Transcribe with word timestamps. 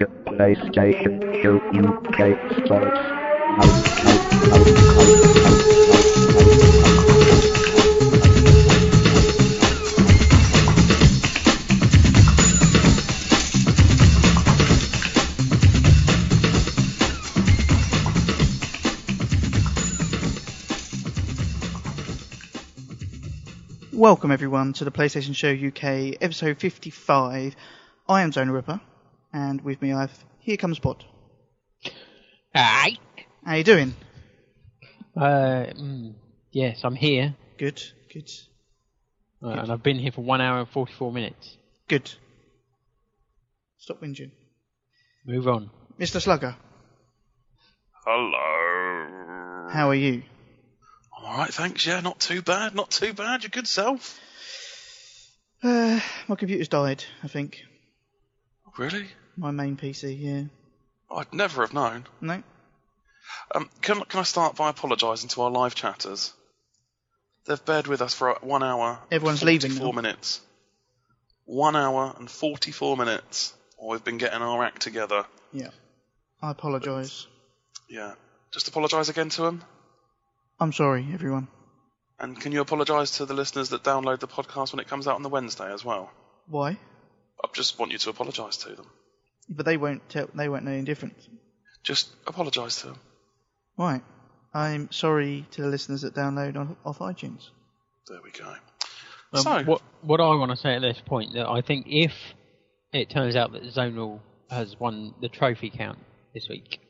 The 0.00 0.06
PlayStation 0.06 1.20
UK 1.44 2.16
Welcome 23.92 24.30
everyone 24.30 24.72
to 24.72 24.86
the 24.86 24.90
PlayStation 24.90 25.36
Show 25.36 25.50
UK 25.50 26.16
episode 26.22 26.58
55. 26.58 27.54
I 28.08 28.22
am 28.22 28.32
Zonal 28.32 28.54
Ripper, 28.54 28.80
and 29.32 29.60
with 29.62 29.80
me 29.82 29.92
I've 29.92 30.12
Here 30.40 30.56
Comes 30.56 30.78
Pod. 30.78 31.04
Hi. 32.54 32.96
How 33.44 33.54
you 33.54 33.64
doing? 33.64 33.94
Uh, 35.16 35.66
mm, 35.74 36.14
yes, 36.52 36.80
I'm 36.84 36.94
here, 36.94 37.34
Good, 37.58 37.82
good, 38.12 38.30
uh, 39.42 39.48
and 39.50 39.72
I've 39.72 39.82
been 39.82 39.98
here 39.98 40.12
for 40.12 40.22
one 40.22 40.40
hour 40.40 40.60
and 40.60 40.68
44 40.68 41.12
minutes. 41.12 41.56
good. 41.88 42.10
Stop 43.78 44.00
whinging. 44.02 44.30
Move 45.26 45.48
on. 45.48 45.70
Mr. 45.98 46.20
Slugger, 46.20 46.54
Hello. 48.04 49.68
how 49.70 49.88
are 49.90 49.94
you? 49.94 50.22
I'm 51.18 51.24
alright, 51.24 51.52
thanks. 51.52 51.86
Yeah, 51.86 52.00
not 52.00 52.18
too 52.20 52.40
bad. 52.42 52.74
Not 52.74 52.90
too 52.90 53.12
bad. 53.12 53.42
Your 53.42 53.50
good 53.50 53.66
self. 53.68 54.18
Uh, 55.62 56.00
my 56.28 56.36
computer's 56.36 56.68
died, 56.68 57.04
I 57.22 57.28
think. 57.28 57.62
Really? 58.78 59.06
My 59.40 59.52
main 59.52 59.78
PC, 59.78 60.20
yeah. 60.20 60.42
I'd 61.10 61.32
never 61.32 61.62
have 61.62 61.72
known. 61.72 62.04
No? 62.20 62.42
Um, 63.54 63.70
can, 63.80 64.02
can 64.02 64.20
I 64.20 64.24
start 64.24 64.54
by 64.54 64.68
apologising 64.68 65.30
to 65.30 65.40
our 65.40 65.50
live 65.50 65.74
chatters? 65.74 66.34
They've 67.46 67.64
bared 67.64 67.86
with 67.86 68.02
us 68.02 68.12
for 68.12 68.36
one 68.42 68.62
hour. 68.62 68.98
Everyone's 69.10 69.42
leaving 69.42 69.70
44 69.70 69.94
now. 69.94 70.02
minutes. 70.02 70.40
One 71.46 71.74
hour 71.74 72.14
and 72.18 72.30
44 72.30 72.98
minutes. 72.98 73.54
while 73.78 73.92
We've 73.92 74.04
been 74.04 74.18
getting 74.18 74.42
our 74.42 74.62
act 74.62 74.82
together. 74.82 75.24
Yeah. 75.54 75.70
I 76.42 76.50
apologise. 76.50 77.26
Yeah. 77.88 78.12
Just 78.52 78.68
apologise 78.68 79.08
again 79.08 79.30
to 79.30 79.42
them. 79.42 79.64
I'm 80.60 80.74
sorry, 80.74 81.08
everyone. 81.14 81.48
And 82.18 82.38
can 82.38 82.52
you 82.52 82.60
apologise 82.60 83.12
to 83.12 83.24
the 83.24 83.32
listeners 83.32 83.70
that 83.70 83.84
download 83.84 84.20
the 84.20 84.28
podcast 84.28 84.74
when 84.74 84.80
it 84.80 84.88
comes 84.88 85.08
out 85.08 85.14
on 85.16 85.22
the 85.22 85.30
Wednesday 85.30 85.72
as 85.72 85.82
well? 85.82 86.10
Why? 86.46 86.76
I 87.42 87.48
just 87.54 87.78
want 87.78 87.92
you 87.92 87.98
to 87.98 88.10
apologise 88.10 88.58
to 88.58 88.74
them. 88.74 88.86
But 89.50 89.66
they 89.66 89.76
won't 89.76 90.08
tell, 90.08 90.28
they 90.34 90.48
won't 90.48 90.64
know 90.64 90.70
any 90.70 90.84
difference. 90.84 91.28
Just 91.82 92.10
apologise 92.26 92.80
to 92.82 92.88
them. 92.88 93.00
Right. 93.76 94.02
I'm 94.54 94.90
sorry 94.92 95.46
to 95.52 95.62
the 95.62 95.68
listeners 95.68 96.02
that 96.02 96.14
download 96.14 96.56
on, 96.56 96.76
off 96.84 96.98
iTunes. 96.98 97.48
There 98.08 98.20
we 98.22 98.30
go. 98.30 98.54
Um, 99.32 99.42
so, 99.42 99.62
what 99.64 99.82
what 100.02 100.20
I 100.20 100.34
want 100.34 100.50
to 100.50 100.56
say 100.56 100.74
at 100.74 100.82
this 100.82 101.00
point 101.04 101.34
that 101.34 101.48
I 101.48 101.60
think 101.60 101.86
if 101.88 102.12
it 102.92 103.10
turns 103.10 103.36
out 103.36 103.52
that 103.52 103.62
Zonal 103.62 104.20
has 104.50 104.78
won 104.78 105.14
the 105.20 105.28
trophy 105.28 105.70
count 105.70 105.98
this 106.34 106.48
week, 106.48 106.80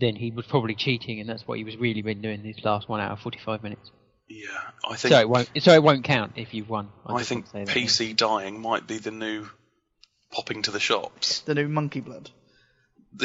then 0.00 0.14
he 0.14 0.30
was 0.30 0.46
probably 0.46 0.76
cheating, 0.76 1.18
and 1.20 1.28
that's 1.28 1.46
what 1.46 1.58
he 1.58 1.64
was 1.64 1.76
really 1.76 2.02
been 2.02 2.22
doing 2.22 2.42
these 2.42 2.64
last 2.64 2.88
one 2.88 3.00
hour 3.00 3.16
45 3.16 3.62
minutes. 3.64 3.90
yeah, 4.28 4.46
I 4.88 4.94
think 4.96 5.12
So 5.12 5.20
it 5.20 5.28
won't 5.28 5.50
so 5.58 5.72
it 5.74 5.82
won't 5.82 6.04
count 6.04 6.34
if 6.36 6.54
you've 6.54 6.68
won. 6.68 6.90
I 7.04 7.18
just 7.18 7.28
think 7.28 7.52
want 7.52 7.66
that. 7.66 7.76
PC 7.76 8.14
dying 8.16 8.60
might 8.60 8.86
be 8.86 8.98
the 8.98 9.10
new 9.10 9.48
popping 10.30 10.62
to 10.62 10.70
the 10.70 10.80
shops. 10.80 11.40
The 11.40 11.54
new 11.54 11.68
monkey 11.68 12.00
blood. 12.00 12.30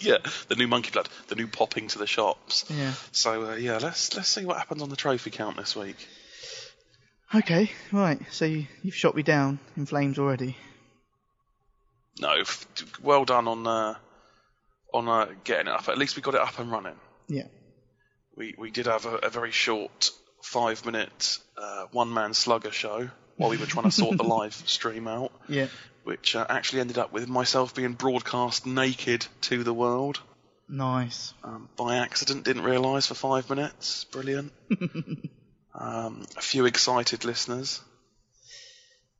yeah, 0.00 0.16
the 0.48 0.56
new 0.56 0.66
monkey 0.66 0.90
blood, 0.90 1.08
the 1.28 1.34
new 1.34 1.46
popping 1.46 1.88
to 1.88 1.98
the 1.98 2.06
shops. 2.06 2.64
Yeah. 2.70 2.94
So 3.12 3.50
uh, 3.50 3.54
yeah, 3.56 3.78
let's 3.82 4.16
let's 4.16 4.28
see 4.28 4.46
what 4.46 4.56
happens 4.56 4.82
on 4.82 4.88
the 4.88 4.96
trophy 4.96 5.30
count 5.30 5.58
this 5.58 5.76
week. 5.76 5.96
Okay, 7.34 7.70
right. 7.92 8.18
So 8.30 8.46
you, 8.46 8.66
you've 8.82 8.94
shot 8.94 9.14
me 9.14 9.22
down 9.22 9.58
in 9.76 9.84
flames 9.84 10.18
already. 10.18 10.56
No, 12.18 12.32
f- 12.40 12.66
well 13.02 13.26
done 13.26 13.46
on 13.46 13.66
uh, 13.66 13.94
on 14.94 15.08
uh, 15.08 15.26
getting 15.44 15.66
it 15.66 15.72
up. 15.72 15.88
At 15.88 15.98
least 15.98 16.16
we 16.16 16.22
got 16.22 16.34
it 16.34 16.40
up 16.40 16.58
and 16.58 16.70
running. 16.70 16.96
Yeah. 17.28 17.48
We 18.36 18.54
we 18.56 18.70
did 18.70 18.86
have 18.86 19.04
a, 19.04 19.16
a 19.16 19.28
very 19.28 19.50
short 19.50 20.10
five 20.42 20.86
minute 20.86 21.38
uh, 21.58 21.84
one 21.92 22.12
man 22.12 22.32
slugger 22.32 22.70
show 22.70 23.10
while 23.36 23.50
we 23.50 23.56
were 23.58 23.66
trying 23.66 23.84
to 23.84 23.90
sort 23.90 24.16
the 24.16 24.24
live 24.36 24.54
stream 24.54 25.06
out. 25.06 25.32
Yeah. 25.48 25.66
Which 26.08 26.34
uh, 26.34 26.46
actually 26.48 26.80
ended 26.80 26.96
up 26.96 27.12
with 27.12 27.28
myself 27.28 27.74
being 27.74 27.92
broadcast 27.92 28.64
naked 28.64 29.26
to 29.42 29.62
the 29.62 29.74
world 29.74 30.18
Nice. 30.66 31.34
um, 31.44 31.68
by 31.76 31.96
accident. 31.96 32.46
Didn't 32.46 32.62
realise 32.64 33.06
for 33.06 33.14
five 33.14 33.50
minutes. 33.50 34.04
Brilliant. 34.04 34.50
um, 35.74 36.24
a 36.34 36.40
few 36.40 36.64
excited 36.64 37.26
listeners. 37.26 37.82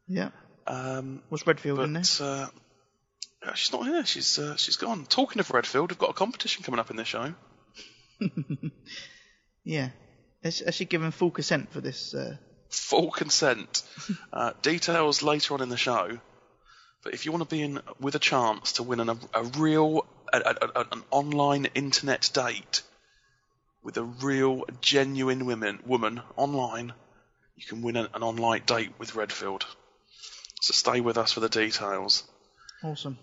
Yeah. 0.07 0.31
Um, 0.67 1.21
Was 1.29 1.47
Redfield 1.47 1.81
in 1.81 1.93
there? 1.93 2.03
but 2.19 2.25
uh, 2.25 3.55
she's 3.55 3.71
not 3.71 3.85
here. 3.85 4.07
She's 4.07 4.39
uh, 4.39 4.57
she's 4.57 4.77
gone. 4.77 5.05
Talking 5.05 5.41
of 5.41 5.51
Redfield, 5.51 5.91
we've 5.91 5.99
got 5.99 6.11
a 6.11 6.15
competition 6.15 6.65
coming 6.65 6.81
up 6.81 6.91
in 6.91 6.97
this 6.97 7.09
show. 7.09 7.35
Yeah. 9.69 9.91
Has, 10.43 10.61
has 10.61 10.75
she 10.75 10.87
given 10.87 11.11
full 11.11 11.31
consent 11.31 11.71
for 11.71 11.83
this? 11.83 12.15
Uh... 12.15 12.39
Full 12.71 13.11
consent. 13.11 13.83
uh, 14.33 14.53
details 14.63 15.23
later 15.23 15.53
on 15.53 15.61
in 15.61 15.69
the 15.69 15.77
show. 15.77 16.19
But 17.05 17.15
if 17.15 17.25
you 17.25 17.33
want 17.33 17.49
to 17.49 17.55
be 17.55 17.63
in 17.63 17.81
with 18.01 18.15
a 18.15 18.19
chance 18.19 18.73
to 18.73 18.83
win 18.83 19.01
an, 19.01 19.09
a 19.33 19.43
real 19.57 20.05
a, 20.33 20.39
a, 20.39 20.81
a- 20.81 20.87
an 20.93 21.03
online 21.11 21.67
internet 21.75 22.31
date 22.35 22.83
with 23.83 23.97
a 23.97 24.03
real 24.03 24.65
genuine 24.81 25.47
women 25.47 25.81
woman 25.87 26.21
online, 26.37 26.93
you 27.57 27.67
can 27.67 27.83
win 27.83 27.97
an, 27.97 28.09
an 28.15 28.23
online 28.23 28.63
date 28.67 28.93
with 28.99 29.15
Redfield. 29.15 29.65
So 30.61 30.73
stay 30.73 31.01
with 31.01 31.17
us 31.19 31.33
for 31.33 31.41
the 31.41 31.49
details. 31.49 32.25
Awesome. 32.83 33.17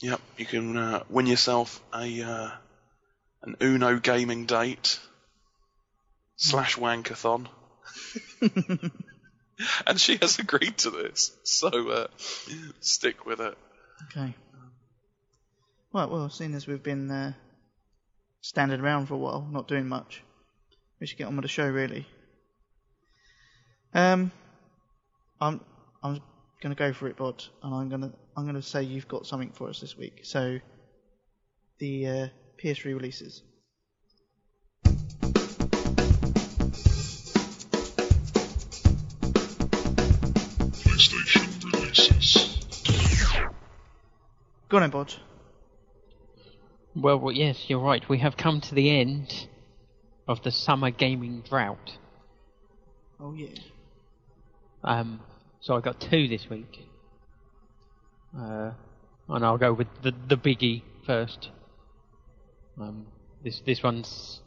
Yep, 0.00 0.20
you 0.38 0.46
can 0.46 0.76
uh, 0.76 1.02
win 1.10 1.26
yourself 1.26 1.82
a 1.92 2.22
uh, 2.22 2.50
an 3.42 3.56
Uno 3.60 3.98
gaming 3.98 4.46
date 4.46 4.98
slash 6.36 6.76
wankathon. 6.76 7.48
and 9.86 10.00
she 10.00 10.16
has 10.20 10.38
agreed 10.38 10.78
to 10.78 10.90
this, 10.90 11.32
so 11.44 11.68
uh, 11.68 12.06
stick 12.80 13.26
with 13.26 13.40
it. 13.40 13.56
Okay. 14.10 14.34
Right. 15.92 16.08
Well, 16.08 16.30
seeing 16.30 16.54
as 16.54 16.66
we've 16.66 16.82
been 16.82 17.10
uh, 17.10 17.32
standing 18.40 18.80
around 18.80 19.06
for 19.06 19.14
a 19.14 19.18
while, 19.18 19.46
not 19.50 19.68
doing 19.68 19.88
much, 19.88 20.22
we 21.00 21.06
should 21.06 21.18
get 21.18 21.26
on 21.26 21.36
with 21.36 21.44
the 21.44 21.48
show, 21.48 21.68
really. 21.68 22.06
Um, 23.92 24.30
I'm 25.40 25.60
I'm 26.02 26.20
gonna 26.62 26.74
go 26.74 26.92
for 26.92 27.08
it, 27.08 27.16
Bod, 27.16 27.42
and 27.62 27.74
I'm 27.74 27.88
gonna 27.88 28.12
I'm 28.36 28.46
gonna 28.46 28.62
say 28.62 28.82
you've 28.82 29.08
got 29.08 29.26
something 29.26 29.50
for 29.50 29.68
us 29.68 29.80
this 29.80 29.96
week. 29.96 30.20
So, 30.22 30.60
the 31.78 32.06
uh, 32.06 32.26
PS3 32.62 32.84
releases. 32.94 33.42
PlayStation. 41.90 43.52
Go 44.68 44.76
on, 44.76 44.82
then, 44.82 44.90
Bod. 44.90 45.14
Well, 46.94 47.18
well, 47.18 47.34
yes, 47.34 47.64
you're 47.68 47.80
right. 47.80 48.08
We 48.08 48.18
have 48.18 48.36
come 48.36 48.60
to 48.62 48.74
the 48.74 48.90
end 48.90 49.48
of 50.28 50.42
the 50.42 50.50
summer 50.50 50.90
gaming 50.90 51.42
drought. 51.48 51.92
Oh 53.20 53.34
yeah. 53.34 53.48
Um, 54.82 55.20
so 55.60 55.76
I 55.76 55.80
got 55.80 56.00
two 56.00 56.28
this 56.28 56.48
week. 56.48 56.78
Uh, 58.36 58.70
and 59.28 59.44
I'll 59.44 59.58
go 59.58 59.72
with 59.72 59.88
the 60.02 60.12
the 60.28 60.36
biggie 60.36 60.82
first. 61.06 61.50
Um, 62.80 63.06
this 63.44 63.60
this 63.66 63.82
one's 63.82 64.40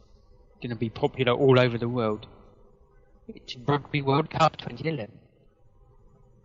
going 0.61 0.71
to 0.71 0.75
be 0.75 0.89
popular 0.89 1.33
all 1.33 1.59
over 1.59 1.77
the 1.77 1.89
world. 1.89 2.25
It's 3.27 3.55
Rugby 3.55 4.01
World 4.01 4.29
Cup 4.29 4.57
2011. 4.57 5.22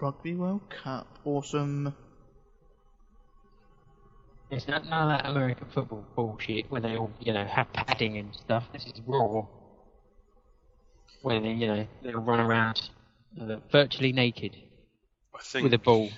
Rugby 0.00 0.34
World 0.34 0.62
Cup. 0.82 1.18
Awesome. 1.24 1.94
It's 4.50 4.66
not 4.66 4.86
none 4.86 5.10
of 5.10 5.18
that 5.22 5.28
American 5.30 5.66
football 5.68 6.06
bullshit 6.16 6.70
where 6.70 6.80
they 6.80 6.96
all 6.96 7.10
you 7.20 7.32
know 7.32 7.44
have 7.44 7.72
padding 7.72 8.16
and 8.16 8.34
stuff. 8.34 8.64
This 8.72 8.86
is 8.86 9.00
raw. 9.06 9.42
Where 11.22 11.40
they 11.40 11.52
you 11.52 11.66
know 11.66 11.86
they 12.02 12.14
run 12.14 12.40
around 12.40 12.80
uh, 13.40 13.56
virtually 13.70 14.12
naked 14.12 14.56
I 15.34 15.40
think 15.42 15.64
with 15.64 15.74
a 15.74 15.78
ball, 15.78 16.10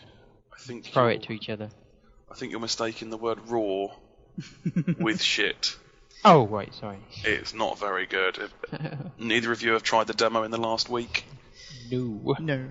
I 0.52 0.58
think 0.60 0.84
throw 0.86 1.04
you're- 1.04 1.16
it 1.16 1.22
to 1.24 1.32
each 1.32 1.48
other. 1.48 1.70
I 2.30 2.34
think 2.36 2.52
you're 2.52 2.60
mistaking 2.60 3.10
the 3.10 3.16
word 3.16 3.40
raw 3.48 3.88
with 5.00 5.20
shit. 5.20 5.76
Oh 6.24 6.46
right, 6.46 6.72
sorry. 6.74 6.98
It's 7.24 7.52
not 7.54 7.78
very 7.80 8.06
good. 8.06 8.38
Neither 9.18 9.50
of 9.50 9.62
you 9.62 9.72
have 9.72 9.82
tried 9.82 10.06
the 10.06 10.14
demo 10.14 10.44
in 10.44 10.52
the 10.52 10.60
last 10.60 10.88
week. 10.88 11.24
no. 11.90 12.36
No, 12.38 12.68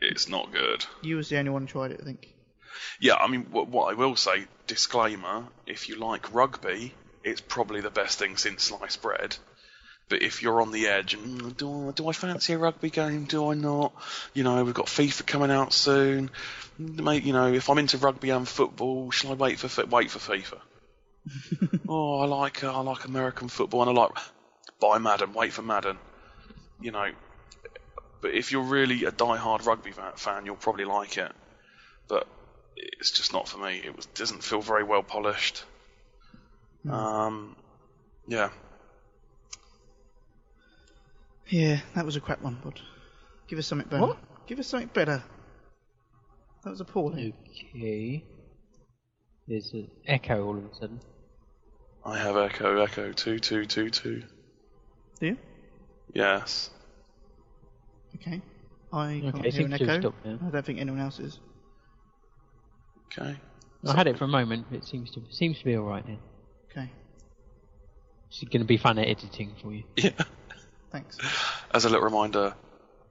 It's 0.00 0.28
not 0.28 0.52
good. 0.52 0.84
you 1.02 1.16
was 1.16 1.28
the 1.28 1.38
only 1.38 1.50
one 1.50 1.62
who 1.62 1.68
tried 1.68 1.92
it, 1.92 2.00
I 2.00 2.04
think. 2.04 2.28
Yeah, 3.00 3.14
I 3.14 3.28
mean, 3.28 3.46
what, 3.50 3.68
what 3.68 3.90
I 3.90 3.94
will 3.94 4.16
say, 4.16 4.46
disclaimer: 4.66 5.46
if 5.66 5.88
you 5.88 5.96
like 5.96 6.32
rugby, 6.32 6.94
it's 7.22 7.40
probably 7.40 7.80
the 7.80 7.90
best 7.90 8.18
thing 8.18 8.36
since 8.36 8.64
sliced 8.64 9.02
bread. 9.02 9.36
But 10.08 10.22
if 10.22 10.42
you're 10.42 10.60
on 10.60 10.72
the 10.72 10.88
edge, 10.88 11.14
and 11.14 11.40
"Mm, 11.40 11.56
do 11.56 11.88
I, 11.88 11.92
do 11.92 12.08
I 12.08 12.12
fancy 12.12 12.54
a 12.54 12.58
rugby 12.58 12.90
game? 12.90 13.24
Do 13.24 13.50
I 13.50 13.54
not? 13.54 13.92
You 14.34 14.42
know, 14.42 14.64
we've 14.64 14.74
got 14.74 14.86
FIFA 14.86 15.26
coming 15.26 15.50
out 15.50 15.72
soon. 15.72 16.30
Mate, 16.78 17.22
you 17.22 17.32
know, 17.32 17.52
if 17.52 17.68
I'm 17.70 17.78
into 17.78 17.98
rugby 17.98 18.30
and 18.30 18.48
football, 18.48 19.10
shall 19.10 19.32
I 19.32 19.34
wait 19.34 19.58
for 19.58 19.86
wait 19.86 20.10
for 20.10 20.18
FIFA? 20.18 20.60
oh, 21.88 22.20
I 22.20 22.24
like 22.26 22.64
uh, 22.64 22.74
I 22.74 22.80
like 22.80 23.04
American 23.04 23.48
football, 23.48 23.82
and 23.82 23.90
I 23.90 24.00
like 24.00 24.12
buy 24.80 24.98
Madden. 24.98 25.32
Wait 25.32 25.52
for 25.52 25.62
Madden. 25.62 25.98
You 26.80 26.90
know, 26.90 27.10
but 28.20 28.34
if 28.34 28.52
you're 28.52 28.62
really 28.62 29.04
a 29.04 29.10
die-hard 29.10 29.66
rugby 29.66 29.92
fan, 30.16 30.46
you'll 30.46 30.56
probably 30.56 30.84
like 30.84 31.16
it. 31.18 31.32
But 32.08 32.26
it's 32.76 33.10
just 33.10 33.32
not 33.32 33.48
for 33.48 33.58
me. 33.58 33.80
It 33.84 33.96
was, 33.96 34.06
doesn't 34.06 34.42
feel 34.42 34.60
very 34.60 34.84
well 34.84 35.02
polished. 35.02 35.64
Um, 36.88 37.56
yeah. 38.26 38.50
Yeah, 41.48 41.80
that 41.94 42.04
was 42.04 42.16
a 42.16 42.20
crap 42.20 42.42
one, 42.42 42.58
bud. 42.62 42.80
Give 43.48 43.58
us 43.58 43.66
something 43.66 43.88
better. 43.88 44.06
What? 44.06 44.18
Give 44.46 44.58
us 44.58 44.68
something 44.68 44.90
better. 44.92 45.22
That 46.62 46.70
was 46.70 46.80
appalling. 46.80 47.32
Okay. 47.74 48.24
There's 49.48 49.72
an 49.72 49.90
echo 50.06 50.44
all 50.44 50.56
of 50.56 50.64
a 50.64 50.74
sudden. 50.74 51.00
I 52.04 52.18
have 52.18 52.36
Echo, 52.36 52.80
Echo, 52.80 53.12
two, 53.12 53.38
two, 53.38 53.64
two, 53.66 53.90
two. 53.90 54.22
Do 55.18 55.26
you? 55.26 55.36
Yes. 56.14 56.70
Okay. 58.16 58.40
I 58.92 59.20
can't 59.22 59.34
Okay, 59.36 59.50
hear 59.50 59.66
an 59.66 59.70
seems 59.70 59.78
to 59.78 59.86
have 59.86 59.90
echo. 59.90 60.00
stopped. 60.00 60.26
I 60.26 60.50
don't 60.50 60.66
think 60.66 60.80
anyone 60.80 61.00
else 61.00 61.18
is. 61.20 61.38
Okay. 63.06 63.36
I 63.86 63.96
had 63.96 64.06
it 64.06 64.18
for 64.18 64.24
a 64.24 64.28
moment, 64.28 64.66
but 64.70 64.78
it 64.78 64.84
seems 64.84 65.10
to 65.12 65.22
seems 65.30 65.58
to 65.58 65.64
be 65.64 65.76
all 65.76 65.84
right 65.84 66.06
now. 66.06 66.18
Okay. 66.70 66.90
It's 68.28 68.40
going 68.44 68.60
to 68.60 68.66
be 68.66 68.76
fun 68.76 68.98
at 68.98 69.06
editing 69.08 69.52
for 69.62 69.72
you. 69.72 69.84
Yeah. 69.96 70.10
Thanks. 70.92 71.18
As 71.72 71.84
a 71.84 71.88
little 71.88 72.04
reminder, 72.04 72.54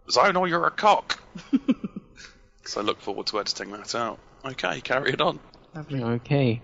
Zonal, 0.10 0.48
you're 0.50 0.66
a 0.68 0.72
cock. 0.72 1.20
so 2.66 2.82
I 2.82 2.84
look 2.84 3.00
forward 3.02 3.28
to 3.28 3.40
editing 3.40 3.72
that 3.72 3.96
out. 3.96 4.20
Okay, 4.46 4.82
carry 4.82 5.12
it 5.14 5.22
on. 5.22 5.40
Lovely. 5.74 6.04
Okay. 6.04 6.62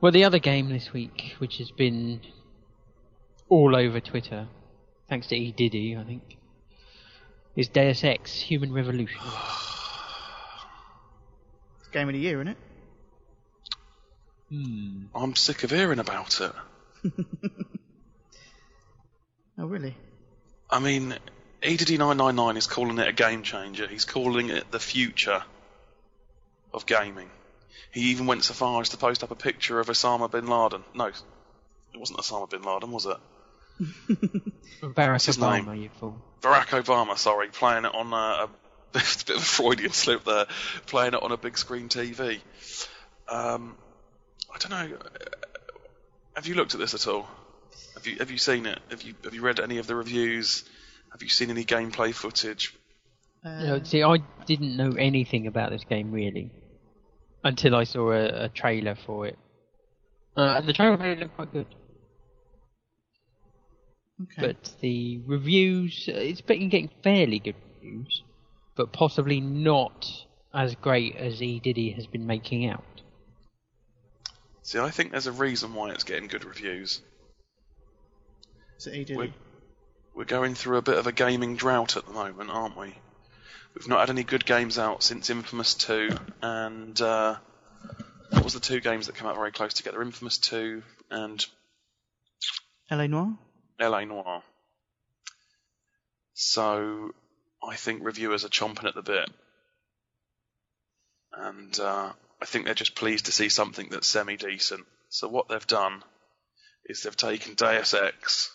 Well, 0.00 0.12
the 0.12 0.24
other 0.24 0.38
game 0.38 0.68
this 0.68 0.92
week, 0.92 1.34
which 1.38 1.58
has 1.58 1.70
been 1.70 2.20
all 3.48 3.76
over 3.76 4.00
Twitter, 4.00 4.48
thanks 5.08 5.26
to 5.28 5.36
E 5.36 5.52
Diddy, 5.52 5.96
I 5.96 6.04
think, 6.04 6.36
is 7.56 7.68
Deus 7.68 8.04
Ex: 8.04 8.40
Human 8.40 8.72
Revolution. 8.72 9.20
It's 11.80 11.88
game 11.88 12.08
of 12.08 12.14
the 12.14 12.20
year, 12.20 12.40
isn't 12.40 12.48
it? 12.48 12.56
Hmm. 14.50 15.04
I'm 15.14 15.34
sick 15.34 15.64
of 15.64 15.70
hearing 15.70 15.98
about 15.98 16.40
it. 16.40 16.52
Oh, 19.58 19.66
really? 19.66 19.94
I 20.70 20.78
mean, 20.78 21.12
E 21.62 21.76
EDD999 21.76 22.56
is 22.56 22.66
calling 22.66 22.98
it 22.98 23.06
a 23.06 23.12
game 23.12 23.42
changer. 23.42 23.86
He's 23.86 24.04
calling 24.04 24.48
it 24.48 24.70
the 24.70 24.80
future 24.80 25.42
of 26.72 26.86
gaming. 26.86 27.30
He 27.92 28.10
even 28.10 28.26
went 28.26 28.44
so 28.44 28.54
far 28.54 28.80
as 28.80 28.88
to 28.90 28.96
post 28.96 29.22
up 29.22 29.30
a 29.30 29.36
picture 29.36 29.78
of 29.78 29.88
Osama 29.88 30.30
bin 30.30 30.46
Laden. 30.46 30.82
No, 30.94 31.06
it 31.06 31.14
wasn't 31.94 32.18
Osama 32.18 32.48
bin 32.48 32.62
Laden, 32.62 32.90
was 32.90 33.06
it? 33.06 33.18
Barack 34.82 35.24
his 35.26 35.36
Obama, 35.38 35.66
name? 35.68 35.82
you 35.82 35.90
fool. 36.00 36.16
Barack 36.40 36.66
Obama, 36.82 37.16
sorry, 37.16 37.48
playing 37.48 37.84
it 37.84 37.94
on 37.94 38.12
a, 38.12 38.16
a, 38.16 38.44
a 38.44 38.48
bit 38.92 39.30
of 39.30 39.36
a 39.36 39.40
Freudian 39.40 39.92
slip 39.92 40.24
there, 40.24 40.46
playing 40.86 41.14
it 41.14 41.22
on 41.22 41.32
a 41.32 41.36
big 41.36 41.56
screen 41.58 41.88
TV. 41.88 42.40
Um, 43.28 43.76
I 44.54 44.58
don't 44.58 44.70
know. 44.70 44.96
Have 46.34 46.46
you 46.46 46.54
looked 46.54 46.74
at 46.74 46.80
this 46.80 46.94
at 46.94 47.06
all? 47.06 47.28
Have 47.94 48.06
you 48.06 48.16
have 48.18 48.30
you 48.30 48.38
seen 48.38 48.66
it? 48.66 48.78
Have 48.90 49.02
you 49.02 49.14
have 49.24 49.34
you 49.34 49.42
read 49.42 49.60
any 49.60 49.78
of 49.78 49.86
the 49.86 49.94
reviews? 49.94 50.64
Have 51.12 51.22
you 51.22 51.28
seen 51.28 51.50
any 51.50 51.64
gameplay 51.64 52.12
footage? 52.14 52.74
Uh, 53.44 53.64
No, 53.64 53.82
see, 53.82 54.02
I 54.02 54.18
didn't 54.46 54.76
know 54.76 54.92
anything 54.98 55.46
about 55.46 55.70
this 55.70 55.84
game 55.84 56.10
really 56.10 56.50
until 57.44 57.74
I 57.76 57.84
saw 57.84 58.12
a, 58.12 58.44
a 58.44 58.48
trailer 58.48 58.94
for 58.94 59.26
it. 59.26 59.38
Uh, 60.36 60.54
and 60.58 60.66
the 60.66 60.72
trailer 60.72 60.96
made 60.96 61.18
it 61.18 61.20
look 61.20 61.34
quite 61.36 61.52
good. 61.52 61.66
Okay. 64.22 64.46
But 64.46 64.74
the 64.80 65.20
reviews, 65.26 66.08
uh, 66.08 66.16
it's 66.16 66.40
been 66.40 66.68
getting 66.68 66.90
fairly 67.02 67.38
good 67.38 67.56
reviews, 67.74 68.22
but 68.76 68.92
possibly 68.92 69.40
not 69.40 70.08
as 70.54 70.74
great 70.76 71.16
as 71.16 71.42
E 71.42 71.60
Diddy 71.60 71.90
has 71.92 72.06
been 72.06 72.26
making 72.26 72.68
out. 72.68 72.84
See, 74.62 74.78
I 74.78 74.90
think 74.90 75.10
there's 75.10 75.26
a 75.26 75.32
reason 75.32 75.74
why 75.74 75.90
it's 75.90 76.04
getting 76.04 76.28
good 76.28 76.44
reviews. 76.44 77.00
Is 78.78 78.86
it 78.86 79.10
E 79.10 79.16
We're, 79.16 79.32
we're 80.14 80.24
going 80.24 80.54
through 80.54 80.78
a 80.78 80.82
bit 80.82 80.98
of 80.98 81.06
a 81.06 81.12
gaming 81.12 81.56
drought 81.56 81.96
at 81.96 82.06
the 82.06 82.12
moment, 82.12 82.50
aren't 82.50 82.76
we? 82.76 82.94
We've 83.74 83.88
not 83.88 84.00
had 84.00 84.10
any 84.10 84.22
good 84.22 84.44
games 84.44 84.78
out 84.78 85.02
since 85.02 85.30
Infamous 85.30 85.74
2, 85.74 86.10
and 86.42 87.00
uh, 87.00 87.36
what 88.30 88.44
was 88.44 88.52
the 88.52 88.60
two 88.60 88.80
games 88.80 89.06
that 89.06 89.16
came 89.16 89.26
out 89.26 89.36
very 89.36 89.50
close 89.50 89.72
together? 89.72 90.02
Infamous 90.02 90.36
2 90.38 90.82
and 91.10 91.44
LA 92.90 93.06
Noire? 93.06 93.38
LA 93.82 94.04
Noire. 94.04 94.42
So 96.34 97.12
I 97.62 97.76
think 97.76 98.04
reviewers 98.04 98.44
are 98.44 98.48
chomping 98.48 98.86
at 98.86 98.94
the 98.94 99.02
bit, 99.02 99.30
and 101.32 101.78
uh, 101.78 102.12
I 102.40 102.44
think 102.44 102.64
they're 102.64 102.74
just 102.74 102.94
pleased 102.94 103.26
to 103.26 103.32
see 103.32 103.48
something 103.48 103.88
that's 103.90 104.06
semi 104.06 104.36
decent. 104.36 104.84
So 105.08 105.28
what 105.28 105.48
they've 105.48 105.66
done 105.66 106.02
is 106.86 107.02
they've 107.02 107.16
taken 107.16 107.54
Deus 107.54 107.94
Ex, 107.94 108.50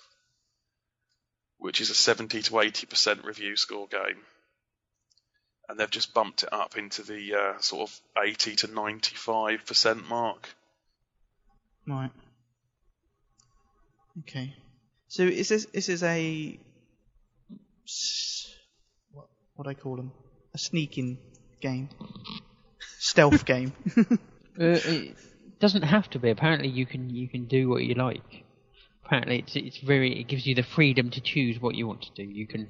which 1.58 1.82
is 1.82 1.90
a 1.90 1.96
70 1.96 2.42
to 2.44 2.52
80% 2.52 3.24
review 3.24 3.56
score 3.56 3.88
game, 3.88 4.18
and 5.70 5.80
they've 5.80 5.90
just 5.90 6.14
bumped 6.14 6.44
it 6.44 6.54
up 6.54 6.78
into 6.78 7.04
the 7.04 7.36
uh, 7.36 7.60
sort 7.60 7.90
of 7.90 8.02
80 8.22 8.56
to 8.58 8.68
95% 8.68 10.08
mark. 10.08 10.50
Right. 11.88 12.12
Okay. 14.20 14.54
So 15.08 15.24
is 15.24 15.50
this 15.50 15.66
this 15.74 15.90
is 15.90 16.04
a 16.04 16.60
s- 17.86 18.54
what 19.12 19.28
what 19.56 19.64
do 19.66 19.70
I 19.70 19.74
call 19.74 19.96
them? 19.96 20.12
A 20.54 20.58
sneaking 20.58 21.18
game, 21.62 21.90
stealth 23.00 23.46
game. 23.54 23.74
Uh, 23.98 24.04
it 24.60 25.16
doesn't 25.60 25.84
have 25.84 26.10
to 26.12 26.20
be. 26.20 26.30
Apparently, 26.30 26.68
you 26.70 26.86
can 26.86 27.10
you 27.10 27.28
can 27.30 27.46
do 27.46 27.70
what 27.70 27.84
you 27.84 27.96
like. 27.96 28.44
Apparently, 29.06 29.40
it's 29.40 29.56
it's 29.56 29.78
very 29.78 30.20
it 30.20 30.28
gives 30.28 30.46
you 30.46 30.56
the 30.56 30.64
freedom 30.64 31.10
to 31.12 31.22
choose 31.22 31.60
what 31.62 31.76
you 31.76 31.88
want 31.88 32.02
to 32.04 32.12
do. 32.16 32.24
You 32.24 32.46
can 32.48 32.68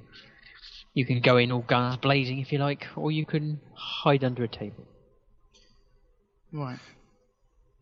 you 0.94 1.06
can 1.06 1.22
go 1.22 1.38
in 1.38 1.52
all 1.52 1.62
guns 1.62 1.98
blazing 1.98 2.40
if 2.40 2.52
you 2.52 2.60
like, 2.60 2.86
or 2.96 3.12
you 3.12 3.26
can 3.26 3.60
hide 3.76 4.24
under 4.24 4.44
a 4.44 4.48
table. 4.48 4.86
right. 6.52 6.80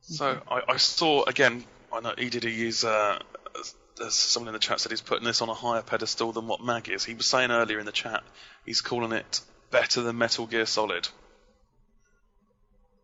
So 0.01 0.39
I, 0.49 0.61
I 0.69 0.77
saw 0.77 1.23
again. 1.23 1.63
I 1.91 1.99
know 1.99 2.13
EDD 2.17 2.45
is. 2.45 2.83
Uh, 2.83 3.17
there's 3.53 3.75
someone 4.09 4.49
in 4.49 4.53
the 4.53 4.59
chat 4.59 4.79
said 4.79 4.91
he's 4.91 5.01
putting 5.01 5.25
this 5.25 5.41
on 5.41 5.49
a 5.49 5.53
higher 5.53 5.81
pedestal 5.81 6.31
than 6.31 6.47
what 6.47 6.61
Mag 6.61 6.89
is. 6.89 7.03
He 7.05 7.13
was 7.13 7.25
saying 7.25 7.51
earlier 7.51 7.79
in 7.79 7.85
the 7.85 7.91
chat 7.91 8.23
he's 8.65 8.81
calling 8.81 9.11
it 9.11 9.41
better 9.71 10.01
than 10.01 10.17
Metal 10.17 10.45
Gear 10.47 10.65
Solid. 10.65 11.07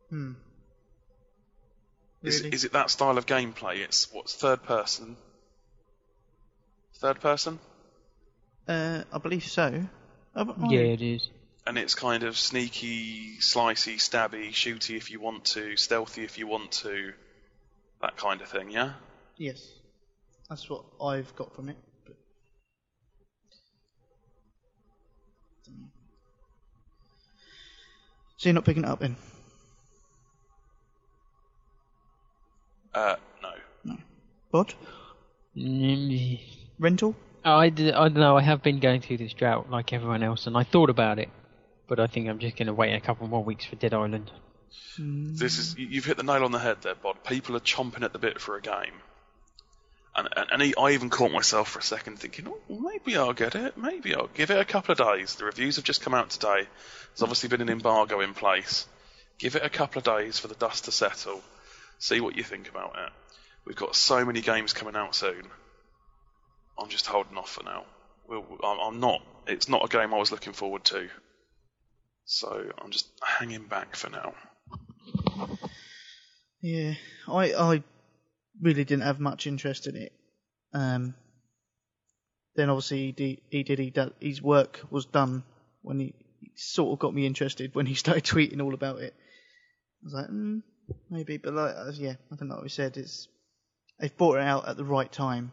Hmm. 0.09 0.33
Is, 2.23 2.41
Really? 2.43 2.53
is 2.53 2.63
it 2.65 2.73
that 2.73 2.89
style 2.89 3.17
of 3.17 3.25
gameplay? 3.25 3.77
It's 3.79 4.11
what's 4.11 4.35
third 4.35 4.63
person. 4.63 5.15
Third 6.99 7.19
person, 7.19 7.57
Uh, 8.67 9.03
I 9.11 9.17
believe 9.17 9.43
so. 9.43 9.87
Oh, 10.35 10.55
oh, 10.61 10.69
Yeah, 10.69 10.81
it 10.81 11.01
is. 11.01 11.29
and 11.65 11.77
it's 11.79 11.95
kind 11.95 12.21
of 12.23 12.37
sneaky, 12.37 13.37
slicey, 13.39 13.95
stabby, 13.95 14.49
shooty 14.51 14.97
if 14.97 15.09
you 15.09 15.19
want 15.19 15.45
to, 15.45 15.75
stealthy 15.77 16.23
if 16.23 16.37
you 16.37 16.45
want 16.45 16.71
to, 16.83 17.13
that 18.01 18.17
kind 18.17 18.39
of 18.41 18.49
thing. 18.49 18.69
Yeah. 18.69 18.93
Yes. 19.37 19.67
That's 20.51 20.69
what 20.69 20.83
I've 21.01 21.33
got 21.37 21.55
from 21.55 21.69
it. 21.69 21.77
But... 22.05 22.15
So 28.35 28.49
you're 28.49 28.53
not 28.53 28.65
picking 28.65 28.83
it 28.83 28.89
up 28.89 28.99
then? 28.99 29.15
Uh, 32.93 33.15
no. 33.85 33.95
Bod? 34.51 34.73
Mm, 35.55 36.41
Rental? 36.77 37.15
I, 37.45 37.69
d- 37.69 37.93
I 37.93 38.09
don't 38.09 38.15
know. 38.15 38.35
I 38.35 38.41
have 38.41 38.61
been 38.61 38.81
going 38.81 38.99
through 38.99 39.19
this 39.19 39.31
drought 39.31 39.69
like 39.69 39.93
everyone 39.93 40.21
else, 40.21 40.47
and 40.47 40.57
I 40.57 40.63
thought 40.63 40.89
about 40.89 41.17
it, 41.17 41.29
but 41.87 42.01
I 42.01 42.07
think 42.07 42.27
I'm 42.27 42.39
just 42.39 42.57
going 42.57 42.67
to 42.67 42.73
wait 42.73 42.93
a 42.93 42.99
couple 42.99 43.25
more 43.29 43.41
weeks 43.41 43.63
for 43.63 43.77
Dead 43.77 43.93
Island. 43.93 44.29
This 44.97 45.57
is 45.57 45.77
you- 45.77 45.87
you've 45.87 46.03
hit 46.05 46.17
the 46.17 46.23
nail 46.23 46.43
on 46.43 46.51
the 46.51 46.59
head 46.59 46.81
there, 46.81 46.95
Bod. 46.95 47.23
People 47.23 47.55
are 47.55 47.61
chomping 47.61 48.03
at 48.03 48.11
the 48.11 48.19
bit 48.19 48.41
for 48.41 48.57
a 48.57 48.61
game, 48.61 48.95
and 50.15 50.27
and, 50.35 50.47
and 50.51 50.73
I 50.77 50.91
even 50.91 51.09
caught 51.09 51.31
myself 51.31 51.69
for 51.69 51.79
a 51.79 51.83
second 51.83 52.19
thinking, 52.19 52.47
oh, 52.47 52.59
maybe 52.69 53.17
I'll 53.17 53.33
get 53.33 53.55
it. 53.55 53.77
Maybe 53.77 54.15
I'll 54.15 54.27
give 54.27 54.51
it 54.51 54.59
a 54.59 54.65
couple 54.65 54.91
of 54.91 54.97
days. 54.97 55.35
The 55.35 55.45
reviews 55.45 55.77
have 55.77 55.85
just 55.85 56.01
come 56.01 56.13
out 56.13 56.29
today. 56.29 56.67
There's 57.09 57.21
obviously 57.21 57.49
been 57.49 57.61
an 57.61 57.69
embargo 57.69 58.21
in 58.21 58.33
place. 58.33 58.87
Give 59.39 59.55
it 59.55 59.65
a 59.65 59.69
couple 59.69 59.99
of 59.99 60.05
days 60.05 60.37
for 60.39 60.47
the 60.47 60.55
dust 60.55 60.85
to 60.85 60.91
settle. 60.91 61.41
See 61.99 62.21
what 62.21 62.35
you 62.35 62.43
think 62.43 62.69
about 62.69 62.95
it. 62.95 63.11
We've 63.65 63.75
got 63.75 63.95
so 63.95 64.25
many 64.25 64.41
games 64.41 64.73
coming 64.73 64.95
out 64.95 65.15
soon. 65.15 65.43
I'm 66.79 66.89
just 66.89 67.05
holding 67.05 67.37
off 67.37 67.51
for 67.51 67.63
now. 67.63 67.85
We'll, 68.27 68.45
I'm 68.63 68.99
not. 68.99 69.21
It's 69.47 69.69
not 69.69 69.83
a 69.83 69.87
game 69.87 70.13
I 70.13 70.17
was 70.17 70.31
looking 70.31 70.53
forward 70.53 70.83
to. 70.85 71.09
So 72.25 72.71
I'm 72.77 72.91
just 72.91 73.07
hanging 73.21 73.65
back 73.65 73.95
for 73.95 74.09
now. 74.09 74.33
Yeah, 76.61 76.93
I 77.27 77.53
I 77.53 77.83
really 78.61 78.83
didn't 78.83 79.03
have 79.03 79.19
much 79.19 79.47
interest 79.47 79.87
in 79.87 79.95
it. 79.95 80.13
Um, 80.73 81.15
then 82.55 82.69
obviously 82.69 83.05
he 83.05 83.11
did, 83.11 83.41
he 83.49 83.63
did 83.63 83.79
he 83.79 83.89
did, 83.89 84.13
his 84.19 84.41
work 84.41 84.81
was 84.89 85.05
done 85.05 85.43
when 85.81 85.99
he, 85.99 86.13
he 86.39 86.51
sort 86.55 86.93
of 86.93 86.99
got 86.99 87.13
me 87.13 87.25
interested 87.25 87.73
when 87.73 87.85
he 87.85 87.95
started 87.95 88.23
tweeting 88.23 88.61
all 88.61 88.73
about 88.73 88.99
it. 88.99 89.13
I 89.13 90.03
was 90.03 90.13
like, 90.13 90.27
mm, 90.27 90.61
maybe, 91.09 91.37
but 91.37 91.53
like, 91.53 91.75
uh, 91.75 91.91
yeah, 91.93 92.15
I 92.31 92.35
think 92.35 92.51
like 92.51 92.61
we 92.61 92.69
said, 92.69 92.97
it's 92.97 93.27
they've 93.99 94.15
brought 94.17 94.37
it 94.37 94.43
out 94.43 94.67
at 94.67 94.77
the 94.77 94.83
right 94.83 95.11
time. 95.11 95.51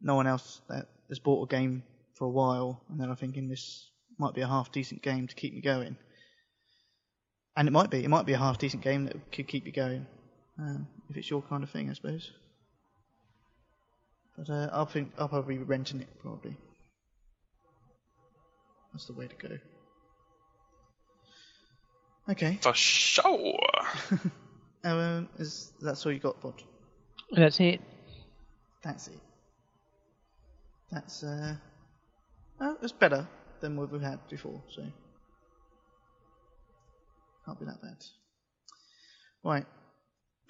No 0.00 0.14
one 0.14 0.26
else 0.26 0.60
that 0.68 0.88
has 1.08 1.18
bought 1.18 1.50
a 1.50 1.54
game 1.54 1.84
for 2.14 2.26
a 2.26 2.30
while, 2.30 2.82
and 2.90 3.00
then 3.00 3.08
I'm 3.08 3.16
thinking 3.16 3.48
this 3.48 3.88
might 4.18 4.34
be 4.34 4.42
a 4.42 4.46
half 4.46 4.72
decent 4.72 5.02
game 5.02 5.26
to 5.26 5.34
keep 5.34 5.54
me 5.54 5.60
going. 5.60 5.96
And 7.56 7.68
it 7.68 7.70
might 7.70 7.90
be, 7.90 8.02
it 8.02 8.08
might 8.08 8.26
be 8.26 8.32
a 8.32 8.38
half 8.38 8.58
decent 8.58 8.82
game 8.82 9.04
that 9.04 9.32
could 9.32 9.46
keep 9.46 9.66
you 9.66 9.72
going, 9.72 10.06
um, 10.58 10.86
if 11.10 11.16
it's 11.16 11.30
your 11.30 11.42
kind 11.42 11.62
of 11.62 11.70
thing, 11.70 11.90
I 11.90 11.94
suppose. 11.94 12.30
But 14.36 14.50
uh, 14.50 14.70
I 14.72 14.84
think 14.84 15.12
I'll 15.18 15.28
probably 15.28 15.58
be 15.58 15.64
renting 15.64 16.00
it 16.00 16.08
probably. 16.20 16.56
That's 18.92 19.06
the 19.06 19.14
way 19.14 19.28
to 19.28 19.48
go. 19.48 19.56
Okay. 22.30 22.58
For 22.62 22.74
sure. 22.74 23.58
Um, 24.84 25.28
is 25.38 25.72
that's 25.80 26.04
all 26.04 26.12
you 26.12 26.18
got, 26.18 26.40
Bod? 26.40 26.62
That's 27.30 27.60
it. 27.60 27.80
That's 28.82 29.08
it. 29.08 29.20
That's 30.90 31.22
uh, 31.22 31.54
oh, 32.60 32.76
it's 32.82 32.92
better 32.92 33.26
than 33.60 33.76
what 33.76 33.92
we've 33.92 34.02
had 34.02 34.18
before, 34.28 34.60
so 34.70 34.82
can't 37.46 37.58
be 37.58 37.66
that 37.66 37.80
bad. 37.80 37.96
Right, 39.44 39.66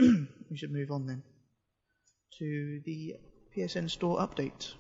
we 0.50 0.56
should 0.56 0.73
move 0.73 0.90
on 0.90 1.06
then 1.06 1.23
to 2.38 2.80
the 2.85 3.14
PSN 3.56 3.88
Store 3.88 4.18
update. 4.18 4.73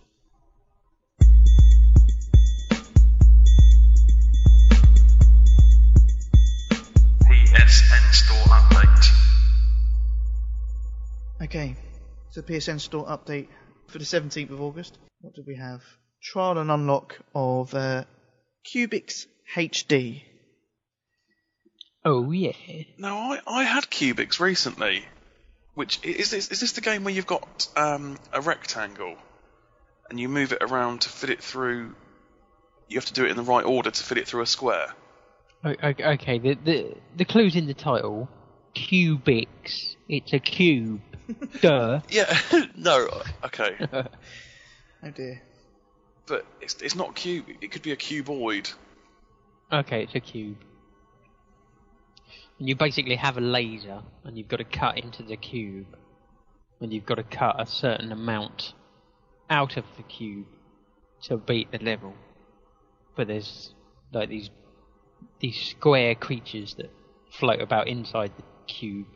PSN 7.22 8.12
Store 8.12 8.46
update. 8.48 9.06
Okay, 11.42 11.76
so 12.30 12.42
PSN 12.42 12.80
Store 12.80 13.06
update 13.06 13.46
for 13.86 13.98
the 13.98 14.04
17th 14.04 14.50
of 14.50 14.60
August. 14.60 14.98
What 15.20 15.34
did 15.34 15.46
we 15.46 15.54
have? 15.54 15.82
Trial 16.20 16.58
and 16.58 16.70
unlock 16.70 17.20
of 17.32 17.72
uh, 17.74 18.04
Cubixx 18.66 19.26
HD. 19.54 20.22
Oh 22.04 22.30
yeah. 22.32 22.52
Now 22.98 23.32
I, 23.32 23.40
I 23.46 23.62
had 23.64 23.84
Cubixx 23.84 24.40
recently. 24.40 25.04
Which 25.74 26.00
is 26.04 26.30
this? 26.30 26.50
Is 26.50 26.60
this 26.60 26.72
the 26.72 26.80
game 26.80 27.04
where 27.04 27.14
you've 27.14 27.26
got 27.26 27.66
um, 27.76 28.18
a 28.32 28.40
rectangle 28.40 29.16
and 30.10 30.20
you 30.20 30.28
move 30.28 30.52
it 30.52 30.62
around 30.62 31.02
to 31.02 31.08
fit 31.08 31.30
it 31.30 31.42
through? 31.42 31.94
You 32.88 32.96
have 32.98 33.06
to 33.06 33.12
do 33.14 33.24
it 33.24 33.30
in 33.30 33.36
the 33.36 33.42
right 33.42 33.64
order 33.64 33.90
to 33.90 34.02
fit 34.04 34.18
it 34.18 34.26
through 34.28 34.42
a 34.42 34.46
square. 34.46 34.88
O- 35.64 35.70
o- 35.82 35.94
Okay, 36.12 36.38
the 36.38 36.54
the 36.54 36.94
the 37.16 37.24
clue's 37.24 37.56
in 37.56 37.66
the 37.66 37.74
title. 37.74 38.28
Cubixx. 38.74 39.96
It's 40.08 40.32
a 40.32 40.38
cube. 40.38 41.00
Duh. 41.60 42.00
Yeah, 42.10 42.36
no, 42.76 43.08
okay, 43.44 43.76
Oh 45.04 45.10
dear. 45.14 45.40
but 46.26 46.44
it's 46.60 46.74
it's 46.82 46.94
not 46.96 47.10
a 47.10 47.12
cube. 47.14 47.46
It 47.60 47.70
could 47.70 47.82
be 47.82 47.92
a 47.92 47.96
cuboid. 47.96 48.72
Okay, 49.72 50.02
it's 50.02 50.14
a 50.14 50.20
cube. 50.20 50.56
And 52.62 52.68
you 52.68 52.76
basically 52.76 53.16
have 53.16 53.38
a 53.38 53.40
laser, 53.40 54.02
and 54.22 54.38
you've 54.38 54.46
got 54.46 54.58
to 54.58 54.64
cut 54.64 54.96
into 54.96 55.24
the 55.24 55.36
cube, 55.36 55.96
and 56.80 56.92
you've 56.92 57.04
got 57.04 57.16
to 57.16 57.24
cut 57.24 57.60
a 57.60 57.66
certain 57.66 58.12
amount 58.12 58.74
out 59.50 59.76
of 59.76 59.84
the 59.96 60.04
cube 60.04 60.46
to 61.24 61.38
beat 61.38 61.72
the 61.72 61.78
level. 61.78 62.14
But 63.16 63.26
there's 63.26 63.74
like 64.12 64.28
these 64.28 64.48
these 65.40 65.56
square 65.76 66.14
creatures 66.14 66.74
that 66.74 66.92
float 67.32 67.60
about 67.60 67.88
inside 67.88 68.30
the 68.36 68.44
cube, 68.72 69.08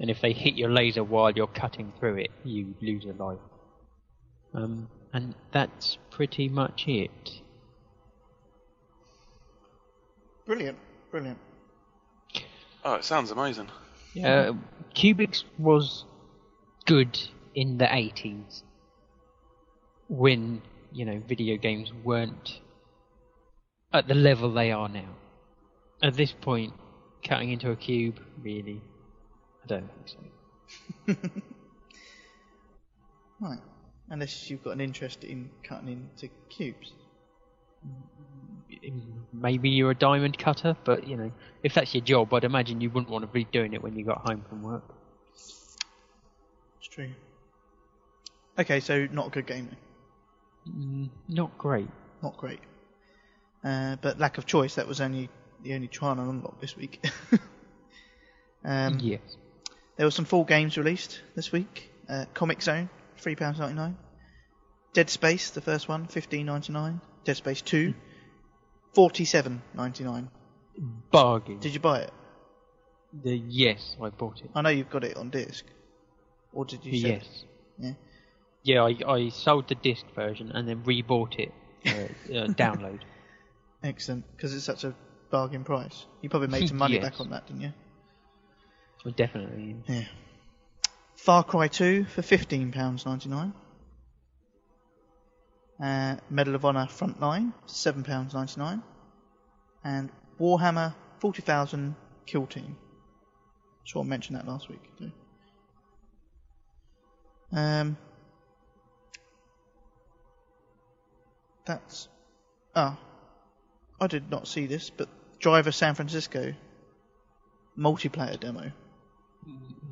and 0.00 0.08
if 0.08 0.22
they 0.22 0.32
hit 0.32 0.54
your 0.54 0.70
laser 0.70 1.04
while 1.04 1.30
you're 1.30 1.48
cutting 1.48 1.92
through 2.00 2.16
it, 2.16 2.30
you 2.44 2.74
lose 2.80 3.04
a 3.04 3.22
life. 3.22 3.38
Um, 4.54 4.88
and 5.12 5.34
that's 5.52 5.98
pretty 6.10 6.48
much 6.48 6.84
it. 6.86 7.42
Brilliant, 10.46 10.78
brilliant. 11.10 11.38
Oh, 12.84 12.94
it 12.94 13.04
sounds 13.04 13.30
amazing. 13.30 13.68
Uh, 14.22 14.52
Cubics 14.94 15.44
was 15.58 16.04
good 16.86 17.18
in 17.54 17.78
the 17.78 17.84
80s 17.84 18.62
when, 20.08 20.62
you 20.92 21.04
know, 21.04 21.20
video 21.26 21.56
games 21.56 21.92
weren't 22.04 22.60
at 23.92 24.08
the 24.08 24.14
level 24.14 24.52
they 24.52 24.72
are 24.72 24.88
now. 24.88 25.16
At 26.02 26.14
this 26.14 26.32
point, 26.32 26.72
cutting 27.22 27.50
into 27.50 27.70
a 27.70 27.76
cube, 27.76 28.20
really, 28.42 28.80
I 29.64 29.66
don't 29.66 29.90
think 30.06 30.08
so. 31.06 31.30
Right. 33.40 33.60
Unless 34.08 34.50
you've 34.50 34.64
got 34.64 34.72
an 34.72 34.80
interest 34.80 35.22
in 35.22 35.50
cutting 35.62 35.88
into 35.88 36.28
cubes. 36.48 36.92
Maybe 39.32 39.70
you're 39.70 39.90
a 39.90 39.94
diamond 39.94 40.38
cutter, 40.38 40.76
but, 40.84 41.06
you 41.06 41.16
know, 41.16 41.32
if 41.62 41.74
that's 41.74 41.94
your 41.94 42.02
job, 42.02 42.32
I'd 42.34 42.44
imagine 42.44 42.80
you 42.80 42.90
wouldn't 42.90 43.10
want 43.10 43.22
to 43.22 43.26
be 43.26 43.44
doing 43.44 43.72
it 43.72 43.82
when 43.82 43.96
you 43.96 44.04
got 44.04 44.18
home 44.26 44.44
from 44.48 44.62
work. 44.62 44.84
It's 45.34 46.88
true. 46.90 47.10
Okay, 48.58 48.80
so 48.80 49.06
not 49.12 49.28
a 49.28 49.30
good 49.30 49.46
game. 49.46 49.70
Mm, 50.68 51.08
not 51.28 51.56
great. 51.58 51.88
Not 52.22 52.36
great. 52.36 52.60
Uh, 53.64 53.96
but 54.00 54.18
lack 54.18 54.38
of 54.38 54.46
choice, 54.46 54.76
that 54.76 54.86
was 54.86 55.00
only 55.00 55.28
the 55.62 55.74
only 55.74 55.88
trial 55.88 56.12
and 56.12 56.30
unlock 56.30 56.60
this 56.60 56.76
week. 56.76 57.04
um, 58.64 58.98
yes. 59.00 59.20
There 59.96 60.06
were 60.06 60.12
some 60.12 60.24
full 60.24 60.44
games 60.44 60.78
released 60.78 61.20
this 61.34 61.50
week. 61.50 61.90
Uh, 62.08 62.24
Comix 62.34 62.62
Zone, 62.62 62.88
£3.99. 63.20 63.94
Dead 64.92 65.10
Space, 65.10 65.50
the 65.50 65.60
first 65.60 65.88
one, 65.88 66.06
fifteen 66.06 66.46
ninety 66.46 66.72
nine. 66.72 67.00
Dead 67.24 67.36
Space 67.36 67.60
2, 67.62 67.92
forty 68.98 69.24
seven 69.24 69.62
ninety 69.74 70.02
nine. 70.02 70.28
Bargain. 71.12 71.60
Did 71.60 71.72
you 71.72 71.78
buy 71.78 72.00
it? 72.00 72.12
The, 73.22 73.36
yes, 73.36 73.96
I 74.02 74.08
bought 74.08 74.40
it. 74.40 74.50
I 74.56 74.60
know 74.62 74.70
you've 74.70 74.90
got 74.90 75.04
it 75.04 75.16
on 75.16 75.30
disc. 75.30 75.64
Or 76.52 76.64
did 76.64 76.84
you 76.84 76.98
sell 76.98 77.10
Yes. 77.12 77.22
it? 77.22 77.48
Yeah. 77.78 77.92
Yeah, 78.64 78.82
I, 79.06 79.12
I 79.12 79.28
sold 79.28 79.68
the 79.68 79.76
disc 79.76 80.04
version 80.16 80.50
and 80.50 80.66
then 80.68 80.82
rebought 80.82 81.38
it 81.38 81.52
uh, 81.86 81.90
uh, 82.38 82.46
download. 82.48 82.98
Excellent, 83.84 84.24
because 84.36 84.52
it's 84.52 84.64
such 84.64 84.82
a 84.82 84.92
bargain 85.30 85.62
price. 85.62 86.06
You 86.20 86.28
probably 86.28 86.48
made 86.48 86.66
some 86.66 86.78
money 86.78 86.94
Yes. 87.00 87.04
back 87.04 87.20
on 87.20 87.30
that, 87.30 87.46
didn't 87.46 87.62
you? 87.62 87.72
Well, 89.04 89.14
definitely. 89.16 89.76
Yeah. 89.86 90.06
Far 91.14 91.44
Cry 91.44 91.68
2 91.68 92.04
for 92.06 92.22
£15.99. 92.22 93.52
Uh, 95.82 96.16
Medal 96.28 96.54
of 96.56 96.64
Honor 96.64 96.86
Frontline, 96.86 97.52
£7.99. 97.66 98.82
And 99.84 100.10
Warhammer 100.40 100.94
40,000 101.20 101.94
Kill 102.26 102.46
Team. 102.46 102.76
Sure 103.84 104.02
I 104.02 104.06
mentioned 104.06 104.36
that 104.38 104.46
last 104.46 104.68
week. 104.68 104.82
Too. 104.98 105.10
Um, 107.52 107.96
that's. 111.64 112.08
Ah. 112.74 112.98
I 114.00 114.06
did 114.06 114.30
not 114.30 114.46
see 114.46 114.66
this, 114.66 114.90
but 114.90 115.08
Driver 115.40 115.72
San 115.72 115.94
Francisco 115.94 116.54
multiplayer 117.76 118.38
demo. 118.38 118.70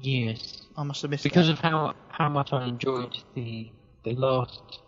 Yes. 0.01 0.63
I 0.77 0.83
must 0.83 1.03
have 1.03 1.11
missed 1.11 1.25
Because 1.25 1.47
that. 1.47 1.55
of 1.55 1.59
how 1.61 1.95
how 2.09 2.29
much 2.29 2.53
I 2.53 2.67
enjoyed 2.67 3.17
the 3.35 3.71
the 4.05 4.13
last 4.15 4.81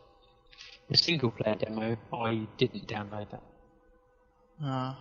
the 0.90 0.97
single 0.97 1.30
player 1.30 1.54
demo, 1.57 1.97
I 2.12 2.47
didn't 2.57 2.87
download 2.88 3.30
that. 3.30 3.42
Ah. 4.62 4.99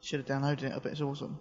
Should 0.00 0.20
have 0.20 0.26
downloaded 0.26 0.64
it. 0.64 0.72
I 0.72 0.78
bet 0.78 0.92
it's 0.92 1.00
awesome. 1.00 1.38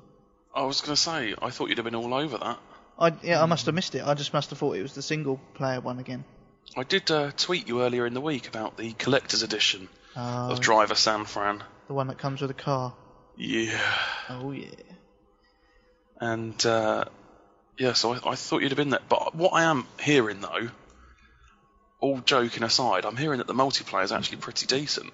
I 0.53 0.63
was 0.63 0.81
going 0.81 0.95
to 0.95 1.01
say, 1.01 1.35
I 1.41 1.49
thought 1.49 1.69
you'd 1.69 1.77
have 1.77 1.85
been 1.85 1.95
all 1.95 2.13
over 2.13 2.37
that. 2.37 2.59
I 2.97 3.13
yeah, 3.23 3.43
I 3.43 3.45
must 3.45 3.65
have 3.65 3.75
missed 3.75 3.93
it. 3.95 4.03
I 4.05 4.13
just 4.13 4.31
must 4.33 4.49
have 4.51 4.59
thought 4.59 4.77
it 4.77 4.81
was 4.81 4.93
the 4.93 5.01
single 5.01 5.39
player 5.53 5.81
one 5.81 5.99
again. 5.99 6.23
I 6.77 6.83
did 6.83 7.11
uh, 7.11 7.31
tweet 7.35 7.67
you 7.67 7.81
earlier 7.83 8.05
in 8.05 8.13
the 8.13 8.21
week 8.21 8.47
about 8.47 8.77
the 8.77 8.93
collector's 8.93 9.43
edition 9.43 9.89
Uh, 10.15 10.49
of 10.51 10.61
Driver 10.61 10.95
San 10.95 11.25
Fran. 11.25 11.61
the 11.87 11.93
one 11.93 12.07
that 12.07 12.17
comes 12.17 12.41
with 12.41 12.49
a 12.51 12.55
car. 12.55 12.93
Yeah. 13.37 13.79
Oh 14.29 14.51
yeah. 14.51 14.69
And 16.21 16.65
uh, 16.65 17.05
yeah, 17.77 17.93
so 17.93 18.13
I, 18.13 18.31
I 18.31 18.35
thought 18.35 18.61
you'd 18.61 18.71
have 18.71 18.77
been 18.77 18.89
there. 18.91 19.01
But 19.09 19.35
what 19.35 19.49
I 19.53 19.63
am 19.63 19.85
hearing 20.01 20.39
though, 20.39 20.69
all 21.99 22.19
joking 22.19 22.63
aside, 22.63 23.05
I'm 23.05 23.17
hearing 23.17 23.39
that 23.39 23.47
the 23.47 23.53
multiplayer 23.53 24.03
is 24.03 24.11
actually 24.11 24.37
pretty 24.37 24.67
decent. 24.67 25.11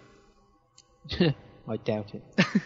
I 1.68 1.78
doubt 1.78 2.14
it. 2.14 2.24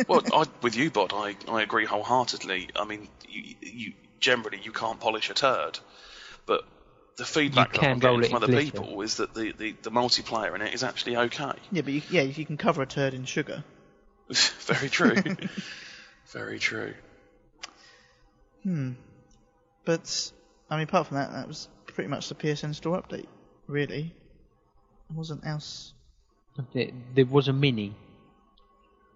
well, 0.08 0.22
I, 0.32 0.44
with 0.62 0.76
you, 0.76 0.90
Bod, 0.90 1.12
I, 1.14 1.36
I 1.48 1.62
agree 1.62 1.84
wholeheartedly. 1.84 2.70
I 2.76 2.84
mean, 2.84 3.08
you, 3.28 3.54
you 3.60 3.92
generally 4.20 4.60
you 4.62 4.72
can't 4.72 4.98
polish 4.98 5.30
a 5.30 5.34
turd, 5.34 5.78
but 6.46 6.64
the 7.16 7.24
feedback 7.24 7.72
that 7.74 7.84
I'm 7.84 7.98
getting 7.98 8.24
from 8.24 8.34
other 8.34 8.46
glitter. 8.48 8.72
people 8.72 9.00
is 9.02 9.16
that 9.16 9.34
the, 9.34 9.52
the, 9.52 9.76
the 9.82 9.90
multiplayer 9.90 10.54
in 10.54 10.62
it 10.62 10.74
is 10.74 10.82
actually 10.82 11.16
okay. 11.16 11.52
Yeah, 11.70 11.82
but 11.82 11.92
you, 11.92 12.02
yeah, 12.10 12.22
you 12.22 12.44
can 12.44 12.56
cover 12.56 12.82
a 12.82 12.86
turd 12.86 13.14
in 13.14 13.24
sugar. 13.24 13.62
Very 14.28 14.88
true. 14.88 15.14
Very 16.28 16.58
true. 16.58 16.94
Hmm. 18.62 18.92
But 19.84 20.32
I 20.70 20.76
mean, 20.76 20.84
apart 20.84 21.08
from 21.08 21.18
that, 21.18 21.32
that 21.32 21.46
was 21.46 21.68
pretty 21.86 22.08
much 22.08 22.28
the 22.28 22.34
PSN 22.34 22.74
store 22.74 23.00
update. 23.00 23.26
Really, 23.66 24.14
there 25.08 25.16
wasn't 25.16 25.46
else. 25.46 25.92
There, 26.72 26.90
there 27.14 27.26
was 27.26 27.48
a 27.48 27.52
mini. 27.52 27.94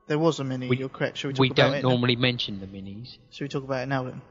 There 0.06 0.18
was 0.18 0.40
a 0.40 0.44
mini. 0.44 0.68
We- 0.68 0.78
you're 0.78 0.88
correct. 0.88 1.18
Shall 1.18 1.28
we 1.28 1.34
talk 1.34 1.40
We 1.40 1.46
about 1.48 1.56
don't 1.56 1.74
it? 1.74 1.82
now? 1.82 1.88
normally 1.90 2.16
mention 2.16 2.60
the 2.60 2.66
minis. 2.66 3.18
Shall 3.30 3.44
we 3.44 3.48
talk 3.48 3.64
about 3.64 3.82
it 3.82 3.86
now 3.86 4.04
then? 4.04 4.22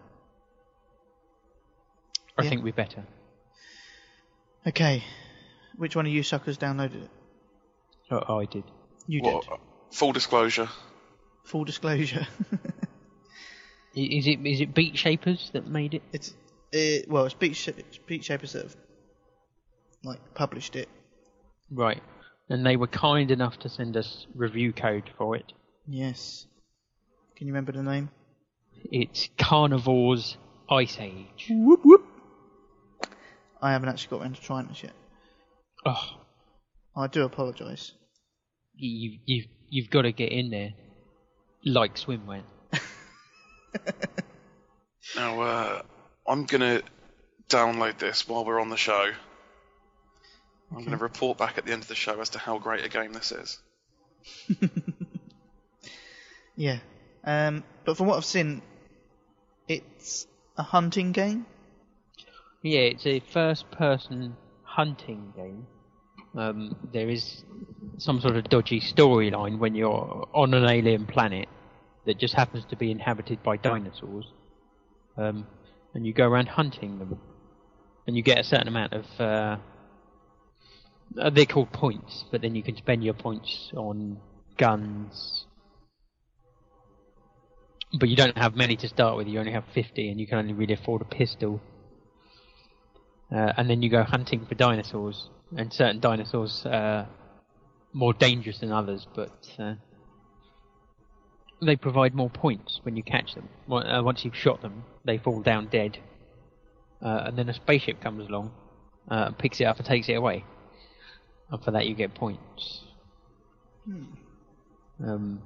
I 2.37 2.43
Yeah. 2.43 2.49
think 2.49 2.63
we 2.63 2.71
better. 2.71 3.03
Okay. 4.65 5.03
Which 5.77 5.95
one 5.95 6.05
of 6.07 6.11
you 6.11 6.23
suckers 6.23 6.57
downloaded 6.57 7.03
it? 7.03 7.09
Oh, 8.11 8.39
I 8.39 8.45
did. 8.45 8.63
You 9.07 9.21
Well, 9.23 9.41
did. 9.41 9.49
uh, 9.51 9.57
full 9.91 10.11
disclosure. 10.13 10.69
Full 11.43 11.63
disclosure. 11.63 12.27
Is 13.95 14.27
it 14.27 14.45
is 14.45 14.61
it 14.61 14.75
Beatshapers 14.75 15.51
that 15.53 15.65
made 15.65 15.95
it? 15.95 16.03
it's 16.13 16.35
it, 16.71 17.09
well, 17.09 17.25
it's 17.25 17.33
Beat, 17.33 17.55
Sh- 17.55 17.69
it's 17.69 17.97
Beatshapers 17.97 18.51
that 18.51 18.63
have 18.63 18.75
like 20.07 20.33
published 20.33 20.75
it. 20.75 20.89
Right. 21.71 22.01
And 22.49 22.65
they 22.65 22.77
were 22.77 22.87
kind 22.87 23.29
enough 23.29 23.59
to 23.59 23.69
send 23.69 23.97
us 23.97 24.25
review 24.33 24.71
code 24.73 25.09
for 25.17 25.35
it. 25.35 25.51
Yes. 25.87 26.47
Can 27.35 27.47
you 27.47 27.53
remember 27.53 27.73
the 27.73 27.83
name? 27.83 28.09
It's 28.91 29.29
Carnivores 29.37 30.37
Ice 30.69 30.97
Age. 30.99 31.47
Whoop 31.49 31.81
whoop. 31.83 32.05
I 33.61 33.71
haven't 33.71 33.89
actually 33.89 34.09
got 34.17 34.21
around 34.23 34.35
to 34.35 34.41
trying 34.41 34.67
this 34.67 34.83
yet. 34.83 34.93
Oh, 35.85 36.17
I 36.95 37.07
do 37.07 37.23
apologise. 37.23 37.93
you 38.75 39.19
you've 39.25 39.45
you've 39.69 39.89
got 39.89 40.03
to 40.03 40.11
get 40.11 40.31
in 40.31 40.49
there, 40.49 40.73
like 41.65 41.95
swimwear. 41.95 42.43
Now, 45.15 45.41
uh, 45.41 45.81
I'm 46.27 46.45
gonna 46.45 46.81
download 47.49 47.97
this 47.97 48.27
while 48.27 48.43
we're 48.43 48.59
on 48.59 48.69
the 48.69 48.77
show. 48.77 49.11
I'm 50.71 50.79
going 50.79 50.91
to 50.91 50.97
report 50.97 51.37
back 51.37 51.57
at 51.57 51.65
the 51.65 51.71
end 51.71 51.83
of 51.83 51.87
the 51.87 51.95
show 51.95 52.19
as 52.19 52.29
to 52.29 52.39
how 52.39 52.57
great 52.59 52.83
a 52.85 52.89
game 52.89 53.13
this 53.13 53.31
is. 53.31 53.59
Yeah. 56.57 56.79
Um, 57.23 57.63
but 57.85 57.95
from 57.95 58.07
what 58.07 58.17
I've 58.17 58.25
seen, 58.25 58.61
it's 59.69 60.27
a 60.57 60.63
hunting 60.63 61.13
game. 61.13 61.45
Yeah, 62.63 62.81
it's 62.81 63.05
a 63.05 63.19
first-person 63.19 64.35
hunting 64.63 65.31
game. 65.35 65.67
Um, 66.35 66.75
there 66.91 67.07
is 67.07 67.43
some 67.97 68.19
sort 68.19 68.35
of 68.35 68.49
dodgy 68.49 68.81
storyline 68.81 69.59
when 69.59 69.75
you're 69.75 70.27
on 70.33 70.53
an 70.53 70.65
alien 70.65 71.05
planet 71.05 71.47
that 72.05 72.17
just 72.17 72.33
happens 72.33 72.65
to 72.65 72.75
be 72.75 72.91
inhabited 72.91 73.41
by 73.43 73.57
dinosaurs, 73.57 74.25
um, 75.17 75.47
and 75.93 76.05
you 76.05 76.13
go 76.13 76.27
around 76.27 76.47
hunting 76.47 76.99
them, 76.99 77.19
and 78.07 78.15
you 78.15 78.23
get 78.23 78.39
a 78.39 78.43
certain 78.43 78.67
amount 78.67 78.93
of. 78.93 79.05
Uh, 79.19 79.23
uh, 79.23 79.57
they're 81.11 81.45
called 81.45 81.71
points, 81.71 82.25
but 82.31 82.41
then 82.41 82.55
you 82.55 82.63
can 82.63 82.75
spend 82.75 83.03
your 83.03 83.13
points 83.13 83.71
on 83.75 84.17
guns. 84.57 85.45
But 87.99 88.09
you 88.09 88.15
don't 88.15 88.37
have 88.37 88.55
many 88.55 88.75
to 88.77 88.87
start 88.87 89.15
with. 89.17 89.27
You 89.27 89.39
only 89.39 89.53
have 89.53 89.63
50, 89.73 90.09
and 90.09 90.19
you 90.19 90.27
can 90.27 90.37
only 90.37 90.53
really 90.53 90.73
afford 90.73 91.01
a 91.01 91.05
pistol. 91.05 91.61
Uh, 93.31 93.53
and 93.57 93.69
then 93.69 93.81
you 93.81 93.89
go 93.89 94.03
hunting 94.03 94.45
for 94.45 94.55
dinosaurs, 94.55 95.29
and 95.55 95.71
certain 95.73 95.99
dinosaurs 95.99 96.63
are 96.65 97.07
more 97.93 98.13
dangerous 98.13 98.59
than 98.59 98.71
others, 98.71 99.07
but 99.15 99.49
uh, 99.59 99.73
they 101.61 101.75
provide 101.75 102.13
more 102.13 102.29
points 102.29 102.79
when 102.83 102.95
you 102.95 103.03
catch 103.03 103.35
them. 103.35 103.49
Uh, 103.69 104.01
Once 104.03 104.23
you've 104.23 104.35
shot 104.35 104.61
them, 104.61 104.83
they 105.03 105.17
fall 105.17 105.41
down 105.41 105.67
dead, 105.67 105.97
uh, 107.01 107.23
and 107.25 107.37
then 107.37 107.49
a 107.49 107.53
spaceship 107.53 108.01
comes 108.01 108.27
along, 108.29 108.51
uh, 109.09 109.31
picks 109.31 109.59
it 109.59 109.65
up 109.65 109.77
and 109.77 109.85
takes 109.85 110.07
it 110.09 110.13
away. 110.13 110.43
And 111.49 111.63
for 111.63 111.71
that, 111.71 111.87
you 111.87 111.95
get 111.95 112.13
points. 112.13 112.81
Um, 115.03 115.41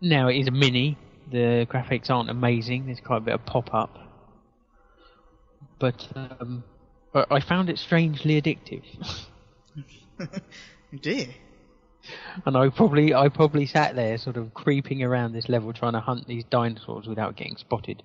now 0.00 0.28
it 0.28 0.36
is 0.36 0.48
a 0.48 0.50
mini. 0.50 0.98
The 1.30 1.66
graphics 1.70 2.10
aren't 2.10 2.30
amazing. 2.30 2.86
There's 2.86 3.00
quite 3.00 3.18
a 3.18 3.20
bit 3.20 3.34
of 3.34 3.44
pop-up 3.46 4.08
but 5.78 6.06
um, 6.14 6.64
I 7.14 7.24
I 7.30 7.40
found 7.40 7.70
it 7.70 7.78
strangely 7.78 8.40
addictive, 8.40 8.84
Dear. 11.02 11.28
and 12.46 12.56
I 12.56 12.68
probably 12.70 13.14
I 13.14 13.28
probably 13.28 13.66
sat 13.66 13.94
there 13.94 14.18
sort 14.18 14.36
of 14.36 14.54
creeping 14.54 15.02
around 15.02 15.32
this 15.32 15.48
level 15.48 15.72
trying 15.72 15.92
to 15.92 16.00
hunt 16.00 16.26
these 16.26 16.44
dinosaurs 16.44 17.06
without 17.06 17.36
getting 17.36 17.56
spotted 17.56 18.02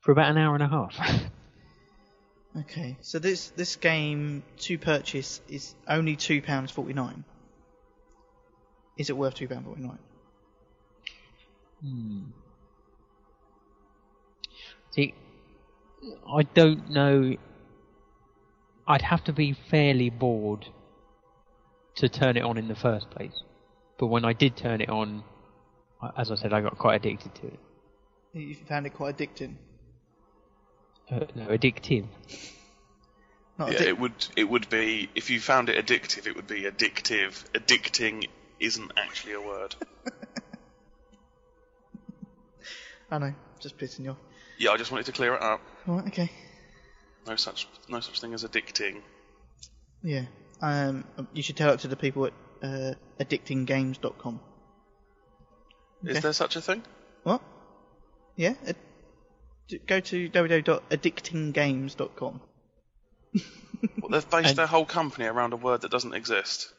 for 0.00 0.12
about 0.12 0.30
an 0.30 0.38
hour 0.38 0.54
and 0.54 0.62
a 0.62 0.68
half. 0.68 0.94
Okay. 2.60 2.96
So 3.00 3.18
this 3.18 3.48
this 3.50 3.76
game 3.76 4.42
to 4.58 4.78
purchase 4.78 5.40
is 5.48 5.74
only 5.88 6.16
two 6.16 6.42
pounds 6.42 6.70
forty 6.70 6.92
nine. 6.92 7.24
Is 8.98 9.08
it 9.10 9.16
worth 9.16 9.34
two 9.34 9.48
pound 9.48 9.64
forty 9.64 9.82
nine? 9.82 9.98
Hmm. 11.80 12.20
See, 14.90 15.14
I 16.28 16.42
don't 16.42 16.90
know. 16.90 17.36
I'd 18.86 19.02
have 19.02 19.24
to 19.24 19.32
be 19.32 19.56
fairly 19.70 20.10
bored 20.10 20.66
to 21.96 22.08
turn 22.08 22.36
it 22.36 22.42
on 22.42 22.58
in 22.58 22.68
the 22.68 22.74
first 22.74 23.10
place. 23.10 23.42
But 23.98 24.08
when 24.08 24.24
I 24.24 24.32
did 24.32 24.56
turn 24.56 24.80
it 24.80 24.90
on, 24.90 25.22
as 26.18 26.30
I 26.30 26.34
said, 26.34 26.52
I 26.52 26.60
got 26.60 26.76
quite 26.76 26.96
addicted 26.96 27.34
to 27.36 27.46
it. 27.46 27.60
You 28.34 28.54
found 28.68 28.86
it 28.86 28.90
quite 28.90 29.16
addicting. 29.16 29.54
Uh, 31.12 31.26
no, 31.34 31.46
addictive. 31.48 32.06
Not 33.58 33.72
Yeah, 33.72 33.78
addic- 33.80 33.86
it 33.88 33.98
would 33.98 34.26
it 34.36 34.44
would 34.44 34.68
be 34.70 35.10
if 35.14 35.28
you 35.30 35.38
found 35.40 35.68
it 35.68 35.84
addictive, 35.84 36.26
it 36.26 36.34
would 36.36 36.46
be 36.46 36.62
addictive. 36.62 37.44
Addicting 37.52 38.28
isn't 38.58 38.92
actually 38.96 39.34
a 39.34 39.40
word. 39.42 39.74
I 43.10 43.18
know, 43.18 43.34
just 43.60 43.76
pissing 43.76 44.04
you 44.04 44.10
off. 44.12 44.16
yeah, 44.58 44.70
I 44.70 44.76
just 44.78 44.90
wanted 44.90 45.06
to 45.06 45.12
clear 45.12 45.34
it 45.34 45.42
up. 45.42 45.60
Alright, 45.86 46.06
okay. 46.08 46.30
No 47.26 47.36
such 47.36 47.68
no 47.88 48.00
such 48.00 48.20
thing 48.20 48.32
as 48.32 48.42
addicting. 48.44 49.02
Yeah. 50.02 50.24
Um, 50.62 51.04
you 51.34 51.42
should 51.42 51.56
tell 51.56 51.72
it 51.74 51.80
to 51.80 51.88
the 51.88 51.96
people 51.96 52.26
at 52.26 52.32
uh, 52.62 52.94
addictinggames.com. 53.20 54.40
Is 56.04 56.20
there 56.22 56.32
such 56.32 56.56
a 56.56 56.60
thing? 56.60 56.82
What? 57.24 57.42
Yeah? 58.36 58.54
Ad- 58.66 58.76
d- 58.76 58.80
go 59.86 60.00
to 60.00 60.28
www.addictinggames.com. 60.28 62.40
Well, 64.00 64.10
they've 64.10 64.30
based 64.30 64.48
And- 64.50 64.58
their 64.58 64.66
whole 64.66 64.84
company 64.84 65.26
around 65.26 65.52
a 65.52 65.56
word 65.56 65.80
that 65.82 65.90
doesn't 65.90 66.14
exist. 66.14 66.72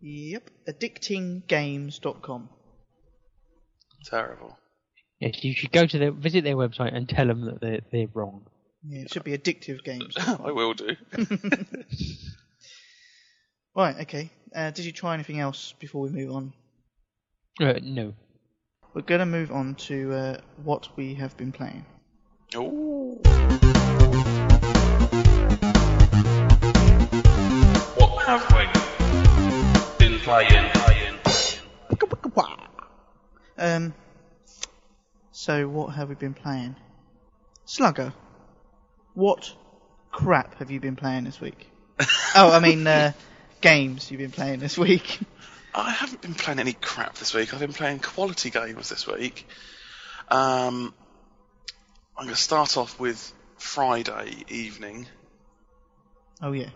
Yep, 0.00 0.50
addictinggames.com. 0.68 2.48
Terrible. 4.04 4.58
Yes, 5.20 5.42
you 5.42 5.54
should 5.54 5.72
go 5.72 5.86
to 5.86 5.98
their 5.98 6.12
visit 6.12 6.44
their 6.44 6.54
website 6.56 6.94
and 6.94 7.08
tell 7.08 7.26
them 7.26 7.44
that 7.46 7.60
they're 7.60 7.80
they're 7.90 8.06
wrong. 8.14 8.46
Yeah, 8.86 9.00
it 9.02 9.12
should 9.12 9.24
be 9.24 9.36
addictive 9.36 9.82
games. 9.82 10.14
I 10.18 10.52
will 10.52 10.74
do. 10.74 10.94
right, 13.74 13.96
okay. 14.02 14.30
Uh, 14.54 14.70
did 14.70 14.84
you 14.84 14.92
try 14.92 15.14
anything 15.14 15.40
else 15.40 15.74
before 15.80 16.02
we 16.02 16.10
move 16.10 16.30
on? 16.32 16.52
Uh, 17.60 17.80
no. 17.82 18.14
We're 18.94 19.02
going 19.02 19.20
to 19.20 19.26
move 19.26 19.52
on 19.52 19.74
to 19.74 20.12
uh, 20.12 20.36
what 20.62 20.88
we 20.96 21.14
have 21.14 21.36
been 21.36 21.52
playing. 21.52 21.84
Ooh. 22.56 23.20
What 27.96 28.26
have 28.26 28.50
we 28.52 30.06
been 30.06 30.18
playing? 30.20 30.68
Um, 33.58 33.92
so 35.32 35.68
what 35.68 35.88
have 35.94 36.08
we 36.08 36.14
been 36.14 36.34
playing? 36.34 36.76
Slugger, 37.64 38.14
what 39.14 39.52
crap 40.12 40.54
have 40.60 40.70
you 40.70 40.78
been 40.78 40.96
playing 40.96 41.24
this 41.24 41.40
week? 41.40 41.68
oh, 42.36 42.52
I 42.52 42.60
mean, 42.60 42.86
uh, 42.86 43.12
games 43.60 44.10
you've 44.10 44.20
been 44.20 44.30
playing 44.30 44.60
this 44.60 44.78
week. 44.78 45.18
I 45.78 45.90
haven't 45.90 46.20
been 46.22 46.34
playing 46.34 46.58
any 46.58 46.72
crap 46.72 47.14
this 47.14 47.32
week. 47.32 47.54
I've 47.54 47.60
been 47.60 47.72
playing 47.72 48.00
quality 48.00 48.50
games 48.50 48.88
this 48.88 49.06
week. 49.06 49.46
Um, 50.28 50.92
I'm 52.16 52.24
going 52.24 52.34
to 52.34 52.40
start 52.40 52.76
off 52.76 52.98
with 52.98 53.32
Friday 53.58 54.44
evening. 54.48 55.06
Oh 56.42 56.52
yeah. 56.52 56.70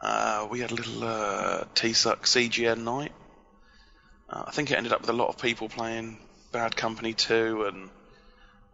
Uh, 0.00 0.48
we 0.50 0.58
had 0.58 0.72
a 0.72 0.74
little 0.74 1.04
uh, 1.04 1.64
T-Suck 1.74 2.24
CGN 2.24 2.82
night. 2.82 3.12
Uh, 4.28 4.44
I 4.48 4.50
think 4.50 4.72
it 4.72 4.76
ended 4.76 4.92
up 4.92 5.02
with 5.02 5.10
a 5.10 5.14
lot 5.14 5.28
of 5.28 5.38
people 5.38 5.68
playing 5.68 6.18
Bad 6.50 6.76
Company 6.76 7.14
2 7.14 7.64
and 7.64 7.90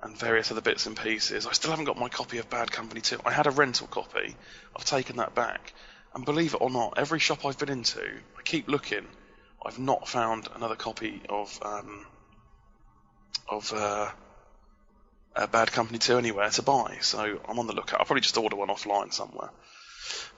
and 0.01 0.17
various 0.17 0.53
other 0.53 0.61
bits 0.61 0.87
and 0.87 0.97
pieces. 0.97 1.45
I 1.45 1.53
still 1.53 1.71
haven't 1.71 1.87
got 1.87 1.99
my 1.99 2.09
copy 2.09 2.39
of 2.39 2.49
Bad 2.49 2.71
Company 2.71 3.01
2. 3.01 3.19
I 3.27 3.33
had 3.33 3.49
a 3.49 3.51
rental 3.51 3.89
copy. 3.89 4.37
I've 4.77 4.85
taken 4.85 5.17
that 5.17 5.35
back. 5.35 5.73
And 6.15 6.25
believe 6.25 6.55
it 6.55 6.61
or 6.61 6.71
not, 6.71 6.95
every 6.97 7.19
shop 7.19 7.45
I've 7.45 7.59
been 7.59 7.69
into, 7.69 8.01
I 8.01 8.43
keep 8.45 8.69
looking. 8.69 9.05
I've 9.65 9.79
not 9.79 10.09
found 10.09 10.49
another 10.55 10.77
copy 10.77 11.21
of 11.29 11.59
um, 11.63 12.07
of 13.49 13.73
uh, 13.73 14.11
uh, 15.35 15.47
Bad 15.47 15.73
Company 15.73 15.99
2 15.99 16.19
anywhere 16.19 16.51
to 16.51 16.63
buy. 16.63 16.99
So 17.01 17.41
I'm 17.49 17.59
on 17.59 17.67
the 17.67 17.73
lookout. 17.73 18.01
I'll 18.01 18.07
probably 18.07 18.21
just 18.23 18.37
order 18.37 18.57
one 18.57 18.69
offline 18.69 19.13
somewhere. 19.13 19.51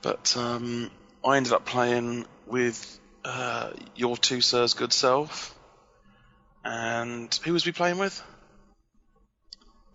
But 0.02 0.36
um, 0.36 0.90
I 1.24 1.36
ended 1.36 1.52
up 1.52 1.64
playing 1.64 2.26
with 2.46 3.00
uh, 3.24 3.70
your 3.96 4.16
two 4.16 4.40
sirs' 4.40 4.74
good 4.74 4.92
self. 4.92 5.54
And 6.64 7.32
who 7.44 7.52
was 7.52 7.64
we 7.66 7.72
playing 7.72 7.98
with? 7.98 8.22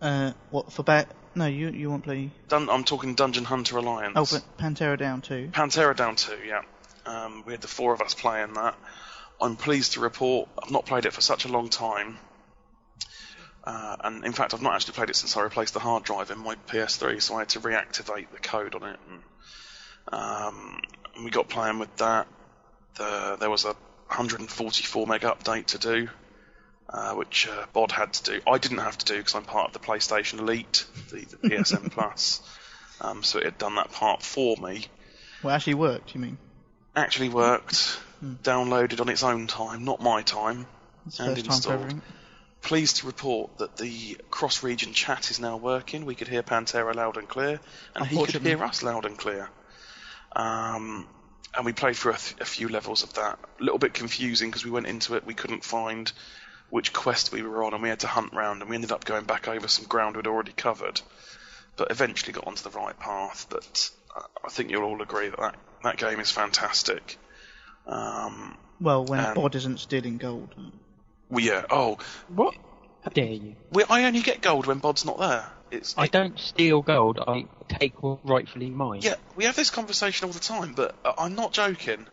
Uh, 0.00 0.32
what 0.50 0.72
for 0.72 0.82
bat? 0.82 1.08
No, 1.34 1.46
you 1.46 1.68
you 1.68 1.90
won't 1.90 2.02
play. 2.02 2.30
Dun- 2.48 2.68
I'm 2.70 2.84
talking 2.84 3.14
Dungeon 3.14 3.44
Hunter 3.44 3.76
Alliance. 3.76 4.14
Oh, 4.16 4.26
but 4.30 4.58
Pantera 4.58 4.98
down 4.98 5.20
too. 5.20 5.50
Pantera 5.52 5.94
down 5.94 6.16
two, 6.16 6.38
yeah. 6.46 6.62
Um, 7.04 7.44
we 7.46 7.52
had 7.52 7.60
the 7.60 7.68
four 7.68 7.92
of 7.92 8.00
us 8.00 8.14
playing 8.14 8.54
that. 8.54 8.74
I'm 9.40 9.56
pleased 9.56 9.92
to 9.92 10.00
report 10.00 10.48
I've 10.62 10.70
not 10.70 10.86
played 10.86 11.06
it 11.06 11.12
for 11.12 11.20
such 11.20 11.44
a 11.44 11.48
long 11.48 11.68
time. 11.68 12.18
Uh, 13.64 13.96
and 14.04 14.24
in 14.24 14.32
fact, 14.32 14.54
I've 14.54 14.62
not 14.62 14.74
actually 14.74 14.94
played 14.94 15.10
it 15.10 15.16
since 15.16 15.36
I 15.36 15.42
replaced 15.42 15.74
the 15.74 15.80
hard 15.80 16.04
drive 16.04 16.30
in 16.30 16.38
my 16.38 16.54
PS3, 16.68 17.20
so 17.20 17.34
I 17.34 17.40
had 17.40 17.48
to 17.50 17.60
reactivate 17.60 18.30
the 18.30 18.38
code 18.38 18.76
on 18.76 18.84
it. 18.84 18.98
And, 19.10 19.22
um, 20.12 20.80
and 21.14 21.24
we 21.24 21.30
got 21.30 21.48
playing 21.48 21.80
with 21.80 21.94
that. 21.96 22.28
The, 22.94 23.36
there 23.40 23.50
was 23.50 23.64
a 23.64 23.74
144 24.08 25.06
meg 25.08 25.22
update 25.22 25.66
to 25.66 25.78
do, 25.78 26.08
uh, 26.88 27.14
which 27.14 27.48
uh, 27.48 27.66
Bod 27.72 27.90
had 27.90 28.12
to 28.12 28.34
do. 28.34 28.40
I 28.46 28.58
didn't 28.58 28.78
have 28.78 28.96
to 28.98 29.04
do 29.04 29.16
because 29.18 29.34
I'm 29.34 29.42
part 29.42 29.68
of 29.68 29.72
the 29.72 29.86
PlayStation 29.86 30.38
Elite, 30.38 30.86
the, 31.10 31.24
the 31.24 31.36
PSN 31.48 31.90
Plus. 31.90 32.40
Um, 33.00 33.24
so 33.24 33.38
it 33.38 33.44
had 33.44 33.58
done 33.58 33.74
that 33.74 33.90
part 33.90 34.22
for 34.22 34.56
me 34.56 34.86
Well, 35.42 35.52
it 35.52 35.56
actually 35.56 35.74
worked. 35.74 36.14
You 36.14 36.20
mean? 36.20 36.38
actually 36.94 37.28
worked, 37.28 37.98
downloaded 38.42 39.00
on 39.00 39.08
its 39.08 39.22
own 39.22 39.46
time, 39.46 39.84
not 39.84 40.00
my 40.00 40.22
time, 40.22 40.66
and 41.04 41.14
time 41.14 41.36
installed. 41.36 41.74
everything. 41.74 42.02
Pleased 42.62 42.96
to 42.96 43.06
report 43.06 43.58
that 43.58 43.76
the 43.76 44.16
cross-region 44.30 44.92
chat 44.92 45.30
is 45.30 45.38
now 45.38 45.56
working. 45.56 46.04
We 46.04 46.14
could 46.14 46.28
hear 46.28 46.42
Pantera 46.42 46.94
loud 46.94 47.16
and 47.16 47.28
clear, 47.28 47.60
and 47.94 48.06
he 48.06 48.16
could 48.24 48.42
hear 48.42 48.62
us 48.64 48.82
loud 48.82 49.04
and 49.04 49.16
clear. 49.16 49.48
Um, 50.34 51.06
and 51.54 51.64
we 51.64 51.72
played 51.72 51.96
through 51.96 52.12
a, 52.12 52.18
th- 52.18 52.40
a 52.40 52.44
few 52.44 52.68
levels 52.68 53.02
of 53.02 53.14
that. 53.14 53.38
A 53.60 53.62
little 53.62 53.78
bit 53.78 53.94
confusing 53.94 54.50
because 54.50 54.64
we 54.64 54.70
went 54.70 54.86
into 54.86 55.14
it, 55.14 55.24
we 55.24 55.34
couldn't 55.34 55.64
find 55.64 56.10
which 56.68 56.92
quest 56.92 57.32
we 57.32 57.42
were 57.42 57.62
on, 57.62 57.72
and 57.72 57.82
we 57.82 57.88
had 57.88 58.00
to 58.00 58.08
hunt 58.08 58.32
round, 58.32 58.60
and 58.60 58.68
we 58.68 58.76
ended 58.76 58.92
up 58.92 59.04
going 59.04 59.24
back 59.24 59.48
over 59.48 59.68
some 59.68 59.86
ground 59.86 60.16
we'd 60.16 60.26
already 60.26 60.52
covered. 60.52 61.00
But 61.76 61.90
eventually 61.90 62.32
got 62.32 62.46
onto 62.46 62.62
the 62.68 62.76
right 62.76 62.98
path. 62.98 63.46
But 63.48 63.90
uh, 64.16 64.22
I 64.44 64.48
think 64.48 64.70
you'll 64.70 64.82
all 64.82 65.02
agree 65.02 65.28
that 65.28 65.38
that, 65.38 65.56
that 65.84 65.96
game 65.98 66.20
is 66.20 66.30
fantastic. 66.30 67.18
Um, 67.86 68.58
Well, 68.80 69.04
when 69.04 69.20
Um, 69.24 69.34
Bod 69.34 69.54
isn't 69.54 69.78
stealing 69.80 70.18
gold. 70.18 70.54
well, 71.30 71.44
yeah. 71.44 71.64
Oh, 71.70 71.98
What? 72.28 72.54
How 73.02 73.10
dare 73.10 73.26
you? 73.26 73.56
we, 73.70 73.84
I 73.88 74.04
only 74.04 74.20
get 74.20 74.40
gold 74.42 74.66
when 74.66 74.78
Bod's 74.78 75.04
not 75.04 75.18
there. 75.18 75.48
It's 75.70 75.94
I 75.96 76.04
it- 76.04 76.12
don't 76.12 76.38
steal 76.38 76.82
gold. 76.82 77.18
I 77.26 77.46
take 77.68 78.02
what 78.02 78.18
rightfully 78.28 78.68
mine. 78.70 79.00
Yeah, 79.02 79.14
we 79.36 79.44
have 79.44 79.56
this 79.56 79.70
conversation 79.70 80.26
all 80.26 80.32
the 80.32 80.40
time, 80.40 80.74
but 80.74 80.94
uh, 81.04 81.12
I'm 81.18 81.34
not 81.36 81.52
joking. 81.52 82.06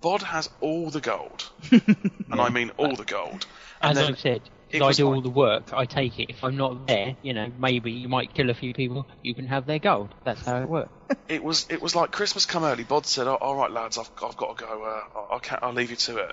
Bod 0.00 0.22
has 0.22 0.50
all 0.60 0.90
the 0.90 1.00
gold, 1.00 1.48
and 1.70 2.40
I 2.40 2.50
mean 2.50 2.70
all 2.76 2.94
the 2.96 3.04
gold. 3.04 3.46
And 3.80 3.92
As 3.92 3.96
then 3.96 4.12
I've 4.12 4.18
said, 4.20 4.36
it 4.36 4.42
'cause 4.42 4.63
I 4.82 4.92
do 4.92 5.04
like- 5.06 5.14
all 5.16 5.20
the 5.22 5.30
work. 5.30 5.72
I 5.72 5.84
take 5.84 6.18
it. 6.18 6.30
If 6.30 6.42
I'm 6.44 6.56
not 6.56 6.86
there, 6.86 7.16
you 7.22 7.32
know, 7.32 7.50
maybe 7.58 7.92
you 7.92 8.08
might 8.08 8.34
kill 8.34 8.50
a 8.50 8.54
few 8.54 8.74
people. 8.74 9.06
You 9.22 9.34
can 9.34 9.46
have 9.46 9.66
their 9.66 9.78
gold. 9.78 10.14
That's 10.24 10.44
how 10.44 10.60
it 10.62 10.68
works. 10.68 10.90
it 11.28 11.42
was 11.44 11.66
it 11.70 11.80
was 11.82 11.94
like 11.94 12.10
Christmas 12.12 12.46
come 12.46 12.64
early. 12.64 12.84
Bod 12.84 13.06
said, 13.06 13.26
oh, 13.26 13.34
"All 13.34 13.54
right, 13.56 13.70
lads, 13.70 13.98
I've, 13.98 14.10
I've 14.22 14.36
got 14.36 14.58
to 14.58 14.64
go. 14.64 14.82
Uh, 14.84 15.18
I'll, 15.18 15.28
I'll, 15.50 15.58
I'll 15.68 15.72
leave 15.74 15.90
you 15.90 15.96
to 15.96 16.16
it." 16.18 16.32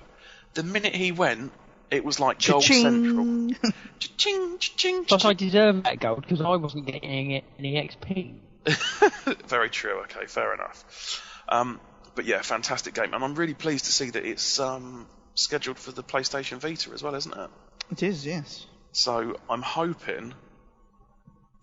The 0.54 0.63
minute 0.63 0.95
he 0.95 1.12
went, 1.12 1.51
it 1.89 2.04
was 2.04 2.19
like 2.19 2.41
gold 2.45 2.63
central. 2.63 3.49
Cha-ching! 3.49 3.56
Cha-ching, 3.99 4.58
cha-ching, 4.60 5.06
Plus, 5.06 5.23
I 5.25 5.34
cha-ching. 5.34 5.47
deserve 5.47 5.84
that 5.84 5.99
gold 5.99 6.21
because 6.21 6.41
I 6.41 6.56
wasn't 6.56 6.86
getting 6.88 7.32
it- 7.32 7.45
any 7.60 7.75
XP. 7.75 8.36
Very 9.47 9.69
true. 9.69 10.01
Okay, 10.04 10.25
fair 10.27 10.54
enough. 10.54 11.21
Um, 11.49 11.80
but 12.15 12.25
yeah, 12.25 12.41
fantastic 12.41 12.93
game, 12.93 13.13
and 13.13 13.23
I'm 13.23 13.36
really 13.36 13.54
pleased 13.54 13.86
to 13.86 13.91
see 13.91 14.10
that 14.12 14.25
it's 14.25 14.60
um, 14.60 15.08
scheduled 15.36 15.77
for 15.77 15.91
the 15.91 16.04
PlayStation 16.04 16.60
Vita 16.60 16.91
as 16.91 17.01
well, 17.01 17.15
isn't 17.15 17.36
it? 17.36 17.49
It 17.91 18.04
is, 18.04 18.25
yes. 18.25 18.65
So 18.93 19.38
I'm 19.49 19.62
hoping 19.62 20.34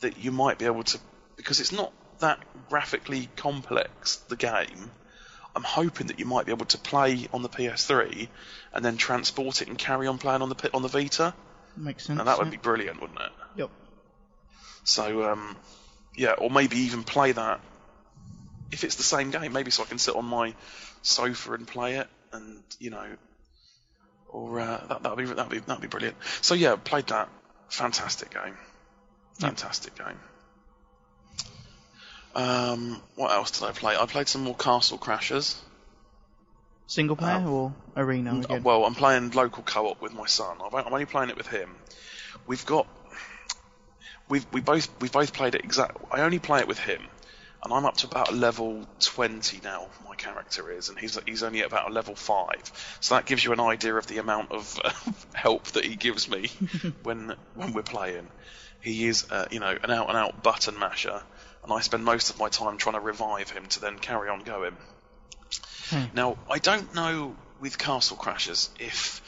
that 0.00 0.18
you 0.18 0.30
might 0.30 0.58
be 0.58 0.66
able 0.66 0.84
to, 0.84 0.98
because 1.36 1.60
it's 1.60 1.72
not 1.72 1.92
that 2.20 2.38
graphically 2.68 3.28
complex, 3.36 4.16
the 4.28 4.36
game. 4.36 4.90
I'm 5.56 5.64
hoping 5.64 6.08
that 6.08 6.18
you 6.18 6.26
might 6.26 6.46
be 6.46 6.52
able 6.52 6.66
to 6.66 6.78
play 6.78 7.28
on 7.32 7.42
the 7.42 7.48
PS3 7.48 8.28
and 8.72 8.84
then 8.84 8.96
transport 8.96 9.62
it 9.62 9.68
and 9.68 9.76
carry 9.76 10.06
on 10.06 10.18
playing 10.18 10.42
on 10.42 10.48
the 10.48 10.70
on 10.72 10.82
the 10.82 10.88
Vita. 10.88 11.34
Makes 11.76 12.06
sense. 12.06 12.18
Now 12.18 12.24
that 12.24 12.38
would 12.38 12.46
yeah. 12.48 12.52
be 12.52 12.56
brilliant, 12.58 13.00
wouldn't 13.00 13.18
it? 13.18 13.32
Yep. 13.56 13.70
So 14.84 15.30
um, 15.30 15.56
yeah, 16.16 16.32
or 16.32 16.50
maybe 16.50 16.76
even 16.80 17.02
play 17.02 17.32
that 17.32 17.60
if 18.70 18.84
it's 18.84 18.96
the 18.96 19.02
same 19.02 19.30
game. 19.30 19.52
Maybe 19.52 19.70
so 19.70 19.82
I 19.82 19.86
can 19.86 19.98
sit 19.98 20.14
on 20.14 20.24
my 20.24 20.54
sofa 21.02 21.54
and 21.54 21.66
play 21.66 21.96
it, 21.96 22.08
and 22.32 22.62
you 22.78 22.90
know, 22.90 23.06
or 24.28 24.60
uh, 24.60 24.86
that 24.88 25.02
that'd 25.02 25.18
be 25.18 25.24
that'd 25.24 25.50
be 25.50 25.58
that'd 25.58 25.82
be 25.82 25.88
brilliant. 25.88 26.16
So 26.42 26.54
yeah, 26.54 26.76
played 26.76 27.06
that. 27.08 27.28
Fantastic 27.68 28.30
game. 28.32 28.56
Fantastic 29.38 29.94
game. 29.96 30.18
Um, 32.34 33.00
what 33.16 33.32
else 33.32 33.50
did 33.52 33.64
I 33.64 33.72
play? 33.72 33.96
I 33.96 34.06
played 34.06 34.28
some 34.28 34.42
more 34.42 34.54
Castle 34.54 34.98
Crashers. 34.98 35.56
Single 36.86 37.16
player 37.16 37.36
Um, 37.36 37.46
or 37.48 37.74
arena 37.96 38.38
again? 38.40 38.62
Well, 38.62 38.84
I'm 38.84 38.94
playing 38.94 39.30
local 39.32 39.62
co-op 39.62 40.00
with 40.00 40.14
my 40.14 40.26
son. 40.26 40.56
I've, 40.64 40.72
I'm 40.74 40.92
only 40.92 41.04
playing 41.04 41.30
it 41.30 41.36
with 41.36 41.46
him. 41.48 41.74
We've 42.46 42.64
got 42.64 42.86
we've 44.28 44.46
we 44.52 44.60
both 44.60 44.88
we 45.00 45.08
both 45.08 45.32
played 45.32 45.54
it 45.54 45.64
exact. 45.64 45.98
I 46.10 46.22
only 46.22 46.38
play 46.38 46.60
it 46.60 46.68
with 46.68 46.78
him, 46.78 47.02
and 47.62 47.72
I'm 47.72 47.84
up 47.84 47.96
to 47.98 48.06
about 48.06 48.34
level 48.34 48.86
20 49.00 49.60
now. 49.64 49.88
My 50.08 50.14
character 50.14 50.70
is, 50.70 50.88
and 50.88 50.98
he's 50.98 51.18
he's 51.26 51.42
only 51.42 51.60
at 51.60 51.66
about 51.66 51.90
a 51.90 51.92
level 51.92 52.14
five. 52.14 52.70
So 53.00 53.14
that 53.14 53.26
gives 53.26 53.44
you 53.44 53.52
an 53.52 53.60
idea 53.60 53.94
of 53.94 54.06
the 54.06 54.18
amount 54.18 54.52
of 54.52 54.80
uh, 54.84 54.92
help 55.34 55.64
that 55.68 55.84
he 55.84 55.96
gives 55.96 56.28
me 56.28 56.50
when 57.02 57.34
when 57.54 57.72
we're 57.72 57.82
playing. 57.82 58.28
He 58.80 59.08
is, 59.08 59.26
uh, 59.30 59.46
you 59.50 59.58
know, 59.58 59.76
an 59.82 59.90
out 59.90 60.08
and 60.08 60.16
out 60.16 60.42
button 60.42 60.78
masher, 60.78 61.20
and 61.64 61.72
I 61.72 61.80
spend 61.80 62.04
most 62.04 62.30
of 62.30 62.38
my 62.38 62.48
time 62.48 62.78
trying 62.78 62.94
to 62.94 63.00
revive 63.00 63.50
him 63.50 63.66
to 63.66 63.80
then 63.80 63.98
carry 63.98 64.28
on 64.28 64.40
going. 64.40 64.76
Now, 66.14 66.36
I 66.50 66.58
don't 66.58 66.94
know 66.94 67.34
with 67.60 67.78
Castle 67.78 68.16
Crashers 68.16 68.68
if 68.78 69.20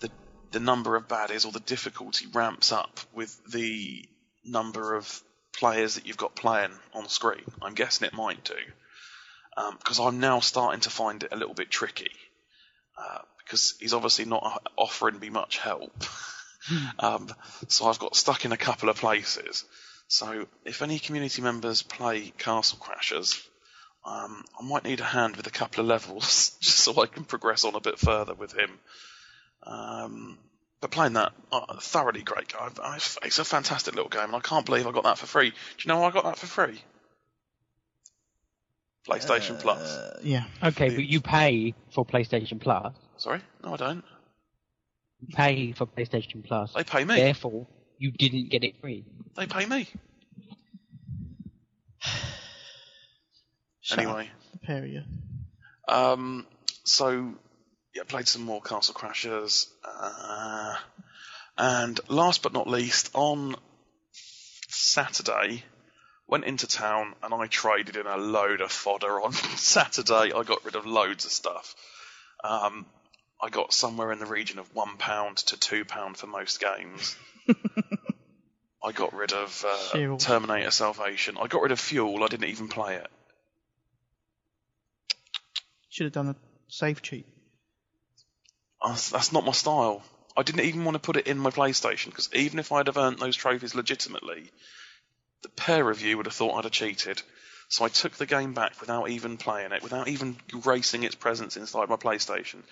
the 0.00 0.10
the 0.50 0.60
number 0.60 0.96
of 0.96 1.08
baddies 1.08 1.46
or 1.46 1.52
the 1.52 1.60
difficulty 1.60 2.26
ramps 2.32 2.72
up 2.72 3.00
with 3.14 3.40
the 3.50 4.04
number 4.44 4.96
of 4.96 5.22
players 5.52 5.94
that 5.94 6.06
you've 6.06 6.16
got 6.16 6.34
playing 6.34 6.72
on 6.94 7.08
screen. 7.08 7.44
I'm 7.60 7.74
guessing 7.74 8.06
it 8.06 8.14
might 8.14 8.44
do, 8.44 8.54
because 9.78 10.00
I'm 10.00 10.20
now 10.20 10.40
starting 10.40 10.80
to 10.82 10.90
find 10.90 11.22
it 11.22 11.32
a 11.32 11.36
little 11.36 11.54
bit 11.54 11.70
tricky. 11.70 12.10
Uh, 12.96 13.18
because 13.50 13.74
he's 13.80 13.94
obviously 13.94 14.24
not 14.26 14.62
offering 14.76 15.18
me 15.18 15.28
much 15.28 15.58
help. 15.58 15.92
um, 17.00 17.28
so 17.66 17.86
I've 17.86 17.98
got 17.98 18.14
stuck 18.14 18.44
in 18.44 18.52
a 18.52 18.56
couple 18.56 18.88
of 18.88 18.96
places. 18.96 19.64
So 20.06 20.46
if 20.64 20.82
any 20.82 21.00
community 21.00 21.42
members 21.42 21.82
play 21.82 22.32
Castle 22.38 22.78
Crashers, 22.80 23.44
um, 24.04 24.44
I 24.58 24.64
might 24.64 24.84
need 24.84 25.00
a 25.00 25.04
hand 25.04 25.36
with 25.36 25.48
a 25.48 25.50
couple 25.50 25.80
of 25.80 25.88
levels 25.88 26.56
just 26.60 26.78
so 26.78 27.02
I 27.02 27.06
can 27.06 27.24
progress 27.24 27.64
on 27.64 27.74
a 27.74 27.80
bit 27.80 27.98
further 27.98 28.34
with 28.34 28.56
him. 28.56 28.70
Um, 29.64 30.38
but 30.80 30.90
playing 30.90 31.12
that, 31.14 31.32
uh, 31.52 31.78
thoroughly 31.80 32.22
great 32.22 32.48
game. 32.48 32.60
I- 32.82 32.94
I- 32.94 32.96
It's 33.26 33.38
a 33.38 33.44
fantastic 33.44 33.94
little 33.94 34.08
game, 34.08 34.24
and 34.24 34.36
I 34.36 34.40
can't 34.40 34.64
believe 34.66 34.86
I 34.86 34.92
got 34.92 35.04
that 35.04 35.18
for 35.18 35.26
free. 35.26 35.50
Do 35.50 35.56
you 35.80 35.88
know 35.88 36.00
why 36.00 36.08
I 36.08 36.10
got 36.10 36.24
that 36.24 36.38
for 36.38 36.46
free? 36.46 36.82
PlayStation 39.08 39.58
Plus. 39.60 39.80
Uh, 39.80 40.20
yeah. 40.22 40.44
Okay, 40.62 40.90
but 40.94 41.04
you 41.04 41.20
pay 41.20 41.74
for 41.92 42.04
PlayStation 42.04 42.60
Plus. 42.60 42.94
Sorry, 43.16 43.40
no, 43.62 43.74
I 43.74 43.76
don't. 43.76 44.04
You 45.20 45.28
pay 45.34 45.72
for 45.72 45.86
PlayStation 45.86 46.44
Plus. 46.44 46.72
They 46.74 46.84
pay 46.84 47.04
me. 47.04 47.16
Therefore, 47.16 47.66
you 47.98 48.10
didn't 48.12 48.50
get 48.50 48.64
it 48.64 48.80
free. 48.80 49.04
They 49.36 49.46
pay 49.46 49.66
me. 49.66 49.88
Anyway. 53.92 54.26
up, 54.30 54.52
the 54.52 54.58
pair 54.66 54.84
of 54.84 54.88
you. 54.88 55.02
Um, 55.88 56.46
so 56.84 57.34
yeah, 57.94 58.02
played 58.06 58.28
some 58.28 58.42
more 58.42 58.60
Castle 58.60 58.94
Crashers. 58.94 59.66
Uh, 59.84 60.76
and 61.58 62.00
last 62.08 62.42
but 62.42 62.52
not 62.52 62.68
least, 62.68 63.10
on 63.14 63.56
Saturday, 64.68 65.64
went 66.26 66.44
into 66.44 66.66
town 66.66 67.14
and 67.22 67.34
I 67.34 67.46
traded 67.48 67.96
in 67.96 68.06
a 68.06 68.16
load 68.16 68.60
of 68.60 68.70
fodder 68.70 69.20
on 69.20 69.32
Saturday. 69.56 70.32
I 70.32 70.42
got 70.44 70.64
rid 70.64 70.76
of 70.76 70.86
loads 70.86 71.24
of 71.24 71.32
stuff. 71.32 71.74
Um, 72.44 72.86
I 73.42 73.50
got 73.50 73.72
somewhere 73.72 74.12
in 74.12 74.18
the 74.18 74.26
region 74.26 74.58
of 74.58 74.74
one 74.74 74.96
pound 74.96 75.38
to 75.38 75.58
two 75.58 75.84
pound 75.84 76.16
for 76.16 76.26
most 76.26 76.60
games. 76.60 77.16
I 78.82 78.92
got 78.92 79.12
rid 79.12 79.32
of 79.32 79.64
uh, 79.66 80.16
Terminator 80.16 80.70
Salvation. 80.70 81.36
I 81.40 81.48
got 81.48 81.62
rid 81.62 81.72
of 81.72 81.80
Fuel. 81.80 82.22
I 82.22 82.28
didn't 82.28 82.48
even 82.48 82.68
play 82.68 82.96
it. 82.96 83.08
Should 85.90 86.04
have 86.04 86.12
done 86.12 86.28
a 86.28 86.36
save 86.68 87.02
cheat. 87.02 87.26
That's, 88.84 89.10
that's 89.10 89.32
not 89.32 89.44
my 89.44 89.52
style. 89.52 90.02
I 90.36 90.42
didn't 90.42 90.64
even 90.64 90.84
want 90.84 90.94
to 90.94 91.00
put 91.00 91.16
it 91.16 91.26
in 91.26 91.38
my 91.38 91.50
PlayStation 91.50 92.06
because 92.06 92.30
even 92.34 92.58
if 92.58 92.72
I'd 92.72 92.86
have 92.86 92.96
earned 92.96 93.18
those 93.18 93.36
trophies 93.36 93.74
legitimately, 93.74 94.50
the 95.42 95.48
pair 95.50 95.90
of 95.90 96.00
you 96.00 96.16
would 96.16 96.26
have 96.26 96.34
thought 96.34 96.56
I'd 96.56 96.64
have 96.64 96.72
cheated. 96.72 97.22
So 97.68 97.84
I 97.84 97.88
took 97.88 98.12
the 98.14 98.26
game 98.26 98.52
back 98.52 98.80
without 98.80 99.10
even 99.10 99.36
playing 99.36 99.72
it, 99.72 99.82
without 99.82 100.08
even 100.08 100.36
gracing 100.60 101.04
its 101.04 101.14
presence 101.14 101.56
inside 101.56 101.88
my 101.88 101.96
PlayStation. 101.96 102.62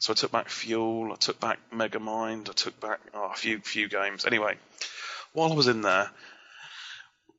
So 0.00 0.12
I 0.12 0.14
took 0.14 0.32
back 0.32 0.48
Fuel, 0.48 1.12
I 1.12 1.16
took 1.16 1.38
back 1.38 1.58
Megamind, 1.72 2.48
I 2.48 2.52
took 2.52 2.78
back 2.80 3.00
oh, 3.14 3.30
a 3.32 3.36
few 3.36 3.60
few 3.60 3.88
games. 3.88 4.24
Anyway, 4.24 4.56
while 5.32 5.52
I 5.52 5.54
was 5.54 5.68
in 5.68 5.82
there, 5.82 6.10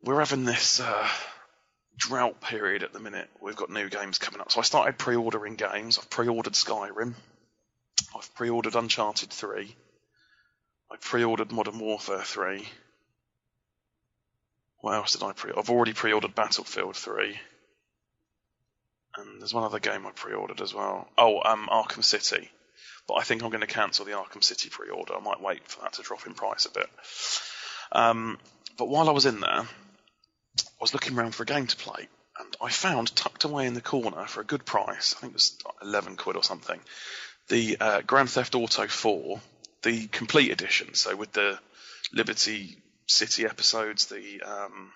we're 0.02 0.20
having 0.20 0.46
this 0.46 0.80
uh, 0.80 1.08
drought 1.98 2.39
period 2.39 2.84
at 2.84 2.94
the 2.94 3.00
minute. 3.00 3.30
We've 3.42 3.56
got 3.56 3.70
new 3.70 3.89
games 3.89 4.18
coming 4.18 4.39
up. 4.39 4.52
So 4.52 4.62
I 4.62 4.63
started 4.63 4.98
pre-ordering 4.98 5.56
games. 5.56 5.98
I've 5.98 6.10
pre-ordered 6.10 6.54
Skyrim. 6.54 7.15
I've 8.16 8.34
pre-ordered 8.36 8.76
Uncharted 8.76 9.30
3. 9.30 9.76
I 10.92 10.96
pre-ordered 10.98 11.52
Modern 11.52 11.80
Warfare 11.80 12.24
3. 12.24 12.68
What 14.82 14.96
else 14.96 15.14
did 15.14 15.24
I 15.24 15.34
pre? 15.34 15.52
Order? 15.52 15.60
I've 15.60 15.70
already 15.70 15.94
pre-ordered 15.94 16.36
Battlefield 16.36 16.96
3. 16.96 17.40
And 19.18 19.42
there's 19.42 19.54
one 19.54 19.64
other 19.64 19.80
game 19.80 20.06
I 20.06 20.12
pre-ordered 20.12 20.62
as 20.62 20.74
well. 20.74 21.08
Oh, 21.18 21.42
um, 21.44 21.68
Arkham 21.72 22.04
City. 22.04 22.50
But 23.08 23.16
I 23.16 23.24
think 23.24 23.44
I'm 23.44 23.50
going 23.50 23.62
to 23.62 23.68
cancel 23.68 24.06
the 24.06 24.12
Arkham 24.12 24.44
City 24.44 24.70
pre-order. 24.70 25.16
I 25.16 25.20
might 25.20 25.42
wait 25.42 25.68
for 25.68 25.82
that 25.82 25.94
to 25.94 26.04
drop 26.04 26.26
in 26.26 26.34
price 26.34 26.66
a 26.66 26.72
bit. 26.72 26.90
Um, 27.92 28.38
but 28.78 28.88
while 28.88 29.10
I 29.10 29.14
was 29.14 29.26
in 29.26 29.40
there, 29.40 29.50
I 29.50 30.82
was 30.82 30.94
looking 30.94 31.18
around 31.18 31.36
for 31.36 31.44
a 31.44 31.48
game 31.48 31.68
to 31.68 31.76
play, 31.76 32.08
and 32.40 32.58
I 32.62 32.70
found 32.70 33.16
tucked 33.16 33.44
away 33.44 33.66
in 33.66 33.74
the 33.74 33.82
corner 33.82 34.26
for 34.26 34.42
a 34.42 34.46
good 34.46 34.66
price. 34.66 35.16
I 35.18 35.22
think 35.22 35.32
it 35.32 35.36
was 35.36 35.58
11 35.82 36.16
quid 36.16 36.36
or 36.38 36.44
something. 36.44 36.80
The 37.50 37.78
uh, 37.80 38.02
Grand 38.02 38.30
Theft 38.30 38.56
Auto 38.56 38.88
4, 38.88 39.42
the 39.82 40.08
complete 40.08 40.52
edition. 40.52 40.94
So 40.94 41.16
with 41.16 41.32
the 41.32 41.60
Liberty 42.14 42.78
City 43.08 43.46
episodes, 43.46 44.06
the 44.06 44.42
um, 44.42 44.92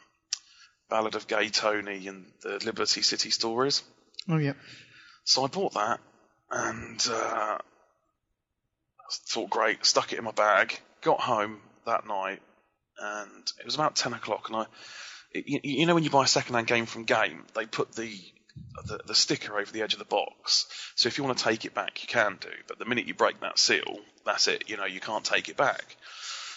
Ballad 0.90 1.16
of 1.16 1.28
Gay 1.28 1.50
Tony, 1.50 2.08
and 2.08 2.26
the 2.42 2.62
Liberty 2.64 3.02
City 3.02 3.32
stories. 3.32 3.84
Oh 4.30 4.38
yeah. 4.38 4.54
So 5.24 5.44
I 5.44 5.48
bought 5.48 5.74
that 5.74 6.00
and 6.52 7.08
uh, 7.10 7.58
thought, 9.12 9.50
great, 9.50 9.86
stuck 9.86 10.14
it 10.14 10.20
in 10.20 10.26
my 10.26 10.32
bag. 10.32 10.80
Got 11.02 11.20
home 11.20 11.60
that 11.86 12.06
night 12.08 12.42
and 13.00 13.52
it 13.60 13.66
was 13.66 13.76
about 13.76 13.96
10 13.96 14.14
o'clock. 14.14 14.50
And 14.50 14.58
I, 14.58 14.66
you, 15.34 15.60
you 15.64 15.86
know, 15.86 15.96
when 15.96 16.04
you 16.04 16.10
buy 16.10 16.24
a 16.24 16.28
second-hand 16.28 16.68
game 16.68 16.86
from 16.86 17.04
Game, 17.04 17.44
they 17.56 17.66
put 17.66 17.94
the, 17.94 18.18
the 18.86 19.00
the 19.06 19.16
sticker 19.16 19.58
over 19.58 19.72
the 19.72 19.82
edge 19.82 19.94
of 19.94 20.00
the 20.00 20.06
box. 20.06 20.68
So 20.96 21.08
if 21.08 21.18
you 21.18 21.24
want 21.24 21.38
to 21.38 21.44
take 21.44 21.66
it 21.66 21.74
back, 21.74 22.02
you 22.04 22.08
can 22.08 22.38
do. 22.40 22.50
But 22.68 22.80
the 22.80 22.86
minute 22.86 23.08
you 23.08 23.14
break 23.14 23.40
that 23.42 23.60
seal, 23.60 24.00
that's 24.26 24.48
it. 24.48 24.70
You 24.70 24.78
know, 24.78 24.86
you 24.86 25.00
can't 25.00 25.26
take 25.26 25.50
it 25.50 25.58
back. 25.58 25.98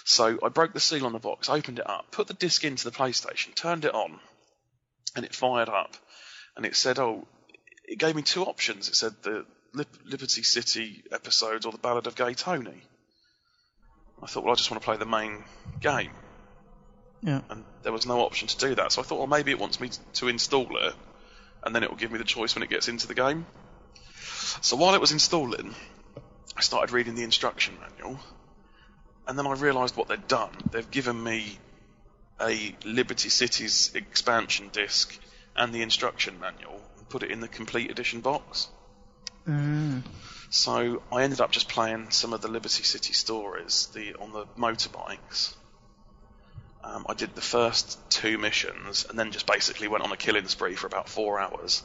So 0.04 0.38
I 0.42 0.48
broke 0.50 0.72
the 0.72 0.80
seal 0.80 1.04
on 1.04 1.12
the 1.12 1.18
box, 1.18 1.48
opened 1.48 1.80
it 1.80 1.90
up, 1.90 2.12
put 2.12 2.28
the 2.28 2.34
disc 2.34 2.64
into 2.64 2.84
the 2.84 2.96
PlayStation, 2.96 3.54
turned 3.54 3.84
it 3.84 3.94
on, 3.94 4.20
and 5.16 5.24
it 5.24 5.34
fired 5.34 5.68
up. 5.68 5.96
And 6.56 6.64
it 6.64 6.76
said, 6.76 6.98
oh, 6.98 7.26
it 7.84 7.98
gave 7.98 8.14
me 8.14 8.22
two 8.22 8.44
options. 8.44 8.88
It 8.88 8.94
said 8.94 9.14
the 9.22 9.44
Lib- 9.74 9.98
Liberty 10.04 10.42
City 10.42 11.02
episodes 11.10 11.66
or 11.66 11.72
the 11.72 11.78
Ballad 11.78 12.06
of 12.06 12.14
Gay 12.14 12.34
Tony. 12.34 12.82
I 14.22 14.26
thought, 14.26 14.44
well, 14.44 14.52
I 14.52 14.56
just 14.56 14.70
want 14.70 14.80
to 14.80 14.84
play 14.84 14.96
the 14.96 15.06
main 15.06 15.44
game. 15.80 16.12
Yeah. 17.22 17.42
And 17.50 17.64
there 17.82 17.92
was 17.92 18.06
no 18.06 18.20
option 18.20 18.48
to 18.48 18.56
do 18.56 18.74
that. 18.76 18.92
So 18.92 19.02
I 19.02 19.04
thought, 19.04 19.18
well, 19.18 19.26
maybe 19.26 19.50
it 19.50 19.58
wants 19.58 19.80
me 19.80 19.90
to 20.14 20.28
install 20.28 20.76
it, 20.86 20.94
and 21.66 21.74
then 21.74 21.82
it 21.82 21.90
will 21.90 21.96
give 21.96 22.12
me 22.12 22.18
the 22.18 22.24
choice 22.24 22.54
when 22.54 22.62
it 22.62 22.70
gets 22.70 22.86
into 22.86 23.08
the 23.08 23.14
game. 23.14 23.44
So 24.62 24.76
while 24.76 24.94
it 24.94 25.00
was 25.00 25.10
installing, 25.10 25.74
I 26.56 26.60
started 26.60 26.94
reading 26.94 27.16
the 27.16 27.24
instruction 27.24 27.74
manual, 27.80 28.20
and 29.26 29.36
then 29.36 29.46
I 29.46 29.52
realised 29.54 29.96
what 29.96 30.06
they'd 30.06 30.28
done. 30.28 30.52
They've 30.70 30.90
given 30.90 31.22
me 31.22 31.58
a 32.40 32.74
Liberty 32.84 33.28
Cities 33.28 33.90
expansion 33.94 34.70
disc 34.72 35.18
and 35.56 35.74
the 35.74 35.82
instruction 35.82 36.38
manual 36.38 36.80
and 36.98 37.08
put 37.08 37.24
it 37.24 37.32
in 37.32 37.40
the 37.40 37.48
complete 37.48 37.90
edition 37.90 38.20
box. 38.20 38.68
Mm. 39.48 40.02
So 40.50 41.02
I 41.10 41.24
ended 41.24 41.40
up 41.40 41.50
just 41.50 41.68
playing 41.68 42.10
some 42.10 42.32
of 42.32 42.42
the 42.42 42.48
Liberty 42.48 42.84
City 42.84 43.12
stories, 43.12 43.88
the 43.92 44.14
on 44.14 44.32
the 44.32 44.46
motorbikes. 44.56 45.55
Um, 46.86 47.04
I 47.08 47.14
did 47.14 47.34
the 47.34 47.40
first 47.40 47.98
two 48.10 48.38
missions 48.38 49.06
and 49.08 49.18
then 49.18 49.32
just 49.32 49.46
basically 49.46 49.88
went 49.88 50.04
on 50.04 50.12
a 50.12 50.16
killing 50.16 50.46
spree 50.46 50.76
for 50.76 50.86
about 50.86 51.08
four 51.08 51.40
hours. 51.40 51.82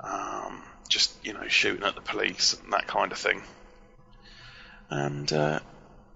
Um, 0.00 0.62
just 0.88 1.12
you 1.24 1.32
know 1.32 1.48
shooting 1.48 1.84
at 1.84 1.94
the 1.94 2.00
police 2.00 2.54
and 2.62 2.72
that 2.72 2.86
kind 2.86 3.10
of 3.12 3.18
thing. 3.18 3.42
And 4.90 5.32
uh, 5.32 5.60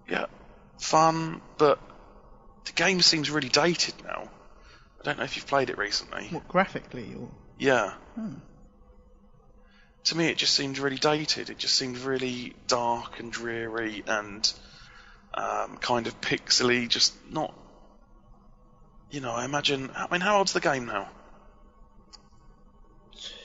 yeah, 0.09 0.27
fun, 0.79 1.40
but 1.59 1.79
the 2.64 2.72
game 2.72 3.01
seems 3.01 3.31
really 3.31 3.48
dated 3.48 3.94
now. 4.05 4.31
I 5.01 5.05
don't 5.05 5.18
know 5.18 5.25
if 5.25 5.37
you've 5.37 5.46
played 5.46 5.70
it 5.70 5.79
recently. 5.79 6.29
What 6.29 6.48
graphically 6.48 7.14
or? 7.18 7.29
Yeah. 7.59 7.92
Hmm. 8.14 8.35
To 10.05 10.16
me, 10.16 10.27
it 10.29 10.37
just 10.37 10.55
seemed 10.55 10.79
really 10.79 10.96
dated. 10.96 11.48
It 11.48 11.59
just 11.59 11.77
seemed 11.77 11.98
really 11.98 12.55
dark 12.66 13.20
and 13.20 13.33
dreary 13.33 14.03
and 14.07 14.53
um, 15.35 15.77
kind 15.79 16.07
of 16.07 16.20
pixely. 16.20 16.88
Just 16.88 17.14
not. 17.31 17.55
You 19.12 19.20
know, 19.20 19.33
I 19.33 19.44
imagine. 19.44 19.90
I 19.94 20.09
mean, 20.11 20.22
how 20.22 20.38
old's 20.38 20.55
the 20.55 20.61
game 20.61 20.87
now? 20.87 21.09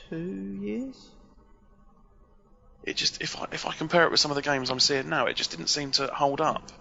Two 0.10 0.58
years. 0.62 1.10
It 2.84 2.95
just 2.95 3.21
if 3.21 3.38
I 3.38 3.47
if 3.51 3.65
I 3.65 3.73
compare 3.73 4.06
it 4.06 4.12
with 4.12 4.21
some 4.21 4.32
of 4.32 4.36
the 4.36 4.41
games 4.41 4.69
I'm 4.69 4.80
seeing 4.80 5.10
now, 5.10 5.25
it 5.25 5.36
just 5.36 5.51
didn't 5.51 5.67
seem 5.67 5.91
to 5.91 6.08
hold 6.08 6.39
up. 6.39 6.71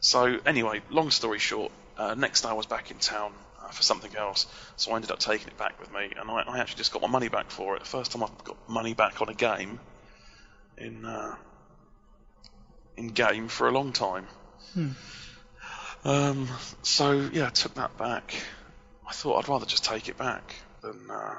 So 0.00 0.38
anyway, 0.46 0.80
long 0.88 1.10
story 1.10 1.38
short, 1.38 1.70
uh, 1.98 2.14
next 2.14 2.40
day 2.40 2.48
I 2.48 2.54
was 2.54 2.64
back 2.64 2.90
in 2.90 2.96
town 2.96 3.34
uh, 3.62 3.68
for 3.68 3.82
something 3.82 4.16
else, 4.16 4.46
so 4.76 4.92
I 4.92 4.94
ended 4.96 5.10
up 5.10 5.18
taking 5.18 5.48
it 5.48 5.58
back 5.58 5.78
with 5.78 5.92
me, 5.92 6.10
and 6.18 6.30
I, 6.30 6.44
I 6.48 6.60
actually 6.60 6.78
just 6.78 6.92
got 6.92 7.02
my 7.02 7.08
money 7.08 7.28
back 7.28 7.50
for 7.50 7.76
it. 7.76 7.80
The 7.80 7.88
First 7.88 8.12
time 8.12 8.22
I've 8.22 8.42
got 8.42 8.56
money 8.70 8.94
back 8.94 9.20
on 9.20 9.28
a 9.28 9.34
game 9.34 9.80
in 10.78 11.04
uh, 11.04 11.36
in 12.96 13.08
game 13.08 13.48
for 13.48 13.68
a 13.68 13.70
long 13.70 13.92
time. 13.92 14.26
Hmm. 14.72 14.92
Um, 16.04 16.48
so 16.82 17.28
yeah, 17.32 17.46
I 17.46 17.50
took 17.50 17.74
that 17.74 17.96
back. 17.98 18.34
I 19.08 19.12
thought 19.12 19.38
I'd 19.38 19.48
rather 19.48 19.66
just 19.66 19.84
take 19.84 20.08
it 20.08 20.16
back 20.16 20.54
than 20.82 21.10
uh, 21.10 21.34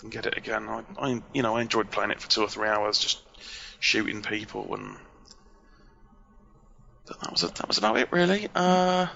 than 0.00 0.10
get 0.10 0.26
it 0.26 0.36
again. 0.36 0.68
I, 0.68 0.84
I, 0.98 1.22
you 1.32 1.42
know, 1.42 1.56
I 1.56 1.62
enjoyed 1.62 1.90
playing 1.90 2.10
it 2.10 2.20
for 2.20 2.28
two 2.28 2.42
or 2.42 2.48
three 2.48 2.68
hours, 2.68 2.98
just 2.98 3.20
shooting 3.80 4.22
people, 4.22 4.74
and 4.74 4.96
that 7.20 7.30
was 7.30 7.42
a, 7.42 7.48
that 7.48 7.68
was 7.68 7.78
about 7.78 7.96
it 7.98 8.12
really. 8.12 8.48
Uh, 8.54 9.06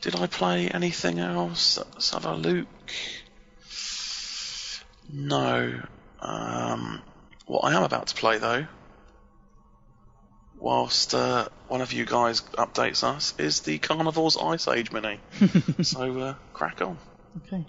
did 0.00 0.16
I 0.16 0.26
play 0.26 0.68
anything 0.68 1.18
else? 1.18 1.78
Let's 1.78 2.10
have 2.10 2.24
a 2.24 2.34
look. 2.34 2.66
No. 5.12 5.80
Um, 6.20 7.02
what 7.46 7.64
I 7.64 7.74
am 7.74 7.82
about 7.82 8.06
to 8.08 8.14
play 8.14 8.38
though, 8.38 8.66
whilst 10.60 11.14
uh, 11.14 11.48
one 11.68 11.80
of 11.80 11.92
you 11.92 12.04
guys 12.04 12.42
updates 12.58 13.02
us, 13.02 13.34
is 13.38 13.60
the 13.60 13.78
Carnivores 13.78 14.36
Ice 14.36 14.68
Age 14.68 14.92
mini. 14.92 15.18
so 15.82 16.18
uh, 16.20 16.34
crack 16.52 16.80
on. 16.82 16.98
Okay. 17.46 17.66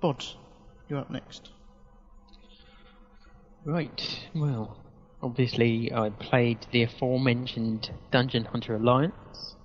Bod, 0.00 0.24
you're 0.88 1.00
up 1.00 1.10
next. 1.10 1.50
Right, 3.64 4.28
well, 4.34 4.78
obviously 5.22 5.92
I 5.92 6.08
played 6.10 6.58
the 6.72 6.84
aforementioned 6.84 7.90
Dungeon 8.10 8.44
Hunter 8.46 8.76
Alliance. 8.76 9.56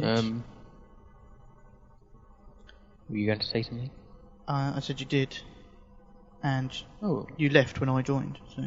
Um, 0.00 0.44
were 3.10 3.16
you 3.16 3.26
going 3.26 3.40
to 3.40 3.46
say 3.46 3.62
something? 3.62 3.90
Uh, 4.46 4.74
I 4.76 4.80
said 4.80 5.00
you 5.00 5.06
did, 5.06 5.36
and 6.42 6.70
Oh, 7.02 7.26
you 7.36 7.50
left 7.50 7.80
when 7.80 7.88
I 7.88 8.00
joined, 8.02 8.38
so 8.54 8.62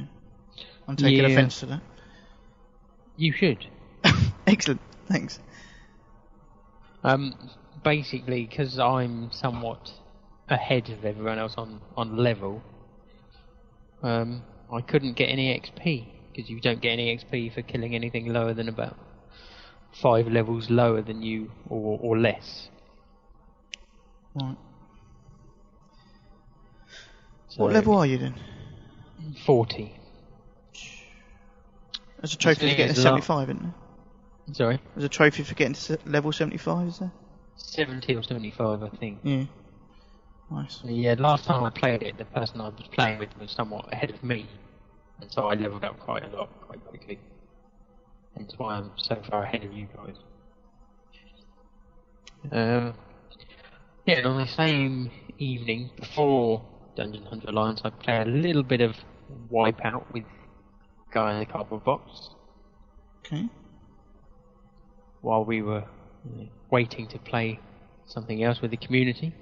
I'm 0.87 0.95
taking 0.97 1.21
Yeah. 1.23 1.29
offence 1.29 1.61
to 1.61 1.67
that. 1.67 1.81
You 3.15 3.33
should. 3.33 3.67
Excellent, 4.47 4.81
thanks. 5.07 5.39
Um, 7.03 7.33
basically, 7.83 8.45
because 8.45 8.79
I'm 8.79 9.31
somewhat 9.31 9.91
ahead 10.49 10.89
of 10.89 11.05
everyone 11.05 11.39
else 11.39 11.55
on, 11.57 11.81
on 11.97 12.17
level, 12.17 12.61
um, 14.03 14.43
I 14.71 14.81
couldn't 14.81 15.13
get 15.13 15.25
any 15.25 15.59
XP 15.59 16.07
because 16.31 16.49
you 16.49 16.59
don't 16.59 16.81
get 16.81 16.91
any 16.91 17.15
XP 17.17 17.53
for 17.53 17.61
killing 17.61 17.95
anything 17.95 18.31
lower 18.31 18.53
than 18.53 18.69
about 18.69 18.97
five 20.01 20.27
levels 20.27 20.69
lower 20.69 21.01
than 21.01 21.21
you 21.21 21.51
or 21.69 21.99
or 22.01 22.17
less. 22.17 22.69
Right. 24.33 24.57
So 27.49 27.63
What 27.63 27.73
level 27.73 27.97
are 27.97 28.05
you 28.05 28.17
then? 28.17 28.35
Forty. 29.45 29.97
There's 32.21 32.33
a 32.33 32.37
trophy 32.37 32.69
for 32.69 32.75
getting 32.75 32.93
to 32.95 33.01
lo- 33.01 33.05
75, 33.19 33.49
isn't 33.49 33.63
there? 33.63 33.73
Sorry, 34.53 34.79
There's 34.95 35.05
a 35.05 35.09
trophy 35.09 35.43
for 35.43 35.53
getting 35.55 35.73
to 35.73 35.97
level 36.05 36.31
75, 36.31 36.87
is 36.87 36.99
there? 36.99 37.11
seventy 37.55 38.15
or 38.15 38.23
seventy-five, 38.23 38.81
I 38.81 38.89
think. 38.89 39.19
Yeah. 39.23 39.43
Nice. 40.49 40.81
Yeah, 40.83 41.15
last 41.19 41.45
time 41.45 41.63
I 41.63 41.69
played 41.69 42.01
it, 42.01 42.17
the 42.17 42.25
person 42.25 42.59
I 42.59 42.69
was 42.69 42.87
playing 42.91 43.19
with 43.19 43.29
was 43.39 43.51
somewhat 43.51 43.91
ahead 43.93 44.09
of 44.09 44.23
me, 44.23 44.47
and 45.21 45.31
so 45.31 45.47
I 45.47 45.53
leveled 45.53 45.83
up 45.83 45.99
quite 45.99 46.23
a 46.25 46.35
lot 46.35 46.49
quite 46.61 46.83
quickly. 46.85 47.19
Hence 48.35 48.53
why 48.57 48.75
I'm 48.75 48.91
so 48.97 49.21
far 49.29 49.43
ahead 49.43 49.63
of 49.63 49.73
you 49.73 49.87
guys. 49.95 50.15
Um, 52.51 52.93
yeah, 54.05 54.17
and 54.17 54.25
on 54.27 54.37
the 54.41 54.47
same 54.47 55.11
evening 55.37 55.91
before 55.99 56.65
Dungeon 56.95 57.25
Hunter 57.25 57.49
Alliance, 57.49 57.81
I 57.85 57.89
played 57.91 58.27
a 58.27 58.29
little 58.29 58.63
bit 58.63 58.81
of 58.81 58.95
Wipeout 59.51 60.11
with 60.11 60.23
Guy 61.11 61.33
in 61.33 61.39
the 61.39 61.45
Cardboard 61.45 61.83
Box 61.83 62.29
Okay. 63.25 63.49
while 65.21 65.45
we 65.45 65.61
were 65.61 65.83
you 66.25 66.43
know, 66.43 66.49
waiting 66.71 67.07
to 67.09 67.19
play 67.19 67.59
something 68.07 68.43
else 68.43 68.61
with 68.61 68.71
the 68.71 68.77
community. 68.77 69.33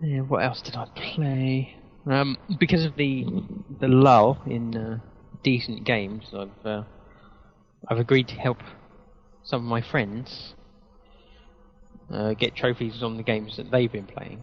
Yeah, 0.00 0.20
what 0.20 0.42
else 0.42 0.60
did 0.62 0.76
I 0.76 0.86
play? 0.94 1.76
Um, 2.06 2.36
because 2.58 2.84
of 2.84 2.96
the 2.96 3.24
the 3.80 3.88
lull 3.88 4.42
in 4.46 4.76
uh, 4.76 4.98
decent 5.42 5.84
games, 5.84 6.24
I've 6.34 6.66
uh, 6.66 6.82
I've 7.88 7.98
agreed 7.98 8.28
to 8.28 8.34
help 8.34 8.58
some 9.44 9.62
of 9.62 9.68
my 9.68 9.80
friends 9.80 10.54
uh, 12.12 12.34
get 12.34 12.56
trophies 12.56 13.02
on 13.02 13.16
the 13.16 13.22
games 13.22 13.56
that 13.56 13.70
they've 13.70 13.90
been 13.90 14.06
playing. 14.06 14.42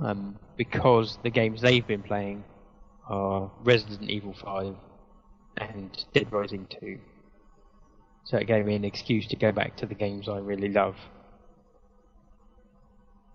Um, 0.00 0.38
because 0.56 1.18
the 1.22 1.30
games 1.30 1.60
they've 1.60 1.86
been 1.86 2.02
playing 2.02 2.44
are 3.08 3.50
Resident 3.62 4.10
Evil 4.10 4.34
5 4.34 4.74
and 5.58 6.04
Dead 6.12 6.32
Rising 6.32 6.66
2. 6.80 6.98
So 8.24 8.36
it 8.36 8.46
gave 8.46 8.64
me 8.64 8.74
an 8.74 8.84
excuse 8.84 9.26
to 9.28 9.36
go 9.36 9.52
back 9.52 9.76
to 9.78 9.86
the 9.86 9.94
games 9.94 10.28
I 10.28 10.38
really 10.38 10.68
love. 10.68 10.96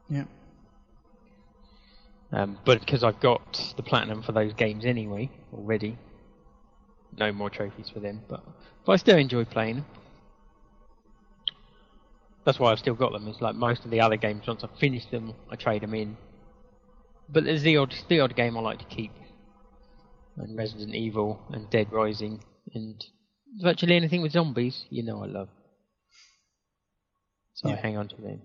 Yeah. 0.09 0.23
Um, 2.31 2.57
but 2.65 2.79
because 2.79 3.03
I've 3.03 3.19
got 3.19 3.73
the 3.77 3.83
platinum 3.83 4.21
for 4.21 4.31
those 4.31 4.53
games 4.53 4.85
anyway 4.85 5.29
already, 5.53 5.97
no 7.17 7.31
more 7.31 7.49
trophies 7.49 7.89
for 7.89 7.99
them. 7.99 8.21
But 8.27 8.43
but 8.85 8.93
I 8.93 8.95
still 8.97 9.17
enjoy 9.17 9.45
playing 9.45 9.77
them. 9.77 9.85
That's 12.45 12.59
why 12.59 12.71
I've 12.71 12.79
still 12.79 12.95
got 12.95 13.11
them. 13.11 13.27
It's 13.27 13.41
like 13.41 13.55
most 13.55 13.83
of 13.83 13.91
the 13.91 13.99
other 13.99 14.15
games. 14.15 14.47
Once 14.47 14.63
I've 14.63 14.77
finished 14.79 15.11
them, 15.11 15.33
I 15.49 15.55
trade 15.55 15.81
them 15.83 15.93
in. 15.93 16.15
But 17.29 17.43
there's 17.43 17.61
the 17.63 17.77
odd 17.77 17.93
the 18.07 18.19
odd 18.21 18.35
game 18.35 18.57
I 18.57 18.61
like 18.61 18.79
to 18.79 18.85
keep, 18.85 19.11
and 20.37 20.57
Resident 20.57 20.95
Evil 20.95 21.41
and 21.51 21.69
Dead 21.69 21.91
Rising 21.91 22.43
and 22.73 23.03
virtually 23.61 23.95
anything 23.95 24.21
with 24.21 24.31
zombies. 24.31 24.85
You 24.89 25.03
know 25.03 25.23
I 25.23 25.27
love. 25.27 25.49
So 27.55 27.69
I 27.69 27.75
hang 27.75 27.97
on 27.97 28.07
to 28.09 28.15
them. 28.21 28.41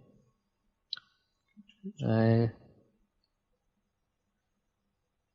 Uh, 2.04 2.46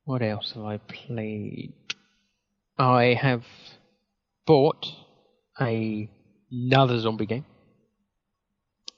what 0.06 0.22
else 0.22 0.54
have 0.54 0.64
I 0.64 0.78
played? 0.78 1.74
I 2.78 3.18
have 3.20 3.44
bought 4.46 4.86
a, 5.60 6.10
another 6.52 7.00
zombie 7.00 7.26
game. 7.26 7.46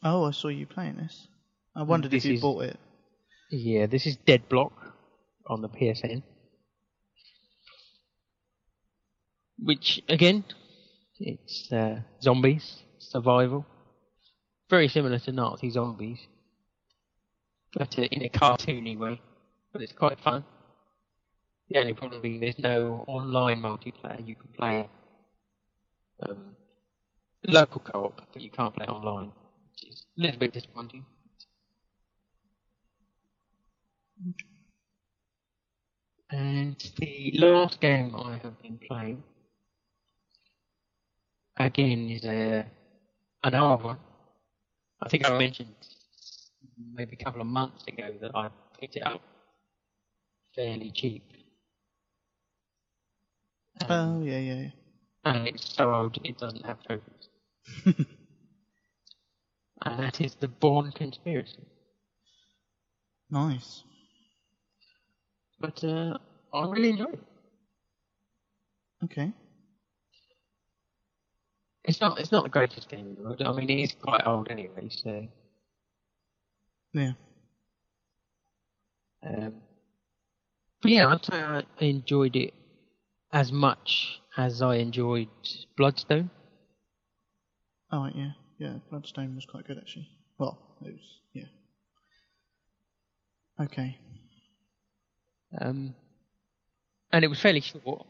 Oh, 0.03 0.23
I 0.25 0.31
saw 0.31 0.47
you 0.49 0.65
playing 0.65 0.97
this. 0.97 1.27
I 1.75 1.83
wondered 1.83 2.13
if 2.13 2.23
you 2.25 2.35
is- 2.35 2.41
bought 2.41 2.63
it. 2.63 2.79
Yeah, 3.51 3.88
this 3.88 4.05
is 4.05 4.15
Dead 4.15 4.47
Block 4.47 4.73
on 5.47 5.62
the 5.62 5.69
PSN. 5.69 6.21
Which, 9.57 10.01
again, 10.07 10.45
it's 11.19 11.71
uh, 11.71 12.01
zombies, 12.21 12.83
survival. 12.99 13.65
Very 14.69 14.88
similar 14.88 15.17
to 15.19 15.31
Nazi 15.31 15.71
zombies. 15.71 16.19
But 17.73 17.97
uh, 17.97 18.03
in 18.03 18.23
a 18.23 18.29
cartoony 18.29 18.97
way. 18.97 19.19
But 19.73 19.81
it's 19.81 19.93
quite 19.93 20.19
fun. 20.19 20.45
The 21.69 21.79
only 21.79 21.93
problem 21.93 22.21
being 22.21 22.39
there's 22.39 22.59
no 22.59 23.03
online 23.07 23.62
multiplayer 23.62 24.25
you 24.27 24.35
can 24.35 24.49
play. 24.57 24.89
Um, 26.21 26.55
local 27.47 27.81
co-op, 27.81 28.21
but 28.31 28.41
you 28.41 28.51
can't 28.51 28.75
play 28.75 28.85
online. 28.85 29.31
Which 29.71 29.91
is 29.91 30.05
a 30.17 30.21
little 30.21 30.39
bit 30.39 30.53
disappointing. 30.53 31.05
And 36.32 36.75
the 36.97 37.32
last 37.39 37.79
game 37.82 38.15
I 38.15 38.38
have 38.43 38.62
been 38.62 38.79
playing, 38.88 39.23
again, 41.58 42.10
is 42.10 42.23
a 42.25 42.65
an 43.43 43.55
old 43.55 43.84
one. 43.84 43.97
I 45.01 45.10
think 45.10 45.25
I 45.25 45.38
mentioned 45.38 45.73
maybe 46.93 47.17
a 47.19 47.23
couple 47.23 47.41
of 47.41 47.47
months 47.47 47.84
ago 47.88 48.13
that 48.21 48.32
I 48.36 48.49
picked 48.79 48.95
it 48.97 49.05
up 49.05 49.21
fairly 50.55 50.91
cheap. 50.91 51.23
Um, 53.82 53.88
Oh, 53.89 54.23
yeah, 54.23 54.39
yeah, 54.39 54.53
yeah. 54.55 54.69
and 55.25 55.47
it's 55.47 55.73
so 55.75 55.93
old 55.93 56.17
it 56.23 56.38
doesn't 56.38 56.65
have 56.65 56.77
trophies. 56.84 57.29
and 57.86 58.05
that 59.99 60.21
is 60.21 60.36
the 60.36 60.47
Bourne 60.47 60.91
Conspiracy. 60.91 61.65
Nice. 63.32 63.84
But 65.60 65.84
uh, 65.84 66.17
I 66.54 66.69
really 66.69 66.89
enjoy 66.89 67.06
it. 67.06 67.24
Okay. 69.04 69.32
It's 71.84 72.02
not 72.02 72.19
it's 72.19 72.32
not 72.32 72.43
the 72.43 72.50
greatest 72.50 72.89
game 72.89 73.08
in 73.08 73.15
the 73.15 73.22
world. 73.22 73.41
I 73.41 73.52
mean, 73.54 73.69
it 73.69 73.84
is 73.84 73.95
quite 74.02 74.26
old 74.26 74.50
anyway, 74.50 74.89
so. 74.89 75.28
Yeah. 76.93 77.12
Um, 79.26 79.54
but 80.82 80.91
yeah, 80.91 81.08
I'd 81.08 81.26
say 81.26 81.38
I 81.38 81.63
enjoyed 81.80 82.36
it 82.36 82.54
as 83.32 83.52
much 83.52 84.22
as 84.38 84.62
I 84.62 84.76
enjoyed 84.76 85.30
Bloodstone. 85.78 86.30
Oh, 87.91 88.04
right, 88.04 88.15
yeah. 88.15 88.32
Yeah, 88.60 88.74
Bloodstone 88.89 89.36
was 89.36 89.45
quite 89.45 89.65
good, 89.67 89.78
actually. 89.78 90.10
Well, 90.38 90.58
it 90.86 90.93
was, 90.93 91.19
yeah. 91.34 91.45
Okay. 93.62 93.98
Um, 95.57 95.95
and 97.12 97.25
it 97.25 97.27
was 97.27 97.39
fairly 97.39 97.62
short. 97.62 98.05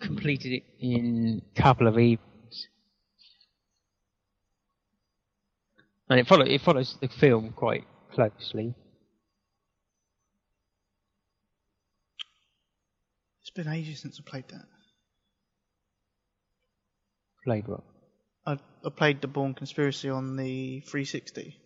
Completed 0.00 0.52
it 0.52 0.62
in 0.80 1.42
a 1.54 1.60
couple 1.60 1.86
of 1.86 1.98
evenings. 1.98 2.68
And 6.08 6.18
it 6.18 6.26
follow 6.26 6.44
it 6.44 6.60
follows 6.60 6.96
the 7.00 7.08
film 7.08 7.52
quite 7.54 7.84
closely. 8.12 8.74
It's 13.42 13.50
been 13.50 13.68
ages 13.68 14.00
since 14.00 14.20
I 14.20 14.28
played 14.28 14.48
that. 14.48 14.64
Played 17.44 17.68
what? 17.68 17.82
I, 18.46 18.58
I 18.84 18.90
played 18.90 19.20
the 19.20 19.28
Bourne 19.28 19.54
Conspiracy 19.54 20.08
on 20.08 20.36
the 20.36 20.80
360. 20.80 21.56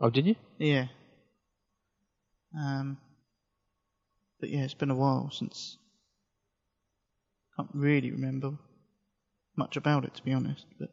Oh, 0.00 0.10
did 0.10 0.26
you? 0.26 0.36
Yeah. 0.58 0.86
Um, 2.56 2.98
but 4.40 4.50
yeah, 4.50 4.60
it's 4.60 4.74
been 4.74 4.90
a 4.90 4.96
while 4.96 5.30
since. 5.30 5.78
I 7.58 7.62
Can't 7.62 7.70
really 7.74 8.10
remember 8.12 8.52
much 9.56 9.76
about 9.76 10.04
it, 10.04 10.14
to 10.14 10.22
be 10.22 10.32
honest. 10.32 10.66
But 10.78 10.90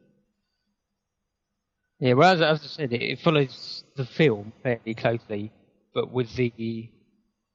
Yeah, 2.00 2.14
well, 2.14 2.34
as, 2.34 2.42
as 2.42 2.64
I 2.64 2.66
said, 2.68 2.92
it, 2.92 3.02
it 3.02 3.20
follows 3.20 3.84
the 3.96 4.04
film 4.04 4.52
fairly 4.62 4.94
closely, 4.94 5.52
but 5.94 6.10
with 6.10 6.34
the 6.34 6.90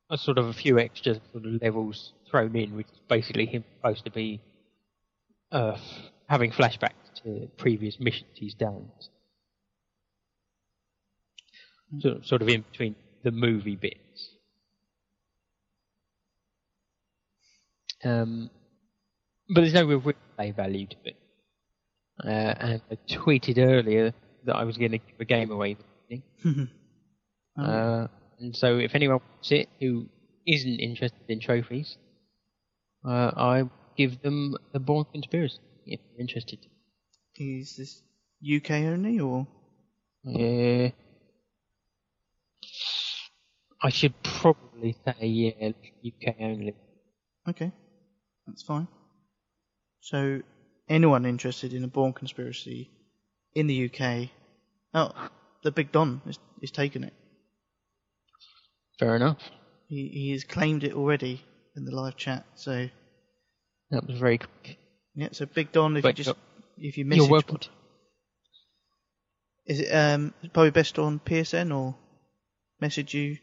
a 0.10 0.18
sort 0.18 0.38
of 0.38 0.48
a 0.48 0.54
few 0.54 0.78
extra 0.78 1.16
sort 1.32 1.46
of 1.46 1.62
levels 1.62 2.14
thrown 2.30 2.56
in, 2.56 2.76
which 2.76 2.88
is 2.88 3.00
basically 3.08 3.46
him 3.46 3.64
supposed 3.78 4.04
to 4.06 4.12
be 4.12 4.42
uh, 5.52 5.78
having 6.28 6.52
flashbacks 6.52 7.22
to 7.24 7.50
previous 7.58 8.00
missions 8.00 8.30
he's 8.36 8.54
done. 8.54 8.92
Sort, 12.00 12.26
sort 12.26 12.42
of 12.42 12.50
in 12.50 12.62
between 12.72 12.96
the 13.24 13.32
movie 13.32 13.76
bits. 13.76 14.31
Um, 18.04 18.50
but 19.50 19.62
there's 19.62 19.74
no 19.74 19.86
real 19.86 20.02
replay 20.02 20.56
value 20.56 20.88
to 20.88 20.96
it. 21.06 21.16
Uh, 22.24 22.28
and 22.60 22.82
I 22.92 22.96
tweeted 23.10 23.58
earlier 23.58 24.14
that 24.46 24.56
I 24.56 24.64
was 24.64 24.78
going 24.78 24.92
to 24.92 24.98
give 24.98 25.20
a 25.20 25.26
game 25.26 25.52
away. 25.52 25.78
Oh, 27.58 27.64
Uh, 27.64 28.08
And 28.40 28.56
so, 28.56 28.78
if 28.80 28.96
anyone 28.96 29.20
wants 29.20 29.52
it 29.52 29.68
who 29.80 30.08
isn't 30.48 30.80
interested 30.80 31.30
in 31.30 31.40
trophies, 31.42 31.98
uh, 33.06 33.32
I 33.36 33.70
give 33.98 34.22
them 34.22 34.56
the 34.72 34.80
Bourne 34.80 35.06
Conspiracy 35.12 35.60
if 35.86 36.00
they're 36.00 36.22
interested. 36.22 36.60
Is 37.38 37.76
this 37.76 38.02
UK 38.42 38.72
only 38.94 39.20
or? 39.20 39.48
Yeah. 40.24 40.92
I 43.84 43.90
should 43.90 44.14
probably 44.24 44.96
say 45.06 45.26
yeah, 45.28 45.70
UK 46.06 46.36
only. 46.40 46.76
Okay, 47.50 47.72
that's 48.52 48.64
fine. 48.64 48.88
So, 50.02 50.42
anyone 50.90 51.26
interested 51.26 51.74
in 51.74 51.84
a 51.84 51.88
Bourne 51.88 52.14
Conspiracy 52.14 52.90
in 53.56 53.68
the 53.68 53.86
UK? 53.86 54.30
Oh, 54.94 55.12
the 55.64 55.72
Big 55.72 55.92
Don 55.92 56.22
is, 56.28 56.38
is 56.62 56.72
taking 56.72 57.04
it. 57.04 57.14
Fair 59.00 59.16
enough. 59.16 59.40
He 59.88 60.08
he 60.14 60.32
has 60.32 60.44
claimed 60.44 60.84
it 60.84 60.94
already 60.94 61.42
in 61.76 61.86
the 61.86 61.92
live 61.96 62.16
chat. 62.18 62.46
So 62.56 62.88
That 63.92 64.06
was 64.08 64.18
very 64.20 64.38
quick. 64.38 64.78
yeah, 65.16 65.30
so 65.32 65.46
Big 65.46 65.72
Don, 65.72 65.98
if 65.98 66.04
Wait, 66.04 66.18
you 66.18 66.24
just 66.24 66.36
if 66.78 66.98
you 66.98 67.06
You're 67.06 67.18
message, 67.18 67.30
welcome. 67.32 67.58
is 69.66 69.80
it 69.82 69.90
um 69.94 70.34
probably 70.54 70.72
best 70.72 71.00
on 71.00 71.20
PSN 71.20 71.76
or 71.76 71.96
message 72.80 73.14
you 73.14 73.38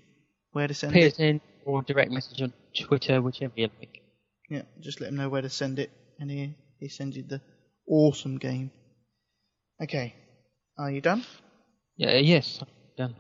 where 0.53 0.69
to 0.69 0.75
send 0.75 0.97
it? 0.97 1.15
PSN 1.17 1.41
or 1.65 1.83
direct 1.83 2.11
message 2.11 2.41
on 2.43 2.53
Twitter, 2.79 3.21
whichever 3.21 3.53
you 3.57 3.69
like. 3.79 4.03
Yeah, 4.49 4.63
just 4.81 5.01
let 5.01 5.09
him 5.11 5.17
know 5.17 5.29
where 5.29 5.43
to 5.43 5.51
send 5.51 5.79
it, 5.79 5.91
and 6.19 6.31
he 6.31 6.55
he 6.79 6.89
sends 6.89 7.17
you 7.17 7.23
the 7.23 7.41
awesome 7.87 8.39
game. 8.39 8.71
Okay, 9.83 10.15
are 10.79 10.91
you 10.91 11.01
done? 11.01 11.25
Yeah, 11.97 12.17
yes, 12.17 12.63
done. 12.97 13.15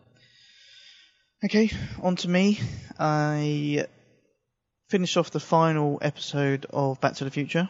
Okay, 1.45 1.71
on 2.03 2.17
to 2.17 2.29
me. 2.29 2.59
I 2.99 3.87
finished 4.89 5.17
off 5.17 5.31
the 5.31 5.41
final 5.41 5.99
episode 6.03 6.67
of 6.71 7.01
Back 7.01 7.15
to 7.17 7.25
the 7.25 7.31
Future. 7.31 7.69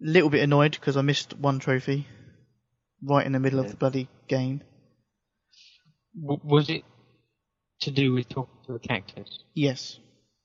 Little 0.00 0.30
bit 0.30 0.42
annoyed 0.42 0.72
because 0.72 0.96
I 0.96 1.02
missed 1.02 1.36
one 1.36 1.58
trophy 1.58 2.06
right 3.02 3.26
in 3.26 3.32
the 3.32 3.40
middle 3.40 3.58
of 3.58 3.68
the 3.68 3.76
bloody 3.76 4.08
game. 4.28 4.62
W- 6.20 6.40
was 6.44 6.68
it 6.70 6.84
to 7.80 7.90
do 7.90 8.12
with 8.12 8.28
talking 8.28 8.54
to 8.66 8.74
a 8.74 8.78
cactus? 8.78 9.44
Yes. 9.54 9.98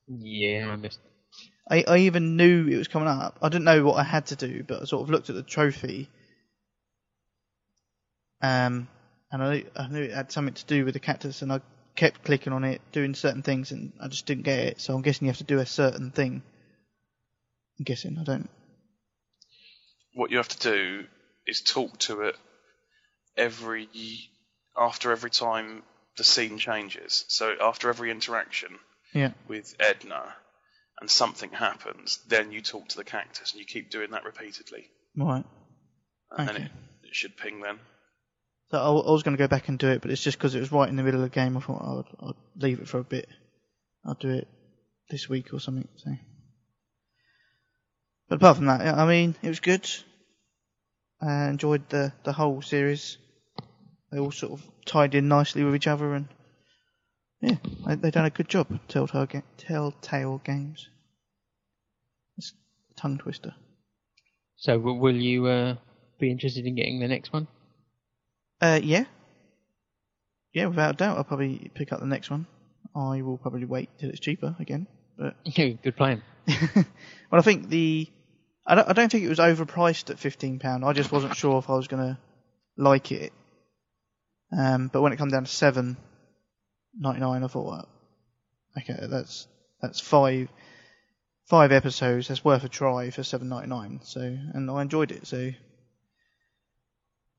Yeah, 0.08 0.70
I 0.72 0.76
missed. 0.76 1.00
I, 1.70 1.84
I 1.88 1.98
even 2.00 2.36
knew 2.36 2.68
it 2.68 2.78
was 2.78 2.88
coming 2.88 3.08
up. 3.08 3.40
I 3.42 3.50
didn't 3.50 3.66
know 3.66 3.84
what 3.86 3.98
I 3.98 4.04
had 4.04 4.28
to 4.28 4.36
do, 4.36 4.64
but 4.64 4.82
I 4.82 4.86
sort 4.86 5.04
of 5.04 5.10
looked 5.10 5.30
at 5.30 5.36
the 5.36 5.44
trophy. 5.44 6.10
Um, 8.42 8.90
and 9.32 9.42
I, 9.42 9.64
I 9.76 9.88
knew 9.88 10.04
it 10.04 10.12
had 10.12 10.32
something 10.32 10.54
to 10.54 10.66
do 10.66 10.84
with 10.86 10.94
the 10.94 11.00
cactus, 11.00 11.42
and 11.42 11.52
I 11.52 11.62
kept 11.96 12.24
clicking 12.24 12.54
on 12.54 12.64
it, 12.64 12.82
doing 12.92 13.16
certain 13.16 13.42
things, 13.44 13.72
and 13.72 13.94
I 14.00 14.10
just 14.10 14.26
didn't 14.26 14.44
get 14.44 14.60
it. 14.60 14.82
So 14.82 14.94
I'm 14.94 15.02
guessing 15.02 15.26
you 15.26 15.32
have 15.32 15.38
to 15.38 15.44
do 15.46 15.60
a 15.60 15.66
certain 15.66 16.12
thing. 16.12 16.44
I'm 17.80 17.84
guessing. 17.86 18.18
I 18.20 18.24
don't. 18.24 18.50
What 20.14 20.32
you 20.32 20.38
have 20.38 20.50
to 20.50 20.60
do 20.60 21.06
is 21.48 21.62
talk 21.62 21.98
to 22.00 22.22
it 22.22 22.36
every 23.38 23.88
after 24.78 25.12
every 25.12 25.32
time 25.32 25.82
the 26.18 26.24
scene 26.24 26.58
changes. 26.58 27.26
So 27.30 27.56
after 27.62 27.90
every 27.90 28.12
interaction 28.12 28.78
Yeah. 29.14 29.32
with 29.48 29.76
Edna 29.80 30.34
and 31.00 31.10
something 31.10 31.52
happens, 31.52 32.20
then 32.28 32.52
you 32.52 32.62
talk 32.62 32.88
to 32.90 32.98
the 32.98 33.04
cactus 33.04 33.52
and 33.52 33.60
you 33.60 33.66
keep 33.66 33.90
doing 33.92 34.12
that 34.12 34.24
repeatedly. 34.24 34.88
Right. 35.16 35.46
And 36.32 36.48
then 36.48 36.56
it, 36.56 36.72
it 37.04 37.16
should 37.16 37.38
ping 37.38 37.62
then. 37.62 37.80
So 38.72 38.78
I, 38.80 38.88
I 38.88 39.12
was 39.12 39.24
going 39.24 39.38
to 39.38 39.44
go 39.44 39.48
back 39.48 39.70
and 39.70 39.78
do 39.78 39.90
it, 39.90 40.02
but 40.02 40.10
it's 40.10 40.24
just 40.24 40.38
because 40.38 40.56
it 40.56 40.60
was 40.60 40.72
right 40.72 40.90
in 40.90 40.96
the 40.96 41.04
middle 41.04 41.24
of 41.24 41.30
the 41.30 41.36
game. 41.36 41.56
I 41.56 41.60
thought 41.60 41.82
oh, 41.84 41.92
I 41.92 41.96
would, 41.96 42.36
I'd 42.56 42.64
leave 42.64 42.80
it 42.80 42.88
for 42.88 43.00
a 43.00 43.04
bit. 43.04 43.28
I'll 44.06 44.16
do 44.16 44.32
it 44.32 44.48
this 45.10 45.30
week 45.30 45.54
or 45.54 45.60
something. 45.60 45.88
So. 45.98 46.12
But 48.30 48.36
apart 48.36 48.58
from 48.58 48.66
that, 48.66 48.82
I 48.82 49.08
mean, 49.08 49.36
it 49.44 49.50
was 49.50 49.60
good. 49.60 49.88
I 51.22 51.50
enjoyed 51.50 51.88
the 51.90 52.14
the 52.24 52.34
whole 52.34 52.62
series. 52.62 53.18
They 54.12 54.20
all 54.20 54.32
sort 54.32 54.54
of 54.54 54.66
tied 54.86 55.16
in 55.16 55.28
nicely 55.28 55.64
with 55.64 55.76
each 55.76 55.88
other, 55.88 56.14
and 56.14 56.28
yeah, 57.44 57.58
they've 57.96 58.12
done 58.12 58.26
a 58.26 58.30
good 58.30 58.48
job. 58.48 58.80
Telltale 58.88 59.26
ga- 59.26 59.42
Telltale 59.58 60.42
Games. 60.44 60.88
It's 62.38 62.54
a 62.92 62.94
tongue 63.00 63.18
twister. 63.18 63.54
So, 64.56 64.78
w- 64.78 65.00
will 65.00 65.16
you 65.16 65.46
uh, 65.48 65.76
be 66.20 66.32
interested 66.32 66.66
in 66.66 66.76
getting 66.76 67.00
the 67.00 67.08
next 67.08 67.34
one? 67.34 67.48
Uh, 68.62 68.80
yeah. 68.82 69.06
Yeah, 70.54 70.68
without 70.68 70.94
a 70.94 70.98
doubt, 70.98 71.18
I'll 71.18 71.24
probably 71.24 71.70
pick 71.74 71.92
up 71.92 72.00
the 72.00 72.06
next 72.06 72.30
one. 72.30 72.48
I 72.96 73.22
will 73.24 73.38
probably 73.38 73.66
wait 73.66 73.90
till 74.00 74.10
it's 74.10 74.20
cheaper 74.20 74.56
again. 74.60 74.88
But 75.18 75.36
Good 75.56 75.98
plan. 75.98 76.22
well, 76.48 76.86
I 77.32 77.42
think 77.42 77.70
the 77.70 78.08
I 78.66 78.76
don't, 78.76 78.90
I 78.90 78.94
don't 78.94 79.12
think 79.12 79.24
it 79.26 79.30
was 79.30 79.40
overpriced 79.40 80.10
at 80.10 80.20
fifteen 80.20 80.60
pound. 80.60 80.86
I 80.86 80.94
just 80.94 81.12
wasn't 81.12 81.36
sure 81.36 81.58
if 81.60 81.70
I 81.70 81.76
was 81.76 81.88
gonna 81.88 82.20
like 82.78 83.12
it. 83.12 83.34
Um, 84.56 84.90
but 84.94 85.02
when 85.02 85.12
it 85.12 85.18
come 85.18 85.30
down 85.30 85.46
to 85.46 85.52
seven 85.52 85.98
ninety 86.98 87.20
nine, 87.22 87.44
I 87.44 87.48
thought, 87.48 87.88
okay, 88.78 89.08
that's 89.08 89.48
that's 89.82 90.00
five 90.00 90.50
five 91.46 91.72
episodes. 91.72 92.28
That's 92.28 92.44
worth 92.44 92.64
a 92.64 92.70
try 92.70 93.10
for 93.10 93.24
seven 93.24 93.50
ninety 93.50 93.70
nine. 93.70 94.00
So, 94.04 94.22
and 94.22 94.70
I 94.70 94.82
enjoyed 94.82 95.12
it. 95.12 95.28
So, 95.28 95.52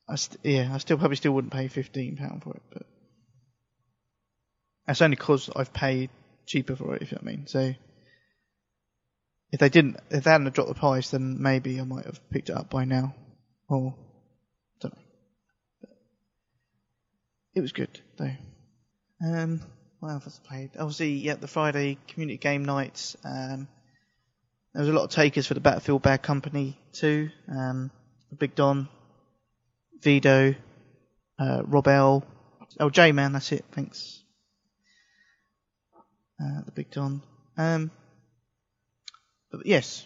I 0.08 0.14
st- 0.16 0.40
yeah, 0.44 0.70
I 0.72 0.78
still 0.78 0.98
probably 0.98 1.16
still 1.16 1.32
wouldn't 1.32 1.52
pay 1.52 1.68
fifteen 1.68 2.16
pound 2.16 2.42
for 2.42 2.54
it, 2.54 2.62
but 2.72 2.86
that's 4.86 5.02
only 5.02 5.16
because 5.16 5.50
I've 5.54 5.72
paid 5.72 6.10
cheaper 6.46 6.76
for 6.76 6.94
it. 6.94 7.02
If 7.02 7.12
you 7.12 7.16
know 7.16 7.20
what 7.24 7.32
I 7.32 7.36
mean. 7.36 7.46
So, 7.46 7.74
if 9.52 9.60
they 9.60 9.68
didn't, 9.68 9.98
if 10.10 10.24
they 10.24 10.30
hadn't 10.30 10.52
dropped 10.54 10.68
the 10.68 10.74
price, 10.74 11.10
then 11.10 11.40
maybe 11.40 11.80
I 11.80 11.84
might 11.84 12.06
have 12.06 12.20
picked 12.30 12.50
it 12.50 12.56
up 12.56 12.70
by 12.70 12.84
now, 12.84 13.14
or 13.68 13.94
don't 14.80 14.94
know. 14.94 15.02
But 15.80 15.90
it 17.54 17.60
was 17.60 17.72
good 17.72 18.00
though. 18.18 18.32
Um, 19.22 19.60
what 20.00 20.10
else 20.10 20.40
I 20.44 20.48
played? 20.48 20.70
Obviously, 20.78 21.12
yeah, 21.12 21.34
the 21.34 21.48
Friday 21.48 21.98
community 22.08 22.38
game 22.38 22.64
nights. 22.64 23.16
Um, 23.24 23.68
there 24.72 24.80
was 24.80 24.88
a 24.88 24.92
lot 24.92 25.04
of 25.04 25.10
takers 25.10 25.46
for 25.46 25.54
the 25.54 25.60
Battlefield 25.60 26.02
Bad 26.02 26.22
Company 26.22 26.78
too. 26.92 27.30
Um, 27.48 27.90
Big 28.38 28.54
Don, 28.54 28.88
Vido, 30.02 30.54
uh, 31.38 31.62
Rob 31.64 31.88
L. 31.88 32.24
Oh, 32.80 32.90
J 32.90 33.12
Man, 33.12 33.32
that's 33.32 33.52
it. 33.52 33.64
Thanks. 33.72 34.22
Uh, 36.42 36.62
the 36.64 36.72
Big 36.72 36.90
Don. 36.90 37.22
Um, 37.56 37.90
but 39.52 39.64
yes, 39.64 40.04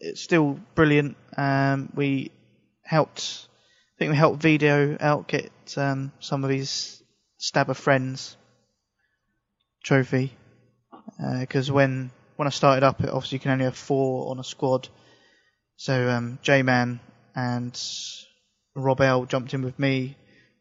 it's 0.00 0.20
still 0.20 0.60
brilliant. 0.74 1.16
Um, 1.36 1.90
we 1.94 2.30
helped, 2.84 3.48
I 3.96 3.98
think 3.98 4.10
we 4.10 4.16
helped 4.16 4.42
Vido 4.42 4.96
out 5.00 5.26
get 5.26 5.50
um, 5.76 6.12
some 6.20 6.44
of 6.44 6.50
his 6.50 7.02
Stabber 7.44 7.74
Friends 7.74 8.38
trophy. 9.84 10.32
Because 11.40 11.70
when 11.70 12.10
when 12.36 12.48
I 12.48 12.50
started 12.50 12.82
up, 12.82 13.02
it 13.02 13.10
obviously 13.10 13.36
you 13.36 13.40
can 13.40 13.50
only 13.50 13.66
have 13.66 13.76
four 13.76 14.30
on 14.30 14.38
a 14.38 14.44
squad. 14.44 14.88
So 15.76 16.08
um, 16.08 16.38
J-Man 16.40 17.00
and 17.36 17.78
Rob 18.74 19.02
L 19.02 19.26
jumped 19.26 19.52
in 19.52 19.60
with 19.60 19.78
me, 19.78 20.16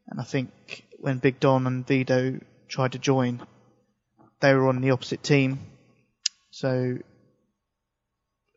and 0.09 0.19
I 0.19 0.23
think 0.25 0.85
when 0.99 1.19
Big 1.19 1.39
Don 1.39 1.67
and 1.67 1.87
Vido 1.87 2.41
tried 2.67 2.91
to 2.91 2.99
join, 2.99 3.41
they 4.41 4.53
were 4.53 4.67
on 4.67 4.81
the 4.81 4.91
opposite 4.91 5.23
team. 5.23 5.59
So 6.51 6.97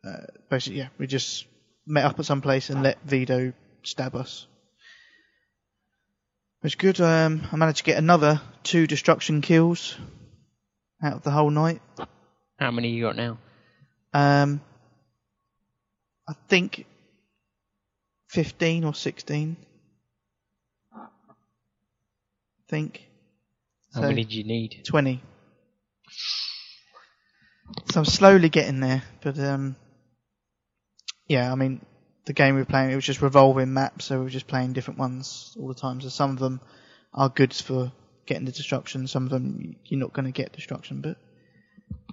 uh, 0.05 0.25
basically, 0.49 0.79
yeah, 0.79 0.89
we 0.97 1.07
just 1.07 1.45
met 1.87 2.03
up 2.03 2.19
at 2.19 2.25
some 2.25 2.41
place 2.41 2.69
and 2.69 2.83
let 2.83 3.01
Vido 3.03 3.53
stab 3.83 4.15
us. 4.15 4.47
It 6.59 6.63
was 6.63 6.75
good. 6.75 6.99
Um, 6.99 7.47
I 7.51 7.55
managed 7.55 7.79
to 7.79 7.83
get 7.83 7.97
another 7.97 8.41
two 8.63 8.87
destruction 8.87 9.41
kills 9.41 9.95
out 11.03 11.13
of 11.13 11.23
the 11.23 11.31
whole 11.31 11.51
night. 11.51 11.81
How 12.59 12.71
many 12.71 12.89
you 12.89 13.03
got 13.03 13.15
now? 13.15 13.37
Um, 14.13 14.61
I 16.27 16.33
think 16.49 16.85
15 18.29 18.83
or 18.85 18.95
16. 18.95 19.55
I 20.93 21.05
think. 22.67 23.07
How 23.93 24.01
So, 24.01 24.07
many 24.07 24.23
do 24.25 24.35
you 24.35 24.43
need? 24.43 24.81
20. 24.85 25.21
So 27.91 27.99
I'm 27.99 28.05
slowly 28.05 28.49
getting 28.49 28.79
there, 28.79 29.03
but 29.21 29.37
um, 29.39 29.75
yeah, 31.27 31.51
I 31.51 31.55
mean, 31.55 31.85
the 32.27 32.33
game 32.33 32.55
we 32.55 32.61
were 32.61 32.65
playing, 32.65 32.91
it 32.91 32.95
was 32.95 33.05
just 33.05 33.21
revolving 33.21 33.73
maps, 33.73 34.05
so 34.05 34.17
we 34.17 34.25
were 34.25 34.29
just 34.29 34.47
playing 34.47 34.73
different 34.73 34.99
ones 34.99 35.55
all 35.59 35.69
the 35.69 35.73
time. 35.73 36.01
So 36.01 36.09
some 36.09 36.31
of 36.31 36.39
them 36.39 36.59
are 37.13 37.29
good 37.29 37.53
for 37.53 37.91
getting 38.25 38.45
the 38.45 38.51
destruction, 38.51 39.07
some 39.07 39.23
of 39.23 39.29
them 39.29 39.77
you're 39.85 39.99
not 39.99 40.13
going 40.13 40.25
to 40.25 40.31
get 40.31 40.51
destruction, 40.51 40.99
but 41.01 41.17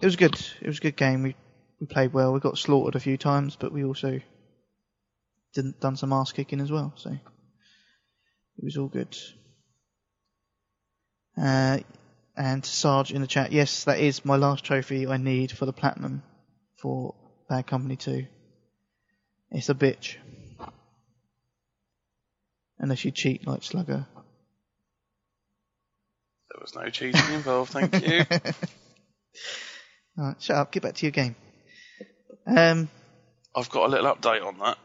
it 0.01 0.07
was 0.07 0.17
good. 0.17 0.35
It 0.61 0.67
was 0.69 0.79
a 0.79 0.83
good 0.83 0.97
game. 0.97 1.23
We 1.25 1.37
we 1.81 1.87
played 1.87 2.12
well. 2.12 2.33
We 2.33 2.41
got 2.41 2.57
slaughtered 2.57 2.95
a 2.95 3.01
few 3.01 3.17
times, 3.17 3.57
but 3.57 3.73
we 3.73 3.85
also 3.85 4.21
didn't 5.55 5.81
done 5.81 5.97
some 5.97 6.12
ass 6.12 6.31
kicking 6.31 6.61
as 6.61 6.71
well. 6.71 6.93
So 6.97 7.11
it 7.11 8.65
was 8.65 8.77
all 8.77 8.89
good. 8.89 9.17
Uh, 11.37 11.81
and 12.37 12.65
Sarge 12.65 13.12
in 13.12 13.21
the 13.21 13.27
chat, 13.27 13.51
yes, 13.51 13.85
that 13.85 13.99
is 13.99 14.25
my 14.25 14.37
last 14.37 14.65
trophy 14.65 15.09
I 15.09 15.17
need 15.17 15.51
for 15.51 15.67
the 15.67 15.73
platinum 15.73 16.23
for 16.77 17.15
Bad 17.49 17.67
Company 17.67 17.97
2. 17.97 18.27
It's 19.51 19.68
a 19.68 19.74
bitch. 19.74 20.16
Unless 22.78 23.05
you 23.05 23.11
cheat 23.12 23.47
like 23.47 23.62
Slugger. 23.62 24.07
There 26.51 26.61
was 26.61 26.74
no 26.74 26.88
cheating 26.90 27.32
involved, 27.32 27.72
thank 27.72 27.92
you. 28.07 28.24
Alright, 30.18 30.40
shut 30.42 30.57
up, 30.57 30.70
get 30.72 30.82
back 30.82 30.95
to 30.95 31.07
your 31.07 31.12
game. 31.12 31.34
Um, 32.47 32.88
I've 33.55 33.70
got 33.70 33.86
a 33.86 33.88
little 33.88 34.14
update 34.14 34.45
on 34.45 34.59
that. 34.59 34.78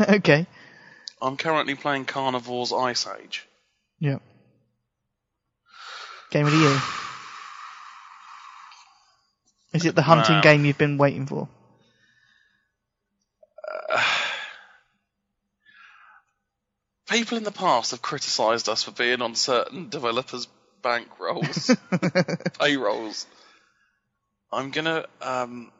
okay. 0.16 0.46
I'm 1.20 1.36
currently 1.36 1.74
playing 1.74 2.04
Carnivore's 2.04 2.72
Ice 2.72 3.06
Age. 3.20 3.46
Yep. 4.00 4.22
Game 6.30 6.46
of 6.46 6.52
the 6.52 6.58
year. 6.58 6.80
Is 9.74 9.84
it 9.84 9.94
the 9.94 10.02
hunting 10.02 10.36
Wow. 10.36 10.42
game 10.42 10.64
you've 10.64 10.78
been 10.78 10.98
waiting 10.98 11.26
for? 11.26 11.48
People 17.08 17.38
in 17.38 17.44
the 17.44 17.52
past 17.52 17.92
have 17.92 18.02
criticised 18.02 18.68
us 18.68 18.82
for 18.82 18.90
being 18.90 19.22
on 19.22 19.34
certain 19.34 19.88
developers' 19.88 20.48
bankrolls, 20.82 21.76
payrolls. 22.58 23.26
I'm 24.52 24.70
gonna 24.70 25.06
um, 25.20 25.70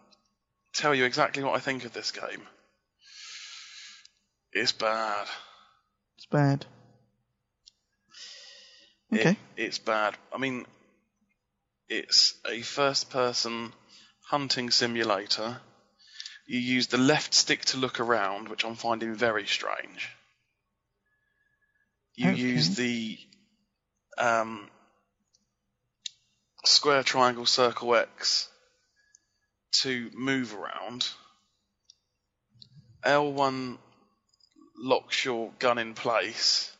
tell 0.72 0.94
you 0.94 1.04
exactly 1.04 1.42
what 1.42 1.54
I 1.56 1.60
think 1.60 1.84
of 1.84 1.92
this 1.92 2.12
game. 2.12 2.42
It's 4.52 4.72
bad. 4.72 5.26
It's 6.16 6.26
bad. 6.26 6.64
It- 9.10 9.20
Okay. 9.20 9.36
it's 9.56 9.78
bad. 9.78 10.16
I 10.34 10.38
mean, 10.38 10.66
it's 11.88 12.34
a 12.44 12.60
first 12.62 13.08
person 13.10 13.72
hunting 14.24 14.70
simulator. 14.70 15.60
You 16.48 16.58
use 16.58 16.88
the 16.88 16.98
left 16.98 17.32
stick 17.34 17.64
to 17.66 17.76
look 17.76 18.00
around, 18.00 18.48
which 18.48 18.64
I'm 18.64 18.74
finding 18.74 19.14
very 19.14 19.46
strange. 19.46 20.08
You 22.16 22.30
Okay. 22.30 22.40
use 22.40 22.76
the 22.76 23.18
um, 24.18 24.68
square, 26.64 27.02
triangle, 27.02 27.46
circle, 27.46 27.94
X 27.94 28.48
to 29.82 30.10
move 30.14 30.54
around. 30.54 31.08
L1 33.04 33.78
locks 34.78 35.24
your 35.24 35.52
gun 35.58 35.78
in 35.78 35.94
place 35.94 36.76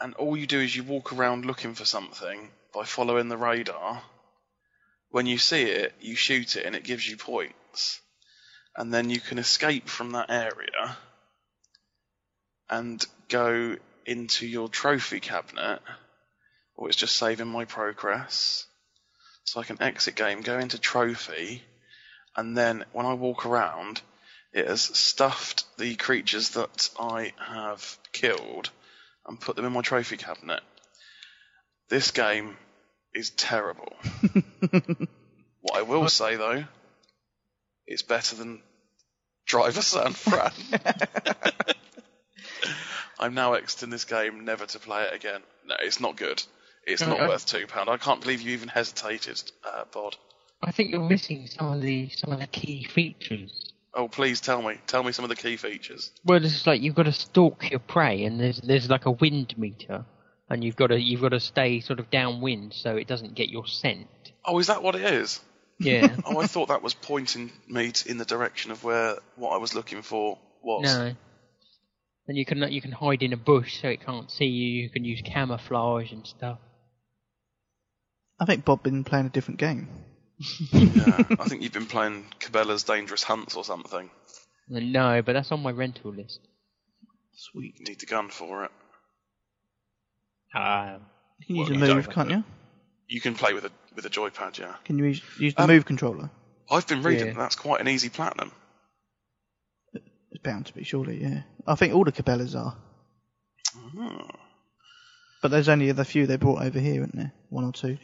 and 0.00 0.14
all 0.14 0.36
you 0.36 0.46
do 0.46 0.60
is 0.60 0.74
you 0.74 0.84
walk 0.84 1.12
around 1.12 1.44
looking 1.44 1.74
for 1.74 1.84
something 1.84 2.50
by 2.72 2.84
following 2.84 3.28
the 3.28 3.36
radar. 3.36 4.02
When 5.10 5.26
you 5.26 5.38
see 5.38 5.62
it, 5.62 5.94
you 6.00 6.14
shoot 6.14 6.56
it 6.56 6.64
and 6.66 6.76
it 6.76 6.84
gives 6.84 7.08
you 7.08 7.16
points. 7.16 8.00
And 8.76 8.94
then 8.94 9.10
you 9.10 9.20
can 9.20 9.38
escape 9.38 9.88
from 9.88 10.12
that 10.12 10.30
area 10.30 10.96
and 12.70 13.04
go 13.28 13.76
into 14.06 14.46
your 14.46 14.68
trophy 14.68 15.20
cabinet, 15.20 15.80
or 16.74 16.88
it's 16.88 16.96
just 16.96 17.16
saving 17.16 17.48
my 17.48 17.64
progress. 17.64 18.66
So 19.44 19.60
I 19.60 19.64
can 19.64 19.82
exit 19.82 20.14
game, 20.14 20.42
go 20.42 20.58
into 20.58 20.78
trophy, 20.78 21.62
and 22.36 22.56
then 22.56 22.84
when 22.92 23.06
I 23.06 23.14
walk 23.14 23.46
around, 23.46 24.00
it 24.52 24.66
has 24.66 24.82
stuffed 24.82 25.64
the 25.76 25.94
creatures 25.96 26.50
that 26.50 26.90
I 26.98 27.32
have 27.38 27.98
killed 28.12 28.70
and 29.26 29.40
put 29.40 29.56
them 29.56 29.64
in 29.64 29.72
my 29.72 29.82
trophy 29.82 30.16
cabinet. 30.16 30.62
This 31.88 32.10
game 32.10 32.56
is 33.14 33.30
terrible. 33.30 33.92
what 35.60 35.76
I 35.76 35.82
will 35.82 36.08
say 36.08 36.36
though, 36.36 36.64
it's 37.86 38.02
better 38.02 38.36
than 38.36 38.60
Driver 39.46 39.82
San 39.82 40.12
Fran. 40.12 40.52
I'm 43.18 43.34
now 43.34 43.54
exiting 43.54 43.90
this 43.90 44.04
game, 44.04 44.44
never 44.44 44.66
to 44.66 44.78
play 44.78 45.02
it 45.04 45.14
again. 45.14 45.40
No, 45.66 45.74
it's 45.80 46.00
not 46.00 46.16
good. 46.16 46.42
It's 46.86 47.02
not 47.02 47.16
Okay. 47.18 47.26
worth 47.28 47.46
two 47.46 47.66
pound. 47.66 47.90
I 47.90 47.96
can't 47.96 48.20
believe 48.20 48.40
you 48.40 48.52
even 48.52 48.68
hesitated, 48.68 49.42
uh, 49.64 49.84
Bod. 49.92 50.16
I 50.62 50.70
think 50.70 50.90
you're 50.90 51.00
missing 51.08 51.46
some 51.46 51.72
of 51.72 51.82
the 51.82 52.08
some 52.10 52.32
of 52.32 52.40
the 52.40 52.46
key 52.46 52.84
features. 52.84 53.72
Oh, 53.94 54.08
please 54.08 54.40
tell 54.40 54.62
me. 54.62 54.78
Tell 54.86 55.02
me 55.02 55.12
some 55.12 55.24
of 55.24 55.28
the 55.28 55.36
key 55.36 55.56
features. 55.56 56.10
Well, 56.24 56.44
it's 56.44 56.66
like 56.66 56.80
you've 56.80 56.94
got 56.94 57.04
to 57.04 57.12
stalk 57.12 57.70
your 57.70 57.80
prey, 57.80 58.24
and 58.24 58.40
there's 58.40 58.60
there's 58.60 58.88
like 58.88 59.06
a 59.06 59.10
wind 59.10 59.56
meter, 59.58 60.04
and 60.48 60.64
you've 60.64 60.76
got 60.76 60.88
to 60.88 61.00
you've 61.00 61.20
got 61.20 61.30
to 61.30 61.40
stay 61.40 61.80
sort 61.80 61.98
of 62.00 62.10
downwind 62.10 62.72
so 62.74 62.96
it 62.96 63.06
doesn't 63.06 63.34
get 63.34 63.48
your 63.50 63.66
scent. 63.66 64.08
Oh, 64.44 64.58
is 64.58 64.68
that 64.68 64.82
what 64.82 64.94
it 64.94 65.02
is? 65.02 65.40
Yeah. 65.78 66.16
Oh, 66.24 66.38
I 66.40 66.46
thought 66.46 66.68
that 66.68 66.82
was 66.82 66.94
pointing 66.94 67.52
me 67.68 67.92
in 68.06 68.18
the 68.18 68.24
direction 68.24 68.70
of 68.72 68.82
where 68.82 69.16
what 69.36 69.50
I 69.50 69.58
was 69.58 69.74
looking 69.74 70.02
for 70.02 70.38
was. 70.62 70.84
no. 70.84 71.14
And 72.28 72.36
you 72.36 72.44
can 72.44 72.58
you 72.70 72.80
can 72.82 72.92
hide 72.92 73.22
in 73.22 73.32
a 73.32 73.36
bush 73.38 73.80
so 73.80 73.88
it 73.88 74.04
can't 74.04 74.30
see 74.30 74.44
you. 74.44 74.82
You 74.82 74.90
can 74.90 75.04
use 75.04 75.22
camouflage 75.24 76.12
and 76.12 76.26
stuff. 76.26 76.58
I 78.38 78.44
think 78.44 78.64
Bob's 78.64 78.82
been 78.82 79.02
playing 79.02 79.26
a 79.26 79.30
different 79.30 79.58
game. 79.58 79.88
Yeah, 80.72 81.24
I 81.40 81.48
think 81.48 81.62
you've 81.62 81.72
been 81.72 81.86
playing 81.86 82.26
Cabela's 82.38 82.84
Dangerous 82.84 83.24
Hunts 83.24 83.56
or 83.56 83.64
something. 83.64 84.08
No, 84.68 85.20
but 85.22 85.32
that's 85.32 85.50
on 85.50 85.60
my 85.62 85.72
rental 85.72 86.12
list. 86.12 86.38
Sweet. 87.34 87.74
You 87.78 87.86
need 87.86 87.98
the 87.98 88.06
gun 88.06 88.28
for 88.28 88.64
it. 88.64 88.70
Ah. 90.54 90.98
You 91.40 91.46
can 91.46 91.56
use 91.56 91.68
Well, 91.70 91.76
a 91.76 91.80
move, 91.94 92.04
don't, 92.04 92.14
can't 92.14 92.28
but- 92.28 92.36
you? 92.36 92.44
You 93.08 93.20
can 93.22 93.34
play 93.34 93.54
with 93.54 93.64
a 93.64 93.70
with 93.96 94.04
a 94.04 94.10
joypad, 94.10 94.58
yeah. 94.58 94.74
Can 94.84 94.98
you 94.98 95.06
use, 95.06 95.22
use 95.40 95.54
the 95.54 95.62
Um, 95.62 95.68
move 95.68 95.86
controller? 95.86 96.30
I've 96.70 96.86
been 96.86 97.02
reading 97.02 97.28
Yeah. 97.28 97.32
that's 97.32 97.56
quite 97.56 97.80
an 97.80 97.88
easy 97.88 98.10
platinum. 98.10 98.52
It's 100.30 100.42
bound 100.42 100.66
to 100.66 100.74
be, 100.74 100.84
surely, 100.84 101.20
yeah. 101.22 101.42
I 101.66 101.74
think 101.74 101.94
all 101.94 102.04
the 102.04 102.12
Cabela's 102.12 102.54
are. 102.54 102.76
Hmm. 103.74 104.28
But 105.40 105.50
there's 105.50 105.68
only 105.68 105.90
the 105.92 106.04
few 106.04 106.26
they 106.26 106.36
brought 106.36 106.62
over 106.62 106.78
here, 106.80 107.00
isn't 107.02 107.16
there? 107.16 107.32
One 107.48 107.64
or 107.64 107.72
two. 107.72 107.98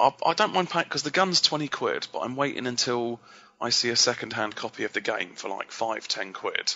I, 0.00 0.12
I 0.24 0.34
don't 0.34 0.54
mind 0.54 0.70
paying 0.70 0.84
because 0.84 1.02
the 1.02 1.10
gun's 1.10 1.40
twenty 1.40 1.68
quid, 1.68 2.06
but 2.12 2.20
I'm 2.20 2.36
waiting 2.36 2.66
until 2.66 3.20
I 3.60 3.70
see 3.70 3.90
a 3.90 3.96
second-hand 3.96 4.56
copy 4.56 4.84
of 4.84 4.92
the 4.92 5.00
game 5.00 5.34
for 5.34 5.48
like 5.48 5.70
five, 5.72 6.08
ten 6.08 6.32
quid, 6.32 6.74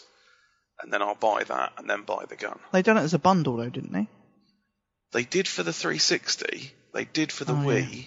and 0.82 0.92
then 0.92 1.00
I'll 1.02 1.14
buy 1.14 1.44
that 1.44 1.72
and 1.78 1.88
then 1.88 2.02
buy 2.02 2.24
the 2.28 2.36
gun. 2.36 2.58
They 2.72 2.82
done 2.82 2.98
it 2.98 3.02
as 3.02 3.14
a 3.14 3.18
bundle 3.18 3.56
though, 3.56 3.68
didn't 3.70 3.92
they? 3.92 4.08
They 5.12 5.24
did 5.24 5.46
for 5.46 5.62
the 5.62 5.72
360. 5.74 6.72
They 6.94 7.04
did 7.04 7.30
for 7.30 7.44
the 7.44 7.52
Oh, 7.52 7.70
yeah. 7.70 7.82
Wii. 7.82 8.06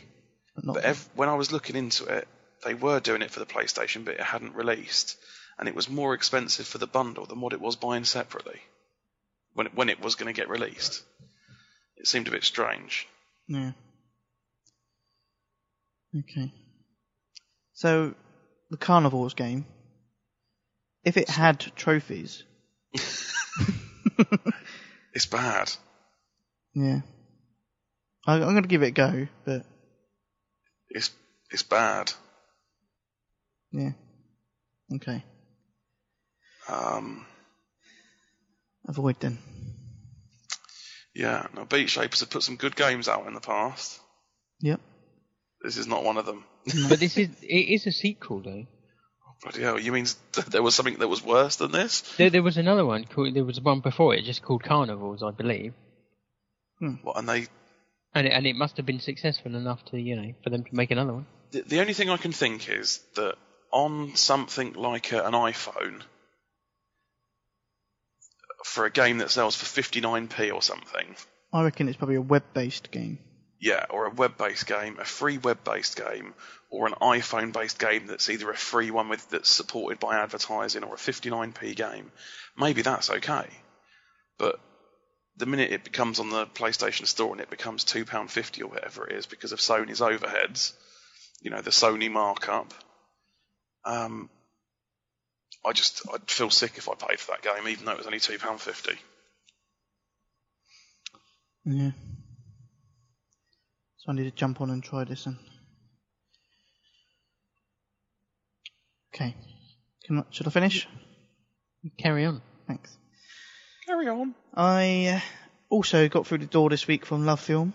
But 0.55 0.65
not 0.65 0.73
But 0.75 0.83
ev- 0.85 1.09
when 1.15 1.29
I 1.29 1.35
was 1.35 1.51
looking 1.51 1.75
into 1.75 2.05
it, 2.05 2.27
they 2.63 2.73
were 2.73 2.99
doing 2.99 3.21
it 3.21 3.29
for 3.31 3.39
the 3.39 3.45
PlayStation, 3.45 4.05
but 4.05 4.15
it 4.15 4.21
hadn't 4.21 4.55
released, 4.55 5.15
and 5.57 5.67
it 5.67 5.75
was 5.75 5.89
more 5.89 6.13
expensive 6.13 6.67
for 6.67 6.77
the 6.77 6.87
bundle 6.87 7.25
than 7.25 7.41
what 7.41 7.53
it 7.53 7.61
was 7.61 7.75
buying 7.75 8.03
separately 8.05 8.59
when 9.53 9.67
it, 9.67 9.75
when 9.75 9.89
it 9.89 10.01
was 10.01 10.15
going 10.15 10.33
to 10.33 10.39
get 10.39 10.49
released. 10.49 11.01
It 11.97 12.07
seemed 12.07 12.27
a 12.27 12.31
bit 12.31 12.43
strange. 12.43 13.07
Yeah. 13.47 13.71
Okay. 16.17 16.51
So, 17.73 18.15
the 18.69 18.77
Carnivores 18.77 19.33
game, 19.33 19.65
if 21.03 21.17
it 21.17 21.29
had 21.29 21.59
trophies, 21.75 22.43
It's 25.13 25.25
bad. 25.25 25.71
yeah. 26.73 26.99
I, 28.27 28.33
I'm 28.35 28.41
going 28.41 28.63
to 28.63 28.67
give 28.67 28.83
it 28.83 28.87
a 28.87 28.91
go, 28.91 29.27
but 29.45 29.65
It's 30.89 31.11
it's 31.51 31.63
bad. 31.63 32.11
yeah. 33.71 33.91
Okay. 34.95 35.23
Um, 36.67 37.25
Avoid 38.87 39.19
them. 39.19 39.39
yeah. 41.13 41.47
Now, 41.55 41.65
Beatshapers 41.65 42.19
have 42.19 42.29
put 42.29 42.43
some 42.43 42.55
good 42.55 42.75
games 42.75 43.07
out 43.07 43.27
in 43.27 43.33
the 43.33 43.39
past. 43.39 43.99
Yep. 44.61 44.79
This 45.63 45.77
is 45.77 45.87
not 45.87 46.03
one 46.03 46.17
of 46.17 46.25
them. 46.25 46.43
But 46.89 46.99
this 46.99 47.17
is 47.17 47.29
it 47.41 47.73
is 47.73 47.85
a 47.87 47.91
sequel 47.91 48.41
though. 48.41 48.65
Oh, 48.67 49.33
bloody 49.43 49.61
hell! 49.61 49.79
You 49.79 49.91
mean 49.91 50.05
there 50.47 50.63
was 50.63 50.75
something 50.75 50.97
that 50.99 51.07
was 51.07 51.23
worse 51.23 51.57
than 51.57 51.71
this? 51.71 52.01
There, 52.17 52.29
there 52.29 52.43
was 52.43 52.57
another 52.57 52.85
one 52.85 53.05
called. 53.05 53.33
There 53.35 53.43
was 53.45 53.61
one 53.61 53.81
before 53.81 54.15
it, 54.15 54.23
just 54.23 54.41
called 54.41 54.63
Carnivores, 54.63 55.23
I 55.23 55.31
believe, 55.31 55.73
What? 56.79 57.17
And 57.17 57.27
they 57.29 57.47
and 58.13 58.27
it, 58.27 58.31
and 58.31 58.47
it 58.47 58.55
must 58.55 58.77
have 58.77 58.85
been 58.85 58.99
successful 58.99 59.55
enough 59.55 59.83
to 59.85 59.99
you 59.99 60.15
know 60.15 60.33
for 60.43 60.49
them 60.49 60.63
to 60.63 60.75
make 60.75 60.91
another 60.91 61.13
one. 61.13 61.27
The, 61.51 61.61
the 61.61 61.79
only 61.81 61.93
thing 61.93 62.09
I 62.09 62.17
can 62.17 62.31
think 62.31 62.69
is 62.69 62.99
that 63.15 63.35
on 63.71 64.15
something 64.15 64.73
like 64.73 65.11
a, 65.11 65.23
an 65.23 65.33
iPhone, 65.33 66.01
for 68.65 68.85
a 68.85 68.91
game 68.91 69.19
that 69.19 69.29
sells 69.29 69.55
for 69.55 69.65
59p 69.65 70.53
or 70.53 70.61
something, 70.61 71.15
I 71.53 71.63
reckon 71.63 71.87
it's 71.87 71.97
probably 71.97 72.15
a 72.15 72.21
web-based 72.21 72.91
game. 72.91 73.19
yeah, 73.59 73.85
or 73.89 74.07
a 74.07 74.09
web-based 74.09 74.65
game, 74.67 74.97
a 74.99 75.05
free 75.05 75.37
web-based 75.37 75.95
game, 75.95 76.33
or 76.69 76.87
an 76.87 76.93
iPhone-based 76.99 77.79
game 77.79 78.07
that's 78.07 78.29
either 78.29 78.49
a 78.49 78.57
free 78.57 78.91
one 78.91 79.07
with 79.07 79.29
that's 79.29 79.49
supported 79.49 79.99
by 79.99 80.17
advertising 80.17 80.83
or 80.83 80.95
a 80.95 80.97
59p 80.97 81.75
game, 81.75 82.11
maybe 82.57 82.81
that's 82.81 83.09
okay. 83.09 83.47
But 84.37 84.59
the 85.37 85.45
minute 85.45 85.71
it 85.71 85.83
becomes 85.83 86.19
on 86.19 86.29
the 86.29 86.45
PlayStation 86.47 87.05
Store 87.07 87.31
and 87.31 87.41
it 87.41 87.49
becomes 87.49 87.83
two 87.83 88.03
pound 88.03 88.31
fifty 88.31 88.63
or 88.63 88.69
whatever 88.69 89.07
it 89.07 89.15
is 89.15 89.25
because 89.25 89.51
of 89.51 89.59
Sony's 89.59 90.01
overheads, 90.01 90.73
you 91.41 91.51
know, 91.51 91.61
the 91.61 91.71
Sony 91.71 92.09
markup. 92.11 92.73
Um, 93.85 94.29
I 95.65 95.73
just 95.73 96.01
I'd 96.13 96.29
feel 96.29 96.49
sick 96.49 96.73
if 96.77 96.87
I 96.89 96.93
paid 96.95 97.19
for 97.19 97.31
that 97.31 97.41
game, 97.41 97.67
even 97.67 97.85
though 97.85 97.91
it 97.93 97.97
was 97.97 98.05
only 98.07 98.19
two 98.19 98.37
pound 98.37 98.61
fifty. 98.61 98.95
Yeah. 101.65 101.91
So 103.97 104.11
I 104.11 104.13
need 104.13 104.25
to 104.25 104.31
jump 104.31 104.61
on 104.61 104.69
and 104.69 104.83
try 104.83 105.03
this 105.03 105.23
then. 105.23 105.39
Okay. 109.13 109.35
Can 110.05 110.19
I, 110.19 110.23
should 110.29 110.45
I 110.45 110.51
finish? 110.51 110.87
Carry 111.97 112.25
on. 112.25 112.41
Thanks. 112.67 112.95
Carry 113.87 114.07
on. 114.07 114.35
I 114.53 115.07
uh, 115.15 115.19
also 115.69 116.07
got 116.09 116.27
through 116.27 116.39
the 116.39 116.45
door 116.45 116.69
this 116.69 116.85
week 116.87 117.05
from 117.05 117.23
LoveFilm. 117.25 117.73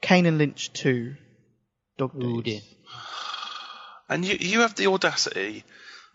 Kane 0.00 0.26
and 0.26 0.38
Lynch 0.38 0.72
2. 0.72 1.14
Dog 1.98 2.12
Oh 2.16 2.40
Days. 2.40 2.44
dear. 2.44 2.60
And 4.08 4.24
you 4.24 4.36
you 4.40 4.60
have 4.62 4.74
the 4.74 4.88
audacity 4.88 5.62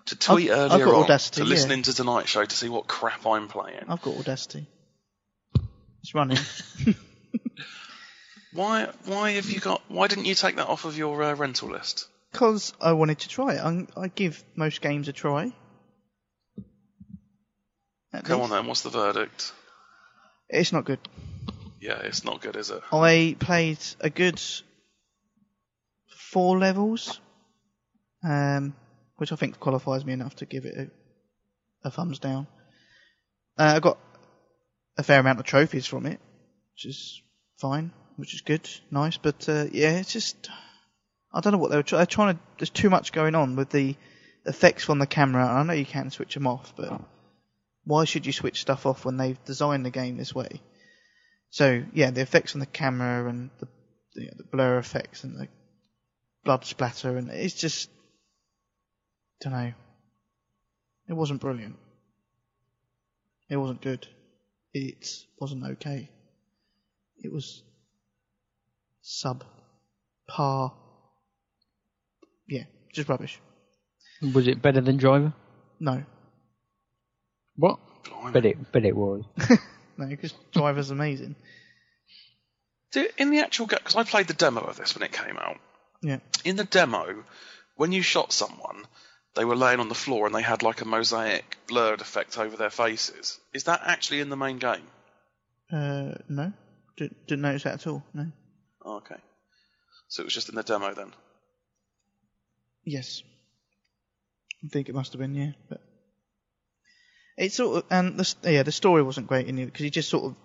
to 0.07 0.15
tweet 0.15 0.49
I've- 0.51 0.59
I've 0.59 0.71
earlier 0.71 0.85
got 0.85 0.95
on 0.95 1.03
audacity, 1.03 1.41
to 1.41 1.47
yeah. 1.47 1.49
listening 1.49 1.81
to 1.83 1.93
Tonight 1.93 2.27
Show 2.27 2.45
to 2.45 2.55
see 2.55 2.69
what 2.69 2.87
crap 2.87 3.25
I'm 3.25 3.47
playing. 3.47 3.85
I've 3.87 4.01
got 4.01 4.17
Audacity. 4.17 4.67
It's 6.01 6.13
running. 6.13 6.37
Why 8.53 8.87
why 9.03 9.31
have 9.31 9.49
you 9.49 9.59
got? 9.59 9.81
Why 9.89 10.07
didn't 10.07 10.25
you 10.25 10.33
take 10.35 10.55
that 10.55 10.67
off 10.67 10.85
of 10.85 10.97
your 10.97 11.21
uh, 11.21 11.33
rental 11.35 11.69
list? 11.69 12.07
Because 12.31 12.73
I 12.79 12.93
wanted 12.93 13.19
to 13.19 13.27
try 13.29 13.55
it. 13.55 13.59
I, 13.59 13.85
I 14.03 14.07
give 14.07 14.41
most 14.55 14.81
games 14.81 15.09
a 15.09 15.13
try. 15.13 15.51
At 18.13 18.23
Come 18.23 18.39
on 18.41 18.49
then. 18.49 18.65
What's 18.65 18.81
the 18.81 18.89
verdict? 18.89 19.51
It's 20.47 20.71
not 20.71 20.85
good. 20.85 20.99
Yeah, 21.81 21.99
it's 21.99 22.23
not 22.23 22.39
good, 22.41 22.55
is 22.55 22.69
it? 22.69 22.81
I 22.93 23.35
played 23.39 23.79
a 23.99 24.09
good 24.09 24.41
four 26.07 26.57
levels, 26.57 27.19
um, 28.23 28.73
which 29.17 29.31
I 29.31 29.35
think 29.35 29.59
qualifies 29.59 30.05
me 30.05 30.13
enough 30.13 30.35
to 30.37 30.45
give 30.45 30.65
it 30.65 30.77
a, 30.77 31.87
a 31.87 31.91
thumbs 31.91 32.19
down. 32.19 32.47
Uh, 33.57 33.73
I 33.75 33.79
got 33.79 33.97
a 34.97 35.03
fair 35.03 35.19
amount 35.19 35.39
of 35.39 35.45
trophies 35.45 35.85
from 35.85 36.05
it, 36.05 36.19
which 36.73 36.85
is 36.85 37.21
fine, 37.57 37.91
which 38.17 38.33
is 38.33 38.41
good, 38.41 38.69
nice. 38.91 39.17
But 39.17 39.47
uh, 39.47 39.65
yeah, 39.71 39.91
it's 39.91 40.11
just 40.11 40.49
I 41.33 41.41
don't 41.41 41.53
know 41.53 41.59
what 41.59 41.71
they 41.71 41.77
were 41.77 41.83
try- 41.83 41.99
they're 41.99 42.05
trying 42.05 42.35
to. 42.35 42.41
There's 42.59 42.69
too 42.69 42.89
much 42.89 43.11
going 43.11 43.35
on 43.35 43.55
with 43.55 43.69
the 43.69 43.95
effects 44.45 44.83
from 44.83 44.99
the 44.99 45.07
camera. 45.07 45.45
I 45.45 45.63
know 45.63 45.73
you 45.73 45.85
can 45.85 46.11
switch 46.11 46.33
them 46.33 46.47
off, 46.47 46.73
but 46.75 47.01
why 47.85 48.05
should 48.05 48.25
you 48.25 48.31
switch 48.31 48.61
stuff 48.61 48.85
off 48.85 49.05
when 49.05 49.17
they've 49.17 49.43
designed 49.45 49.85
the 49.85 49.91
game 49.91 50.17
this 50.17 50.35
way? 50.35 50.61
So 51.49 51.83
yeah, 51.93 52.11
the 52.11 52.21
effects 52.21 52.55
on 52.55 52.59
the 52.59 52.65
camera 52.65 53.29
and 53.29 53.49
the 53.59 53.67
the, 54.15 54.29
the 54.37 54.43
blur 54.43 54.77
effects 54.77 55.23
and 55.23 55.37
the 55.37 55.47
blood 56.43 56.65
splatter 56.65 57.17
and 57.17 57.29
it's 57.29 57.55
just 57.55 57.89
don't 59.41 59.53
know. 59.53 59.73
It 61.07 61.13
wasn't 61.13 61.41
brilliant. 61.41 61.75
It 63.49 63.57
wasn't 63.57 63.81
good. 63.81 64.07
It 64.73 65.07
wasn't 65.39 65.63
okay. 65.73 66.09
It 67.19 67.31
was 67.31 67.61
sub 69.01 69.43
par. 70.27 70.73
Yeah, 72.47 72.63
just 72.93 73.07
rubbish. 73.09 73.39
Was 74.33 74.47
it 74.47 74.61
better 74.61 74.81
than 74.81 74.97
Driver? 74.97 75.33
No, 75.79 76.03
What? 77.57 77.79
Blimey. 78.05 78.31
Bet 78.33 78.45
it. 78.45 78.71
Bet 78.71 78.85
it 78.85 78.95
was. 78.95 79.23
no, 79.97 80.07
because 80.07 80.33
Driver's 80.53 80.89
amazing. 80.89 81.35
Do- 82.91 83.09
In 83.17 83.29
the 83.31 83.39
actual 83.39 83.65
game, 83.67 83.79
because 83.79 83.95
I 83.95 84.03
played 84.03 84.27
the 84.27 84.33
demo 84.33 84.61
of 84.61 84.77
this 84.77 84.95
when 84.95 85.03
it 85.03 85.11
came 85.11 85.37
out. 85.37 85.57
Yeah. 86.01 86.19
In 86.45 86.55
the 86.55 86.63
demo, 86.63 87.23
when 87.75 87.91
you 87.91 88.01
shot 88.01 88.31
someone, 88.31 88.85
they 89.35 89.45
were 89.45 89.55
laying 89.55 89.79
on 89.79 89.89
the 89.89 89.95
floor 89.95 90.25
and 90.25 90.33
they 90.33 90.41
had 90.41 90.63
like 90.63 90.81
a 90.81 90.85
mosaic 90.85 91.57
blurred 91.67 92.01
effect 92.01 92.37
over 92.37 92.55
their 92.55 92.69
faces. 92.69 93.39
Is 93.53 93.65
that 93.65 93.81
actually 93.83 94.21
in 94.21 94.29
the 94.29 94.37
main 94.37 94.57
game? 94.57 94.87
Uh, 95.71 96.13
no, 96.29 96.53
didn't, 96.97 97.27
didn't 97.27 97.41
notice 97.41 97.63
that 97.63 97.73
at 97.73 97.87
all. 97.87 98.03
No. 98.13 98.27
Oh, 98.83 98.97
okay. 98.97 99.17
So 100.07 100.21
it 100.21 100.25
was 100.25 100.33
just 100.33 100.49
in 100.49 100.55
the 100.55 100.63
demo 100.63 100.93
then. 100.93 101.11
Yes. 102.85 103.23
I 104.63 104.67
think 104.69 104.89
it 104.89 104.95
must 104.95 105.13
have 105.13 105.19
been, 105.19 105.35
yeah. 105.35 105.51
But 105.69 105.81
it's 107.37 107.55
sort 107.55 107.77
of, 107.77 107.83
and 107.91 108.17
the 108.17 108.35
yeah, 108.43 108.63
the 108.63 108.71
story 108.71 109.03
wasn't 109.03 109.27
great 109.27 109.47
in 109.47 109.59
it 109.59 109.65
because 109.65 109.83
you 109.83 109.89
just 109.89 110.09
sort 110.09 110.25
of 110.25 110.35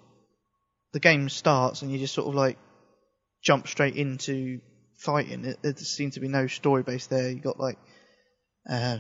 the 0.92 1.00
game 1.00 1.28
starts 1.28 1.82
and 1.82 1.92
you 1.92 1.98
just 1.98 2.14
sort 2.14 2.28
of 2.28 2.34
like 2.34 2.58
jump 3.42 3.68
straight 3.68 3.94
into 3.94 4.60
fighting. 4.96 5.44
It, 5.44 5.62
there 5.62 5.76
seems 5.76 6.14
to 6.14 6.20
be 6.20 6.28
no 6.28 6.46
story 6.48 6.82
base 6.82 7.06
there. 7.06 7.30
You 7.30 7.38
got 7.38 7.60
like 7.60 7.78
uh, 8.68 8.98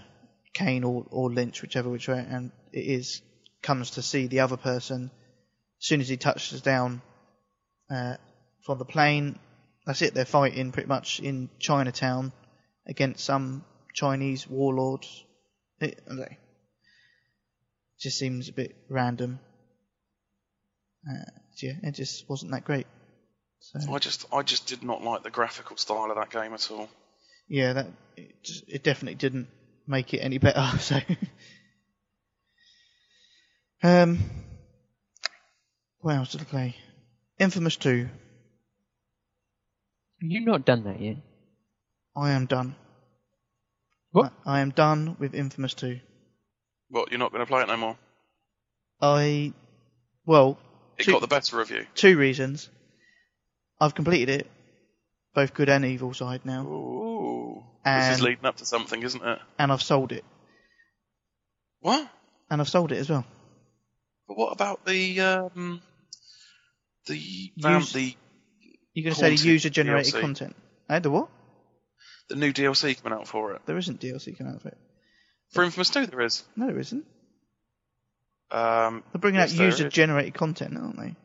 Kane 0.52 0.84
or 0.84 1.06
or 1.10 1.30
Lynch, 1.30 1.62
whichever 1.62 1.88
which 1.88 2.08
way, 2.08 2.24
and 2.28 2.52
it 2.72 2.84
is 2.84 3.22
comes 3.62 3.92
to 3.92 4.02
see 4.02 4.26
the 4.26 4.40
other 4.40 4.56
person. 4.56 5.10
As 5.80 5.86
soon 5.86 6.00
as 6.00 6.08
he 6.08 6.16
touches 6.16 6.60
down 6.60 7.02
uh, 7.90 8.16
from 8.62 8.78
the 8.78 8.84
plane, 8.84 9.38
that's 9.86 10.02
it. 10.02 10.14
They're 10.14 10.24
fighting 10.24 10.72
pretty 10.72 10.88
much 10.88 11.20
in 11.20 11.48
Chinatown 11.58 12.32
against 12.86 13.24
some 13.24 13.64
Chinese 13.94 14.46
warlords. 14.46 15.24
It, 15.80 16.02
just 17.98 18.18
seems 18.18 18.48
a 18.48 18.52
bit 18.52 18.74
random. 18.88 19.40
Uh, 21.08 21.24
yeah, 21.62 21.72
it 21.82 21.92
just 21.92 22.28
wasn't 22.28 22.52
that 22.52 22.64
great. 22.64 22.86
So 23.60 23.92
I 23.92 23.98
just, 23.98 24.26
I 24.32 24.42
just 24.42 24.66
did 24.66 24.82
not 24.82 25.02
like 25.02 25.22
the 25.22 25.30
graphical 25.30 25.76
style 25.76 26.10
of 26.10 26.16
that 26.16 26.30
game 26.30 26.54
at 26.54 26.70
all. 26.70 26.88
Yeah, 27.50 27.72
that 27.74 27.86
it, 28.16 28.42
just, 28.42 28.64
it 28.68 28.82
definitely 28.84 29.16
didn't 29.16 29.48
make 29.86 30.14
it 30.14 30.18
any 30.18 30.38
better. 30.38 30.64
So 30.78 30.98
um, 33.82 34.18
what 36.00 36.14
else 36.16 36.32
did 36.32 36.42
I 36.42 36.44
play? 36.44 36.76
Infamous 37.38 37.76
Two. 37.76 38.08
You've 40.20 40.46
not 40.46 40.64
done 40.64 40.84
that 40.84 41.00
yet. 41.00 41.16
I 42.16 42.32
am 42.32 42.46
done. 42.46 42.74
What? 44.12 44.32
I, 44.44 44.58
I 44.58 44.60
am 44.60 44.70
done 44.70 45.16
with 45.18 45.34
Infamous 45.34 45.74
Two. 45.74 45.98
What? 46.90 47.10
You're 47.10 47.18
not 47.18 47.32
going 47.32 47.40
to 47.44 47.46
play 47.46 47.62
it 47.62 47.68
no 47.68 47.76
more? 47.76 47.96
I 49.00 49.52
well, 50.26 50.58
It 50.98 51.04
two, 51.04 51.12
got 51.12 51.22
the 51.22 51.26
better 51.26 51.60
of 51.60 51.70
you. 51.70 51.86
two 51.94 52.18
reasons. 52.18 52.68
I've 53.80 53.94
completed 53.94 54.28
it, 54.40 54.46
both 55.34 55.54
good 55.54 55.70
and 55.70 55.86
evil 55.86 56.12
side 56.12 56.44
now, 56.44 56.66
Ooh. 56.66 57.09
This 57.56 57.64
And- 57.84 58.14
is 58.14 58.22
leading 58.22 58.44
up 58.44 58.56
to 58.56 58.66
something, 58.66 59.02
isn't 59.02 59.22
it? 59.24 59.38
and 59.58 59.72
I've 59.72 59.82
sold 59.82 60.12
it, 60.12 60.24
What? 61.80 62.08
and 62.50 62.60
I've 62.60 62.68
sold 62.68 62.92
it 62.92 62.98
as 62.98 63.08
well. 63.10 63.24
But 64.28 64.36
what 64.36 64.52
about 64.52 64.84
the 64.84 65.20
um, 65.20 65.82
the 67.06 67.16
Use- 67.16 67.92
the 67.92 68.16
You're 68.94 69.04
going 69.04 69.14
to 69.14 69.20
say 69.20 69.34
the 69.36 69.48
user-generated 69.48 70.14
DLC. 70.14 70.20
content? 70.20 70.56
Eh, 70.88 70.98
the 71.00 71.10
what? 71.10 71.28
the 72.28 72.36
new 72.36 72.52
DLC 72.52 72.94
coming 73.02 73.18
out 73.18 73.26
for 73.26 73.54
it? 73.54 73.62
There 73.66 73.76
isn't 73.78 74.00
DLC 74.00 74.36
coming 74.38 74.52
out 74.54 74.60
of 74.60 74.66
it. 74.66 74.78
For 75.52 75.64
Infamous 75.64 75.90
2 75.90 76.06
there 76.06 76.20
is. 76.20 76.44
No, 76.54 76.66
there 76.68 76.78
isn't. 76.78 77.04
Um, 78.52 79.02
They're 79.12 79.20
bringing 79.20 79.40
yes, 79.40 79.52
out 79.52 79.58
there 79.58 79.68
is. 79.68 79.78
user-generated 79.80 80.34
content, 80.34 80.76
aren't 80.76 80.96
they? 80.98 81.16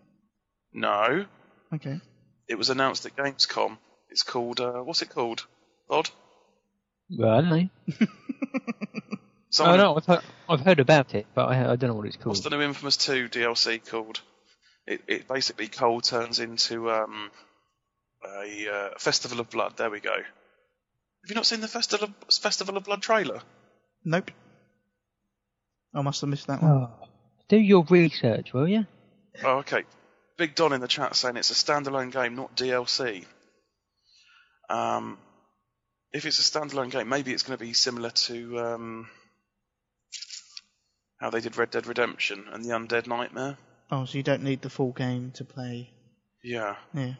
No, 0.73 1.25
Okay. 1.73 1.99
it 2.47 2.55
was 2.55 2.69
announced 2.69 3.05
at 3.05 3.15
Gamescom. 3.15 3.77
It's 4.09 4.23
called 4.23 4.59
uh, 4.61 4.81
what's 4.81 5.01
it 5.03 5.09
called? 5.09 5.45
Odd. 5.89 6.09
Well, 7.09 7.29
I 7.29 7.41
don't 7.41 7.49
know. 7.49 8.07
Oh 9.59 9.77
no, 9.77 9.95
I've 9.95 10.05
heard, 10.05 10.21
I've 10.49 10.61
heard 10.61 10.79
about 10.79 11.15
it, 11.15 11.27
but 11.33 11.45
I, 11.45 11.71
I 11.71 11.75
don't 11.75 11.89
know 11.89 11.95
what 11.95 12.05
it's 12.05 12.17
called. 12.17 12.35
What's 12.35 12.41
the 12.41 12.49
new 12.49 12.61
Infamous 12.61 12.97
2 12.97 13.29
DLC 13.29 13.87
called? 13.89 14.21
It, 14.85 15.01
it 15.07 15.27
basically 15.27 15.67
Cole 15.67 16.01
turns 16.01 16.39
into 16.39 16.91
um, 16.91 17.31
a 18.23 18.69
uh, 18.69 18.89
Festival 18.97 19.39
of 19.39 19.49
Blood. 19.49 19.77
There 19.77 19.89
we 19.89 19.99
go. 19.99 20.13
Have 20.13 21.29
you 21.29 21.35
not 21.35 21.45
seen 21.45 21.61
the 21.61 21.67
Festival 21.67 22.09
of, 22.09 22.33
Festival 22.33 22.77
of 22.77 22.83
Blood 22.83 23.01
trailer? 23.01 23.41
Nope. 24.03 24.31
I 25.93 26.01
must 26.01 26.21
have 26.21 26.29
missed 26.29 26.47
that 26.47 26.61
one. 26.61 26.71
Oh, 26.71 27.07
do 27.47 27.57
your 27.57 27.85
research, 27.89 28.53
will 28.53 28.67
you? 28.67 28.85
Oh, 29.43 29.59
okay. 29.59 29.83
Big 30.37 30.53
Don 30.53 30.73
in 30.73 30.81
the 30.81 30.87
chat 30.87 31.15
saying 31.15 31.37
it's 31.37 31.51
a 31.51 31.53
standalone 31.53 32.11
game, 32.11 32.35
not 32.35 32.55
DLC. 32.57 33.25
Um, 34.69 35.17
if 36.15 36.25
it's 36.25 36.39
a 36.39 36.43
standalone 36.59 36.89
game, 36.91 37.09
maybe 37.09 37.31
it's 37.33 37.43
going 37.43 37.57
to 37.57 37.63
be 37.63 37.73
similar 37.73 38.09
to 38.09 38.59
um, 38.59 39.09
how 41.19 41.29
they 41.29 41.41
did 41.41 41.57
Red 41.57 41.71
Dead 41.71 41.87
Redemption 41.87 42.45
and 42.51 42.63
the 42.63 42.69
Undead 42.69 43.07
Nightmare. 43.07 43.57
Oh, 43.91 44.05
so 44.05 44.17
you 44.17 44.23
don't 44.23 44.43
need 44.43 44.61
the 44.61 44.69
full 44.69 44.91
game 44.91 45.31
to 45.35 45.45
play. 45.45 45.89
Yeah, 46.43 46.75
Yeah. 46.93 47.13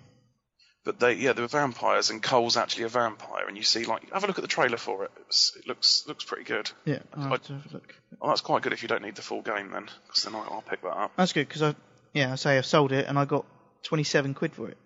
but 0.84 1.00
they 1.00 1.14
yeah 1.14 1.34
they 1.34 1.41
were 1.41 1.48
vampires 1.48 2.10
and 2.12 2.22
Cole's 2.22 2.58
actually 2.58 2.84
a 2.86 2.89
vampire, 2.89 3.48
and 3.48 3.58
you 3.58 3.64
see 3.64 3.86
like 3.86 4.12
have 4.14 4.24
a 4.24 4.28
look 4.28 4.38
at 4.38 4.43
the 4.43 4.48
trailer 4.48 4.78
for 4.78 5.04
it. 5.06 5.12
It's, 5.28 5.56
it 5.58 5.68
looks 5.68 6.06
looks 6.08 6.24
pretty 6.24 6.43
good. 6.43 6.70
Yeah. 6.86 7.00
I'll 7.14 7.26
I- 7.28 7.30
have 7.30 7.43
to 7.43 7.54
have 7.54 7.66
a 7.72 7.74
look. 7.74 7.96
Oh, 8.22 8.30
that's 8.30 8.41
quite 8.41 8.62
good 8.62 8.74
if 8.74 8.82
you 8.82 8.88
don't 8.88 9.02
need 9.02 9.16
the 9.16 9.22
full 9.22 9.41
game 9.41 9.72
then, 9.72 9.89
because 10.08 10.24
then 10.24 10.36
I- 10.36 10.48
I'll 10.52 10.62
pick 10.68 10.82
that 10.84 10.96
up. 10.98 11.12
That's 11.18 11.34
good 11.34 11.48
because 11.48 11.64
I 11.64 11.76
yeah, 12.14 12.32
I 12.32 12.36
say 12.36 12.58
I 12.58 12.62
sold 12.62 12.91
it 12.91 13.08
and 13.08 13.18
I 13.20 13.26
got 13.26 13.46
27 13.84 14.34
quid 14.36 14.54
for 14.54 14.70
it. 14.70 14.78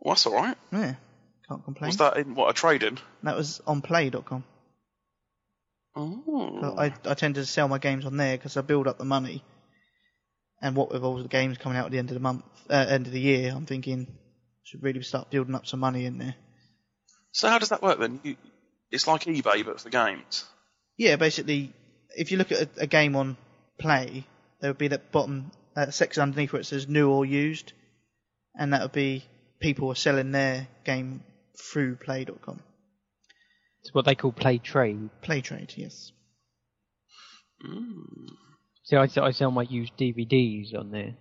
Well, 0.00 0.14
that's 0.14 0.26
all 0.26 0.34
right. 0.34 0.56
Yeah, 0.72 0.94
can't 1.50 1.64
complain. 1.64 1.88
Was 1.88 1.96
that 1.96 2.16
in 2.16 2.34
what 2.34 2.50
a 2.50 2.52
trade 2.52 2.82
in? 2.82 2.98
That 3.24 3.36
was 3.36 3.60
on 3.66 3.82
play.com. 3.82 4.44
Oh. 5.96 6.74
I, 6.78 6.94
I 7.04 7.14
tend 7.14 7.34
to 7.34 7.44
sell 7.44 7.66
my 7.66 7.78
games 7.78 8.06
on 8.06 8.16
there 8.16 8.36
because 8.36 8.56
I 8.56 8.60
build 8.60 8.86
up 8.86 8.98
the 8.98 9.04
money. 9.04 9.42
And 10.62 10.76
what 10.76 10.92
with 10.92 11.02
all 11.02 11.20
the 11.20 11.28
games 11.28 11.58
coming 11.58 11.78
out 11.78 11.86
at 11.86 11.92
the 11.92 11.98
end 11.98 12.10
of 12.10 12.14
the 12.14 12.20
month, 12.20 12.44
uh, 12.68 12.86
end 12.88 13.06
of 13.06 13.12
the 13.12 13.20
year, 13.20 13.52
I'm 13.54 13.66
thinking 13.66 14.06
should 14.62 14.82
really 14.82 15.02
start 15.02 15.30
building 15.30 15.54
up 15.54 15.66
some 15.66 15.80
money 15.80 16.04
in 16.04 16.18
there. 16.18 16.34
So 17.32 17.48
how 17.48 17.58
does 17.58 17.70
that 17.70 17.82
work 17.82 17.98
then? 17.98 18.20
You, 18.22 18.36
it's 18.90 19.06
like 19.06 19.24
eBay 19.24 19.64
but 19.64 19.80
for 19.80 19.88
games. 19.88 20.44
Yeah, 20.96 21.16
basically, 21.16 21.72
if 22.16 22.30
you 22.30 22.38
look 22.38 22.52
at 22.52 22.60
a, 22.60 22.82
a 22.82 22.86
game 22.86 23.16
on 23.16 23.36
play, 23.78 24.24
there 24.60 24.70
would 24.70 24.78
be 24.78 24.88
that 24.88 25.10
bottom 25.10 25.50
uh, 25.74 25.90
section 25.90 26.22
underneath 26.22 26.52
where 26.52 26.60
it 26.60 26.66
says 26.66 26.86
new 26.86 27.10
or 27.10 27.24
used, 27.24 27.72
and 28.54 28.72
that 28.72 28.82
would 28.82 28.92
be 28.92 29.24
people 29.60 29.90
are 29.90 29.96
selling 29.96 30.30
their 30.30 30.68
game 30.84 31.22
through 31.60 31.96
play.com. 31.96 32.60
It's 33.82 33.94
what 33.94 34.04
they 34.04 34.14
call 34.14 34.32
play 34.32 34.58
trade. 34.58 35.10
Play 35.22 35.40
trade, 35.40 35.72
yes. 35.76 36.12
Mm. 37.66 38.28
See, 38.84 38.96
I, 38.96 39.08
I 39.22 39.30
sell 39.30 39.50
my 39.50 39.62
used 39.62 39.96
DVDs 39.96 40.76
on 40.78 40.90
there. 40.90 41.14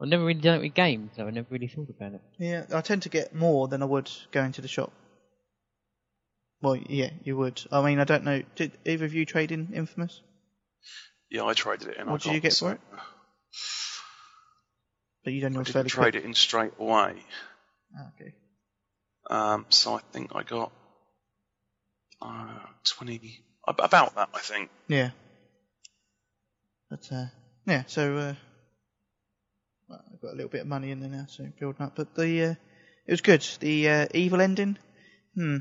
I've 0.00 0.08
never 0.08 0.24
really 0.24 0.40
done 0.40 0.56
it 0.56 0.62
with 0.62 0.74
games, 0.74 1.10
though. 1.16 1.26
I 1.26 1.30
never 1.30 1.46
really 1.50 1.68
thought 1.68 1.90
about 1.90 2.14
it. 2.14 2.22
Yeah, 2.38 2.64
I 2.74 2.80
tend 2.80 3.02
to 3.02 3.08
get 3.10 3.34
more 3.34 3.68
than 3.68 3.82
I 3.82 3.86
would 3.86 4.10
going 4.32 4.52
to 4.52 4.62
the 4.62 4.68
shop. 4.68 4.92
Well, 6.62 6.76
yeah, 6.76 7.10
you 7.22 7.36
would. 7.36 7.62
I 7.70 7.82
mean, 7.84 7.98
I 8.00 8.04
don't 8.04 8.24
know. 8.24 8.42
Did 8.54 8.72
either 8.84 9.04
of 9.04 9.14
you 9.14 9.24
trade 9.26 9.52
in 9.52 9.72
Infamous? 9.74 10.20
Yeah, 11.30 11.44
I 11.44 11.54
traded 11.54 11.88
it 11.88 11.96
in. 11.98 12.08
I 12.08 12.12
did 12.12 12.24
got 12.24 12.34
you 12.34 12.40
get 12.40 12.54
for 12.54 12.72
it? 12.72 12.80
But 15.24 15.32
you 15.32 15.40
don't 15.42 15.52
know 15.52 15.60
I 15.60 15.62
it's 15.62 15.72
didn't 15.72 15.88
trade 15.88 16.12
quick. 16.14 16.24
it 16.24 16.26
in 16.26 16.34
straight 16.34 16.72
away. 16.78 17.14
Ah, 17.96 18.08
okay. 18.14 18.34
Um, 19.30 19.64
so 19.68 19.94
I 19.94 20.00
think 20.12 20.32
I 20.34 20.42
got 20.42 20.72
uh, 22.20 22.58
20, 22.84 23.44
about 23.66 24.14
that, 24.16 24.28
I 24.34 24.40
think. 24.40 24.70
Yeah. 24.88 25.10
But 26.90 27.08
uh, 27.12 27.26
yeah, 27.64 27.84
so 27.86 28.16
uh, 28.16 28.34
well, 29.88 30.04
I've 30.12 30.20
got 30.20 30.32
a 30.32 30.36
little 30.36 30.50
bit 30.50 30.62
of 30.62 30.66
money 30.66 30.90
in 30.90 30.98
there 30.98 31.08
now, 31.08 31.26
so 31.28 31.46
building 31.58 31.86
up. 31.86 31.94
But 31.94 32.16
the 32.16 32.42
uh, 32.42 32.54
it 33.06 33.12
was 33.12 33.20
good. 33.20 33.46
The 33.60 33.88
uh, 33.88 34.06
evil 34.12 34.40
ending. 34.40 34.76
Hmm. 35.36 35.58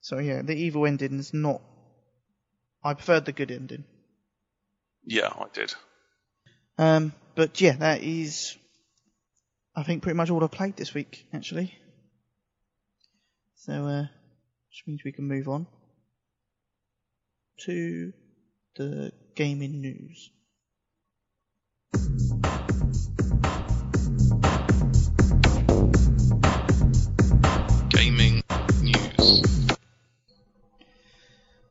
So 0.00 0.18
yeah, 0.18 0.42
the 0.42 0.56
evil 0.56 0.86
ending 0.86 1.20
is 1.20 1.32
not. 1.32 1.62
I 2.82 2.94
preferred 2.94 3.24
the 3.24 3.32
good 3.32 3.52
ending. 3.52 3.84
Yeah, 5.06 5.28
I 5.28 5.46
did. 5.52 5.74
Um, 6.76 7.12
but 7.36 7.60
yeah, 7.60 7.76
that 7.76 8.02
is, 8.02 8.56
I 9.76 9.84
think, 9.84 10.02
pretty 10.02 10.16
much 10.16 10.30
all 10.30 10.42
I've 10.42 10.50
played 10.50 10.76
this 10.76 10.92
week, 10.92 11.26
actually. 11.32 11.72
So, 13.66 13.72
uh, 13.72 14.02
which 14.68 14.82
means 14.86 15.04
we 15.06 15.12
can 15.12 15.26
move 15.26 15.48
on 15.48 15.66
to 17.60 18.12
the 18.76 19.10
gaming 19.34 19.80
news. 19.80 20.30
Gaming 27.88 28.42
news. 28.82 29.70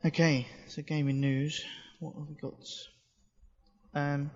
Okay, 0.04 0.48
so 0.70 0.82
gaming 0.82 1.22
news. 1.22 1.64
What 2.00 2.16
have 2.16 2.28
we 2.28 2.34
got? 2.42 2.56
Um, 3.94 4.32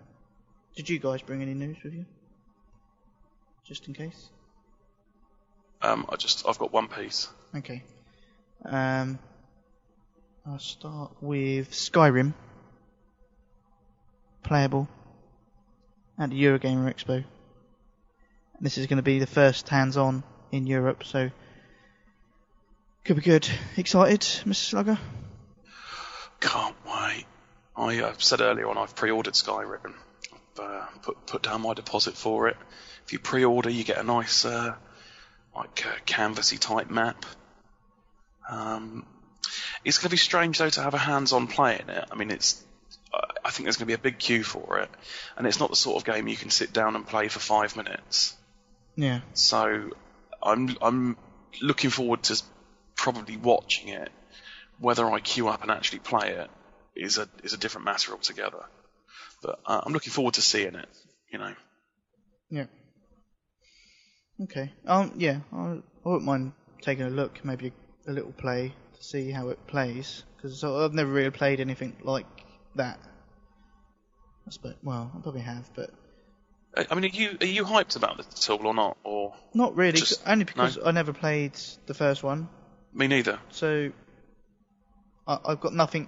did 0.75 0.87
you 0.89 0.99
guys 0.99 1.23
bring 1.23 1.41
any 1.41 1.55
news 1.55 1.77
with 1.83 1.95
you? 1.95 2.05
Just 3.65 3.87
in 3.87 3.95
case. 3.95 4.29
Um, 5.81 6.05
I 6.09 6.17
just, 6.17 6.47
I've 6.47 6.59
got 6.59 6.71
one 6.71 6.87
piece. 6.87 7.29
Okay. 7.55 7.83
Um, 8.65 9.19
I'll 10.45 10.59
start 10.59 11.11
with 11.21 11.71
Skyrim. 11.71 12.33
Playable 14.43 14.87
at 16.17 16.29
the 16.29 16.41
Eurogamer 16.41 16.93
Expo. 16.93 17.23
This 18.59 18.77
is 18.77 18.87
going 18.87 18.97
to 18.97 19.03
be 19.03 19.19
the 19.19 19.27
first 19.27 19.69
hands-on 19.69 20.23
in 20.51 20.65
Europe, 20.65 21.03
so 21.03 21.29
could 23.05 23.15
be 23.15 23.21
good. 23.21 23.47
Excited, 23.77 24.21
Mr. 24.21 24.55
Slugger? 24.55 24.99
Can't 26.39 26.75
wait. 26.85 27.25
I 27.75 28.13
said 28.17 28.41
earlier 28.41 28.67
on 28.67 28.77
I've 28.77 28.95
pre-ordered 28.95 29.33
Skyrim. 29.33 29.93
I've 30.33 30.59
uh, 30.59 30.85
put 31.03 31.25
put 31.25 31.43
down 31.43 31.61
my 31.61 31.73
deposit 31.73 32.15
for 32.15 32.47
it. 32.47 32.57
If 33.05 33.13
you 33.13 33.19
pre-order, 33.19 33.69
you 33.69 33.83
get 33.83 33.97
a 33.97 34.03
nice 34.03 34.43
uh, 34.43 34.75
like 35.57 35.85
uh, 35.85 35.91
canvassy 36.05 36.57
type 36.57 36.89
map. 36.89 37.25
Um, 38.49 39.05
it's 39.83 39.97
going 39.97 40.09
to 40.09 40.13
be 40.13 40.17
strange 40.17 40.57
though 40.57 40.69
to 40.69 40.81
have 40.81 40.93
a 40.93 40.97
hands-on 40.99 41.47
play 41.47 41.79
in 41.81 41.89
it. 41.89 42.05
I 42.11 42.15
mean, 42.15 42.31
it's 42.31 42.63
I- 43.13 43.23
I 43.45 43.49
think 43.51 43.65
there's 43.65 43.77
going 43.77 43.85
to 43.87 43.97
be 43.97 44.01
a 44.01 44.09
big 44.09 44.19
queue 44.19 44.43
for 44.43 44.79
it, 44.79 44.89
and 45.37 45.47
it's 45.47 45.59
not 45.59 45.69
the 45.69 45.75
sort 45.75 45.97
of 45.97 46.05
game 46.05 46.27
you 46.27 46.35
can 46.35 46.49
sit 46.49 46.73
down 46.73 46.95
and 46.95 47.05
play 47.07 47.27
for 47.29 47.39
five 47.39 47.75
minutes. 47.75 48.35
Yeah. 48.95 49.21
So 49.33 49.91
I'm 50.43 50.75
I'm 50.81 51.17
looking 51.61 51.89
forward 51.89 52.23
to 52.23 52.41
probably 52.95 53.37
watching 53.37 53.89
it. 53.89 54.11
Whether 54.79 55.09
I 55.09 55.19
queue 55.19 55.47
up 55.47 55.61
and 55.63 55.71
actually 55.71 55.99
play 55.99 56.31
it 56.33 56.49
is 56.95 57.17
a 57.17 57.27
is 57.43 57.53
a 57.53 57.57
different 57.57 57.85
matter 57.85 58.11
altogether. 58.11 58.63
But 59.41 59.59
uh, 59.65 59.81
I'm 59.85 59.93
looking 59.93 60.11
forward 60.11 60.35
to 60.35 60.41
seeing 60.41 60.75
it. 60.75 60.89
You 61.31 61.39
know, 61.39 61.53
Yeah. 62.49 62.65
Okay. 64.43 64.71
Um. 64.85 65.13
Yeah. 65.17 65.39
I, 65.51 65.57
I 65.57 65.81
wouldn't 66.03 66.23
mind 66.25 66.51
taking 66.81 67.05
a 67.05 67.09
look, 67.09 67.43
maybe 67.43 67.71
a 68.07 68.11
little 68.11 68.31
play 68.31 68.73
to 68.95 69.03
see 69.03 69.31
how 69.31 69.49
it 69.49 69.65
plays, 69.67 70.23
because 70.35 70.63
I've 70.63 70.93
never 70.93 71.11
really 71.11 71.31
played 71.31 71.59
anything 71.59 71.95
like 72.03 72.25
that. 72.75 72.99
I 74.47 74.51
suppose. 74.51 74.75
Well, 74.83 75.11
I 75.15 75.19
probably 75.21 75.41
have, 75.41 75.69
but 75.75 75.89
I 76.75 76.85
I 76.89 76.95
mean, 76.95 77.05
are 77.05 77.15
you 77.15 77.37
are 77.41 77.45
you 77.45 77.65
hyped 77.65 77.95
about 77.95 78.17
this 78.17 78.27
at 78.27 78.49
all 78.49 78.65
or 78.67 78.73
not? 78.73 78.97
Or 79.03 79.33
not 79.53 79.75
really. 79.75 79.99
Just- 79.99 80.21
only 80.27 80.45
because 80.45 80.77
I 80.83 80.91
never 80.91 81.13
played 81.13 81.53
the 81.87 81.93
first 81.93 82.23
one, 82.23 82.47
me 82.93 83.07
neither. 83.07 83.39
so 83.49 83.91
I, 85.27 85.39
I've 85.45 85.59
got 85.59 85.73
nothing 85.73 86.07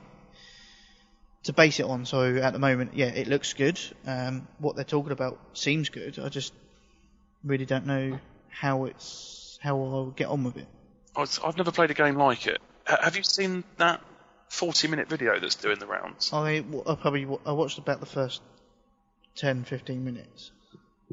to 1.44 1.54
base 1.54 1.80
it 1.80 1.86
on. 1.86 2.06
So 2.06 2.36
at 2.38 2.54
the 2.54 2.60
moment, 2.60 2.92
yeah, 2.94 3.08
it 3.08 3.28
looks 3.28 3.54
good. 3.54 3.80
Um, 4.06 4.48
what 4.60 4.76
they're 4.76 4.86
talking 4.86 5.12
about 5.12 5.40
seems 5.54 5.90
good. 5.90 6.20
I 6.20 6.30
just 6.30 6.54
really 7.44 7.66
don't 7.66 7.86
know 7.86 8.20
how 8.50 8.86
it's 8.86 9.58
how 9.62 9.76
I'll 9.82 10.12
get 10.12 10.28
on 10.28 10.44
with 10.44 10.58
it. 10.58 10.68
Oh, 11.16 11.22
Was- 11.22 11.40
I've 11.44 11.58
never 11.58 11.72
played 11.72 11.92
a 11.92 11.94
game 11.94 12.16
like 12.16 12.48
it. 12.48 12.60
Have 12.86 13.16
you 13.16 13.24
seen 13.24 13.64
that 13.78 14.02
40 14.50 14.88
minute 14.88 15.08
video 15.10 15.40
that's 15.40 15.56
doing 15.56 15.80
the 15.80 15.86
rounds? 15.86 16.32
I, 16.34 16.64
I 16.88 16.96
probably 16.96 17.28
I 17.46 17.52
watched 17.52 17.78
about 17.78 18.00
the 18.00 18.06
first 18.06 18.42
10, 19.36 19.64
15 19.64 20.04
minutes. 20.04 20.52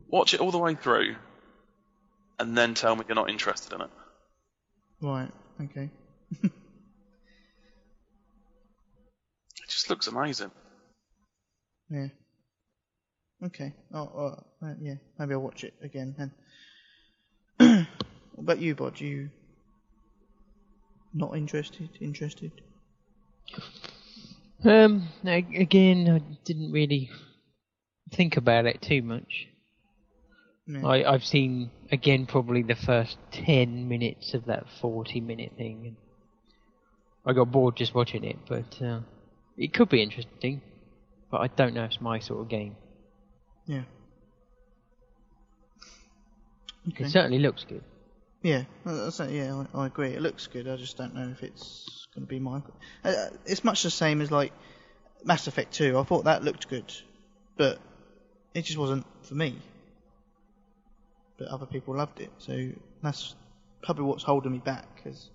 Watch 0.08 0.34
it 0.34 0.40
all 0.40 0.50
the 0.50 0.58
way 0.58 0.74
through, 0.74 1.16
and 2.38 2.56
then 2.56 2.74
tell 2.74 2.94
me 2.96 3.04
you're 3.08 3.14
not 3.14 3.30
interested 3.30 3.72
in 3.72 3.80
it. 3.82 3.90
Right. 5.00 5.30
Okay. 5.62 5.90
It 9.62 9.70
just 9.70 9.90
looks 9.90 10.06
amazing. 10.06 10.50
Yeah. 11.90 12.08
Okay. 13.44 13.74
Oh, 13.92 14.42
uh, 14.62 14.74
yeah. 14.80 14.94
Maybe 15.18 15.34
I'll 15.34 15.40
watch 15.40 15.64
it 15.64 15.74
again 15.82 16.14
then. 16.16 16.32
what 18.34 18.42
about 18.42 18.58
you, 18.58 18.74
Bod? 18.74 19.00
You 19.00 19.30
not 21.12 21.36
interested? 21.36 21.90
Interested? 22.00 22.52
Um, 24.64 25.08
again, 25.24 26.08
I 26.10 26.36
didn't 26.44 26.72
really 26.72 27.10
think 28.12 28.36
about 28.36 28.66
it 28.66 28.82
too 28.82 29.02
much. 29.02 29.48
Yeah. 30.66 30.86
I, 30.86 31.12
I've 31.12 31.24
seen 31.24 31.70
again 31.92 32.26
probably 32.26 32.62
the 32.62 32.74
first 32.74 33.16
ten 33.30 33.88
minutes 33.88 34.34
of 34.34 34.46
that 34.46 34.64
forty-minute 34.80 35.52
thing, 35.56 35.86
and 35.86 35.96
I 37.24 37.34
got 37.34 37.52
bored 37.52 37.76
just 37.76 37.94
watching 37.94 38.24
it. 38.24 38.38
But 38.48 38.82
uh, 38.82 39.00
it 39.56 39.72
could 39.72 39.88
be 39.88 40.02
interesting, 40.02 40.62
but 41.30 41.40
I 41.40 41.46
don't 41.46 41.74
know 41.74 41.84
if 41.84 41.92
it's 41.92 42.00
my 42.00 42.18
sort 42.18 42.40
of 42.40 42.48
game. 42.48 42.74
Yeah. 43.66 43.82
Okay. 46.88 47.04
It 47.04 47.10
certainly 47.10 47.38
looks 47.38 47.64
good. 47.64 47.82
Yeah, 48.42 48.64
that's 48.84 49.18
yeah, 49.18 49.64
I, 49.74 49.80
I 49.82 49.86
agree. 49.86 50.10
It 50.10 50.22
looks 50.22 50.46
good. 50.46 50.68
I 50.68 50.76
just 50.76 50.96
don't 50.96 51.14
know 51.14 51.28
if 51.30 51.42
it's 51.42 52.06
going 52.14 52.26
to 52.26 52.28
be 52.28 52.38
my. 52.38 52.62
Uh, 53.02 53.26
it's 53.44 53.64
much 53.64 53.82
the 53.82 53.90
same 53.90 54.20
as 54.20 54.30
like 54.30 54.52
Mass 55.24 55.48
Effect 55.48 55.72
2. 55.74 55.98
I 55.98 56.04
thought 56.04 56.24
that 56.24 56.44
looked 56.44 56.68
good, 56.68 56.92
but 57.56 57.78
it 58.54 58.62
just 58.62 58.78
wasn't 58.78 59.04
for 59.22 59.34
me. 59.34 59.56
But 61.38 61.48
other 61.48 61.66
people 61.66 61.96
loved 61.96 62.20
it, 62.20 62.30
so 62.38 62.70
that's 63.02 63.34
probably 63.82 64.04
what's 64.04 64.22
holding 64.22 64.52
me 64.52 64.58
back. 64.58 64.86
Cause, 65.02 65.30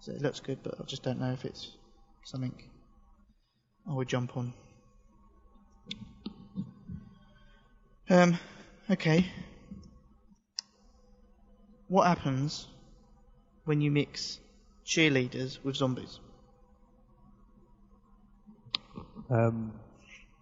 so 0.00 0.12
it 0.12 0.22
looks 0.22 0.38
good, 0.38 0.58
but 0.62 0.76
I 0.80 0.84
just 0.84 1.02
don't 1.02 1.18
know 1.18 1.32
if 1.32 1.44
it's 1.44 1.72
something 2.24 2.54
I 3.88 3.94
would 3.94 4.08
jump 4.08 4.36
on. 4.36 4.52
Um, 8.10 8.38
Okay. 8.90 9.26
What 11.88 12.06
happens 12.06 12.66
when 13.64 13.80
you 13.80 13.90
mix 13.90 14.38
cheerleaders 14.86 15.62
with 15.64 15.76
zombies? 15.76 16.20
Um, 19.30 19.72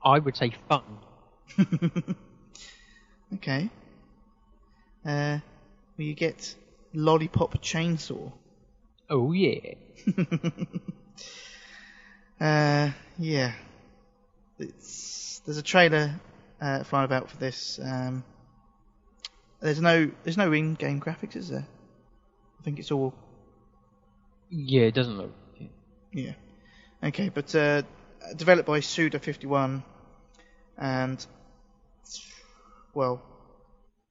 I 0.05 0.19
would 0.19 0.37
say 0.37 0.53
fun. 0.69 0.85
Okay. 3.35 3.71
Uh, 5.05 5.39
well, 5.97 6.07
you 6.07 6.15
get 6.15 6.55
lollipop 6.95 7.55
chainsaw. 7.63 8.33
Oh 9.11 9.33
yeah. 9.33 9.75
Uh, 12.41 12.91
yeah. 13.19 13.53
It's 14.59 15.41
there's 15.45 15.59
a 15.59 15.63
trailer 15.63 16.15
uh, 16.61 16.85
flying 16.85 17.05
about 17.05 17.31
for 17.31 17.37
this. 17.37 17.79
Um, 17.83 18.25
there's 19.61 19.81
no 19.81 20.11
there's 20.23 20.37
no 20.37 20.53
in-game 20.53 21.01
graphics, 21.01 21.37
is 21.37 21.49
there? 21.49 21.67
I 22.61 22.63
think 22.63 22.79
it's 22.79 22.91
all 22.91 23.15
Yeah, 24.51 24.83
it 24.83 24.95
doesn't 24.95 25.17
look. 25.19 25.33
yeah. 26.13 26.35
Okay, 27.03 27.29
but 27.29 27.55
uh, 27.55 27.83
developed 28.37 28.67
by 28.67 28.81
Suda51, 28.81 29.83
and 30.79 31.27
well, 32.95 33.23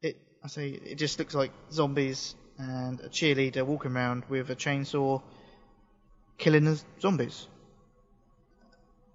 it 0.02 0.18
I 0.43 0.48
say 0.48 0.70
it 0.70 0.96
just 0.96 1.20
looks 1.20 1.34
like 1.36 1.52
zombies 1.72 2.36
and 2.58 3.00
a 3.02 3.10
cheerleader 3.10 3.66
walking 3.66 3.91
around 3.96 4.26
with 4.30 4.50
a 4.50 4.56
chainsaw, 4.56 5.22
killing 6.38 6.66
the 6.66 6.82
zombies. 7.02 7.48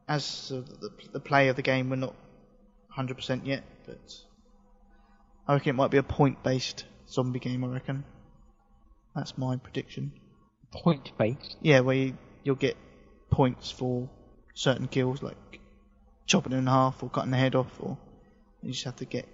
As 0.08 0.48
the, 0.48 0.90
the 1.12 1.20
play 1.20 1.48
of 1.48 1.56
the 1.56 1.62
game, 1.62 1.88
we're 1.88 1.96
not 1.96 2.14
100% 3.06 3.46
yet, 3.46 3.62
but 3.86 3.98
I 5.46 5.54
reckon 5.54 5.70
it 5.70 5.74
might 5.74 5.90
be 5.90 5.98
a 5.98 6.02
point-based 6.02 6.84
zombie 7.08 7.38
game. 7.40 7.64
I 7.64 7.68
reckon 7.68 8.04
that's 9.14 9.36
my 9.36 9.56
prediction. 9.56 10.12
Point 10.72 11.12
based. 11.18 11.56
Yeah, 11.60 11.80
where 11.80 11.96
you, 11.96 12.18
you'll 12.44 12.54
get 12.54 12.76
points 13.30 13.70
for 13.70 14.08
certain 14.54 14.86
kills, 14.88 15.22
like 15.22 15.36
chopping 16.26 16.52
it 16.52 16.56
in 16.56 16.66
half 16.66 17.02
or 17.02 17.10
cutting 17.10 17.32
the 17.32 17.36
head 17.36 17.54
off, 17.54 17.72
or 17.80 17.98
you 18.62 18.72
just 18.72 18.84
have 18.84 18.96
to 18.96 19.04
get 19.04 19.26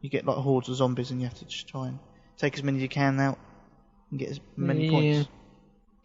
you 0.00 0.10
get 0.10 0.26
like 0.26 0.36
hordes 0.36 0.68
of 0.68 0.74
zombies 0.74 1.12
and 1.12 1.20
you 1.20 1.28
have 1.28 1.38
to 1.38 1.44
just 1.44 1.68
try 1.68 1.86
and 1.86 2.00
take 2.36 2.54
as 2.58 2.64
many 2.64 2.78
as 2.78 2.82
you 2.82 2.88
can 2.88 3.20
out 3.20 3.38
and 4.10 4.18
get 4.18 4.30
as 4.30 4.40
many 4.56 4.86
Yeah. 4.86 4.90
points. 4.90 5.28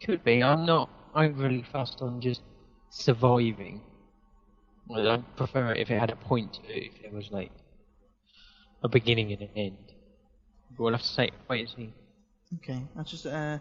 Could 0.04 0.24
be. 0.24 0.44
I'm 0.44 0.68
not 0.68 0.90
overly 1.16 1.64
fussed 1.64 2.04
on 2.04 2.22
just 2.22 2.42
surviving. 2.90 3.82
I'd 4.96 5.36
prefer 5.36 5.72
it 5.72 5.80
if 5.80 5.92
it 5.92 6.00
had 6.00 6.10
a 6.10 6.16
point 6.16 6.54
to 6.54 6.62
it, 6.70 6.92
if 6.94 7.02
there 7.02 7.12
was 7.12 7.32
like 7.32 7.52
a 8.84 8.90
beginning 8.90 9.32
and 9.32 9.42
an 9.42 9.50
end. 9.56 9.94
But 10.72 10.80
we'll 10.80 10.94
have 10.94 11.02
to 11.02 11.08
say, 11.08 11.32
wait 11.50 11.62
and 11.62 11.70
see. 11.70 11.94
Okay, 12.58 12.82
that's 12.96 13.12
just 13.12 13.26
uh, 13.26 13.60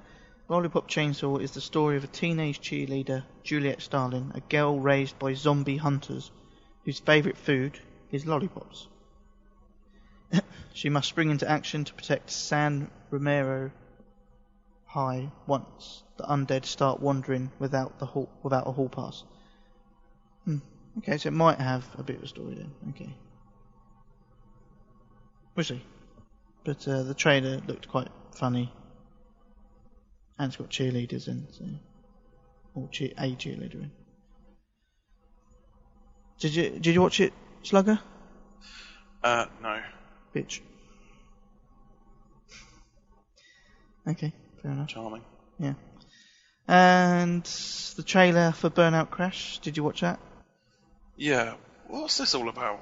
Lollipop 0.49 0.89
Chainsaw 0.89 1.41
is 1.41 1.51
the 1.53 1.61
story 1.61 1.97
of 1.97 2.05
a 2.05 2.09
teenage 2.09 2.61
cheerleader, 2.61 3.25
Juliet 3.43 3.83
Starling, 3.83 4.31
a 4.35 4.41
girl 4.41 4.79
raised 4.79 5.19
by 5.19 5.35
zombie 5.35 5.77
hunters, 5.77 6.31
whose 6.85 7.01
favourite 7.01 7.37
food 7.37 7.81
is 8.13 8.27
lollipops. 8.27 8.87
she 10.73 10.89
must 10.89 11.09
spring 11.09 11.31
into 11.31 11.51
action 11.51 11.85
to 11.85 11.95
protect 11.95 12.31
San 12.31 12.91
Romero 13.11 13.73
High 14.85 15.31
once 15.47 16.05
the 16.17 16.25
undead 16.25 16.65
start 16.65 17.01
wandering 17.01 17.51
without 17.59 17.99
the 17.99 18.07
hall, 18.07 18.31
without 18.43 18.69
a 18.69 18.73
hall 18.73 18.89
pass. 18.89 19.25
Hmm. 20.45 20.59
Okay, 20.99 21.19
so 21.19 21.29
it 21.29 21.33
might 21.33 21.61
have 21.61 21.85
a 21.99 22.03
bit 22.03 22.17
of 22.17 22.23
a 22.23 22.29
story 22.29 22.55
then. 22.55 22.73
Okay, 22.91 23.15
we'll 25.55 25.65
see. 25.65 25.83
But 26.65 26.87
uh, 26.89 27.03
the 27.05 27.15
trailer 27.15 27.61
looked 27.67 27.89
quite 27.89 28.09
funny. 28.35 28.73
And 30.39 30.49
it's 30.49 30.57
got 30.57 30.69
cheerleaders 30.69 31.29
in, 31.29 31.47
so. 31.51 31.65
Or 32.75 32.89
cheer, 32.91 33.13
a 33.17 33.35
cheerleader 33.35 33.75
in. 33.75 33.91
Did 36.39 36.55
you 36.55 36.71
did 36.71 36.87
you 36.87 37.01
watch 37.01 37.21
it, 37.21 37.33
Slugger? 37.63 37.99
Uh, 39.23 39.47
no. 39.63 39.81
Bitch. 40.35 40.61
Okay, 44.07 44.33
fair 44.63 44.73
enough. 44.73 44.89
Charming. 44.89 45.25
Yeah. 45.59 45.75
And 46.69 47.45
the 47.97 48.03
trailer 48.03 48.53
for 48.53 48.69
Burnout 48.69 49.11
Crash, 49.11 49.59
did 49.61 49.77
you 49.77 49.85
watch 49.85 50.03
that? 50.03 50.21
Yeah. 51.17 51.55
What's 51.89 52.19
this 52.19 52.35
all 52.35 52.49
about? 52.49 52.81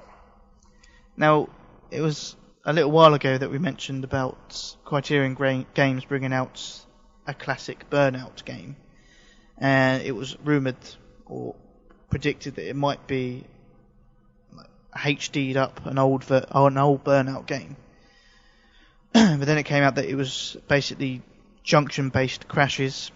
Now, 1.16 1.48
it 1.90 2.00
was 2.00 2.34
a 2.64 2.72
little 2.72 2.90
while 2.90 3.14
ago 3.14 3.36
that 3.38 3.50
we 3.50 3.58
mentioned 3.58 4.04
about 4.04 4.76
Criterion 4.84 5.34
Gra- 5.34 5.66
Games 5.74 6.04
bringing 6.04 6.32
out 6.32 6.84
a 7.26 7.34
classic 7.34 7.88
Burnout 7.90 8.44
game, 8.44 8.76
and 9.58 10.02
it 10.02 10.12
was 10.12 10.36
rumored 10.40 10.76
or 11.26 11.54
predicted 12.10 12.56
that 12.56 12.68
it 12.68 12.76
might 12.76 13.06
be 13.06 13.44
HD'd 14.96 15.56
up 15.56 15.86
an 15.86 15.98
old 15.98 16.24
ver- 16.24 16.46
or 16.52 16.68
an 16.68 16.78
old 16.78 17.04
Burnout 17.04 17.46
game. 17.46 17.76
but 19.12 19.44
then 19.44 19.58
it 19.58 19.64
came 19.64 19.82
out 19.82 19.94
that 19.96 20.06
it 20.06 20.14
was 20.16 20.56
basically 20.66 21.22
junction-based 21.62 22.48
crashes, 22.48 23.12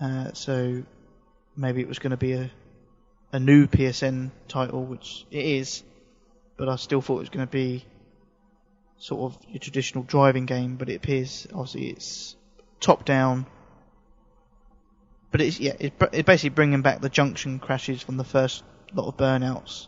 uh, 0.00 0.32
so 0.32 0.82
maybe 1.56 1.80
it 1.80 1.88
was 1.88 1.98
going 1.98 2.12
to 2.12 2.16
be 2.16 2.32
a 2.32 2.50
a 3.32 3.40
new 3.40 3.66
PSN 3.66 4.30
title, 4.48 4.84
which 4.84 5.26
it 5.30 5.44
is, 5.44 5.82
but 6.56 6.68
I 6.68 6.76
still 6.76 7.00
thought 7.00 7.16
it 7.16 7.20
was 7.20 7.28
going 7.28 7.46
to 7.46 7.50
be 7.50 7.84
sort 8.98 9.32
of 9.32 9.38
your 9.48 9.58
traditional 9.58 10.04
driving 10.04 10.46
game. 10.46 10.76
But 10.76 10.88
it 10.88 10.96
appears, 10.96 11.46
obviously, 11.52 11.90
it's 11.90 12.36
top 12.80 13.04
down. 13.04 13.46
But 15.30 15.40
it's 15.40 15.60
yeah, 15.60 15.74
it's, 15.78 15.94
it's 16.12 16.26
basically 16.26 16.50
bringing 16.50 16.82
back 16.82 17.00
the 17.00 17.08
junction 17.08 17.60
crashes 17.60 18.02
from 18.02 18.16
the 18.16 18.24
first 18.24 18.64
lot 18.92 19.06
of 19.06 19.16
burnouts. 19.16 19.86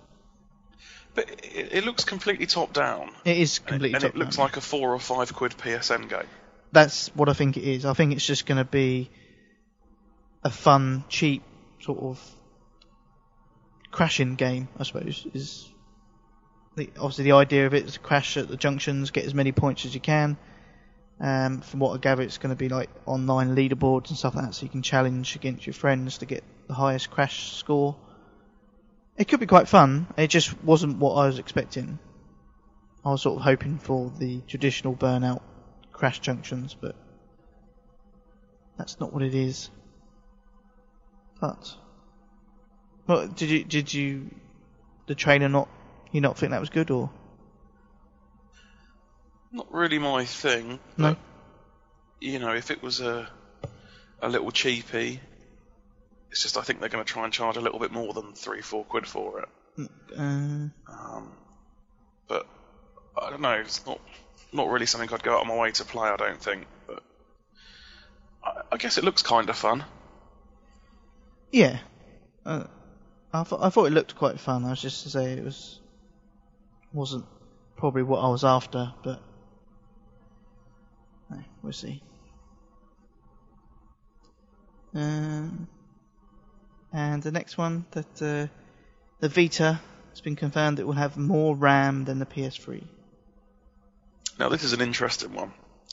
But 1.14 1.28
it, 1.30 1.72
it 1.72 1.84
looks 1.84 2.04
completely 2.04 2.46
top 2.46 2.72
down. 2.72 3.10
It 3.24 3.36
is 3.36 3.58
completely 3.58 3.92
And, 3.92 4.02
completely 4.02 4.06
and 4.08 4.14
it 4.14 4.16
looks 4.16 4.38
like 4.38 4.56
a 4.56 4.60
four 4.60 4.94
or 4.94 4.98
five 4.98 5.34
quid 5.34 5.52
PSN 5.52 6.08
game. 6.08 6.28
That's 6.70 7.08
what 7.14 7.28
I 7.28 7.34
think 7.34 7.56
it 7.56 7.64
is. 7.64 7.84
I 7.84 7.92
think 7.92 8.12
it's 8.12 8.24
just 8.24 8.46
going 8.46 8.58
to 8.58 8.64
be 8.64 9.10
a 10.42 10.50
fun, 10.50 11.04
cheap 11.08 11.42
sort 11.80 11.98
of 11.98 12.34
crashing 13.92 14.34
game. 14.34 14.68
I 14.78 14.82
suppose 14.82 15.26
is 15.32 15.70
the, 16.74 16.90
obviously 16.98 17.24
the 17.24 17.32
idea 17.32 17.66
of 17.66 17.74
it 17.74 17.84
is 17.84 17.92
to 17.94 18.00
crash 18.00 18.36
at 18.36 18.48
the 18.48 18.56
junctions, 18.56 19.12
get 19.12 19.24
as 19.24 19.34
many 19.34 19.52
points 19.52 19.84
as 19.84 19.94
you 19.94 20.00
can. 20.00 20.36
Um, 21.20 21.60
from 21.60 21.78
what 21.78 21.94
I 21.94 21.98
gather, 21.98 22.22
it's 22.22 22.38
going 22.38 22.50
to 22.50 22.56
be 22.56 22.68
like 22.68 22.90
online 23.06 23.54
leaderboards 23.54 24.08
and 24.08 24.18
stuff 24.18 24.34
like 24.34 24.46
that, 24.46 24.54
so 24.54 24.64
you 24.64 24.70
can 24.70 24.82
challenge 24.82 25.36
against 25.36 25.66
your 25.66 25.74
friends 25.74 26.18
to 26.18 26.26
get 26.26 26.42
the 26.66 26.74
highest 26.74 27.10
crash 27.10 27.52
score. 27.52 27.96
It 29.16 29.28
could 29.28 29.38
be 29.38 29.46
quite 29.46 29.68
fun. 29.68 30.08
It 30.16 30.28
just 30.28 30.60
wasn't 30.64 30.98
what 30.98 31.14
I 31.14 31.26
was 31.26 31.38
expecting. 31.38 31.98
I 33.04 33.10
was 33.10 33.22
sort 33.22 33.38
of 33.38 33.44
hoping 33.44 33.78
for 33.78 34.10
the 34.18 34.40
traditional 34.48 34.96
burnout 34.96 35.42
crash 35.92 36.18
junctions, 36.18 36.74
but 36.80 36.96
that's 38.78 38.98
not 38.98 39.12
what 39.12 39.22
it 39.22 39.34
is. 39.34 39.70
But, 41.40 41.76
well, 43.06 43.26
did 43.28 43.50
you 43.50 43.64
did 43.64 43.92
you 43.92 44.30
the 45.06 45.14
trainer 45.14 45.48
not 45.48 45.68
you 46.12 46.20
not 46.20 46.38
think 46.38 46.50
that 46.52 46.60
was 46.60 46.70
good 46.70 46.90
or 46.90 47.10
Not 49.52 49.72
really 49.72 49.98
my 49.98 50.24
thing. 50.24 50.78
no? 50.96 51.10
But, 51.10 51.18
you 52.20 52.38
know, 52.38 52.54
if 52.54 52.70
it 52.70 52.82
was 52.82 53.00
a 53.00 53.28
a 54.20 54.28
little 54.28 54.50
cheapy, 54.50 55.20
it's 56.30 56.42
just 56.42 56.56
I 56.56 56.62
think 56.62 56.80
they're 56.80 56.88
going 56.88 57.04
to 57.04 57.12
try 57.12 57.24
and 57.24 57.32
charge 57.32 57.56
a 57.56 57.60
little 57.60 57.78
bit 57.80 57.92
more 57.92 58.12
than 58.14 58.32
three, 58.34 58.60
four 58.62 58.84
quid 58.84 59.06
for 59.06 59.40
it. 59.40 59.48
Uh, 60.16 60.22
Um, 60.86 61.32
but 62.28 62.46
I 63.20 63.30
don't 63.30 63.40
know. 63.40 63.52
It's 63.54 63.84
not 63.86 64.00
not 64.52 64.68
really 64.68 64.86
something 64.86 65.12
I'd 65.12 65.22
go 65.22 65.34
out 65.34 65.42
of 65.42 65.46
my 65.48 65.56
way 65.56 65.72
to 65.72 65.84
play. 65.84 66.08
I 66.08 66.16
don't 66.16 66.40
think. 66.40 66.66
But 66.86 67.02
I, 68.44 68.52
I 68.72 68.76
guess 68.76 68.96
it 68.98 69.04
looks 69.04 69.22
kind 69.22 69.48
of 69.50 69.56
fun. 69.56 69.84
yeah, 71.50 71.78
uh, 72.46 72.64
I 73.32 73.44
thought 73.44 73.60
I 73.62 73.70
thought 73.70 73.86
it 73.86 73.92
looked 73.92 74.14
quite 74.16 74.38
fun. 74.38 74.64
I 74.64 74.70
was 74.70 74.82
just 74.82 75.04
to 75.04 75.10
say 75.10 75.32
it 75.32 75.44
was 75.44 75.80
wasn't 76.92 77.24
probably 77.76 78.02
what 78.02 78.18
I 78.18 78.28
was 78.28 78.44
after, 78.44 78.92
but 79.02 79.22
we'll 81.62 81.72
see. 81.72 82.02
Um, 84.94 85.66
and 86.92 87.22
the 87.22 87.32
next 87.32 87.56
one 87.56 87.86
that 87.92 88.22
uh, 88.22 88.46
the 89.20 89.28
Vita 89.28 89.80
has 90.10 90.20
been 90.20 90.36
confirmed 90.36 90.78
it 90.78 90.86
will 90.86 90.92
have 90.92 91.16
more 91.16 91.56
RAM 91.56 92.04
than 92.04 92.18
the 92.18 92.26
PS3. 92.26 92.84
Now 94.38 94.48
this 94.48 94.64
is 94.64 94.72
an 94.74 94.80
interesting 94.80 95.32
one, 95.32 95.52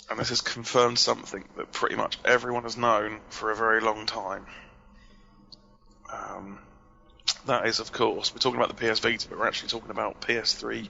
and 0.09 0.19
this 0.19 0.29
has 0.29 0.41
confirmed 0.41 0.99
something 0.99 1.45
that 1.55 1.71
pretty 1.71 1.95
much 1.95 2.17
everyone 2.25 2.63
has 2.63 2.75
known 2.75 3.19
for 3.29 3.51
a 3.51 3.55
very 3.55 3.79
long 3.79 4.05
time. 4.05 4.45
Um, 6.11 6.59
that 7.45 7.67
is, 7.67 7.79
of 7.79 7.91
course, 7.91 8.33
we're 8.33 8.39
talking 8.39 8.59
about 8.59 8.75
the 8.75 8.87
PS 8.87 8.99
Vita, 8.99 9.27
but 9.29 9.39
we're 9.39 9.47
actually 9.47 9.69
talking 9.69 9.91
about 9.91 10.21
PS3 10.21 10.87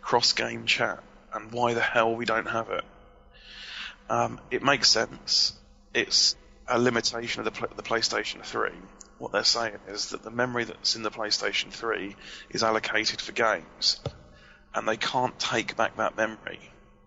cross-game 0.00 0.66
chat 0.66 1.02
and 1.32 1.52
why 1.52 1.74
the 1.74 1.80
hell 1.80 2.14
we 2.14 2.24
don't 2.24 2.48
have 2.48 2.70
it. 2.70 2.84
Um, 4.08 4.40
it 4.50 4.62
makes 4.62 4.88
sense. 4.88 5.52
It's 5.94 6.36
a 6.66 6.78
limitation 6.78 7.46
of 7.46 7.52
the, 7.52 7.68
the 7.76 7.82
PlayStation 7.82 8.42
3. 8.42 8.70
What 9.18 9.32
they're 9.32 9.44
saying 9.44 9.78
is 9.88 10.10
that 10.10 10.22
the 10.22 10.30
memory 10.30 10.64
that's 10.64 10.96
in 10.96 11.02
the 11.02 11.10
PlayStation 11.10 11.70
3 11.70 12.16
is 12.50 12.62
allocated 12.62 13.20
for 13.20 13.32
games, 13.32 14.00
and 14.74 14.88
they 14.88 14.96
can't 14.96 15.38
take 15.38 15.76
back 15.76 15.96
that 15.98 16.16
memory 16.16 16.58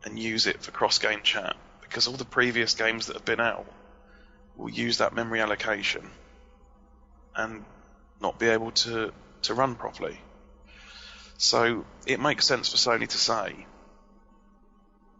and 0.05 0.19
use 0.19 0.47
it 0.47 0.61
for 0.61 0.71
cross-game 0.71 1.21
chat 1.23 1.55
because 1.81 2.07
all 2.07 2.15
the 2.15 2.25
previous 2.25 2.73
games 2.73 3.07
that 3.07 3.15
have 3.15 3.25
been 3.25 3.39
out 3.39 3.65
will 4.55 4.69
use 4.69 4.99
that 4.99 5.13
memory 5.13 5.39
allocation 5.39 6.09
and 7.35 7.65
not 8.23 8.39
be 8.39 8.47
able 8.47 8.71
to, 8.71 9.11
to 9.43 9.53
run 9.53 9.75
properly. 9.75 10.19
So 11.37 11.85
it 12.07 12.19
makes 12.19 12.47
sense 12.47 12.69
for 12.69 12.77
Sony 12.77 13.07
to 13.07 13.17
say 13.17 13.67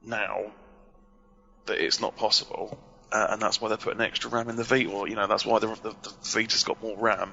now 0.01 0.51
that 1.65 1.77
it's 1.77 1.99
not 2.01 2.15
possible, 2.17 2.77
uh, 3.11 3.27
and 3.29 3.41
that's 3.41 3.61
why 3.61 3.67
they're 3.67 3.77
putting 3.77 4.01
extra 4.01 4.31
RAM 4.31 4.49
in 4.49 4.55
the 4.55 4.63
Vita. 4.63 4.89
Or, 4.89 5.07
you 5.07 5.15
know, 5.15 5.27
that's 5.27 5.45
why 5.45 5.59
the, 5.59 5.67
the, 5.67 5.95
the 6.01 6.13
Vita's 6.23 6.63
got 6.63 6.81
more 6.81 6.97
RAM, 6.97 7.31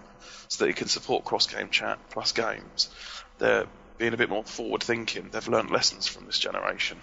so 0.49 0.65
that 0.65 0.71
it 0.71 0.77
can 0.77 0.89
support 0.89 1.25
cross-game 1.25 1.71
chat 1.71 1.99
plus 2.11 2.33
games. 2.33 2.91
They're 3.39 3.67
being 3.99 4.13
a 4.13 4.17
bit 4.17 4.29
more 4.29 4.45
forward-thinking. 4.45 5.31
They've 5.31 5.49
learned 5.49 5.71
lessons 5.71 6.07
from 6.07 6.27
this 6.27 6.39
generation. 6.39 6.99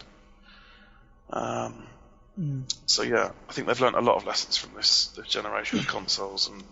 Um, 1.30 1.88
so 2.86 3.04
yeah, 3.04 3.32
I 3.50 3.54
think 3.54 3.68
they've 3.68 3.82
learned 3.82 3.96
a 3.96 4.02
lot 4.02 4.16
of 4.18 4.26
lessons 4.26 4.58
from 4.58 4.76
this, 4.76 5.08
this 5.18 5.28
generation 5.28 5.80
of 5.80 5.88
consoles, 5.88 6.50
and 6.50 6.64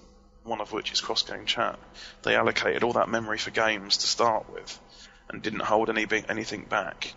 one 0.46 0.62
of 0.62 0.72
which 0.72 0.92
is 0.94 1.02
cross-game 1.02 1.46
chat. 1.46 1.78
They 2.24 2.36
allocated 2.36 2.84
all 2.84 2.94
that 2.94 3.10
memory 3.10 3.38
for 3.38 3.52
games 3.52 3.98
to 3.98 4.08
start 4.08 4.50
with, 4.54 4.80
and 5.30 5.42
didn't 5.42 5.62
hold 5.62 5.90
any 5.90 6.08
anything 6.30 6.64
back. 6.64 7.14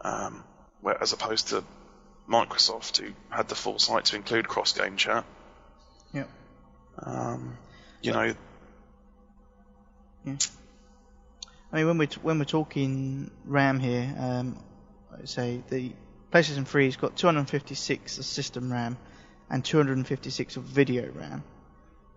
Um, 0.00 0.44
where, 0.80 1.02
as 1.02 1.12
opposed 1.12 1.48
to 1.48 1.64
Microsoft, 2.28 2.98
who 2.98 3.12
had 3.30 3.48
the 3.48 3.54
foresight 3.56 4.04
to 4.06 4.16
include 4.16 4.46
cross-game 4.46 4.96
chat. 4.96 5.24
Yep. 6.12 6.28
Um, 7.00 7.58
you 8.02 8.12
know, 8.12 8.34
Yeah. 10.24 10.36
I 11.72 11.76
mean, 11.76 11.86
when 11.86 11.98
we're 11.98 12.06
t- 12.06 12.20
when 12.22 12.38
we're 12.38 12.44
talking 12.44 13.30
RAM 13.44 13.78
here, 13.78 14.14
um, 14.18 14.58
I'd 15.12 15.28
say 15.28 15.62
the 15.68 15.92
PlayStation 16.32 16.66
3's 16.66 16.96
got 16.96 17.16
256 17.16 18.18
of 18.18 18.24
system 18.24 18.70
RAM 18.70 18.96
and 19.50 19.64
256 19.64 20.56
of 20.56 20.62
video 20.64 21.10
RAM, 21.10 21.42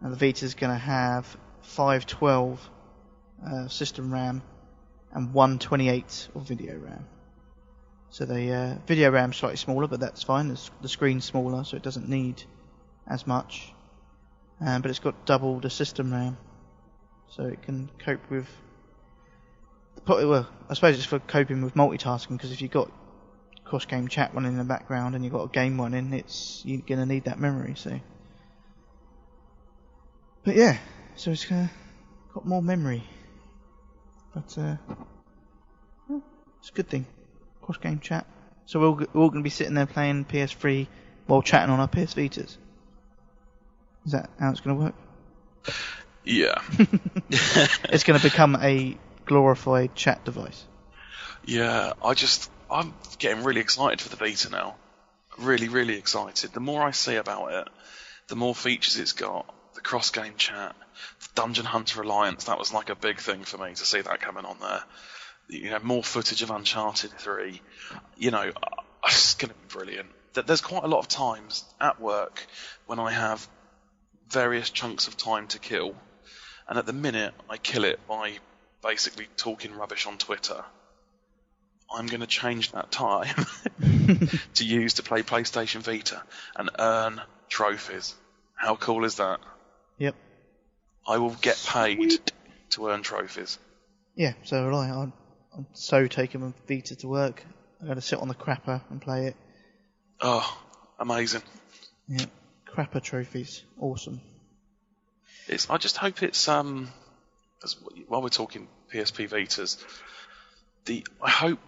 and 0.02 0.12
the 0.12 0.18
Vita 0.18 0.46
is 0.46 0.56
going 0.56 0.74
to 0.74 0.80
have 0.80 1.26
512 1.62 2.70
uh, 3.46 3.68
system 3.68 4.14
RAM 4.14 4.42
and 5.14 5.34
128 5.34 6.30
of 6.36 6.48
video 6.48 6.78
RAM. 6.78 7.08
So 8.10 8.26
the 8.26 8.54
uh, 8.54 8.76
video 8.88 9.10
RAM 9.10 9.32
slightly 9.32 9.58
smaller, 9.58 9.88
but 9.88 10.02
that's 10.02 10.24
fine. 10.24 10.50
The, 10.50 10.70
the 10.82 10.90
screen's 10.90 11.26
smaller, 11.26 11.64
so 11.64 11.78
it 11.78 11.84
doesn't 11.84 12.10
need 12.10 12.44
as 13.08 13.26
much. 13.26 13.72
Um, 14.60 14.82
but 14.82 14.92
it's 14.92 15.00
got 15.00 15.26
double 15.26 15.60
the 15.60 15.70
system 15.70 16.12
RAM, 16.12 16.38
so 17.30 17.44
it 17.46 17.62
can 17.64 17.90
cope 18.00 18.30
with. 18.30 18.48
Well, 20.08 20.48
I 20.70 20.74
suppose 20.74 20.98
it's 20.98 21.06
for 21.06 21.20
coping 21.20 21.62
with 21.62 21.74
multitasking 21.74 22.32
because 22.32 22.52
if 22.52 22.62
you've 22.62 22.72
got 22.72 22.92
cross-game 23.64 24.08
chat 24.08 24.34
running 24.34 24.52
in 24.52 24.58
the 24.58 24.66
background 24.66 25.16
and 25.16 25.24
you've 25.24 25.34
got 25.34 25.46
a 25.46 25.48
game 25.48 25.80
running, 25.80 26.14
it's 26.14 26.62
you're 26.66 26.82
gonna 26.82 27.06
need 27.06 27.24
that 27.26 27.40
memory. 27.40 27.76
So, 27.76 28.00
but 30.44 30.56
yeah, 30.56 30.78
so 31.16 31.32
it's 31.32 31.50
uh, 31.52 31.68
got 32.34 32.46
more 32.46 32.62
memory, 32.62 33.04
but 34.34 34.58
uh, 34.58 34.76
well, 36.08 36.24
it's 36.60 36.70
a 36.70 36.74
good 36.74 36.88
thing. 36.90 37.06
Cross-game 37.62 38.00
chat. 38.00 38.26
So 38.66 38.80
we're 38.80 38.88
all, 38.88 39.04
all 39.14 39.30
gonna 39.30 39.44
be 39.44 39.50
sitting 39.50 39.74
there 39.74 39.86
playing 39.86 40.26
PS3 40.26 40.88
while 41.28 41.42
chatting 41.42 41.70
on 41.72 41.80
our 41.80 41.88
PS 41.88 42.14
Vitas. 42.16 42.58
Is 44.06 44.14
that 44.14 44.30
how 44.40 44.50
it's 44.52 44.62
gonna 44.62 44.80
work? 44.80 44.96
yeah, 46.24 46.56
It's 47.30 48.04
gonna 48.04 48.20
become 48.20 48.56
a 48.56 48.98
glorified 49.26 49.96
chat 49.96 50.26
device. 50.26 50.66
yeah. 51.46 51.94
I 52.04 52.14
just, 52.16 52.50
I'm 52.70 52.94
getting 53.20 53.44
really 53.44 53.62
excited 53.62 54.02
for 54.02 54.10
the 54.10 54.16
Vita 54.16 54.50
now. 54.50 54.76
Really, 55.38 55.70
really 55.70 55.96
excited. 55.98 56.52
The 56.54 56.60
more 56.60 56.82
I 56.84 56.92
see 56.92 57.16
about 57.16 57.54
it, 57.54 57.68
the 58.28 58.36
more 58.36 58.56
features 58.56 58.98
it's 58.98 59.14
got. 59.14 59.46
The 59.74 59.82
cross-game 59.82 60.36
chat, 60.38 60.76
the 61.22 61.28
Dungeon 61.36 61.66
Hunter 61.66 62.02
Alliance. 62.02 62.46
That 62.46 62.60
was 62.60 62.74
like 62.74 62.90
a 62.90 62.96
big 62.96 63.20
thing 63.20 63.44
for 63.44 63.58
me 63.58 63.74
to 63.74 63.86
see 63.86 64.02
that 64.02 64.22
coming 64.22 64.46
on 64.46 64.58
there. 64.60 64.84
You 65.48 65.70
know, 65.72 65.80
more 65.82 66.04
footage 66.04 66.42
of 66.42 66.52
Uncharted 66.52 67.12
3. 67.12 67.62
You 68.18 68.32
know, 68.32 68.52
uh, 68.52 68.82
it's 69.08 69.36
going 69.36 69.50
to 69.50 69.56
be 69.56 69.68
brilliant. 69.68 70.10
There's 70.34 70.62
quite 70.62 70.84
a 70.84 70.88
lot 70.88 71.00
of 71.00 71.08
times 71.08 71.66
at 71.80 72.00
work 72.00 72.46
when 72.86 73.00
I 73.00 73.12
have 73.12 73.48
various 74.30 74.70
chunks 74.70 75.08
of 75.08 75.18
time 75.18 75.48
to 75.48 75.60
kill, 75.60 75.96
and 76.68 76.78
at 76.78 76.86
the 76.86 76.94
minute 76.94 77.34
I 77.50 77.58
kill 77.58 77.84
it 77.84 78.00
by 78.08 78.38
basically 78.82 79.28
talking 79.36 79.74
rubbish 79.76 80.08
on 80.08 80.18
Twitter. 80.18 80.64
I'm 81.94 82.08
going 82.08 82.22
to 82.22 82.28
change 82.28 82.72
that 82.72 82.92
time 82.92 83.36
to 84.56 84.66
use 84.66 84.94
to 84.96 85.04
play 85.04 85.24
PlayStation 85.24 85.82
Vita 85.82 86.24
and 86.56 86.70
earn 86.80 87.22
trophies. 87.50 88.16
How 88.56 88.78
cool 88.78 89.04
is 89.04 89.16
that? 89.16 89.40
Yep. 90.02 90.16
I 91.08 91.18
will 91.20 91.36
get 91.42 91.64
paid 91.68 92.20
to 92.72 92.88
earn 92.88 93.04
trophies. 93.04 93.60
Yeah, 94.16 94.34
so 94.44 94.66
will 94.66 94.76
I. 94.76 94.90
I'm, 94.90 95.14
I'm 95.56 95.68
so 95.74 96.08
taking 96.08 96.42
my 96.42 96.54
Vita 96.68 96.96
to 96.96 97.08
work. 97.08 97.44
I'm 97.80 97.86
going 97.86 97.98
to 97.98 98.02
sit 98.02 98.18
on 98.18 98.28
the 98.28 98.34
crapper 98.34 98.82
and 98.90 99.00
play 99.00 99.28
it. 99.28 99.36
Oh, 100.20 100.60
amazing. 100.98 101.44
Yeah. 102.08 102.26
Crapper 102.68 103.04
trophies. 103.04 103.64
Awesome. 103.80 104.22
It's, 105.48 105.70
I 105.70 105.78
just 105.78 105.98
hope 105.98 106.24
it's 106.24 106.48
um, 106.48 106.90
as, 107.64 107.76
while 108.08 108.24
we're 108.24 108.30
talking 108.30 108.68
PSP 108.92 109.30
Vitas, 109.30 109.78
the 110.86 111.06
I 111.22 111.30
hope 111.30 111.60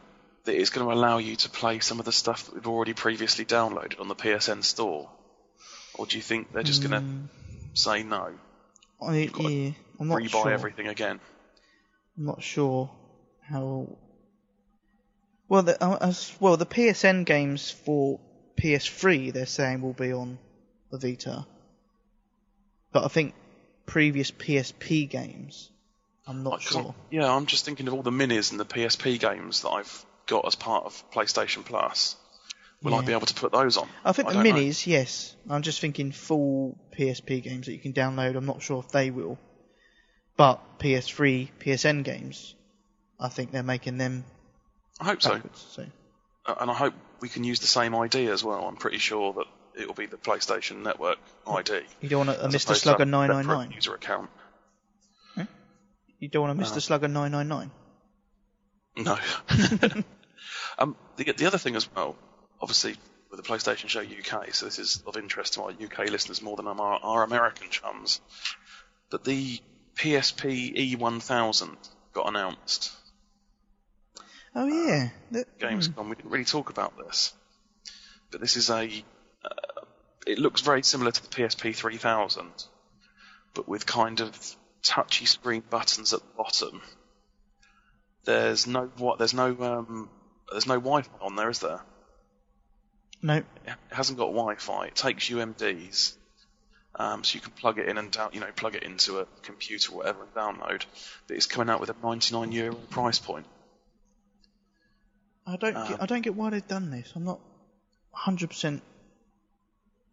that 0.45 0.59
it's 0.59 0.71
going 0.71 0.87
to 0.87 0.91
allow 0.91 1.19
you 1.19 1.35
to 1.35 1.51
play 1.51 1.81
some 1.81 1.99
of 1.99 2.05
the 2.05 2.11
stuff 2.11 2.47
that 2.47 2.55
we've 2.55 2.67
already 2.67 2.93
previously 2.93 3.45
downloaded 3.45 3.99
on 3.99 4.07
the 4.07 4.15
PSN 4.15 4.63
store, 4.63 5.11
or 5.93 6.07
do 6.07 6.17
you 6.17 6.23
think 6.23 6.51
they're 6.51 6.63
just 6.63 6.81
going 6.81 6.99
to 6.99 7.52
say 7.73 8.03
no, 8.03 8.33
I, 9.01 9.25
gotta 9.25 9.51
yeah, 9.51 9.71
I'm 9.99 10.07
not 10.07 10.19
rebuy 10.19 10.29
sure. 10.29 10.51
everything 10.51 10.87
again? 10.87 11.19
I'm 12.17 12.25
not 12.25 12.41
sure 12.43 12.89
how. 13.41 13.97
Well, 15.49 15.63
the, 15.63 15.83
uh, 15.83 15.97
as 16.01 16.31
well, 16.39 16.57
the 16.57 16.65
PSN 16.65 17.25
games 17.25 17.69
for 17.69 18.19
PS3 18.57 19.33
they're 19.33 19.45
saying 19.45 19.81
will 19.81 19.93
be 19.93 20.11
on 20.13 20.37
the 20.91 20.97
Vita, 20.97 21.45
but 22.91 23.03
I 23.03 23.07
think 23.07 23.33
previous 23.85 24.31
PSP 24.31 25.09
games, 25.09 25.69
I'm 26.25 26.43
not 26.43 26.53
Like, 26.53 26.61
'cause 26.65 26.75
I'm- 26.75 26.85
sure. 26.85 26.95
yeah, 27.11 27.33
I'm 27.35 27.45
just 27.47 27.65
thinking 27.65 27.87
of 27.87 27.93
all 27.93 28.03
the 28.03 28.11
minis 28.11 28.51
and 28.51 28.59
the 28.59 28.65
PSP 28.65 29.17
games 29.19 29.61
that 29.63 29.69
I've 29.69 30.05
got 30.27 30.45
as 30.45 30.55
part 30.55 30.85
of 30.85 31.11
PlayStation 31.11 31.65
Plus. 31.65 32.15
Will 32.83 32.95
I 32.95 33.01
be 33.01 33.13
able 33.13 33.25
to 33.27 33.33
put 33.33 33.51
those 33.51 33.77
on? 33.77 33.87
I 34.03 34.11
think 34.11 34.27
the 34.27 34.33
don't 34.35 34.43
know. 34.43 34.53
minis, 34.53 34.85
yes. 34.85 35.35
I'm 35.49 35.61
just 35.61 35.79
thinking 35.79 36.11
full 36.11 36.77
PSP 36.97 37.41
games 37.41 37.67
that 37.67 37.73
you 37.73 37.79
can 37.79 37.93
download. 37.93 38.35
I'm 38.35 38.45
not 38.45 38.61
sure 38.61 38.79
if 38.79 38.91
they 38.91 39.09
will, 39.09 39.39
but 40.35 40.79
PS3, 40.79 41.49
PSN 41.59 42.03
games, 42.03 42.55
I 43.19 43.29
think 43.29 43.51
they're 43.51 43.63
making 43.63 43.97
them 43.97 44.25
I 44.99 45.05
hope 45.05 45.21
so. 45.21 45.41
So 45.55 45.85
Uh, 46.45 46.55
and 46.59 46.71
I 46.71 46.73
hope 46.73 46.93
we 47.19 47.29
can 47.29 47.43
use 47.43 47.59
the 47.59 47.67
same 47.67 47.95
ID 47.95 48.27
as 48.27 48.43
well. 48.43 48.67
I'm 48.67 48.75
pretty 48.75 48.99
sure 48.99 49.33
that 49.33 49.45
it 49.75 49.87
will 49.87 49.95
be 49.95 50.05
the 50.05 50.17
PlayStation 50.17 50.83
Network 50.83 51.17
ID. 51.47 51.81
you 52.01 52.09
don't 52.09 52.27
want 52.27 52.39
a, 52.39 52.47
Mr. 52.47 52.75
Slugger 52.75 53.03
a 53.03 53.05
separate 53.05 53.05
999. 53.07 53.71
user 53.71 53.95
account. 53.95 54.29
You 56.19 56.29
don't 56.29 56.47
want 56.47 56.59
a 56.59 56.63
Mr. 56.63 56.77
Uh. 56.77 56.79
Slugger 56.79 57.07
999. 57.07 57.71
No. 58.95 59.17
um, 60.77 60.95
the, 61.17 61.31
the 61.33 61.45
other 61.45 61.57
thing 61.57 61.75
as 61.75 61.89
well, 61.93 62.15
obviously 62.63 62.95
with 63.29 63.43
the 63.43 63.47
PlayStation 63.47 63.89
Show 63.89 63.99
UK, 63.99 64.53
so 64.53 64.65
this 64.65 64.79
is 64.79 65.03
of 65.05 65.17
interest 65.17 65.55
to 65.55 65.63
our 65.63 65.71
UK 65.71 66.09
listeners 66.09 66.41
more 66.41 66.55
than 66.55 66.65
our, 66.65 66.79
our 66.79 67.23
American 67.23 67.69
chums, 67.69 68.21
But 69.09 69.25
the 69.25 69.59
PSP 69.95 70.95
E1000 70.95 71.75
got 72.13 72.29
announced. 72.29 72.93
Oh 74.55 74.65
yeah, 74.65 75.09
The- 75.31 75.45
Gamescom. 75.59 76.09
We 76.09 76.15
didn't 76.15 76.31
really 76.31 76.45
talk 76.45 76.69
about 76.69 76.97
this, 76.97 77.33
but 78.31 78.39
this 78.39 78.55
is 78.55 78.69
a. 78.69 78.85
Uh, 79.43 79.81
it 80.25 80.39
looks 80.39 80.61
very 80.61 80.83
similar 80.83 81.11
to 81.11 81.21
the 81.21 81.27
PSP 81.27 81.75
3000, 81.75 82.45
but 83.55 83.67
with 83.67 83.85
kind 83.85 84.21
of 84.21 84.55
touchy 84.83 85.25
screen 85.25 85.63
buttons 85.69 86.13
at 86.13 86.21
the 86.21 86.33
bottom. 86.37 86.81
There's 88.25 88.67
no 88.67 88.89
what? 88.97 89.17
There's 89.17 89.33
no 89.33 89.49
um. 89.59 90.09
There's 90.51 90.67
no 90.67 90.75
Wi-Fi 90.75 91.09
on 91.19 91.35
there, 91.35 91.49
is 91.49 91.59
there? 91.59 91.81
No, 93.23 93.37
It 93.37 93.45
hasn't 93.89 94.19
got 94.19 94.25
Wi-Fi. 94.27 94.85
It 94.87 94.95
takes 94.95 95.29
UMDs, 95.29 96.15
Um, 96.95 97.23
so 97.23 97.33
you 97.35 97.41
can 97.41 97.51
plug 97.53 97.79
it 97.79 97.87
in 97.89 97.97
and 97.97 98.11
down, 98.11 98.29
you 98.33 98.39
know, 98.39 98.51
plug 98.55 98.75
it 98.75 98.83
into 98.83 99.17
a 99.19 99.25
computer 99.41 99.91
or 99.91 99.97
whatever 99.97 100.21
and 100.23 100.33
download. 100.35 100.85
But 101.27 101.37
it's 101.37 101.47
coming 101.47 101.69
out 101.71 101.79
with 101.79 101.89
a 101.89 101.95
99 102.03 102.51
euro 102.51 102.75
price 102.75 103.17
point. 103.17 103.47
I 105.47 105.55
don't 105.57 105.75
Um, 105.75 105.87
get, 105.87 106.01
I 106.01 106.05
don't 106.05 106.21
get 106.21 106.35
why 106.35 106.51
they've 106.51 106.67
done 106.67 106.91
this. 106.91 107.11
I'm 107.15 107.23
not 107.25 107.39
100% 108.15 108.81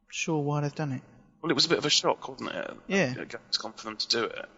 sure 0.08 0.42
why 0.42 0.62
they've 0.62 0.74
done 0.74 0.92
it. 0.92 1.02
Well, 1.42 1.50
it 1.50 1.54
was 1.54 1.66
a 1.66 1.68
bit 1.68 1.78
of 1.78 1.84
a 1.86 1.90
shock, 1.90 2.28
wasn't 2.28 2.50
it? 2.50 2.70
Yeah. 2.86 3.14
It's 3.48 3.58
gone 3.58 3.72
for 3.74 3.84
them 3.84 3.96
to 3.98 4.08
do 4.08 4.24
it. 4.24 4.48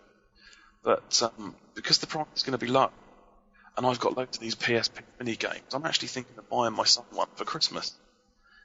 But 0.82 1.22
um, 1.22 1.54
because 1.74 1.98
the 1.98 2.06
price 2.06 2.26
is 2.36 2.42
going 2.44 2.58
to 2.58 2.64
be 2.64 2.70
low, 2.70 2.90
and 3.76 3.86
I've 3.86 4.00
got 4.00 4.16
loads 4.16 4.36
of 4.36 4.42
these 4.42 4.54
PSP 4.56 5.00
mini 5.18 5.36
games, 5.36 5.74
I'm 5.74 5.84
actually 5.86 6.08
thinking 6.08 6.36
of 6.38 6.48
buying 6.48 6.72
my 6.74 6.84
son 6.84 7.04
one 7.10 7.28
for 7.36 7.44
Christmas. 7.44 7.92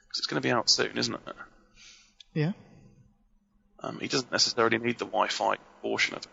Because 0.08 0.18
it's 0.18 0.26
going 0.26 0.40
to 0.42 0.46
be 0.46 0.52
out 0.52 0.68
soon, 0.70 0.96
isn't 0.98 1.14
it? 1.14 1.20
Yeah. 2.34 2.52
Um, 3.80 3.98
he 4.00 4.08
doesn't 4.08 4.32
necessarily 4.32 4.78
need 4.78 4.98
the 4.98 5.04
Wi-Fi 5.04 5.56
portion 5.82 6.16
of 6.16 6.22
it. 6.22 6.28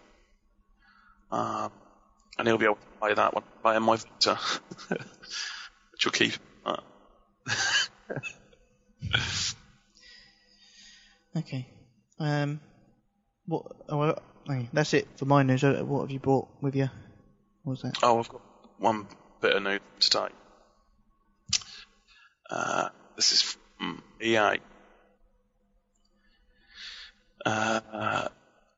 Um, 1.32 1.72
and 2.38 2.48
he'll 2.48 2.58
be 2.58 2.66
able 2.66 2.76
to 2.76 3.00
play 3.00 3.14
that 3.14 3.34
one 3.34 3.44
via 3.64 3.80
my 3.80 3.98
Vita, 3.98 4.36
which 5.92 6.06
will 6.06 6.12
keep. 6.12 6.34
Uh, 6.66 6.78
Okay. 11.38 11.68
Um, 12.18 12.62
what? 13.46 13.66
Oh, 13.90 14.16
that's 14.72 14.94
it 14.94 15.08
for 15.18 15.26
my 15.26 15.44
news. 15.44 15.64
Uh, 15.64 15.84
What 15.84 16.02
have 16.02 16.12
you 16.12 16.20
brought 16.20 16.48
with 16.62 16.76
you? 16.76 16.90
What 17.64 17.72
was 17.72 17.82
that? 17.82 17.98
oh, 18.04 18.20
I've 18.20 18.30
got 18.30 18.42
one 18.78 19.08
bit 19.42 19.56
of 19.56 19.64
news 19.64 19.82
today. 20.00 20.30
Uh, 22.50 22.90
this 23.18 23.34
is 23.34 23.58
EA. 24.22 24.60
Uh, 27.46 28.28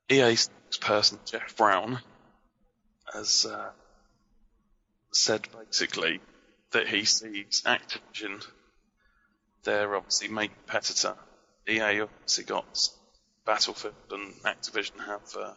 EA 0.10 0.36
spokesperson 0.36 1.18
Jeff 1.26 1.56
Brown 1.56 2.00
has 3.14 3.46
uh, 3.46 3.70
said 5.12 5.48
basically 5.58 6.20
that 6.72 6.88
he 6.88 7.06
sees 7.06 7.64
Activision, 7.66 8.46
their 9.64 9.96
obviously 9.96 10.28
main 10.28 10.50
competitor. 10.50 11.16
EA 11.68 12.02
obviously 12.02 12.44
got 12.44 12.90
Battlefield 13.46 13.96
and 14.12 14.34
Activision 14.44 15.00
have 15.06 15.36
uh, 15.40 15.54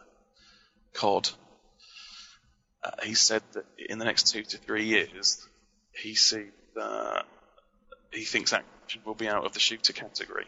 COD. 0.93 1.29
Uh, 2.83 2.91
he 3.03 3.13
said 3.13 3.43
that 3.53 3.65
in 3.77 3.99
the 3.99 4.05
next 4.05 4.31
two 4.31 4.43
to 4.43 4.57
three 4.57 4.85
years, 4.85 5.45
he 5.93 6.15
sees 6.15 6.51
uh, 6.79 7.21
he 8.11 8.23
thinks 8.23 8.53
Activision 8.53 8.80
will 9.05 9.15
be 9.15 9.27
out 9.27 9.45
of 9.45 9.53
the 9.53 9.59
shooter 9.59 9.93
category. 9.93 10.45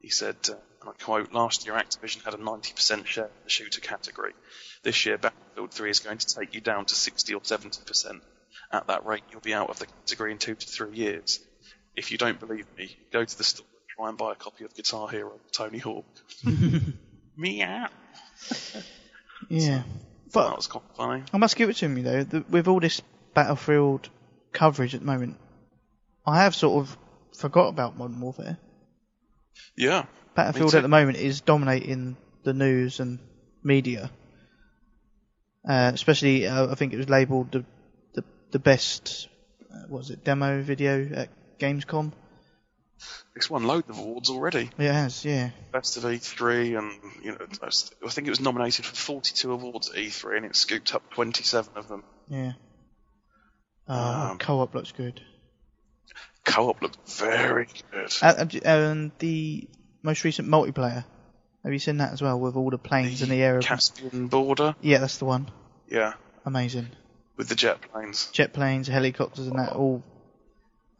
He 0.00 0.10
said, 0.10 0.36
uh, 0.50 0.54
and 0.82 0.90
I 0.90 1.04
quote, 1.04 1.32
last 1.32 1.64
year 1.66 1.74
Activision 1.74 2.22
had 2.24 2.34
a 2.34 2.38
90% 2.38 3.06
share 3.06 3.24
in 3.24 3.30
the 3.44 3.50
shooter 3.50 3.80
category. 3.80 4.32
This 4.82 5.06
year 5.06 5.16
Battlefield 5.16 5.72
3 5.72 5.90
is 5.90 6.00
going 6.00 6.18
to 6.18 6.34
take 6.34 6.54
you 6.54 6.60
down 6.60 6.84
to 6.84 6.94
60 6.94 7.34
or 7.34 7.40
70%. 7.40 8.20
At 8.70 8.86
that 8.88 9.06
rate, 9.06 9.22
you'll 9.30 9.40
be 9.40 9.54
out 9.54 9.70
of 9.70 9.78
the 9.78 9.86
category 9.86 10.32
in 10.32 10.38
two 10.38 10.54
to 10.54 10.66
three 10.66 10.96
years. 10.96 11.40
If 11.96 12.12
you 12.12 12.18
don't 12.18 12.38
believe 12.40 12.66
me, 12.76 12.96
go 13.12 13.24
to 13.24 13.38
the 13.38 13.44
store 13.44 13.66
and 13.66 13.88
try 13.96 14.08
and 14.08 14.18
buy 14.18 14.32
a 14.32 14.34
copy 14.34 14.64
of 14.64 14.74
Guitar 14.74 15.08
Hero 15.08 15.40
Tony 15.52 15.78
Hawk. 15.78 16.04
Meow. 17.36 17.88
Yeah. 19.48 19.78
that 19.78 19.84
But 20.32 20.56
was 20.56 20.66
quite 20.66 20.84
funny. 20.96 21.22
I 21.32 21.36
must 21.38 21.56
give 21.56 21.70
it 21.70 21.76
to 21.76 21.86
him, 21.86 22.02
though. 22.02 22.24
The, 22.24 22.44
with 22.50 22.68
all 22.68 22.80
this 22.80 23.00
Battlefield 23.32 24.08
coverage 24.52 24.94
at 24.94 25.00
the 25.00 25.06
moment, 25.06 25.36
I 26.26 26.42
have 26.42 26.54
sort 26.54 26.82
of 26.82 26.96
forgot 27.36 27.68
about 27.68 27.96
Modern 27.96 28.20
Warfare. 28.20 28.58
Yeah. 29.76 30.06
Battlefield 30.34 30.74
at 30.74 30.82
the 30.82 30.88
moment 30.88 31.18
is 31.18 31.40
dominating 31.40 32.16
the 32.42 32.52
news 32.54 33.00
and 33.00 33.18
media. 33.62 34.10
Uh, 35.66 35.90
especially, 35.94 36.46
uh, 36.46 36.70
I 36.70 36.74
think 36.74 36.92
it 36.92 36.98
was 36.98 37.08
labelled 37.08 37.52
the, 37.52 37.64
the 38.14 38.24
the 38.50 38.58
best, 38.58 39.28
uh, 39.72 39.84
what 39.88 39.98
was 39.98 40.10
it, 40.10 40.24
demo 40.24 40.60
video 40.62 41.08
at 41.14 41.30
Gamescom. 41.58 42.12
It's 43.34 43.48
won 43.50 43.64
loads 43.64 43.88
of 43.88 43.98
awards 43.98 44.30
already. 44.30 44.70
It 44.78 44.92
has, 44.92 45.24
yeah. 45.24 45.50
Best 45.72 45.96
of 45.96 46.04
E3, 46.04 46.78
and 46.78 46.92
you 47.24 47.32
know, 47.32 47.38
I 47.62 48.08
think 48.10 48.26
it 48.26 48.30
was 48.30 48.40
nominated 48.40 48.84
for 48.84 48.94
42 48.94 49.52
awards 49.52 49.90
at 49.90 49.96
E3, 49.96 50.36
and 50.36 50.46
it 50.46 50.56
scooped 50.56 50.94
up 50.94 51.10
27 51.14 51.76
of 51.76 51.88
them. 51.88 52.04
Yeah. 52.28 52.52
Uh, 53.88 54.28
Um, 54.32 54.38
co-op 54.38 54.74
looks 54.74 54.92
good. 54.92 55.20
Co-op 56.44 56.82
looked 56.82 56.98
very 57.18 57.66
good. 57.90 58.12
Uh, 58.22 58.46
and 58.64 59.10
the 59.18 59.68
most 60.02 60.24
recent 60.24 60.48
multiplayer. 60.48 61.04
Have 61.64 61.72
you 61.72 61.78
seen 61.78 61.96
that 61.98 62.12
as 62.12 62.20
well 62.20 62.38
with 62.38 62.56
all 62.56 62.68
the 62.70 62.76
planes 62.78 63.22
in 63.22 63.30
the 63.30 63.42
air? 63.42 63.56
of- 63.58 63.64
Caspian 63.64 64.28
border, 64.28 64.74
Yeah, 64.82 64.98
that's 64.98 65.16
the 65.18 65.24
one. 65.24 65.50
yeah, 65.88 66.14
Amazing. 66.44 66.88
with 67.38 67.48
the 67.48 67.54
jet 67.54 67.80
planes. 67.90 68.28
Jet 68.32 68.52
planes, 68.52 68.86
helicopters, 68.86 69.46
and 69.46 69.58
that 69.58 69.72
all. 69.72 70.02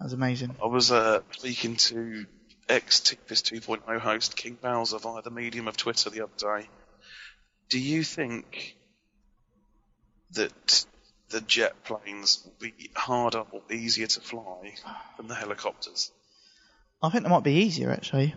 That's 0.01 0.15
amazing. 0.15 0.57
I 0.63 0.67
was 0.67 0.91
uh, 0.91 1.21
speaking 1.33 1.77
to 1.77 2.27
ex 2.69 3.01
Tipis 3.01 3.43
2.0 3.43 3.99
host 4.01 4.37
King 4.37 4.57
Bowser 4.61 4.99
via 4.99 5.21
the 5.23 5.31
medium 5.31 5.69
of 5.69 5.77
Twitter 5.77 6.09
the 6.11 6.23
other 6.23 6.33
day. 6.61 6.69
Do 7.69 7.79
you 7.79 8.03
think 8.03 8.77
that 10.33 10.85
the 11.31 11.41
jet 11.41 11.85
planes 11.85 12.43
will 12.45 12.53
be 12.61 12.91
harder 12.95 13.45
or 13.51 13.63
easier 13.71 14.07
to 14.07 14.21
fly 14.21 14.75
than 15.17 15.29
the 15.29 15.35
helicopters? 15.35 16.11
I 17.03 17.11
think 17.11 17.25
that 17.25 17.31
might 17.31 17.45
be 17.45 17.55
easier 17.65 17.91
actually. 17.91 18.35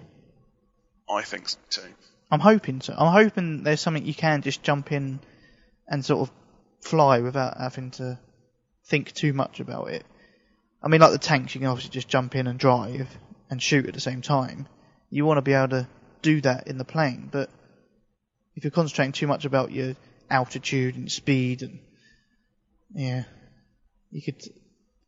I 1.10 1.22
think 1.22 1.50
so 1.50 1.58
too. 1.70 1.94
I'm 2.30 2.40
hoping 2.40 2.82
so. 2.82 2.94
I'm 2.98 3.14
hoping 3.14 3.64
there's 3.64 3.80
something 3.80 4.06
you 4.06 4.14
can 4.14 4.42
just 4.42 4.64
jump 4.64 4.92
in 4.92 5.20
and 5.88 6.04
sort 6.04 6.28
of 6.28 6.36
fly 6.82 7.20
without 7.20 7.58
having 7.58 7.92
to 7.92 8.20
think 8.86 9.14
too 9.14 9.34
much 9.34 9.60
about 9.60 9.90
it. 9.90 10.06
I 10.84 10.90
mean, 10.90 11.02
like 11.02 11.12
the 11.12 11.18
tanks, 11.18 11.56
you 11.56 11.60
can 11.60 11.70
obviously 11.70 11.92
just 11.92 12.10
jump 12.10 12.36
in 12.36 12.48
and 12.48 12.60
drive 12.60 13.08
and 13.50 13.62
shoot 13.62 13.88
at 13.88 13.94
the 13.94 14.02
same 14.02 14.22
time. 14.22 14.68
You 15.10 15.26
want 15.26 15.38
to 15.38 15.42
be 15.42 15.54
able 15.54 15.70
to 15.70 15.88
do 16.22 16.42
that 16.42 16.68
in 16.68 16.78
the 16.78 16.86
plane, 16.86 17.30
but 17.32 17.50
if 18.56 18.64
you're 18.64 18.72
concentrating 18.72 19.14
too 19.14 19.28
much 19.28 19.46
about 19.46 19.72
your 19.72 19.96
altitude 20.30 20.96
and 20.96 21.12
speed 21.12 21.62
and 21.62 21.80
yeah, 22.94 23.24
you 24.12 24.22
could. 24.22 24.42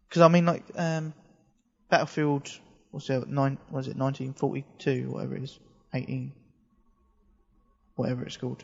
Because 0.07 0.21
I 0.21 0.27
mean, 0.27 0.45
like 0.45 0.63
um, 0.75 1.13
Battlefield, 1.89 2.49
what's 2.91 3.09
it? 3.09 3.27
Nine? 3.27 3.57
Was 3.71 3.87
it 3.87 3.97
1942? 3.97 5.11
Whatever 5.11 5.35
it 5.35 5.43
is, 5.43 5.59
18 5.93 6.33
whatever 7.99 8.23
it's 8.23 8.37
called. 8.37 8.63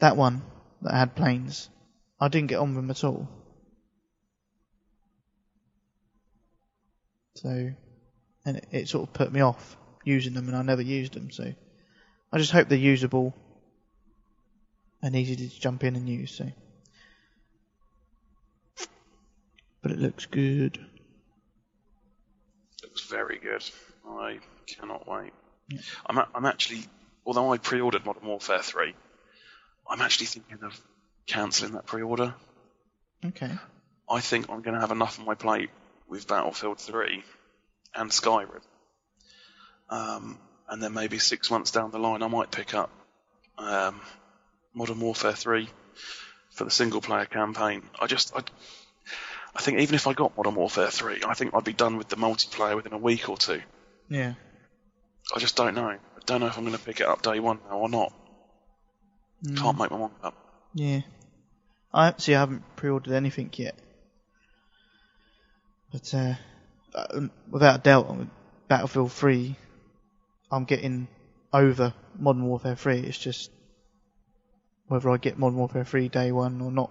That 0.00 0.16
one 0.16 0.42
that 0.82 0.92
had 0.92 1.16
planes, 1.16 1.70
I 2.20 2.28
didn't 2.28 2.48
get 2.48 2.58
on 2.58 2.74
with 2.74 2.76
them 2.76 2.90
at 2.90 3.02
all. 3.02 3.28
So, 7.36 7.72
and 8.44 8.56
it, 8.58 8.68
it 8.70 8.88
sort 8.88 9.08
of 9.08 9.14
put 9.14 9.32
me 9.32 9.40
off 9.40 9.76
using 10.04 10.34
them, 10.34 10.48
and 10.48 10.56
I 10.56 10.62
never 10.62 10.82
used 10.82 11.14
them. 11.14 11.30
So, 11.30 11.54
I 12.30 12.38
just 12.38 12.52
hope 12.52 12.68
they're 12.68 12.78
usable 12.78 13.34
and 15.02 15.16
easy 15.16 15.34
to 15.36 15.48
jump 15.48 15.82
in 15.82 15.96
and 15.96 16.06
use. 16.06 16.32
So, 16.32 16.52
but 19.84 19.92
it 19.92 19.98
looks 19.98 20.24
good. 20.24 20.78
It 22.82 22.90
was 22.90 23.02
very 23.02 23.38
good. 23.38 23.62
I 24.08 24.38
cannot 24.66 25.06
wait. 25.06 25.32
Yeah. 25.68 25.80
I'm, 26.06 26.16
a- 26.16 26.28
I'm 26.34 26.46
actually, 26.46 26.84
although 27.26 27.52
I 27.52 27.58
pre-ordered 27.58 28.06
Modern 28.06 28.26
Warfare 28.26 28.62
3, 28.62 28.94
I'm 29.88 30.00
actually 30.00 30.24
thinking 30.26 30.64
of 30.64 30.80
cancelling 31.26 31.72
that 31.74 31.84
pre-order. 31.84 32.34
Okay. 33.26 33.50
I 34.08 34.20
think 34.20 34.48
I'm 34.48 34.62
going 34.62 34.74
to 34.74 34.80
have 34.80 34.90
enough 34.90 35.20
on 35.20 35.26
my 35.26 35.34
plate 35.34 35.68
with 36.08 36.26
Battlefield 36.26 36.78
3 36.80 37.22
and 37.94 38.10
Skyrim. 38.10 38.62
Um, 39.90 40.38
and 40.66 40.82
then 40.82 40.94
maybe 40.94 41.18
six 41.18 41.50
months 41.50 41.72
down 41.72 41.90
the 41.90 41.98
line, 41.98 42.22
I 42.22 42.28
might 42.28 42.50
pick 42.50 42.72
up 42.72 42.90
um, 43.58 44.00
Modern 44.72 44.98
Warfare 45.00 45.34
3 45.34 45.68
for 46.52 46.64
the 46.64 46.70
single 46.70 47.02
player 47.02 47.26
campaign. 47.26 47.82
I 48.00 48.06
just, 48.06 48.34
I, 48.34 48.40
I 49.56 49.62
think 49.62 49.78
even 49.78 49.94
if 49.94 50.06
I 50.06 50.12
got 50.14 50.36
Modern 50.36 50.54
Warfare 50.54 50.90
3, 50.90 51.22
I 51.26 51.34
think 51.34 51.54
I'd 51.54 51.64
be 51.64 51.72
done 51.72 51.96
with 51.96 52.08
the 52.08 52.16
multiplayer 52.16 52.74
within 52.74 52.92
a 52.92 52.98
week 52.98 53.28
or 53.28 53.36
two. 53.36 53.62
Yeah. 54.08 54.34
I 55.34 55.38
just 55.38 55.56
don't 55.56 55.74
know. 55.74 55.88
I 55.88 55.98
don't 56.26 56.40
know 56.40 56.46
if 56.46 56.58
I'm 56.58 56.64
going 56.64 56.76
to 56.76 56.82
pick 56.82 57.00
it 57.00 57.06
up 57.06 57.22
day 57.22 57.38
one 57.40 57.60
now 57.70 57.78
or 57.78 57.88
not. 57.88 58.12
Mm. 59.44 59.56
Can't 59.56 59.78
make 59.78 59.90
my 59.90 59.98
mind 59.98 60.12
up. 60.22 60.34
Yeah. 60.74 61.00
I 61.92 62.14
see. 62.18 62.34
I 62.34 62.40
haven't 62.40 62.64
pre-ordered 62.76 63.14
anything 63.14 63.50
yet. 63.54 63.76
But 65.92 66.12
uh, 66.12 66.34
uh, 66.94 67.20
without 67.48 67.76
a 67.76 67.82
doubt, 67.82 68.08
on 68.08 68.30
Battlefield 68.66 69.12
3, 69.12 69.54
I'm 70.50 70.64
getting 70.64 71.06
over 71.52 71.94
Modern 72.18 72.44
Warfare 72.44 72.74
3. 72.74 72.98
It's 73.00 73.18
just 73.18 73.50
whether 74.88 75.08
I 75.10 75.16
get 75.16 75.38
Modern 75.38 75.58
Warfare 75.58 75.84
3 75.84 76.08
day 76.08 76.32
one 76.32 76.60
or 76.60 76.72
not. 76.72 76.90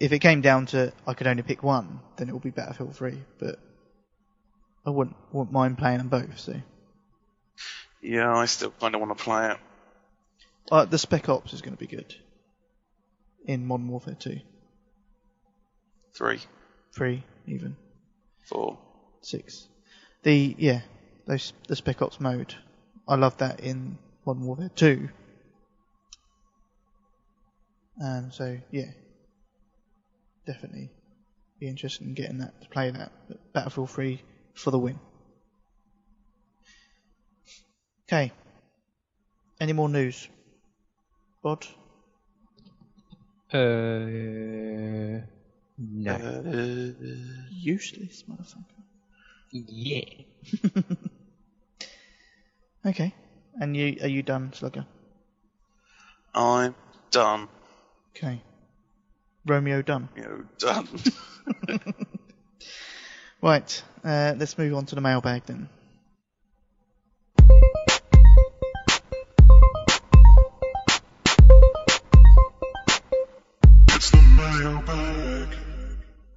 If 0.00 0.12
it 0.12 0.18
came 0.20 0.40
down 0.40 0.66
to 0.66 0.92
I 1.06 1.14
could 1.14 1.26
only 1.26 1.42
pick 1.42 1.62
one, 1.62 2.00
then 2.16 2.28
it 2.28 2.32
would 2.32 2.42
be 2.42 2.50
Battlefield 2.50 2.96
3. 2.96 3.22
But 3.38 3.58
I 4.84 4.90
wouldn't 4.90 5.16
wouldn't 5.32 5.52
mind 5.52 5.78
playing 5.78 5.98
them 5.98 6.08
both. 6.08 6.38
So 6.38 6.54
Yeah, 8.00 8.34
I 8.36 8.46
still 8.46 8.72
kind 8.80 8.94
of 8.94 9.00
want 9.00 9.16
to 9.16 9.22
play 9.24 9.50
it. 9.52 9.58
Uh, 10.70 10.84
the 10.84 10.98
Spec 10.98 11.28
Ops 11.28 11.52
is 11.52 11.62
going 11.62 11.76
to 11.76 11.78
be 11.78 11.86
good 11.86 12.14
in 13.46 13.66
Modern 13.66 13.88
Warfare 13.88 14.16
2. 14.18 14.40
Three, 16.14 16.40
Three, 16.92 17.22
even. 17.46 17.76
four. 18.42 18.78
Six. 19.20 19.68
The, 20.22 20.56
yeah, 20.58 20.80
those, 21.26 21.52
the 21.68 21.76
Spec 21.76 22.02
Ops 22.02 22.18
mode. 22.20 22.54
I 23.06 23.14
love 23.16 23.36
that 23.38 23.60
in 23.60 23.98
Modern 24.24 24.44
Warfare 24.44 24.70
2. 24.74 25.08
Um, 28.02 28.30
so, 28.32 28.58
yeah. 28.72 28.90
Definitely 30.46 30.90
be 31.58 31.68
interested 31.68 32.06
in 32.06 32.14
getting 32.14 32.38
that 32.38 32.60
to 32.62 32.68
play 32.68 32.90
that. 32.90 33.12
But 33.28 33.52
Battlefield 33.52 33.90
3 33.90 34.22
for 34.54 34.70
the 34.70 34.78
win. 34.78 34.98
Okay. 38.08 38.32
Any 39.60 39.72
more 39.72 39.88
news? 39.88 40.28
Bod? 41.42 41.66
Uh, 43.52 43.58
no. 45.78 46.14
Uh, 46.14 46.92
Useless, 47.50 48.24
motherfucker. 48.28 48.82
yeah. 49.50 50.04
Okay. 52.86 53.12
And 53.60 53.76
you 53.76 53.96
are 54.00 54.06
you 54.06 54.22
done, 54.22 54.52
Slugger? 54.52 54.86
I'm 56.32 56.76
done. 57.10 57.48
Okay. 58.14 58.40
Romeo 59.46 59.82
done. 59.82 60.08
You 60.16 60.22
know, 60.22 60.44
done. 60.58 60.88
Right. 63.42 63.82
Uh, 64.02 64.34
let's 64.36 64.56
move 64.56 64.74
on 64.74 64.86
to 64.86 64.94
the 64.94 65.00
mailbag 65.00 65.44
then. 65.44 65.68
it's 73.88 74.10
the 74.10 74.22
mailbag. 74.62 75.48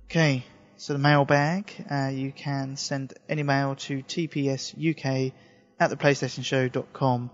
Okay. 0.06 0.44
So 0.78 0.94
the 0.94 1.00
mailbag, 1.00 1.74
uh, 1.90 2.12
you 2.14 2.32
can 2.32 2.76
send 2.76 3.14
any 3.28 3.44
mail 3.44 3.76
to 3.76 4.04
tpsuk 4.04 5.34
at 5.80 5.92
theplaystationshow.com. 5.92 7.32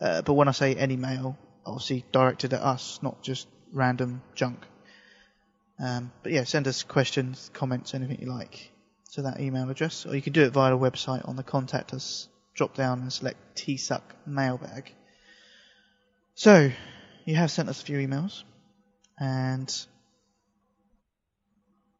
Uh, 0.00 0.22
but 0.22 0.34
when 0.34 0.48
I 0.48 0.52
say 0.52 0.74
any 0.74 0.96
mail, 0.96 1.36
obviously 1.64 2.04
directed 2.12 2.52
at 2.52 2.60
us, 2.60 3.00
not 3.02 3.22
just 3.22 3.48
random 3.72 4.22
junk. 4.34 4.58
Um, 5.78 6.10
but 6.22 6.32
yeah, 6.32 6.44
send 6.44 6.66
us 6.68 6.82
questions, 6.82 7.50
comments, 7.52 7.94
anything 7.94 8.18
you 8.20 8.28
like 8.28 8.72
to 9.12 9.22
that 9.22 9.40
email 9.40 9.68
address, 9.70 10.06
or 10.06 10.14
you 10.14 10.22
can 10.22 10.32
do 10.32 10.42
it 10.42 10.50
via 10.52 10.70
the 10.70 10.78
website 10.78 11.28
on 11.28 11.36
the 11.36 11.42
contact 11.42 11.92
us 11.92 12.28
drop 12.54 12.74
down 12.74 13.00
and 13.00 13.12
select 13.12 13.36
TSUC 13.56 14.00
mailbag. 14.26 14.92
So, 16.34 16.70
you 17.24 17.34
have 17.36 17.50
sent 17.50 17.68
us 17.68 17.82
a 17.82 17.84
few 17.84 17.98
emails, 17.98 18.42
and 19.18 19.72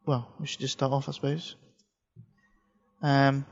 well, 0.06 0.28
we 0.40 0.46
should 0.46 0.60
just 0.60 0.72
start 0.74 0.92
off, 0.92 1.08
I 1.08 1.12
suppose. 1.12 1.54
Um, 3.02 3.44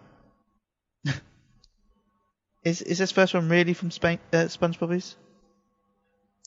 is 2.64 2.80
is 2.80 2.98
this 2.98 3.12
first 3.12 3.34
one 3.34 3.48
really 3.48 3.74
from 3.74 3.90
Spain, 3.90 4.18
uh, 4.32 4.44
SpongeBobbies? 4.44 5.14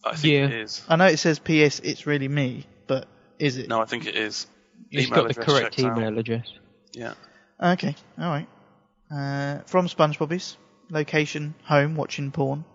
I 0.03 0.15
think 0.15 0.33
Yeah. 0.33 0.45
it 0.45 0.53
is. 0.53 0.83
I 0.87 0.95
know 0.95 1.05
it 1.05 1.17
says 1.17 1.39
P.S. 1.39 1.79
It's 1.79 2.07
really 2.07 2.27
me, 2.27 2.65
but 2.87 3.07
is 3.39 3.57
it? 3.57 3.67
No, 3.67 3.81
I 3.81 3.85
think 3.85 4.05
it 4.05 4.15
is. 4.15 4.47
Email 4.93 5.23
got 5.23 5.27
the 5.27 5.41
correct 5.41 5.75
checks 5.75 5.83
out. 5.83 5.97
email 5.97 6.17
address. 6.17 6.47
Yeah. 6.93 7.13
Okay, 7.61 7.95
all 8.19 8.29
right. 8.29 8.47
Uh, 9.09 9.59
from 9.65 9.87
SpongeBobbies, 9.87 10.55
location, 10.89 11.55
home, 11.63 11.95
watching 11.95 12.31
porn. 12.31 12.65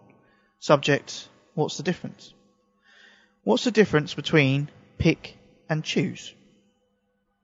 Subject, 0.59 1.29
what's 1.55 1.77
the 1.77 1.83
difference? 1.83 2.33
What's 3.45 3.65
the 3.65 3.71
difference 3.71 4.15
between 4.15 4.71
pick 4.99 5.37
and 5.69 5.83
choose? 5.83 6.33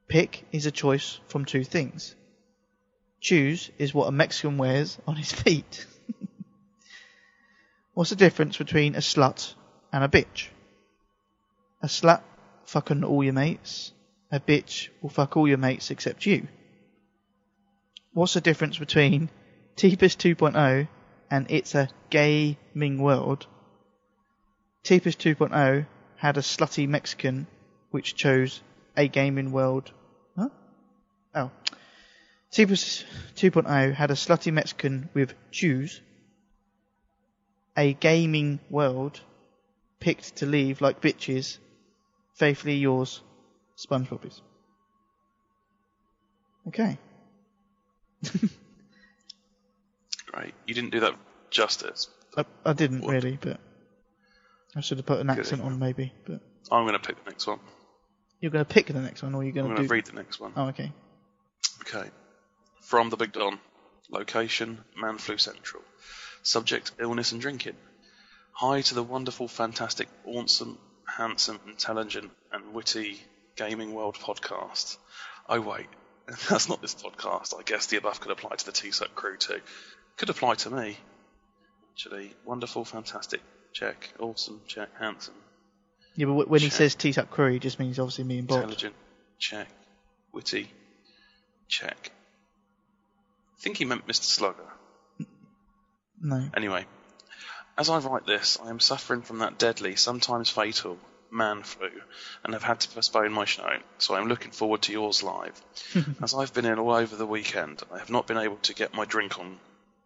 Pick 0.07 0.45
is 0.53 0.67
a 0.67 0.71
choice 0.71 1.19
from 1.27 1.45
two 1.45 1.65
things. 1.65 2.15
Choose 3.21 3.71
is 3.79 3.93
what 3.93 4.09
a 4.09 4.13
Mexican 4.13 4.59
wears 4.59 4.97
on 5.07 5.17
his 5.17 5.33
feet. 5.33 5.87
What's 7.95 8.11
the 8.11 8.17
difference 8.17 8.57
between 8.57 8.95
a 8.95 9.01
slut 9.01 9.55
and 9.93 10.05
a 10.05 10.09
bitch? 10.09 10.47
A 11.83 11.89
slut 11.89 12.23
fucking 12.69 13.03
all 13.03 13.25
your 13.25 13.33
mates. 13.33 13.93
A 14.31 14.39
bitch 14.39 14.89
will 15.01 15.09
fuck 15.09 15.37
all 15.37 15.49
your 15.49 15.57
mates 15.57 15.91
except 15.91 16.27
you. 16.27 16.47
What's 18.13 18.35
the 18.35 18.43
difference 18.43 18.79
between 18.79 19.31
T-Pis 19.77 20.17
2.0 20.17 20.87
and 21.31 21.51
It's 21.51 21.75
a 21.75 21.89
Gaming 22.11 23.01
World? 23.01 23.47
T-Pis 24.83 25.17
2.0 25.17 25.87
had 26.17 26.37
a 26.37 26.41
slutty 26.41 26.87
Mexican 26.87 27.47
which 27.91 28.15
chose 28.15 28.61
a 28.97 29.09
gaming 29.09 29.51
world. 29.51 29.91
Huh? 30.37 30.49
Oh. 31.35 31.51
T-Pis 32.51 33.05
2.0 33.37 33.95
had 33.95 34.11
a 34.11 34.15
slutty 34.15 34.53
Mexican 34.53 35.09
with 35.15 35.33
Jews. 35.51 36.03
A 37.77 37.95
gaming 37.95 38.61
world 38.69 39.21
picked 40.01 40.37
to 40.37 40.47
leave 40.47 40.83
like 40.83 41.01
bitches. 41.01 41.59
Faithfully 42.39 42.77
yours, 42.77 43.21
SpongeBobbies. 43.77 44.41
Okay. 46.69 46.97
Great. 50.27 50.55
You 50.65 50.75
didn't 50.75 50.91
do 50.91 51.01
that 51.01 51.15
justice. 51.51 52.09
I, 52.37 52.45
I 52.65 52.75
didn't 52.75 53.01
What? 53.01 53.11
really, 53.11 53.39
but 53.41 53.59
I 54.77 54.81
should 54.83 54.99
have 54.99 55.07
put 55.07 55.19
an 55.19 55.31
accent 55.31 55.63
on 55.63 55.81
maybe. 55.81 56.13
But 56.27 56.41
I'm 56.71 56.85
going 56.87 56.93
to 56.93 57.05
pick 57.05 57.17
the 57.25 57.31
next 57.31 57.49
one. 57.49 57.59
you're 58.41 58.53
going 58.53 58.65
to 58.65 58.73
pick 58.73 58.87
the 58.87 59.01
next 59.01 59.23
one, 59.25 59.35
or 59.35 59.43
you're 59.43 59.53
going 59.53 59.75
to 59.75 59.83
do? 59.83 59.89
read 59.89 60.07
the 60.07 60.13
next 60.13 60.39
one. 60.39 60.53
Oh, 60.57 60.69
okay. 60.69 60.93
Okay. 61.83 62.09
From 62.83 63.11
the 63.11 63.17
Big 63.17 63.33
Don. 63.33 63.59
Location, 64.11 64.79
Man 64.97 65.19
Flu 65.19 65.39
Central. 65.39 65.83
Subject, 66.43 66.93
illness 67.01 67.33
and 67.33 67.41
drinking. 67.41 67.75
Hi 68.53 68.81
to 68.83 68.95
the 68.95 69.03
wonderful, 69.03 69.49
fantastic, 69.49 70.09
awesome, 70.25 70.79
handsome, 71.19 71.59
intelligent, 71.67 72.31
and 72.53 72.73
witty 72.73 73.21
Gaming 73.57 73.93
World 73.93 74.15
podcast. 74.17 74.97
Oh, 75.49 75.61
wait. 75.61 75.87
That's 76.49 76.69
not 76.69 76.81
this 76.81 76.95
podcast. 76.95 77.59
I 77.59 77.63
guess 77.65 77.87
the 77.87 77.97
above 77.99 78.21
could 78.21 78.31
apply 78.31 78.55
to 78.57 78.65
the 78.67 78.73
TSUC 78.73 79.15
crew 79.15 79.37
too. 79.37 79.61
Could 80.17 80.31
apply 80.31 80.55
to 80.57 80.71
me. 80.71 80.97
Actually, 81.93 82.33
wonderful, 82.45 82.85
fantastic, 82.85 83.41
check. 83.73 84.13
Awesome, 84.21 84.61
check. 84.69 84.89
Handsome, 85.01 85.35
Yeah, 86.15 86.27
but 86.27 86.45
wh- 86.47 86.51
when 86.51 86.61
he 86.61 86.71
says 86.71 86.95
T-Tuck 86.95 87.29
Crew, 87.31 87.53
he 87.53 87.59
just 87.59 87.81
means 87.81 87.99
obviously 87.99 88.23
me 88.25 88.39
and 88.39 88.47
Bob. 88.47 88.59
intelligent, 88.59 88.95
check. 89.41 89.67
Witty, 90.33 90.71
check. 91.67 92.13
I 93.59 93.61
think 93.61 93.79
he 93.79 93.85
meant 93.85 94.07
Mr. 94.07 94.23
Slugger. 94.23 94.63
No. 96.21 96.49
Anyway, 96.57 96.85
as 97.79 97.89
I 97.89 97.99
write 97.99 98.27
this, 98.27 98.59
I 98.63 98.71
am 98.71 98.81
suffering 98.81 99.23
from 99.23 99.39
that 99.39 99.57
deadly, 99.57 99.95
sometimes 99.95 100.51
fatal, 100.51 100.99
man 101.31 101.63
flu, 101.63 101.89
and 102.43 102.53
have 102.53 102.65
had 102.65 102.81
to 102.81 102.89
postpone 102.89 103.33
my 103.33 103.45
show, 103.45 103.71
so 103.99 104.15
I 104.15 104.21
am 104.21 104.27
looking 104.27 104.51
forward 104.51 104.83
to 104.83 104.93
yours 104.93 105.23
live. 105.23 105.63
as 106.23 106.35
I've 106.35 106.53
been 106.53 106.65
in 106.65 106.81
all 106.81 106.93
over 106.93 107.15
the 107.15 107.27
weekend, 107.27 107.83
I 107.93 107.99
have 107.99 108.11
not 108.11 108.27
been 108.27 108.37
able 108.37 108.57
to 108.57 108.75
get 108.75 108.95
my 108.95 109.05
drink 109.05 109.39
on 109.39 109.61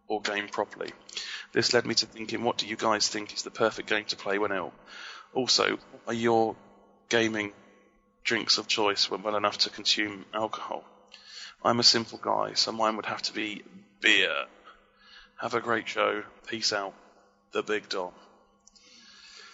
or 0.07 0.21
game 0.21 0.47
properly. 0.49 0.91
This 1.51 1.73
led 1.73 1.87
me 1.87 1.95
to 1.95 2.05
thinking, 2.05 2.43
what 2.43 2.57
do 2.57 2.67
you 2.67 2.75
guys 2.75 3.07
think 3.07 3.33
is 3.33 3.41
the 3.41 3.49
perfect 3.49 3.89
game 3.89 4.05
to 4.05 4.15
play 4.15 4.37
when 4.37 4.51
ill? 4.51 4.71
Also, 5.33 5.79
are 6.07 6.13
your 6.13 6.55
gaming 7.09 7.53
drinks 8.23 8.59
of 8.59 8.67
choice 8.67 9.09
when 9.09 9.23
well 9.23 9.35
enough 9.35 9.57
to 9.59 9.71
consume 9.71 10.25
alcohol? 10.33 10.83
I'm 11.65 11.79
a 11.79 11.83
simple 11.83 12.19
guy, 12.21 12.53
so 12.53 12.71
mine 12.71 12.97
would 12.97 13.07
have 13.07 13.21
to 13.23 13.33
be 13.33 13.63
beer. 13.99 14.45
Have 15.37 15.55
a 15.55 15.61
great 15.61 15.87
show. 15.87 16.23
Peace 16.47 16.71
out. 16.73 16.93
The 17.53 17.61
Big 17.61 17.87
Don. 17.87 18.11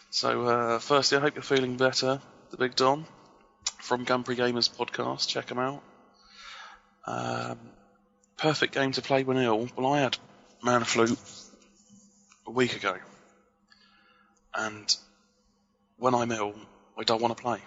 So, 0.09 0.43
uh, 0.43 0.79
firstly, 0.79 1.17
I 1.17 1.21
hope 1.21 1.35
you're 1.35 1.43
feeling 1.43 1.75
better. 1.75 2.21
The 2.49 2.55
Big 2.55 2.75
Don 2.75 3.05
from 3.81 4.05
Grumpy 4.05 4.37
Gamers 4.37 4.73
podcast. 4.73 5.27
Check 5.27 5.47
them 5.47 5.59
out. 5.59 5.83
Um, 7.05 7.59
perfect 8.37 8.73
game 8.73 8.93
to 8.93 9.01
play 9.01 9.23
when 9.23 9.35
ill. 9.35 9.67
Well, 9.75 9.91
I 9.91 9.99
had 9.99 10.17
man 10.63 10.85
flu 10.85 11.17
a 12.47 12.51
week 12.51 12.77
ago, 12.77 12.95
and 14.55 14.95
when 15.97 16.15
I'm 16.15 16.31
ill, 16.31 16.55
I 16.97 17.03
don't 17.03 17.21
want 17.21 17.35
to 17.35 17.43
play. 17.43 17.59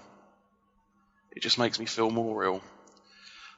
It 1.31 1.43
just 1.43 1.59
makes 1.59 1.79
me 1.79 1.85
feel 1.85 2.11
more 2.11 2.43
ill. 2.45 2.63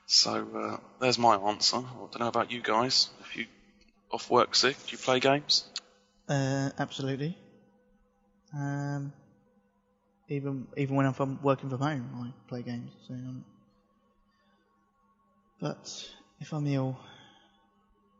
So 0.07 0.49
uh, 0.57 0.77
there's 1.01 1.19
my 1.21 1.37
answer. 1.37 1.77
I 1.77 1.83
don't 1.83 2.19
know 2.19 2.27
about 2.27 2.51
you 2.51 2.61
guys. 2.61 3.11
If 3.21 3.37
you 3.37 3.47
off 4.11 4.29
work 4.29 4.57
sick, 4.57 4.77
do 4.87 4.93
you 4.93 4.99
play 4.99 5.21
games? 5.21 5.65
Uh, 6.29 6.71
absolutely. 6.79 7.37
Um, 8.55 9.13
even 10.29 10.67
even 10.77 10.97
when 10.97 11.07
I'm 11.07 11.39
working 11.43 11.71
from 11.71 11.81
home, 11.81 12.11
I 12.23 12.49
play 12.49 12.63
games. 12.63 12.93
So, 13.07 13.15
um, 13.15 13.45
but 15.61 16.09
if 16.41 16.53
I'm 16.53 16.67
ill, 16.69 16.97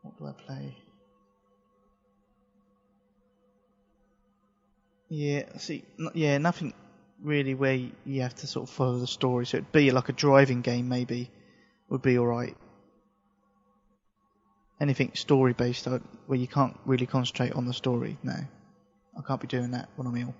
what 0.01 0.17
do 0.17 0.27
I 0.27 0.31
play? 0.31 0.77
Yeah, 5.09 5.57
see, 5.57 5.83
n- 5.99 6.09
yeah, 6.13 6.37
nothing 6.37 6.73
really 7.21 7.53
where 7.55 7.79
you 8.05 8.21
have 8.21 8.35
to 8.35 8.47
sort 8.47 8.69
of 8.69 8.75
follow 8.75 8.99
the 8.99 9.07
story. 9.07 9.45
So 9.45 9.57
it'd 9.57 9.71
be 9.71 9.91
like 9.91 10.09
a 10.09 10.13
driving 10.13 10.61
game, 10.61 10.87
maybe, 10.89 11.31
would 11.89 12.01
be 12.01 12.17
alright. 12.19 12.57
Anything 14.79 15.11
story 15.13 15.53
based 15.53 15.87
where 16.27 16.37
you 16.37 16.47
can't 16.47 16.77
really 16.85 17.05
concentrate 17.05 17.53
on 17.53 17.65
the 17.65 17.73
story, 17.73 18.17
no. 18.23 18.35
I 19.17 19.21
can't 19.25 19.39
be 19.39 19.47
doing 19.47 19.71
that 19.71 19.89
when 19.95 20.07
I'm 20.07 20.17
ill. 20.17 20.35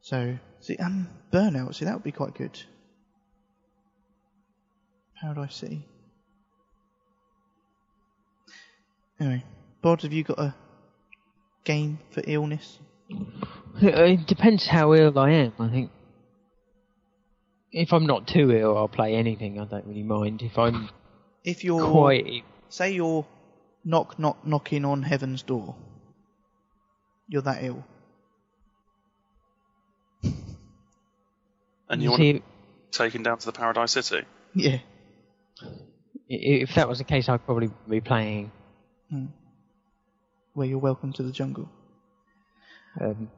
So, 0.00 0.38
see, 0.60 0.76
um, 0.76 1.08
Burnout, 1.32 1.74
see, 1.74 1.84
that 1.84 1.94
would 1.94 2.04
be 2.04 2.12
quite 2.12 2.34
good. 2.34 2.58
Paradise 5.20 5.56
City. 5.56 5.86
Anyway, 9.18 9.44
Bod, 9.82 10.02
have 10.02 10.12
you 10.12 10.24
got 10.24 10.38
a 10.38 10.54
game 11.64 11.98
for 12.10 12.22
illness? 12.26 12.78
It 13.80 14.26
depends 14.26 14.66
how 14.66 14.94
ill 14.94 15.18
I 15.18 15.30
am, 15.30 15.52
I 15.58 15.68
think. 15.68 15.90
If 17.72 17.92
I'm 17.92 18.06
not 18.06 18.26
too 18.26 18.52
ill, 18.52 18.76
I'll 18.76 18.88
play 18.88 19.14
anything. 19.14 19.60
I 19.60 19.64
don't 19.64 19.86
really 19.86 20.02
mind. 20.02 20.40
If 20.42 20.56
I'm 20.58 20.88
If 21.46 21.64
you're 21.64 21.88
quite 21.90 22.44
say 22.68 22.92
you're 22.92 23.24
knock 23.84 24.18
knock 24.18 24.44
knocking 24.44 24.84
on 24.84 25.02
heaven's 25.02 25.42
door. 25.42 25.76
You're 27.28 27.42
that 27.42 27.62
ill. 27.64 27.84
And 31.88 32.02
you 32.02 32.06
You 32.06 32.10
want 32.10 32.20
see, 32.20 32.42
to 33.12 33.18
down 33.22 33.38
to 33.38 33.46
the 33.46 33.52
Paradise 33.52 33.92
City? 33.92 34.26
Yeah. 34.54 34.78
i- 35.62 35.72
if 36.28 36.74
that 36.74 36.88
was 36.88 36.98
the 36.98 37.04
case, 37.04 37.28
I'd 37.28 37.44
probably 37.44 37.70
be 37.88 38.00
playing. 38.00 38.50
Where 40.54 40.66
you're 40.66 40.78
welcome 40.78 41.12
to 41.12 41.22
the 41.22 41.30
jungle. 41.30 41.68
Um, 43.00 43.30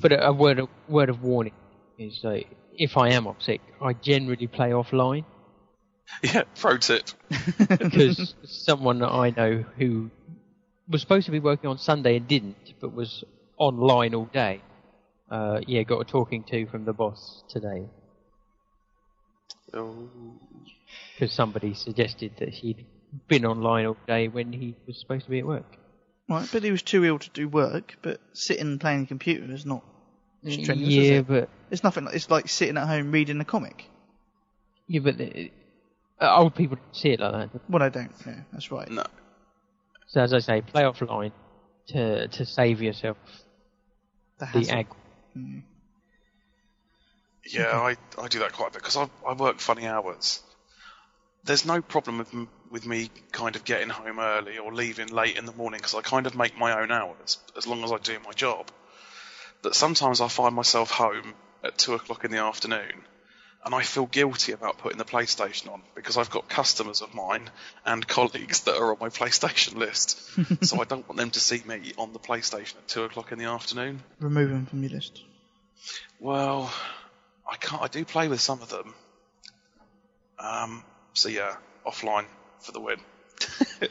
but 0.00 0.12
a, 0.12 0.26
a 0.28 0.32
word 0.32 0.58
of 0.58 0.68
word 0.88 1.08
of 1.08 1.22
warning 1.22 1.54
is 1.98 2.22
uh, 2.24 2.40
if 2.76 2.96
I 2.98 3.10
am 3.10 3.26
off 3.26 3.40
sick, 3.40 3.60
I 3.80 3.92
generally 3.94 4.48
play 4.48 4.70
offline 4.70 5.24
Yeah, 6.22 6.42
pro 6.56 6.76
tip. 6.76 7.04
because 7.68 8.34
someone 8.44 9.00
that 9.00 9.08
I 9.10 9.30
know 9.30 9.64
who 9.78 10.10
was 10.88 11.00
supposed 11.00 11.26
to 11.26 11.32
be 11.32 11.40
working 11.40 11.68
on 11.70 11.78
Sunday 11.78 12.16
and 12.16 12.28
didn't, 12.28 12.74
but 12.80 12.94
was 12.94 13.24
online 13.58 14.14
all 14.14 14.26
day. 14.26 14.60
Uh, 15.30 15.60
yeah, 15.66 15.82
got 15.82 16.00
a 16.00 16.04
talking 16.04 16.44
to 16.44 16.66
from 16.66 16.84
the 16.84 16.92
boss 16.92 17.42
today 17.48 17.86
Oh, 19.72 20.08
because 21.14 21.32
somebody 21.32 21.74
suggested 21.74 22.32
that 22.38 22.50
he'd 22.50 22.84
been 23.28 23.44
online 23.44 23.86
all 23.86 23.96
day 24.06 24.28
when 24.28 24.52
he 24.52 24.76
was 24.86 24.98
supposed 25.00 25.24
to 25.24 25.30
be 25.30 25.40
at 25.40 25.46
work. 25.46 25.76
Right, 26.28 26.48
but 26.52 26.62
he 26.62 26.70
was 26.70 26.82
too 26.82 27.04
ill 27.04 27.18
to 27.18 27.30
do 27.30 27.48
work, 27.48 27.96
but 28.02 28.20
sitting 28.32 28.66
and 28.66 28.80
playing 28.80 29.00
the 29.02 29.06
computer 29.06 29.52
is 29.52 29.66
not 29.66 29.82
strenuous, 30.48 30.88
is 30.90 30.94
yeah, 30.94 31.18
it? 31.18 31.26
but 31.26 31.48
It's 31.70 31.82
nothing 31.82 32.04
like 32.04 32.14
it's 32.14 32.30
like 32.30 32.48
sitting 32.48 32.76
at 32.76 32.86
home 32.86 33.10
reading 33.10 33.40
a 33.40 33.44
comic. 33.44 33.84
yeah, 34.86 35.00
but 35.00 35.18
the, 35.18 35.50
uh, 36.20 36.36
old 36.36 36.54
people 36.54 36.78
see 36.92 37.10
it 37.10 37.20
like 37.20 37.32
that. 37.52 37.60
Well 37.68 37.82
I 37.82 37.88
don't, 37.88 38.12
yeah, 38.26 38.40
that's 38.52 38.70
right. 38.70 38.88
no. 38.90 39.04
So 40.06 40.20
as 40.20 40.32
I 40.32 40.38
say, 40.38 40.60
play 40.60 40.82
offline 40.82 41.32
to 41.88 42.28
to 42.28 42.46
save 42.46 42.80
yourself 42.82 43.16
The 44.38 44.46
the 44.46 44.58
hassle. 44.60 44.78
ag. 44.78 44.86
Mm. 45.36 45.62
Yeah, 47.46 47.72
I, 47.72 47.96
I 48.20 48.28
do 48.28 48.38
that 48.38 48.52
quite 48.52 48.68
a 48.68 48.72
bit 48.72 48.82
because 48.82 48.96
I, 48.96 49.08
I 49.26 49.34
work 49.34 49.60
funny 49.60 49.86
hours. 49.86 50.42
There's 51.44 51.66
no 51.66 51.82
problem 51.82 52.16
with, 52.18 52.34
with 52.70 52.86
me 52.86 53.10
kind 53.32 53.54
of 53.54 53.64
getting 53.64 53.90
home 53.90 54.18
early 54.18 54.56
or 54.56 54.72
leaving 54.72 55.08
late 55.08 55.36
in 55.36 55.44
the 55.44 55.52
morning 55.52 55.78
because 55.78 55.94
I 55.94 56.00
kind 56.00 56.26
of 56.26 56.34
make 56.34 56.56
my 56.56 56.80
own 56.80 56.90
hours 56.90 57.38
as 57.54 57.66
long 57.66 57.84
as 57.84 57.92
I 57.92 57.98
do 57.98 58.18
my 58.24 58.32
job. 58.32 58.70
But 59.60 59.74
sometimes 59.74 60.22
I 60.22 60.28
find 60.28 60.54
myself 60.54 60.90
home 60.90 61.34
at 61.62 61.76
two 61.76 61.92
o'clock 61.92 62.24
in 62.24 62.30
the 62.30 62.38
afternoon 62.38 63.04
and 63.64 63.74
I 63.74 63.82
feel 63.82 64.06
guilty 64.06 64.52
about 64.52 64.78
putting 64.78 64.98
the 64.98 65.04
PlayStation 65.04 65.72
on 65.72 65.82
because 65.94 66.16
I've 66.16 66.30
got 66.30 66.48
customers 66.48 67.00
of 67.00 67.14
mine 67.14 67.48
and 67.86 68.06
colleagues 68.06 68.60
that 68.62 68.76
are 68.76 68.92
on 68.92 68.98
my 69.00 69.08
PlayStation 69.08 69.76
list. 69.76 70.20
so 70.64 70.80
I 70.80 70.84
don't 70.84 71.08
want 71.08 71.18
them 71.18 71.30
to 71.30 71.40
see 71.40 71.62
me 71.66 71.92
on 71.96 72.12
the 72.12 72.18
PlayStation 72.18 72.76
at 72.76 72.88
two 72.88 73.04
o'clock 73.04 73.32
in 73.32 73.38
the 73.38 73.46
afternoon. 73.46 74.02
Remove 74.20 74.50
them 74.50 74.66
from 74.66 74.82
your 74.82 74.92
list. 74.92 75.22
Well, 76.20 76.72
I 77.50 77.56
can't. 77.56 77.82
I 77.82 77.88
do 77.88 78.04
play 78.04 78.28
with 78.28 78.40
some 78.40 78.60
of 78.62 78.68
them. 78.68 78.94
Um. 80.38 80.84
So 81.14 81.28
yeah, 81.28 81.56
offline 81.86 82.26
for 82.60 82.72
the 82.72 82.80
win. 82.80 82.98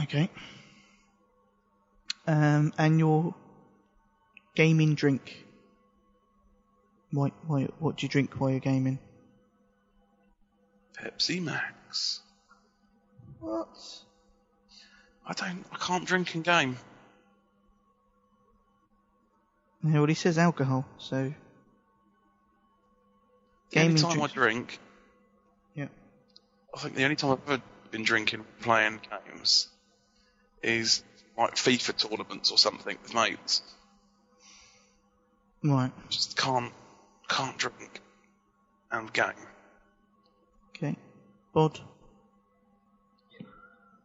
Okay. 0.00 0.30
Um, 2.26 2.72
and 2.78 2.98
your 2.98 3.34
gaming 4.54 4.94
drink. 4.94 5.44
Why, 7.12 7.30
why, 7.46 7.68
what 7.78 7.98
do 7.98 8.06
you 8.06 8.08
drink 8.08 8.40
while 8.40 8.50
you're 8.50 8.60
gaming? 8.60 8.98
Pepsi 10.98 11.42
Max. 11.42 12.20
What? 13.38 13.68
I 15.26 15.34
don't. 15.34 15.64
I 15.70 15.76
can't 15.76 16.06
drink 16.06 16.34
in 16.34 16.42
game. 16.42 16.76
Yeah, 19.84 19.98
well, 19.98 20.06
he 20.06 20.14
says 20.14 20.38
alcohol, 20.38 20.86
so. 20.98 21.32
The 23.70 23.80
only 23.80 24.00
time 24.00 24.12
drink. 24.12 24.30
I 24.30 24.34
drink, 24.34 24.78
Yeah. 25.74 25.88
I 26.74 26.78
think 26.78 26.94
the 26.94 27.04
only 27.04 27.16
time 27.16 27.32
I've 27.32 27.50
ever 27.50 27.62
been 27.90 28.04
drinking 28.04 28.44
playing 28.60 29.00
games 29.26 29.68
is 30.62 31.02
like 31.36 31.56
FIFA 31.56 31.96
tournaments 31.96 32.50
or 32.50 32.58
something 32.58 32.96
with 33.02 33.14
mates. 33.14 33.62
Right. 35.64 35.90
Just 36.10 36.36
can't 36.36 36.72
can't 37.32 37.56
drink 37.56 38.02
and 38.90 39.12
game. 39.12 39.32
Okay. 40.76 40.96
Bod. 41.54 41.80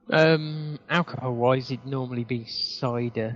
Um, 0.09 0.79
alcohol 0.89 1.33
wise, 1.33 1.69
it'd 1.69 1.85
normally 1.85 2.23
be 2.23 2.45
cider, 2.45 3.35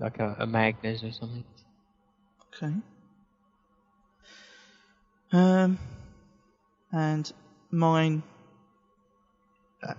like 0.00 0.18
a, 0.18 0.36
a 0.40 0.46
Magners 0.46 1.08
or 1.08 1.12
something. 1.12 1.44
Okay. 2.56 2.74
Um, 5.30 5.78
and 6.90 7.32
mine, 7.70 8.24
uh, 9.86 9.94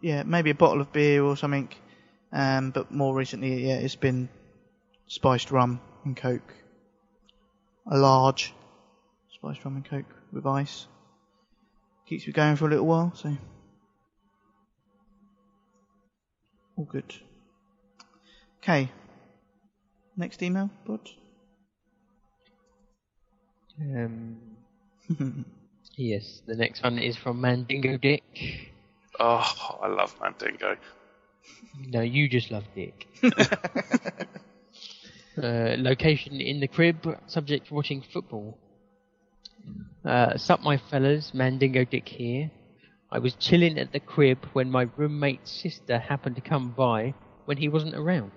yeah, 0.00 0.24
maybe 0.24 0.50
a 0.50 0.54
bottle 0.54 0.80
of 0.80 0.92
beer 0.92 1.22
or 1.22 1.36
something. 1.36 1.68
Um, 2.32 2.70
but 2.72 2.90
more 2.90 3.14
recently, 3.14 3.68
yeah, 3.68 3.76
it's 3.76 3.94
been 3.94 4.28
spiced 5.06 5.52
rum 5.52 5.80
and 6.04 6.16
coke. 6.16 6.52
A 7.90 7.98
large 7.98 8.54
spiced 9.34 9.64
rum 9.64 9.76
and 9.76 9.84
coke 9.84 10.14
with 10.32 10.46
ice. 10.46 10.86
Keeps 12.06 12.26
me 12.26 12.32
going 12.32 12.56
for 12.56 12.66
a 12.66 12.70
little 12.70 12.86
while, 12.86 13.12
so 13.14 13.36
all 16.76 16.84
good. 16.84 17.14
Okay. 18.62 18.90
Next 20.16 20.42
email, 20.42 20.70
bud. 20.86 21.00
Um, 23.80 24.36
yes, 25.96 26.42
the 26.46 26.54
next 26.54 26.82
one 26.82 26.98
is 26.98 27.16
from 27.16 27.40
Mandingo 27.40 27.96
Dick. 27.96 28.22
Oh, 29.18 29.78
I 29.82 29.88
love 29.88 30.14
Mandingo. 30.20 30.76
No, 31.88 32.00
you 32.00 32.28
just 32.28 32.50
love 32.50 32.64
Dick. 32.74 33.08
uh, 35.38 35.76
location 35.78 36.40
in 36.40 36.60
the 36.60 36.68
crib, 36.68 37.06
subject 37.26 37.70
watching 37.70 38.02
football. 38.12 38.58
Uh, 40.04 40.36
sup 40.36 40.60
my 40.62 40.76
fellas, 40.76 41.32
Mandingo 41.32 41.84
Dick 41.84 42.08
here. 42.08 42.50
I 43.10 43.18
was 43.18 43.34
chilling 43.34 43.78
at 43.78 43.92
the 43.92 44.00
crib 44.00 44.46
when 44.52 44.70
my 44.70 44.88
roommate's 44.96 45.50
sister 45.50 45.98
happened 45.98 46.36
to 46.36 46.42
come 46.42 46.70
by 46.70 47.14
when 47.44 47.58
he 47.58 47.68
wasn't 47.68 47.94
around. 47.94 48.32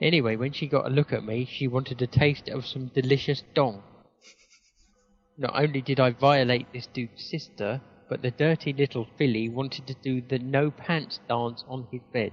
Anyway, 0.00 0.36
when 0.36 0.52
she 0.52 0.68
got 0.68 0.86
a 0.86 0.90
look 0.90 1.12
at 1.12 1.24
me, 1.24 1.44
she 1.44 1.66
wanted 1.66 2.00
a 2.00 2.06
taste 2.06 2.48
of 2.48 2.66
some 2.66 2.86
delicious 2.94 3.42
dong. 3.54 3.82
Not 5.36 5.60
only 5.60 5.80
did 5.82 6.00
I 6.00 6.10
violate 6.10 6.72
this 6.72 6.86
dude's 6.86 7.24
sister, 7.24 7.80
but 8.08 8.22
the 8.22 8.30
dirty 8.30 8.72
little 8.72 9.06
filly 9.18 9.48
wanted 9.48 9.86
to 9.86 9.94
do 9.94 10.20
the 10.20 10.38
no 10.38 10.70
pants 10.70 11.20
dance 11.28 11.64
on 11.68 11.86
his 11.90 12.00
bed. 12.12 12.32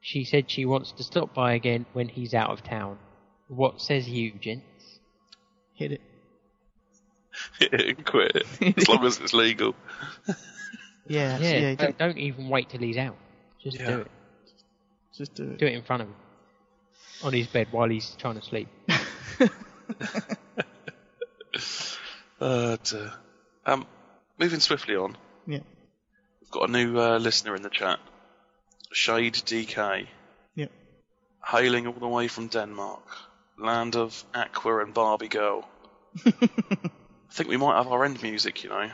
She 0.00 0.24
said 0.24 0.50
she 0.50 0.64
wants 0.64 0.92
to 0.92 1.02
stop 1.04 1.34
by 1.34 1.52
again 1.54 1.84
when 1.92 2.08
he's 2.08 2.32
out 2.34 2.50
of 2.50 2.62
town. 2.62 2.98
What 3.48 3.80
says 3.82 4.08
you, 4.08 4.32
gents? 4.32 4.64
Hit 5.74 5.92
it. 5.92 6.00
Hit 7.58 7.72
and 7.98 8.04
Quit 8.06 8.32
it. 8.36 8.78
As 8.78 8.88
long 8.88 9.04
as 9.04 9.18
it's 9.20 9.32
legal. 9.34 9.74
Yeah, 11.06 11.38
Yeah, 11.38 11.52
yeah, 11.58 11.74
don't, 11.74 11.98
don't, 11.98 11.98
don't 11.98 12.18
even 12.18 12.48
wait 12.48 12.68
till 12.68 12.80
he's 12.80 12.96
out. 12.96 13.16
Just 13.60 13.80
Yeah. 13.80 13.86
do 13.86 14.00
it. 14.02 14.10
just 15.16 15.34
do 15.34 15.42
it. 15.50 15.58
Do 15.58 15.66
it 15.66 15.72
in 15.72 15.82
front 15.82 16.02
of 16.02 16.08
him. 16.08 16.14
On 17.24 17.32
his 17.32 17.48
bed 17.48 17.66
while 17.72 17.88
he's 17.88 18.14
trying 18.16 18.36
to 18.36 18.42
sleep. 18.42 18.68
But, 22.38 22.92
uh, 22.94 23.10
um, 23.66 23.86
moving 24.38 24.60
swiftly 24.60 24.96
on, 24.96 25.16
Yeah. 25.46 25.58
we've 26.40 26.50
got 26.50 26.68
a 26.68 26.72
new 26.72 26.98
uh, 26.98 27.18
listener 27.18 27.54
in 27.54 27.62
the 27.62 27.70
chat. 27.70 27.98
Shade 28.92 29.34
DK, 29.34 30.06
Yep. 30.56 30.70
hailing 31.44 31.86
all 31.86 31.92
the 32.00 32.08
way 32.08 32.28
from 32.28 32.48
Denmark, 32.48 33.02
land 33.58 33.96
of 33.96 34.24
Aqua 34.34 34.82
and 34.82 34.92
Barbie 34.94 35.28
Girl. 35.28 35.68
I 36.26 36.30
think 37.32 37.48
we 37.48 37.56
might 37.56 37.76
have 37.76 37.88
our 37.88 38.04
end 38.04 38.22
music, 38.22 38.64
you 38.64 38.70
know. 38.70 38.90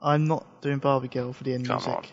I'm 0.00 0.26
not 0.26 0.62
doing 0.62 0.78
Barbie 0.78 1.08
Girl 1.08 1.32
for 1.32 1.44
the 1.44 1.54
end 1.54 1.66
Come 1.66 1.76
music. 1.76 1.92
on. 1.94 2.04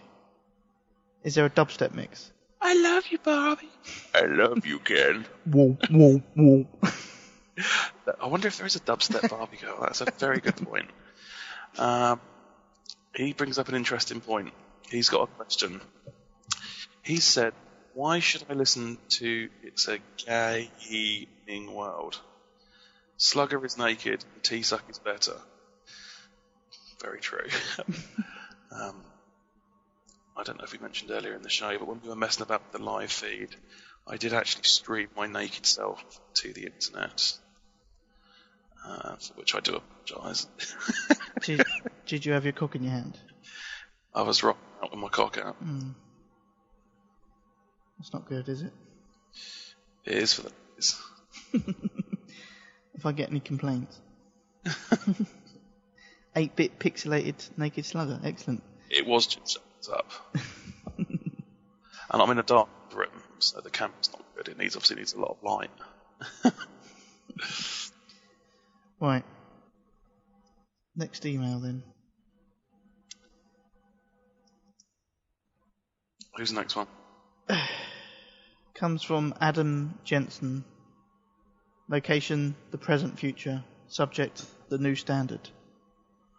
Is 1.24 1.36
there 1.36 1.46
a 1.46 1.50
dubstep 1.50 1.94
mix? 1.94 2.32
I 2.62 2.74
love 2.82 3.08
you, 3.08 3.18
Barbie. 3.20 3.70
I 4.14 4.26
love 4.26 4.66
you, 4.66 4.80
Ken. 4.80 5.26
Whoa, 5.46 5.78
whoa, 5.90 6.22
whoa. 6.36 6.66
I 8.22 8.28
wonder 8.28 8.48
if 8.48 8.58
there 8.58 8.66
is 8.68 8.76
a 8.76 8.80
dubstep 8.80 9.30
Barbie 9.30 9.58
Girl. 9.58 9.78
That's 9.82 10.02
a 10.02 10.06
very 10.20 10.40
good 10.40 10.58
point. 10.58 10.90
Um, 11.78 12.20
he 13.16 13.34
brings 13.34 13.58
up 13.60 13.70
an 13.70 13.76
interesting 13.76 14.20
point. 14.20 14.52
He's 14.90 15.10
got 15.10 15.24
a 15.24 15.28
question. 15.28 15.80
He 17.06 17.18
said, 17.18 17.54
"Why 17.94 18.18
should 18.18 18.46
I 18.50 18.54
listen 18.54 18.98
to 19.20 19.50
It's 19.62 19.88
a 19.88 20.00
Gay 20.18 20.72
Evening 20.90 21.72
World? 21.72 22.20
Slugger 23.18 23.64
is 23.64 23.78
naked, 23.78 24.26
and 24.34 24.44
T-Suck 24.44 24.90
is 24.90 24.98
better." 24.98 25.40
Very 27.00 27.20
true. 27.20 27.48
um, 28.72 29.04
I 30.36 30.42
don't 30.44 30.58
know 30.58 30.64
if 30.64 30.74
we 30.74 30.80
mentioned 30.80 31.12
earlier 31.12 31.36
in 31.36 31.44
the 31.44 31.50
show, 31.50 31.78
but 31.78 31.88
when 31.88 32.02
we 32.02 32.10
were 32.10 32.16
messing 32.16 32.42
about 32.42 32.64
with 32.64 32.82
the 32.82 32.84
live 32.84 33.12
feed, 33.12 33.56
I 34.08 34.18
did 34.18 34.34
actually 34.34 34.64
stream 34.64 35.10
my 35.16 35.28
naked 35.28 35.68
self 35.68 36.04
to 36.42 36.54
the 36.54 36.66
internet, 36.66 37.34
uh, 38.84 39.16
for 39.18 39.34
which 39.36 39.54
I 39.54 39.60
do 39.60 39.76
apologise. 39.76 40.48
did, 41.44 41.62
did 42.08 42.26
you 42.26 42.34
have 42.34 42.46
your 42.46 42.54
cock 42.54 42.74
in 42.74 42.82
your 42.82 42.94
hand? 42.94 43.20
I 44.12 44.24
was 44.24 44.42
rocking 44.42 44.64
out 44.82 44.90
with 44.90 45.00
my 45.00 45.10
cock 45.10 45.38
out. 45.38 45.56
Hmm. 45.58 45.92
That's 47.98 48.14
not 48.14 48.28
good, 48.28 48.48
is 48.50 48.62
it? 48.62 48.74
It 50.06 50.16
is 50.16 50.34
for 50.34 50.44
the 50.44 50.52
ladies. 50.72 51.02
If 52.96 53.06
I 53.06 53.12
get 53.12 53.30
any 53.30 53.42
complaints. 53.42 54.00
8 56.36 56.56
bit 56.56 56.80
pixelated 56.80 57.36
naked 57.58 57.86
slugger. 57.86 58.20
Excellent. 58.24 58.64
It 58.90 59.06
was 59.06 59.28
just 59.28 59.60
up, 59.94 60.10
and 60.98 61.38
I'm 62.10 62.30
in 62.32 62.40
a 62.40 62.44
dark 62.44 62.70
room, 62.96 63.10
so 63.38 63.62
the 63.62 63.70
camera's 63.70 64.10
not 64.12 64.24
good. 64.36 64.48
It 64.48 64.58
needs 64.58 64.76
obviously 64.76 64.96
needs 64.96 65.14
a 65.14 65.20
lot 65.20 65.38
of 65.38 65.44
light. 65.44 65.70
Right. 68.98 69.26
Next 70.96 71.26
email 71.26 71.60
then. 71.60 71.84
Who's 76.38 76.50
the 76.50 76.56
next 76.56 76.76
one? 76.78 76.88
Comes 78.76 79.04
from 79.04 79.34
Adam 79.40 79.98
Jensen. 80.04 80.66
Location, 81.88 82.56
the 82.72 82.78
present 82.78 83.18
future. 83.18 83.64
Subject, 83.88 84.46
the 84.70 84.78
new 84.78 84.96
standard. 84.96 85.40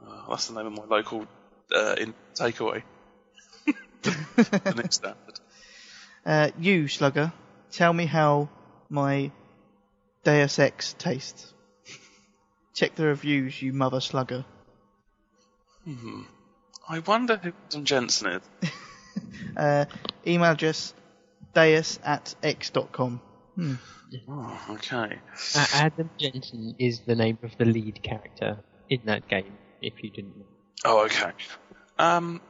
Uh, 0.05 0.29
that's 0.29 0.49
the 0.49 0.55
name 0.55 0.67
of 0.67 0.89
my 0.89 0.97
local 0.97 1.27
uh, 1.75 1.95
in 1.99 2.13
takeaway. 2.35 2.83
the 4.03 4.75
next 4.77 4.97
standard. 4.97 5.41
Uh, 6.27 6.51
you, 6.59 6.89
Slugger, 6.89 7.33
tell 7.71 7.93
me 7.93 8.05
how 8.05 8.51
my 8.91 9.31
Deus 10.25 10.59
Ex 10.59 10.95
tastes. 10.99 11.55
Check 12.75 12.97
the 12.97 13.07
reviews, 13.07 13.63
you 13.63 13.73
mother 13.73 14.01
slugger. 14.01 14.45
Hmm. 15.85 16.23
I 16.87 16.99
wonder 16.99 17.37
who 17.37 17.53
Adam 17.71 17.85
Jensen 17.85 18.29
is. 18.33 18.71
Uh, 19.57 19.87
email 20.27 20.51
address 20.51 20.93
deus 21.57 21.99
at 22.05 22.35
x.com. 22.43 23.21
Hmm. 23.55 23.75
Oh, 24.29 24.67
okay. 24.73 25.19
Uh, 25.57 25.67
Adam 25.73 26.11
Jensen 26.19 26.77
is 26.79 27.01
the 27.01 27.15
name 27.17 27.39
of 27.43 27.57
the 27.57 27.65
lead 27.65 28.03
character 28.03 28.59
in 28.91 29.01
that 29.07 29.27
game, 29.27 29.55
if 29.81 29.95
you 30.05 30.11
didn't 30.11 30.37
know. 30.37 30.45
Oh, 30.85 31.05
okay. 31.07 31.33
Um, 31.99 32.41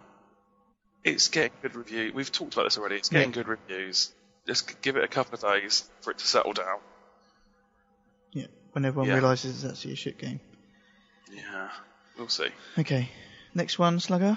it's 1.05 1.29
getting 1.29 1.53
good 1.63 1.77
reviews. 1.77 2.13
We've 2.13 2.31
talked 2.33 2.55
about 2.55 2.65
this 2.65 2.77
already. 2.79 2.97
It's 2.97 3.09
getting 3.09 3.29
Yeah. 3.31 3.35
good 3.35 3.49
reviews. 3.49 4.13
Just 4.47 4.83
give 4.83 4.97
it 4.97 5.05
a 5.05 5.09
couple 5.09 5.35
of 5.35 5.41
days 5.41 5.89
for 6.03 6.11
it 6.11 6.19
to 6.19 6.27
settle 6.27 6.53
down. 6.53 6.79
Yeah, 8.33 8.47
when 8.73 8.85
everyone 8.85 9.09
Yeah. 9.09 9.15
realises 9.15 9.65
it's 9.65 9.73
actually 9.73 9.93
a 9.93 9.97
shit 9.97 10.19
game. 10.19 10.41
Yeah, 11.33 11.71
we'll 12.19 12.29
see. 12.29 12.49
Okay, 12.79 13.09
next 13.55 13.79
one, 13.79 14.01
Slugger. 14.01 14.37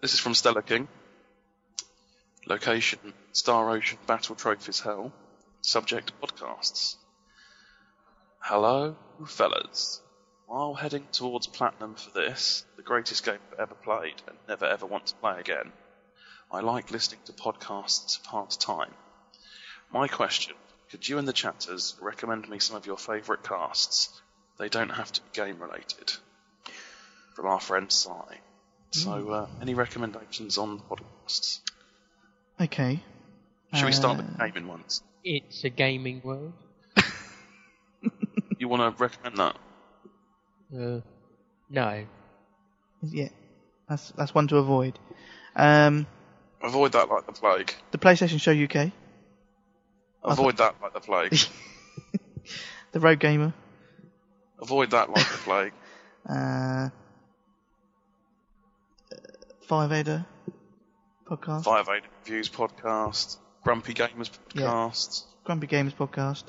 This 0.00 0.14
is 0.14 0.20
from 0.20 0.34
Stella 0.34 0.62
King. 0.62 0.88
Location: 2.46 3.14
Star 3.32 3.70
Ocean 3.70 3.98
Battle 4.06 4.34
Trophies 4.34 4.80
Hell. 4.80 5.10
Subject: 5.62 6.12
Podcasts. 6.20 6.96
Hello, 8.38 8.94
fellas. 9.26 10.02
While 10.44 10.74
heading 10.74 11.08
towards 11.10 11.46
platinum 11.46 11.94
for 11.94 12.10
this, 12.10 12.66
the 12.76 12.82
greatest 12.82 13.24
game 13.24 13.38
I've 13.50 13.60
ever 13.60 13.74
played 13.74 14.20
and 14.28 14.36
never 14.46 14.66
ever 14.66 14.84
want 14.84 15.06
to 15.06 15.14
play 15.14 15.40
again, 15.40 15.72
I 16.52 16.60
like 16.60 16.90
listening 16.90 17.20
to 17.24 17.32
podcasts 17.32 18.22
pass 18.22 18.58
time. 18.58 18.92
My 19.90 20.06
question: 20.06 20.54
Could 20.90 21.08
you 21.08 21.16
and 21.16 21.26
the 21.26 21.32
chatters 21.32 21.96
recommend 21.98 22.46
me 22.50 22.58
some 22.58 22.76
of 22.76 22.84
your 22.84 22.98
favourite 22.98 23.42
casts? 23.42 24.20
They 24.58 24.68
don't 24.68 24.90
have 24.90 25.10
to 25.12 25.22
be 25.22 25.30
game 25.32 25.62
related. 25.62 26.12
From 27.34 27.46
our 27.46 27.60
friend 27.60 27.90
Sai. 27.90 28.42
So, 28.90 29.30
uh, 29.30 29.46
any 29.62 29.72
recommendations 29.72 30.58
on 30.58 30.80
podcasts? 30.80 31.60
Okay. 32.60 33.02
Should 33.72 33.86
we 33.86 33.92
start 33.92 34.18
with 34.18 34.26
Uh, 34.26 34.32
the 34.44 34.50
gaming 34.50 34.68
ones? 34.68 35.02
It's 35.24 35.64
a 35.64 35.70
gaming 35.70 36.20
world. 36.24 36.52
You 38.58 38.68
want 38.68 38.96
to 38.96 39.02
recommend 39.02 39.36
that? 39.38 39.56
Uh, 40.72 41.00
no. 41.68 42.06
Yeah, 43.02 43.28
that's 43.88 44.10
that's 44.16 44.32
one 44.34 44.46
to 44.48 44.58
avoid. 44.58 44.98
Um, 45.56 46.06
Avoid 46.62 46.92
that 46.92 47.08
like 47.08 47.26
the 47.26 47.32
plague. 47.32 47.74
the 47.90 47.98
PlayStation 47.98 48.40
Show 48.40 48.52
UK, 48.52 48.92
Avoid 50.22 50.56
that 50.58 50.76
like 50.80 50.92
the 50.94 51.00
plague. 51.00 51.36
the 52.92 53.00
Road 53.00 53.18
Gamer, 53.18 53.52
Avoid 54.62 54.92
that 54.92 55.10
like 55.10 55.28
the 55.30 55.38
plague. 55.38 55.72
uh, 56.28 56.88
Five 59.66 59.92
Ada 59.92 60.26
podcast, 61.36 61.64
Five 61.64 61.88
Eight 61.88 62.02
Reviews 62.20 62.48
podcast. 62.48 63.38
Grumpy 63.62 63.94
Gamers 63.94 64.30
podcast. 64.30 65.24
Grumpy 65.44 65.66
Gamers 65.66 65.94
podcast. 65.94 66.44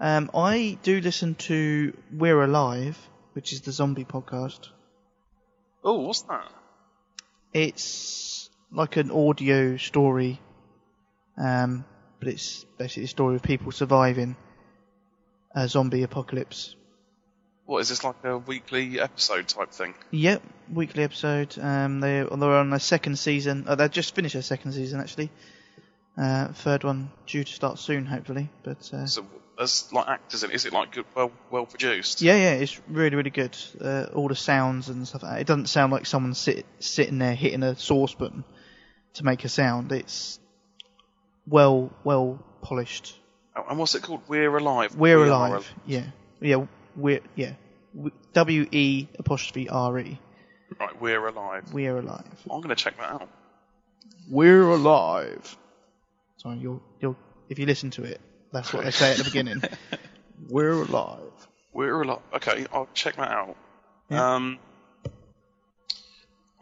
Um, 0.00 0.30
I 0.34 0.78
do 0.82 1.00
listen 1.00 1.34
to 1.36 1.96
We're 2.12 2.42
Alive, 2.42 2.98
which 3.34 3.52
is 3.52 3.60
the 3.62 3.72
zombie 3.72 4.04
podcast. 4.04 4.68
Oh, 5.82 6.00
what's 6.00 6.22
that? 6.22 6.50
It's 7.52 8.50
like 8.72 8.96
an 8.96 9.10
audio 9.10 9.76
story, 9.76 10.40
um, 11.38 11.84
but 12.18 12.28
it's 12.28 12.64
basically 12.78 13.04
a 13.04 13.08
story 13.08 13.36
of 13.36 13.42
people 13.42 13.70
surviving 13.70 14.36
a 15.54 15.68
zombie 15.68 16.02
apocalypse. 16.02 16.74
What 17.66 17.78
is 17.78 17.88
this 17.88 18.04
like 18.04 18.16
a 18.24 18.36
weekly 18.38 19.00
episode 19.00 19.48
type 19.48 19.70
thing? 19.70 19.94
Yep, 20.10 20.42
weekly 20.72 21.02
episode. 21.02 21.56
Um, 21.58 22.00
they 22.00 22.22
they're 22.22 22.50
on 22.50 22.70
their 22.70 22.78
second 22.78 23.18
season. 23.18 23.64
Oh, 23.66 23.74
they 23.74 23.88
just 23.88 24.14
finished 24.14 24.34
their 24.34 24.42
second 24.42 24.72
season 24.72 25.00
actually. 25.00 25.30
Uh, 26.16 26.48
third 26.52 26.84
one 26.84 27.10
due 27.26 27.42
to 27.42 27.52
start 27.52 27.78
soon, 27.78 28.04
hopefully. 28.06 28.50
But 28.62 28.88
uh, 28.92 29.06
So, 29.06 29.26
as 29.58 29.88
like 29.92 30.06
actors, 30.08 30.44
in 30.44 30.50
it, 30.50 30.54
is 30.54 30.64
it 30.66 30.72
like 30.72 30.92
good, 30.92 31.06
well, 31.14 31.32
well 31.50 31.66
produced? 31.66 32.20
yeah, 32.22 32.36
yeah, 32.36 32.52
it's 32.52 32.80
really, 32.86 33.16
really 33.16 33.30
good. 33.30 33.56
Uh, 33.80 34.06
all 34.14 34.28
the 34.28 34.36
sounds 34.36 34.90
and 34.90 35.08
stuff. 35.08 35.22
like. 35.22 35.40
It 35.40 35.46
doesn't 35.46 35.66
sound 35.66 35.90
like 35.90 36.06
someone 36.06 36.34
sit, 36.34 36.66
sitting 36.80 37.18
there 37.18 37.34
hitting 37.34 37.62
a 37.64 37.74
saucepan 37.76 38.44
to 39.14 39.24
make 39.24 39.44
a 39.44 39.48
sound. 39.48 39.90
It's 39.90 40.38
well, 41.48 41.90
well 42.04 42.38
polished. 42.62 43.16
Oh, 43.56 43.64
And 43.68 43.78
what's 43.78 43.94
it 43.94 44.02
called? 44.02 44.22
We're 44.28 44.56
alive. 44.56 44.94
We're 44.94 45.18
We 45.22 45.28
alive. 45.28 45.52
Al- 45.52 45.82
Yeah, 45.86 46.04
yeah, 46.40 46.66
we're 46.96 47.20
yeah. 47.34 47.54
W 48.32 48.66
e 48.72 49.06
apostrophe 49.18 49.68
r 49.68 49.98
e. 49.98 50.18
Right, 50.80 51.00
we're 51.00 51.26
alive. 51.26 51.72
We're 51.72 51.98
alive. 51.98 52.24
I'm 52.50 52.60
going 52.60 52.70
to 52.70 52.74
check 52.74 52.96
that 52.96 53.10
out. 53.10 53.28
We're 54.28 54.68
alive. 54.68 55.56
Sorry, 56.38 56.56
you'll 56.56 56.82
you'll 57.00 57.16
if 57.48 57.58
you 57.58 57.66
listen 57.66 57.90
to 57.90 58.04
it, 58.04 58.20
that's 58.52 58.72
what 58.72 58.84
they 58.84 58.90
say 58.90 59.12
at 59.12 59.18
the 59.18 59.24
beginning. 59.24 59.62
We're 60.48 60.82
alive. 60.82 61.20
We're 61.72 62.02
alive. 62.02 62.20
Okay, 62.34 62.66
I'll 62.72 62.88
check 62.94 63.16
that 63.16 63.30
out. 63.30 63.56
Yeah. 64.10 64.34
Um, 64.34 64.58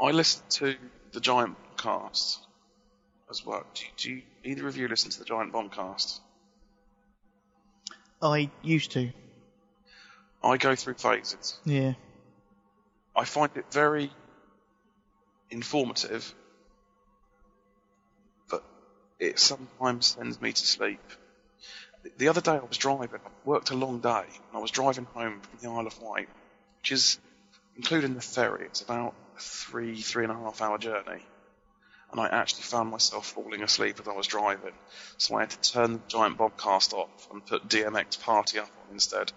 I 0.00 0.10
listen 0.10 0.42
to 0.50 0.74
the 1.12 1.20
Giant 1.20 1.56
Bombcast 1.76 2.38
as 3.30 3.44
well. 3.44 3.64
Do, 3.74 3.84
do 3.96 4.12
you, 4.12 4.22
either 4.44 4.68
of 4.68 4.76
you 4.76 4.88
listen 4.88 5.10
to 5.10 5.18
the 5.18 5.24
Giant 5.24 5.52
Bombcast? 5.52 6.20
I 8.20 8.50
used 8.62 8.92
to. 8.92 9.10
I 10.44 10.56
go 10.56 10.74
through 10.74 10.94
phases. 10.94 11.58
Yeah. 11.64 11.94
I 13.14 13.24
find 13.24 13.50
it 13.56 13.66
very 13.70 14.10
informative, 15.50 16.34
but 18.48 18.64
it 19.20 19.38
sometimes 19.38 20.06
sends 20.06 20.40
me 20.40 20.52
to 20.52 20.66
sleep. 20.66 21.00
The 22.16 22.28
other 22.28 22.40
day 22.40 22.52
I 22.52 22.64
was 22.64 22.78
driving, 22.78 23.20
I 23.24 23.30
worked 23.44 23.70
a 23.70 23.74
long 23.74 24.00
day, 24.00 24.24
and 24.26 24.54
I 24.54 24.58
was 24.58 24.70
driving 24.70 25.04
home 25.04 25.40
from 25.40 25.58
the 25.60 25.68
Isle 25.68 25.86
of 25.86 26.00
Wight, 26.00 26.28
which 26.80 26.92
is, 26.92 27.20
including 27.76 28.14
the 28.14 28.20
ferry, 28.20 28.66
it's 28.66 28.80
about 28.80 29.14
a 29.36 29.40
three, 29.40 30.00
three 30.00 30.24
and 30.24 30.32
a 30.32 30.36
half 30.36 30.60
hour 30.60 30.78
journey. 30.78 31.22
And 32.10 32.20
I 32.20 32.28
actually 32.28 32.64
found 32.64 32.90
myself 32.90 33.28
falling 33.28 33.62
asleep 33.62 34.00
as 34.00 34.08
I 34.08 34.12
was 34.12 34.26
driving, 34.26 34.74
so 35.18 35.36
I 35.36 35.40
had 35.40 35.50
to 35.50 35.72
turn 35.72 35.92
the 35.94 36.00
Giant 36.08 36.36
Bombcast 36.36 36.92
off 36.92 37.28
and 37.30 37.46
put 37.46 37.68
DMX 37.68 38.20
Party 38.20 38.58
up 38.58 38.68
on 38.86 38.94
instead. 38.94 39.32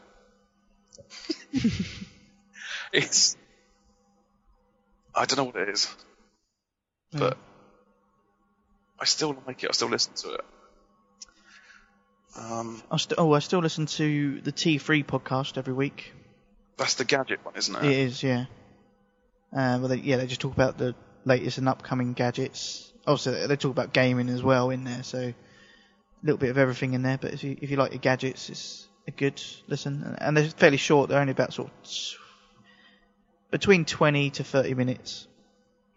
it's, 2.94 3.38
I 5.14 5.26
don't 5.26 5.38
know 5.38 5.44
what 5.46 5.56
it 5.56 5.70
is, 5.70 5.94
but 7.12 7.38
I 9.00 9.06
still 9.06 9.36
like 9.48 9.64
it. 9.64 9.70
I 9.70 9.74
still 9.74 9.90
listen 9.90 10.14
to 10.16 10.34
it. 10.36 10.42
Um, 12.38 12.82
I 12.92 12.98
st- 12.98 13.18
oh, 13.18 13.34
I 13.34 13.40
still 13.40 13.60
listen 13.60 13.86
to 13.86 14.42
the 14.42 14.52
T3 14.52 15.06
podcast 15.06 15.58
every 15.58 15.74
week. 15.74 16.14
that's 16.78 16.96
the 16.96 17.06
gadget 17.06 17.44
one, 17.46 17.56
isn't 17.56 17.76
it? 17.76 17.86
It 17.86 17.98
is, 17.98 18.24
yeah. 18.24 18.46
Uh, 19.54 19.80
well, 19.80 19.88
they, 19.88 19.98
yeah, 19.98 20.18
they 20.18 20.28
just 20.28 20.42
talk 20.42 20.52
about 20.52 20.78
the 20.78 20.96
latest 21.24 21.58
and 21.58 21.70
upcoming 21.70 22.14
gadgets. 22.14 22.92
Also, 23.08 23.48
they 23.48 23.56
talk 23.56 23.72
about 23.72 23.94
gaming 23.94 24.30
as 24.30 24.44
well 24.44 24.70
in 24.70 24.84
there, 24.84 25.04
so 25.04 25.20
a 25.20 25.36
little 26.24 26.38
bit 26.38 26.50
of 26.50 26.58
everything 26.58 26.94
in 26.94 27.04
there. 27.04 27.18
But 27.18 27.34
if 27.34 27.44
you 27.44 27.58
if 27.62 27.72
you 27.72 27.78
like 27.78 27.92
your 27.92 28.00
gadgets, 28.00 28.50
it's 28.50 28.88
a 29.08 29.12
good 29.12 29.42
listen. 29.68 30.16
And- 30.20 30.36
they're 30.38 30.50
fairly 30.50 30.78
short. 30.78 31.10
They're 31.10 31.20
only 31.22 31.32
about 31.32 31.54
sort 31.54 31.70
of 31.70 31.84
t- 31.90 32.16
between 33.52 33.86
20 33.86 34.32
to 34.32 34.44
30 34.44 34.74
minutes, 34.74 35.28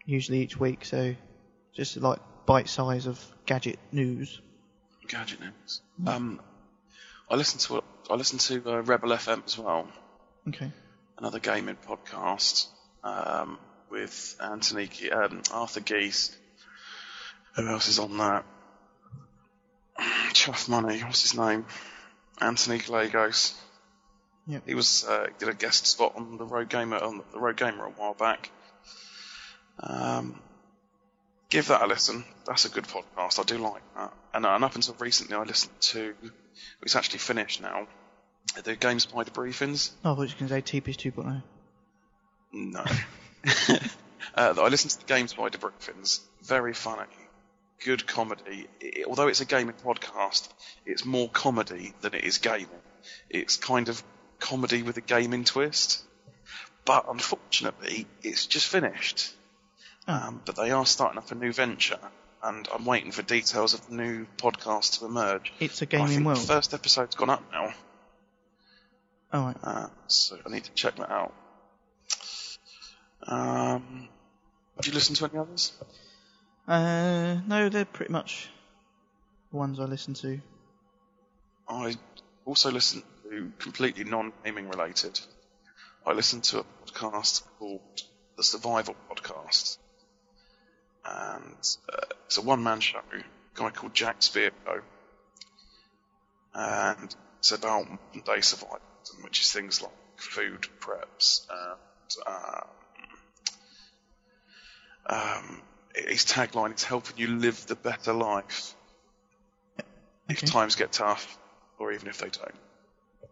usually 0.05 0.41
each 0.41 0.59
week. 0.59 0.85
So 0.85 1.15
just 1.73 1.97
like 1.97 2.19
bite 2.45 2.69
size 2.69 3.05
of 3.07 3.19
gadget 3.45 3.79
news. 3.91 4.41
Gadget 5.07 5.39
news. 5.41 5.81
Um, 6.05 6.39
I 7.29 7.35
listen 7.35 7.59
to 7.59 7.83
I 8.11 8.15
listen 8.15 8.39
to 8.39 8.71
uh, 8.71 8.81
Rebel 8.81 9.09
FM 9.09 9.45
as 9.45 9.57
well, 9.57 9.87
Okay. 10.47 10.71
another 11.17 11.39
gaming 11.39 11.77
podcast 11.87 12.67
um, 13.03 13.59
with 13.91 14.35
Anthony 14.41 14.89
um, 15.11 15.41
Arthur 15.51 15.79
Gies. 15.81 16.35
Who 17.55 17.67
else 17.67 17.87
is 17.87 17.99
on 17.99 18.17
that? 18.17 18.45
Chuff 20.33 20.69
Money. 20.69 20.99
What's 21.01 21.21
his 21.23 21.37
name? 21.37 21.65
Anthony 22.41 22.79
Gallegos. 22.79 23.53
Yep. 24.47 24.63
He 24.65 24.73
was 24.73 25.05
uh, 25.05 25.27
did 25.37 25.49
a 25.49 25.53
guest 25.53 25.85
spot 25.85 26.13
on 26.15 26.37
the 26.37 26.45
Road 26.45 26.69
Gamer 26.69 26.97
on 26.97 27.21
the 27.31 27.39
Road 27.39 27.57
Gamer 27.57 27.85
a 27.85 27.89
while 27.91 28.13
back. 28.13 28.49
Um, 29.81 30.39
give 31.49 31.67
that 31.67 31.81
a 31.81 31.87
listen. 31.87 32.23
That's 32.45 32.65
a 32.65 32.69
good 32.69 32.85
podcast. 32.85 33.39
I 33.39 33.43
do 33.43 33.57
like 33.57 33.81
that. 33.95 34.13
And, 34.33 34.45
uh, 34.45 34.49
and 34.49 34.63
up 34.63 34.75
until 34.75 34.95
recently, 34.99 35.35
I 35.35 35.43
listened 35.43 35.79
to. 35.81 36.15
It's 36.81 36.95
actually 36.95 37.19
finished 37.19 37.61
now. 37.61 37.87
The 38.63 38.75
Games 38.75 39.05
by 39.05 39.23
the 39.23 39.31
Briefings. 39.31 39.91
Oh, 40.03 40.13
I 40.13 40.15
thought 40.15 40.21
you 40.23 40.35
were 40.39 40.47
going 40.47 40.63
to 40.63 40.69
say 40.69 40.81
TPS 40.81 41.13
2.0. 41.13 41.43
No. 42.51 42.83
uh, 44.35 44.53
I 44.57 44.67
listened 44.69 44.91
to 44.91 44.99
the 44.99 45.05
Games 45.05 45.33
by 45.33 45.49
the 45.49 45.59
Briefings. 45.59 46.21
Very 46.41 46.73
funny. 46.73 47.05
Good 47.85 48.05
comedy. 48.07 48.67
I 48.83 49.03
although 49.07 49.27
it's 49.27 49.41
a 49.41 49.45
gaming 49.45 49.75
podcast, 49.85 50.49
it's 50.85 51.05
more 51.05 51.29
comedy 51.29 51.93
than 52.01 52.13
it 52.13 52.23
is 52.25 52.37
gaming. 52.39 52.67
It's 53.29 53.55
kind 53.57 53.87
of 53.89 54.03
comedy 54.39 54.83
with 54.83 54.97
a 54.97 55.01
gaming 55.01 55.43
twist. 55.45 56.03
But 56.85 57.05
unfortunately, 57.09 58.07
it's 58.21 58.45
just 58.47 58.67
finished. 58.67 59.31
Um, 60.07 60.41
but 60.45 60.55
they 60.55 60.71
are 60.71 60.85
starting 60.85 61.19
up 61.19 61.31
a 61.31 61.35
new 61.35 61.53
venture, 61.53 61.99
and 62.43 62.67
I'm 62.73 62.83
waiting 62.85 63.11
for 63.11 63.21
details 63.21 63.73
of 63.75 63.87
the 63.87 63.95
new 63.95 64.25
podcast 64.37 64.99
to 64.99 65.05
emerge. 65.05 65.53
It's 65.59 65.81
a 65.81 65.85
gaming 65.85 66.23
world. 66.23 66.39
the 66.39 66.47
first 66.47 66.73
episode's 66.73 67.15
gone 67.15 67.29
up 67.29 67.43
now, 67.51 67.73
Oh, 69.31 69.43
right. 69.45 69.57
uh, 69.63 69.87
so 70.07 70.37
I 70.43 70.49
need 70.49 70.63
to 70.63 70.71
check 70.71 70.95
that 70.95 71.11
out. 71.11 71.33
Um, 73.27 74.09
have 74.77 74.87
you 74.87 74.93
listened 74.93 75.17
to 75.17 75.25
any 75.25 75.37
others? 75.37 75.73
Uh, 76.69 77.39
no, 77.47 77.67
they're 77.67 77.83
pretty 77.83 78.13
much 78.13 78.47
the 79.49 79.57
ones 79.57 79.79
I 79.79 79.85
listen 79.85 80.13
to. 80.13 80.39
I 81.67 81.95
also 82.45 82.69
listen 82.69 83.01
to 83.23 83.51
completely 83.57 84.03
non-gaming 84.03 84.69
related. 84.69 85.19
I 86.05 86.13
listen 86.13 86.41
to 86.41 86.59
a 86.59 86.63
podcast 86.85 87.41
called 87.57 87.81
the 88.37 88.43
Survival 88.43 88.95
Podcast, 89.09 89.79
and 91.03 91.77
uh, 91.91 92.05
it's 92.27 92.37
a 92.37 92.41
one-man 92.43 92.81
show. 92.81 92.99
A 92.99 93.23
guy 93.55 93.71
called 93.71 93.95
Jack 93.95 94.19
Spirko, 94.19 94.83
and 96.53 97.15
it's 97.39 97.51
about 97.51 97.87
day 98.25 98.41
survival, 98.41 98.79
which 99.23 99.41
is 99.41 99.51
things 99.51 99.81
like 99.81 99.91
food 100.17 100.67
preps 100.79 101.47
and 101.49 102.27
um, 102.27 102.67
um, 105.07 105.61
his 105.95 106.25
tagline 106.25 106.75
is 106.75 106.83
helping 106.83 107.17
you 107.17 107.27
live 107.27 107.65
the 107.67 107.75
better 107.75 108.13
life 108.13 108.75
if 110.29 110.43
Okay. 110.43 110.47
times 110.47 110.75
get 110.75 110.91
tough, 110.91 111.37
or 111.79 111.91
even 111.91 112.07
if 112.07 112.19
they 112.19 112.29
don't. 112.29 112.55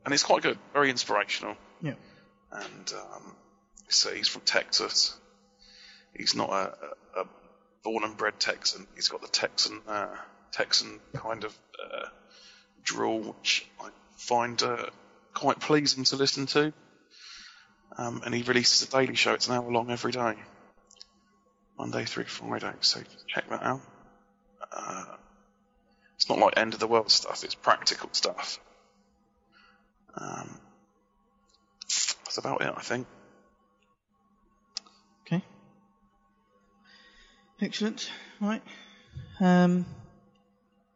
And 0.03 0.13
it's 0.13 0.23
quite 0.23 0.41
good, 0.41 0.57
very 0.73 0.89
inspirational. 0.89 1.55
Yeah. 1.81 1.93
And 2.51 2.93
um, 2.93 3.35
so 3.87 4.11
he's 4.11 4.27
from 4.27 4.41
Texas. 4.41 5.15
He's 6.15 6.33
not 6.33 6.49
a, 6.49 6.75
a, 7.17 7.21
a 7.21 7.25
born 7.83 8.03
and 8.03 8.17
bred 8.17 8.39
Texan. 8.39 8.87
He's 8.95 9.09
got 9.09 9.21
the 9.21 9.27
Texan 9.27 9.81
uh, 9.87 10.15
Texan 10.51 10.99
kind 11.13 11.43
of 11.43 11.55
uh, 11.83 12.07
drawl, 12.83 13.19
which 13.19 13.67
I 13.79 13.89
find 14.15 14.61
uh, 14.63 14.87
quite 15.33 15.59
pleasing 15.59 16.03
to 16.05 16.15
listen 16.15 16.47
to. 16.47 16.73
Um, 17.97 18.21
and 18.25 18.33
he 18.33 18.41
releases 18.41 18.87
a 18.87 18.91
daily 18.91 19.15
show. 19.15 19.33
It's 19.33 19.47
an 19.47 19.53
hour 19.53 19.71
long 19.71 19.91
every 19.91 20.11
day, 20.11 20.35
Monday 21.77 22.05
through 22.05 22.25
Friday. 22.25 22.73
So 22.81 23.01
check 23.27 23.49
that 23.49 23.63
out. 23.63 23.81
Uh, 24.71 25.05
it's 26.15 26.29
not 26.29 26.39
like 26.39 26.57
end 26.57 26.73
of 26.73 26.79
the 26.79 26.87
world 26.87 27.11
stuff. 27.11 27.43
It's 27.43 27.55
practical 27.55 28.09
stuff. 28.11 28.59
Um, 30.15 30.59
that's 31.87 32.37
about 32.37 32.61
it, 32.61 32.73
I 32.75 32.81
think. 32.81 33.07
Okay. 35.25 35.43
Excellent. 37.61 38.09
Right. 38.41 38.63
Um, 39.39 39.85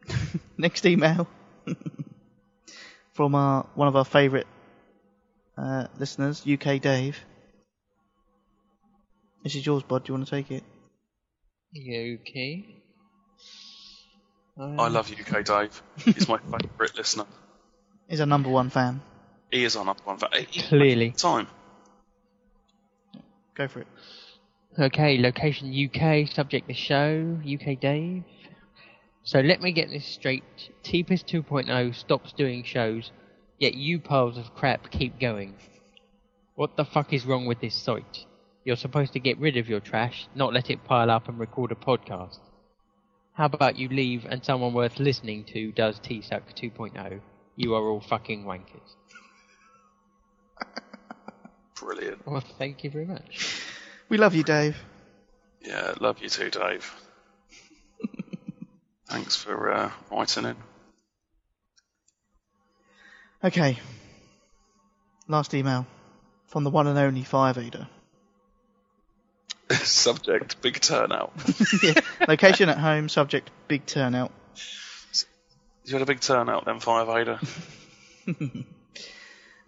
next 0.58 0.86
email 0.86 1.28
from 3.14 3.36
our 3.36 3.68
one 3.76 3.88
of 3.88 3.96
our 3.96 4.06
favourite 4.06 4.48
uh, 5.58 5.86
listeners, 6.00 6.46
UK 6.48 6.82
Dave. 6.82 7.20
This 9.44 9.56
is 9.56 9.66
yours, 9.66 9.84
Bod. 9.84 10.04
Do 10.04 10.12
you 10.12 10.18
want 10.18 10.28
to 10.28 10.32
take 10.32 10.52
it? 10.52 10.64
You 11.74 12.20
okay? 12.22 12.66
Um, 14.60 14.80
I 14.80 14.88
love 14.90 15.10
UK 15.12 15.46
Dave. 15.46 15.82
He's 15.98 16.28
my 16.28 16.38
favourite 16.40 16.96
listener. 16.98 17.26
He's 18.10 18.20
our 18.20 18.28
number 18.28 18.50
one 18.50 18.70
fan. 18.70 19.02
He 19.50 19.64
is 19.64 19.76
on 19.76 19.88
up 19.88 20.06
one. 20.06 20.18
He- 20.34 20.48
he- 20.52 20.62
Clearly. 20.64 21.12
Time. 21.12 21.48
Go 23.56 23.68
for 23.68 23.82
it. 23.82 23.88
Okay, 24.80 25.18
location 25.18 25.74
UK, 25.74 26.28
subject 26.30 26.68
the 26.68 26.74
show, 26.74 27.38
UK 27.44 27.80
Dave. 27.80 28.24
So 29.24 29.40
let 29.40 29.62
me 29.62 29.72
get 29.72 29.90
this 29.90 30.06
straight. 30.06 30.44
TPIS 30.84 31.24
2.0 31.26 31.94
stops 31.96 32.34
doing 32.34 32.64
shows, 32.64 33.12
yet 33.60 33.76
you 33.76 34.00
piles 34.00 34.38
of 34.38 34.54
crap 34.56 34.90
keep 34.90 35.20
going. 35.20 35.56
What 36.56 36.76
the 36.78 36.86
fuck 36.86 37.14
is 37.14 37.26
wrong 37.26 37.46
with 37.46 37.60
this 37.62 37.76
site? 37.76 38.26
You're 38.64 38.76
supposed 38.76 39.14
to 39.14 39.20
get 39.20 39.40
rid 39.40 39.58
of 39.58 39.68
your 39.68 39.80
trash, 39.80 40.28
not 40.36 40.54
let 40.54 40.70
it 40.70 40.84
pile 40.84 41.10
up 41.10 41.28
and 41.28 41.40
record 41.40 41.72
a 41.72 41.76
podcast. 41.76 42.38
How 43.34 43.46
about 43.46 43.78
you 43.78 43.90
leave 43.90 44.26
and 44.26 44.44
someone 44.46 44.74
worth 44.74 45.00
listening 45.00 45.46
to 45.46 45.72
does 45.72 46.00
TSUC 46.00 46.42
2.0? 46.56 47.22
You 47.56 47.74
are 47.74 47.84
all 47.84 48.02
fucking 48.02 48.46
wankers. 48.46 48.96
Brilliant. 51.76 52.28
Well, 52.28 52.44
thank 52.60 52.84
you 52.84 52.92
very 52.92 53.06
much. 53.06 53.64
We 54.10 54.18
love 54.18 54.36
you, 54.36 54.44
Dave. 54.44 54.78
Yeah, 55.62 55.94
love 56.00 56.22
you 56.22 56.30
too, 56.30 56.50
Dave. 56.50 56.94
Thanks 59.08 59.36
for 59.36 59.72
uh, 59.72 59.92
writing 60.12 60.46
in. 60.46 60.56
Okay. 63.44 63.80
Last 65.28 65.54
email 65.54 65.88
from 66.46 66.64
the 66.64 66.70
one 66.70 66.88
and 66.88 67.00
only 67.00 67.24
Five 67.24 67.58
Eater. 67.58 67.88
Subject: 69.84 70.62
big 70.62 70.80
turnout. 70.80 71.34
yeah. 71.84 71.94
Location 72.28 72.70
at 72.70 72.78
home. 72.78 73.10
Subject: 73.10 73.50
big 73.68 73.86
turnout. 73.86 74.32
You 75.86 75.94
had 75.94 76.02
a 76.02 76.06
big 76.06 76.20
turnout 76.20 76.66
then, 76.66 76.80
Five 76.80 77.10
Ada. 77.10 77.40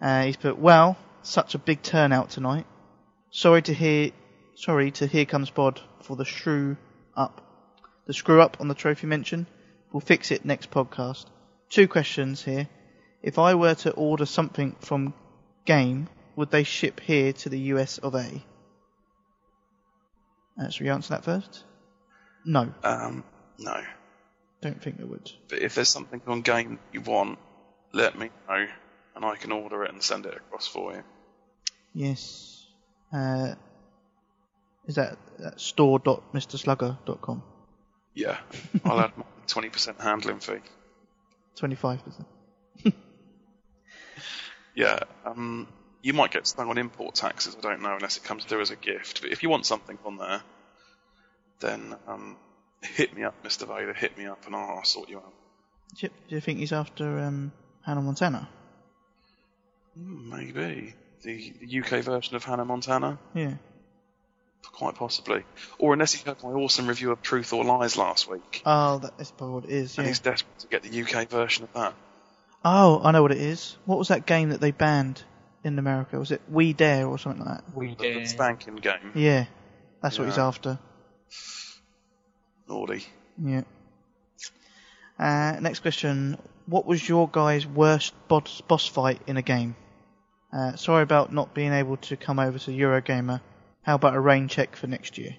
Uh, 0.00 0.24
he's 0.24 0.36
put, 0.36 0.58
well, 0.58 0.98
such 1.22 1.54
a 1.54 1.58
big 1.58 1.80
turnout 1.80 2.28
tonight. 2.28 2.66
Sorry 3.30 3.62
to 3.62 3.72
hear, 3.72 4.10
sorry 4.54 4.90
to 4.90 5.06
Here 5.06 5.24
Comes 5.24 5.48
Bod 5.48 5.80
for 6.02 6.14
the 6.14 6.26
screw 6.26 6.76
up, 7.16 7.40
the 8.06 8.12
screw 8.12 8.42
up 8.42 8.58
on 8.60 8.68
the 8.68 8.74
trophy 8.74 9.06
mention. 9.06 9.46
We'll 9.92 10.00
fix 10.00 10.30
it 10.30 10.44
next 10.44 10.70
podcast. 10.70 11.24
Two 11.70 11.88
questions 11.88 12.44
here. 12.44 12.68
If 13.22 13.38
I 13.38 13.54
were 13.54 13.76
to 13.76 13.92
order 13.92 14.26
something 14.26 14.76
from 14.80 15.14
Game, 15.64 16.08
would 16.36 16.50
they 16.50 16.64
ship 16.64 17.00
here 17.00 17.32
to 17.32 17.48
the 17.48 17.58
US 17.72 17.96
of 17.96 18.14
A? 18.14 18.44
Uh, 20.60 20.68
should 20.70 20.84
we 20.84 20.90
answer 20.90 21.10
that 21.10 21.24
first? 21.24 21.64
No, 22.44 22.72
Um, 22.82 23.24
no. 23.58 23.82
don't 24.60 24.80
think 24.82 24.98
they 24.98 25.04
would. 25.04 25.30
But 25.48 25.60
if 25.60 25.74
there's 25.74 25.88
something 25.88 26.20
on 26.26 26.42
game 26.42 26.78
you 26.92 27.00
want, 27.00 27.38
let 27.92 28.18
me 28.18 28.30
know, 28.48 28.66
and 29.16 29.24
I 29.24 29.36
can 29.36 29.52
order 29.52 29.84
it 29.84 29.92
and 29.92 30.02
send 30.02 30.26
it 30.26 30.34
across 30.36 30.66
for 30.66 30.92
you. 30.94 31.02
Yes. 31.94 32.66
Uh, 33.12 33.54
is 34.86 34.96
that, 34.96 35.16
that 35.38 35.60
store.mrslugger.com? 35.60 37.42
Yeah, 38.14 38.38
I'll 38.84 39.00
add 39.00 39.16
my 39.16 39.24
20% 39.46 40.00
handling 40.00 40.38
fee. 40.40 40.58
25%. 41.58 42.24
Yeah, 44.76 44.98
um, 45.24 45.68
you 46.04 46.12
might 46.12 46.30
get 46.30 46.46
stung 46.46 46.68
on 46.68 46.76
import 46.76 47.14
taxes. 47.14 47.56
I 47.58 47.62
don't 47.62 47.80
know 47.80 47.94
unless 47.94 48.18
it 48.18 48.24
comes 48.24 48.44
through 48.44 48.60
as 48.60 48.70
a 48.70 48.76
gift. 48.76 49.22
But 49.22 49.30
if 49.32 49.42
you 49.42 49.48
want 49.48 49.64
something 49.64 49.98
on 50.04 50.18
there, 50.18 50.42
then 51.60 51.96
um, 52.06 52.36
hit 52.82 53.16
me 53.16 53.24
up, 53.24 53.34
Mr. 53.42 53.66
Vader. 53.66 53.94
Hit 53.94 54.18
me 54.18 54.26
up, 54.26 54.44
and 54.46 54.54
I'll, 54.54 54.76
I'll 54.78 54.84
sort 54.84 55.08
you 55.08 55.16
out. 55.16 55.32
Do 55.98 56.06
you, 56.06 56.10
do 56.28 56.34
you 56.34 56.40
think 56.42 56.58
he's 56.58 56.72
after 56.74 57.20
um, 57.20 57.52
Hannah 57.86 58.02
Montana? 58.02 58.50
Hmm, 59.96 60.28
Maybe 60.28 60.94
the, 61.22 61.54
the 61.62 61.80
UK 61.80 62.04
version 62.04 62.36
of 62.36 62.44
Hannah 62.44 62.66
Montana, 62.66 63.18
Yeah. 63.32 63.54
quite 64.72 64.96
possibly. 64.96 65.42
Or 65.78 65.94
unless 65.94 66.12
he 66.12 66.22
heard 66.28 66.42
my 66.42 66.50
awesome 66.50 66.86
review 66.86 67.12
of 67.12 67.22
Truth 67.22 67.54
or 67.54 67.64
Lies 67.64 67.96
last 67.96 68.28
week, 68.28 68.60
Oh, 68.66 68.98
that 68.98 69.14
is 69.18 69.30
probably 69.30 69.54
what 69.54 69.64
it 69.64 69.70
is. 69.70 69.96
and 69.96 70.04
Yeah. 70.04 70.08
he's 70.08 70.18
desperate 70.20 70.58
to 70.58 70.66
get 70.66 70.82
the 70.82 71.02
UK 71.02 71.30
version 71.30 71.64
of 71.64 71.72
that. 71.72 71.94
Oh, 72.62 73.00
I 73.02 73.10
know 73.12 73.22
what 73.22 73.32
it 73.32 73.40
is. 73.40 73.78
What 73.86 73.98
was 73.98 74.08
that 74.08 74.26
game 74.26 74.50
that 74.50 74.60
they 74.60 74.70
banned 74.70 75.22
in 75.64 75.78
America? 75.78 76.18
Was 76.18 76.30
it 76.30 76.42
We 76.48 76.72
Dare 76.72 77.06
or 77.06 77.18
something 77.18 77.44
like 77.44 77.58
that? 77.64 77.76
We 77.76 77.88
The, 77.88 77.94
the 77.96 78.02
dare. 78.02 78.26
spanking 78.26 78.76
game, 78.76 79.12
Yeah, 79.14 79.46
that's 80.02 80.18
what 80.18 80.28
he's 80.28 80.38
after. 80.38 80.78
naughty. 82.68 83.04
Yeah. 83.38 83.62
Uh, 85.18 85.58
next 85.60 85.80
question. 85.80 86.38
What 86.66 86.86
was 86.86 87.06
your 87.06 87.28
guy's 87.28 87.66
worst 87.66 88.14
boss, 88.28 88.60
boss 88.62 88.86
fight 88.86 89.20
in 89.26 89.36
a 89.36 89.42
game? 89.42 89.76
Uh, 90.52 90.76
sorry 90.76 91.02
about 91.02 91.32
not 91.32 91.52
being 91.54 91.72
able 91.72 91.96
to 91.98 92.16
come 92.16 92.38
over 92.38 92.58
to 92.58 92.70
Eurogamer. 92.70 93.40
How 93.82 93.96
about 93.96 94.14
a 94.14 94.20
rain 94.20 94.48
check 94.48 94.76
for 94.76 94.86
next 94.86 95.18
year? 95.18 95.36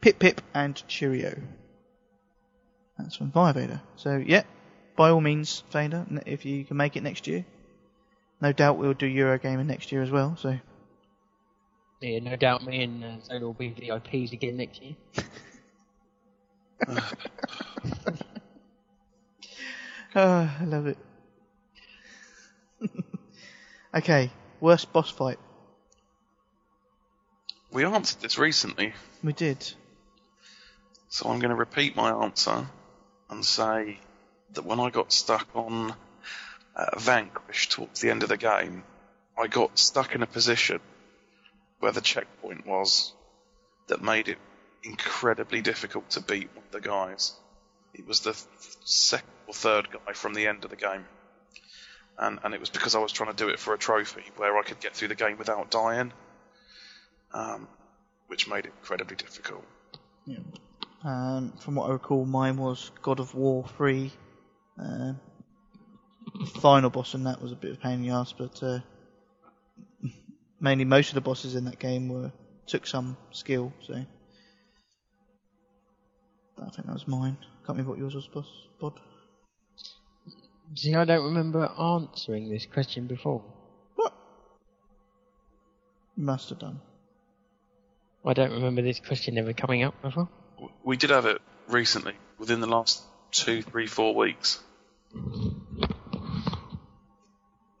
Pip 0.00 0.18
Pip 0.18 0.40
and 0.54 0.80
Cheerio. 0.86 1.36
That's 2.96 3.16
from 3.16 3.32
Fire 3.32 3.52
Vader. 3.52 3.80
So, 3.96 4.16
yeah, 4.24 4.42
by 4.96 5.10
all 5.10 5.20
means, 5.20 5.62
Vader, 5.72 6.06
if 6.26 6.44
you 6.44 6.64
can 6.64 6.76
make 6.76 6.96
it 6.96 7.02
next 7.02 7.26
year. 7.26 7.44
No 8.40 8.52
doubt 8.52 8.78
we'll 8.78 8.94
do 8.94 9.06
Eurogamer 9.12 9.66
next 9.66 9.90
year 9.90 10.02
as 10.02 10.10
well, 10.10 10.36
so. 10.36 10.58
Yeah, 12.00 12.20
no 12.20 12.36
doubt 12.36 12.64
me 12.64 12.84
and 12.84 13.04
uh, 13.04 13.20
Zola 13.24 13.40
will 13.40 13.54
be 13.54 13.70
VIPs 13.70 14.32
again 14.32 14.56
next 14.56 14.80
year. 14.80 14.94
Oh, 20.14 20.50
I 20.60 20.64
love 20.64 20.86
it. 20.86 20.98
okay, 23.94 24.30
worst 24.60 24.92
boss 24.92 25.10
fight. 25.10 25.38
We 27.72 27.84
answered 27.84 28.20
this 28.22 28.38
recently, 28.38 28.94
We 29.22 29.32
did. 29.32 29.72
so 31.08 31.28
I'm 31.28 31.40
going 31.40 31.50
to 31.50 31.56
repeat 31.56 31.96
my 31.96 32.10
answer 32.10 32.66
and 33.28 33.44
say 33.44 33.98
that 34.52 34.64
when 34.64 34.80
I 34.80 34.90
got 34.90 35.12
stuck 35.12 35.48
on 35.54 35.94
uh, 36.78 36.98
Vanquish 36.98 37.68
towards 37.68 38.00
the 38.00 38.10
end 38.10 38.22
of 38.22 38.28
the 38.28 38.36
game, 38.36 38.84
I 39.36 39.48
got 39.48 39.78
stuck 39.78 40.14
in 40.14 40.22
a 40.22 40.26
position 40.26 40.80
where 41.80 41.92
the 41.92 42.00
checkpoint 42.00 42.66
was 42.66 43.12
that 43.88 44.02
made 44.02 44.28
it 44.28 44.38
incredibly 44.82 45.60
difficult 45.60 46.10
to 46.10 46.20
beat 46.20 46.48
one 46.54 46.64
of 46.64 46.72
the 46.72 46.80
guys. 46.80 47.34
It 47.94 48.06
was 48.06 48.20
the 48.20 48.40
second 48.84 49.28
or 49.46 49.54
third 49.54 49.88
guy 49.90 50.12
from 50.12 50.34
the 50.34 50.46
end 50.46 50.64
of 50.64 50.70
the 50.70 50.76
game. 50.76 51.04
And, 52.16 52.38
and 52.42 52.54
it 52.54 52.60
was 52.60 52.70
because 52.70 52.94
I 52.94 52.98
was 52.98 53.12
trying 53.12 53.30
to 53.30 53.36
do 53.36 53.48
it 53.48 53.58
for 53.58 53.74
a 53.74 53.78
trophy 53.78 54.24
where 54.36 54.56
I 54.56 54.62
could 54.62 54.80
get 54.80 54.94
through 54.94 55.08
the 55.08 55.14
game 55.14 55.38
without 55.38 55.70
dying, 55.70 56.12
um, 57.32 57.68
which 58.26 58.48
made 58.48 58.66
it 58.66 58.72
incredibly 58.78 59.16
difficult. 59.16 59.64
Yeah. 60.26 60.38
Um, 61.04 61.52
from 61.60 61.76
what 61.76 61.88
I 61.88 61.92
recall, 61.92 62.24
mine 62.24 62.56
was 62.56 62.90
God 63.02 63.20
of 63.20 63.34
War 63.34 63.64
3. 63.76 64.10
Uh, 64.80 65.12
final 66.60 66.90
boss 66.90 67.14
in 67.14 67.24
that 67.24 67.42
was 67.42 67.52
a 67.52 67.56
bit 67.56 67.72
of 67.72 67.78
a 67.78 67.80
pain 67.80 67.94
in 67.94 68.02
the 68.02 68.10
ass, 68.10 68.32
but 68.32 68.62
uh, 68.62 68.78
mainly 70.60 70.84
most 70.84 71.08
of 71.08 71.14
the 71.14 71.20
bosses 71.20 71.54
in 71.54 71.64
that 71.64 71.78
game 71.78 72.08
were 72.08 72.32
took 72.66 72.86
some 72.86 73.16
skill. 73.30 73.72
So 73.82 73.94
I 73.94 74.06
think 76.70 76.86
that 76.86 76.92
was 76.92 77.08
mine. 77.08 77.36
Can't 77.66 77.78
remember 77.78 77.90
what 77.90 77.98
yours 77.98 78.14
was, 78.14 78.28
boss. 78.28 78.46
Bod. 78.80 79.00
See, 80.74 80.94
I 80.94 81.04
don't 81.04 81.24
remember 81.24 81.70
answering 81.78 82.50
this 82.50 82.66
question 82.66 83.06
before. 83.06 83.42
What? 83.94 84.12
You 86.16 86.24
must 86.24 86.50
have 86.50 86.58
done. 86.58 86.80
I 88.24 88.34
don't 88.34 88.52
remember 88.52 88.82
this 88.82 89.00
question 89.00 89.38
ever 89.38 89.52
coming 89.52 89.84
up 89.84 90.00
before. 90.02 90.28
We 90.84 90.96
did 90.96 91.10
have 91.10 91.24
it 91.24 91.40
recently, 91.68 92.14
within 92.38 92.60
the 92.60 92.66
last 92.66 93.02
two, 93.30 93.62
three, 93.62 93.86
four 93.86 94.14
weeks. 94.14 94.60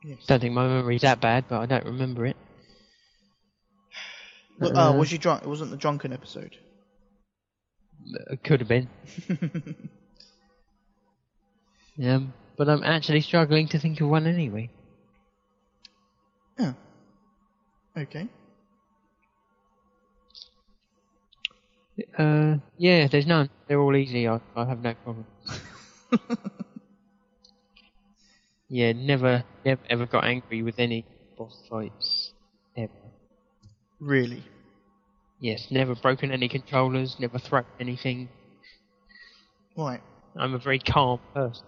Yes. 0.02 0.26
Don't 0.26 0.40
think 0.40 0.54
my 0.54 0.66
memory's 0.66 1.02
that 1.02 1.20
bad, 1.20 1.44
but 1.48 1.60
I 1.60 1.66
don't 1.66 1.84
remember 1.84 2.26
it. 2.26 2.36
Well, 4.58 4.76
Uh, 4.76 4.92
oh, 4.92 4.98
was 4.98 5.12
you 5.12 5.18
drunk? 5.18 5.42
It 5.42 5.48
wasn't 5.48 5.70
the 5.70 5.76
drunken 5.76 6.12
episode. 6.12 6.56
It 8.30 8.42
could 8.42 8.60
have 8.60 8.68
been. 8.68 8.88
um, 12.04 12.32
but 12.56 12.68
I'm 12.68 12.82
actually 12.82 13.20
struggling 13.20 13.68
to 13.68 13.78
think 13.78 14.00
of 14.00 14.08
one 14.08 14.26
anyway. 14.26 14.70
Oh. 16.58 16.74
Okay. 17.96 18.28
Uh, 22.16 22.56
yeah, 22.78 23.08
there's 23.08 23.26
none. 23.26 23.50
They're 23.66 23.80
all 23.80 23.96
easy. 23.96 24.28
I, 24.28 24.40
I 24.56 24.64
have 24.64 24.80
no 24.80 24.94
problem. 24.94 25.26
yeah, 28.68 28.92
never, 28.92 29.44
never 29.64 29.80
ever 29.88 30.06
got 30.06 30.24
angry 30.24 30.62
with 30.62 30.78
any 30.78 31.04
boss 31.36 31.62
fights 31.68 32.32
ever. 32.76 32.92
Really? 34.00 34.44
Yes, 35.40 35.68
never 35.70 35.94
broken 35.94 36.32
any 36.32 36.48
controllers, 36.48 37.16
never 37.18 37.38
thrown 37.38 37.64
anything. 37.78 38.28
Right. 39.76 40.02
I'm 40.36 40.54
a 40.54 40.58
very 40.58 40.78
calm 40.78 41.20
person. 41.34 41.64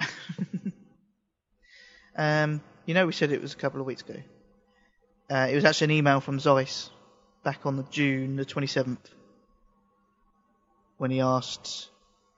Um, 2.16 2.62
you 2.86 2.94
know, 2.94 3.06
we 3.06 3.12
said 3.12 3.32
it 3.32 3.42
was 3.42 3.54
a 3.54 3.56
couple 3.56 3.80
of 3.80 3.86
weeks 3.86 4.02
ago. 4.02 4.20
Uh, 5.30 5.48
it 5.50 5.54
was 5.54 5.64
actually 5.64 5.86
an 5.86 5.90
email 5.92 6.20
from 6.20 6.38
Zeiss 6.38 6.90
back 7.42 7.66
on 7.66 7.76
the 7.76 7.82
June 7.84 8.36
the 8.36 8.44
27th 8.44 8.98
when 10.98 11.10
he 11.10 11.20
asked 11.20 11.88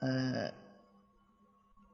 uh, 0.03 0.49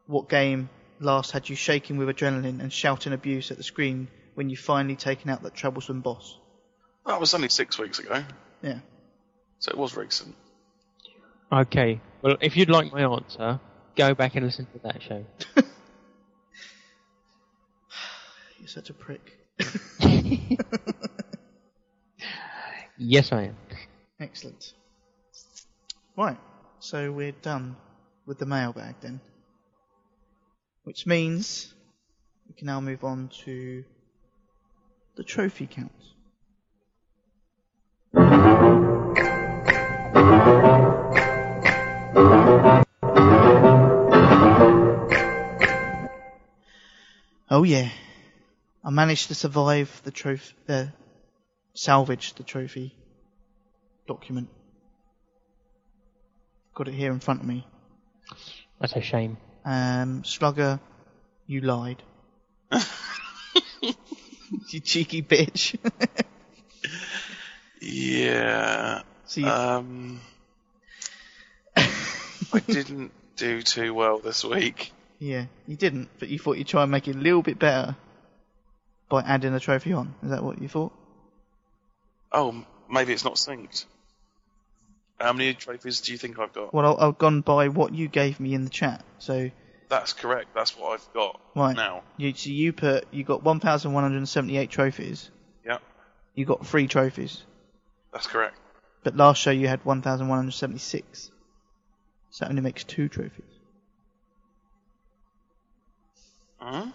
what 0.07 0.29
game 0.29 0.69
last 1.03 1.33
had 1.33 1.49
you 1.49 1.57
shaking 1.57 1.97
with 1.99 2.09
adrenaline 2.09 2.61
and 2.61 2.73
shouting 2.73 3.13
abuse 3.13 3.51
at 3.51 3.57
the 3.57 3.63
screen 3.63 4.09
when 4.35 4.49
you 4.51 4.57
finally 4.57 4.97
taken 4.97 5.31
out 5.31 5.43
that 5.43 5.55
troublesome 5.55 6.01
boss. 6.01 6.39
That 7.07 7.21
was 7.21 7.35
only 7.35 7.49
six 7.49 7.79
weeks 7.79 7.99
ago, 7.99 8.25
Yeah. 8.63 8.79
so 9.59 9.71
it 9.71 9.77
was 9.77 9.97
recent. 9.97 10.35
Okay, 11.51 12.01
well, 12.23 12.37
if 12.41 12.57
you'd 12.57 12.71
like 12.71 12.93
my 12.93 13.03
answer, 13.03 13.61
go 13.97 14.15
back 14.15 14.37
and 14.37 14.45
listen 14.47 14.67
to 14.73 14.79
that 14.85 15.03
show. 15.03 15.25
You're 18.59 18.69
such 18.69 18.91
a 18.91 18.95
prick. 18.95 19.39
Yes, 22.99 23.33
I 23.33 23.45
am. 23.45 23.57
Excellent. 24.21 24.75
Right, 26.17 26.37
so 26.79 27.11
we're 27.11 27.33
done 27.33 27.75
with 28.27 28.39
the 28.39 28.47
mailbag 28.47 28.95
then. 29.01 29.21
Which 30.85 31.07
means 31.07 31.73
we 32.49 32.55
can 32.55 32.67
now 32.67 32.81
move 32.81 33.05
on 33.05 33.29
to 33.45 33.85
the 35.15 35.23
trophy 35.23 35.67
count. 35.67 35.93
Oh 47.49 47.65
yeah, 47.65 47.91
I 48.83 48.91
managed 48.91 49.29
to 49.29 49.35
survive 49.35 50.01
the 50.05 50.11
trophy, 50.11 50.55
uh, 50.69 50.87
salvage 51.75 52.35
the 52.35 52.43
trophy 52.43 52.97
document. 54.09 54.49
Got 56.75 56.89
it 56.89 56.95
here 56.95 57.13
in 57.13 57.21
front 57.21 57.41
of 57.41 57.47
me. 57.47 57.67
That's 58.81 58.95
a 58.95 59.03
shame. 59.03 59.37
Um, 59.65 60.25
Slugger, 60.25 60.81
you 61.47 61.61
lied. 61.61 62.03
you 63.81 64.81
cheeky 64.81 65.23
bitch. 65.23 65.77
Yeah. 67.81 69.03
so 69.27 69.41
you, 69.41 69.47
Um, 69.49 70.21
I 71.77 72.59
didn't 72.67 73.13
do 73.37 73.63
too 73.63 73.95
well 73.95 74.19
this 74.19 74.45
week. 74.45 74.93
yeah, 75.19 75.47
you 75.67 75.77
didn't, 75.77 76.09
but 76.19 76.29
you 76.29 76.39
thought 76.39 76.59
you'd 76.59 76.67
try 76.69 76.83
and 76.83 76.91
make 76.93 77.09
it 77.09 77.17
a 77.17 77.19
little 77.19 77.43
bit 77.43 77.59
better 77.59 77.97
by 79.09 79.23
adding 79.23 79.55
a 79.55 79.61
trophy 79.61 79.93
on. 79.93 80.15
Is 80.23 80.31
that 80.31 80.43
what 80.43 80.61
you 80.61 80.69
thought? 80.69 80.93
Oh, 82.31 82.65
maybe 82.91 83.13
it's 83.13 83.25
not 83.25 83.35
synced. 83.35 83.85
How 85.23 85.33
many 85.33 85.55
trophies 85.55 86.01
do 86.01 86.11
you 86.11 86.19
think 86.19 86.37
I've 86.41 86.53
got? 86.53 86.75
Well, 86.75 86.99
I've 86.99 87.17
gone 87.17 87.43
by 87.43 87.69
what 87.69 87.95
you 87.95 88.09
gave 88.09 88.41
me 88.41 88.55
in 88.55 88.65
the 88.65 88.71
chat. 88.71 89.05
So, 89.21 89.51
That's 89.89 90.13
correct. 90.13 90.53
That's 90.53 90.77
what 90.77 90.95
I've 90.95 91.13
got 91.15 91.41
right. 91.55 91.77
now. 91.77 92.03
You, 92.17 92.35
so 92.35 92.51
you 92.51 92.73
put, 92.73 93.07
you 93.13 93.23
got 93.23 93.45
1,178 93.45 94.69
trophies. 94.69 95.31
Yeah, 95.65 95.79
You 96.35 96.45
got 96.45 96.67
three 96.67 96.89
trophies. 96.89 97.41
that's 98.13 98.27
correct. 98.27 98.57
But 99.05 99.17
last 99.17 99.41
show 99.41 99.53
you 99.53 99.69
had 99.69 99.85
1,176. 99.85 101.31
So 102.31 102.45
that 102.45 102.51
only 102.51 102.63
makes 102.63 102.83
two 102.83 103.09
trophies. 103.09 103.45
Huh? 106.57 106.87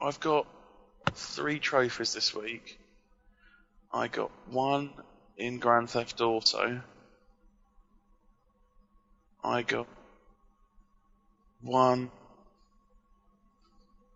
I've 0.00 0.20
got 0.20 0.46
three 1.12 1.58
trophies 1.58 2.12
this 2.14 2.32
week. 2.34 2.78
I 3.92 4.06
got 4.06 4.30
one 4.50 4.90
in 5.38 5.58
Grand 5.58 5.88
Theft 5.88 6.20
Auto. 6.20 6.82
I 9.42 9.62
got 9.62 9.86
one 11.62 12.10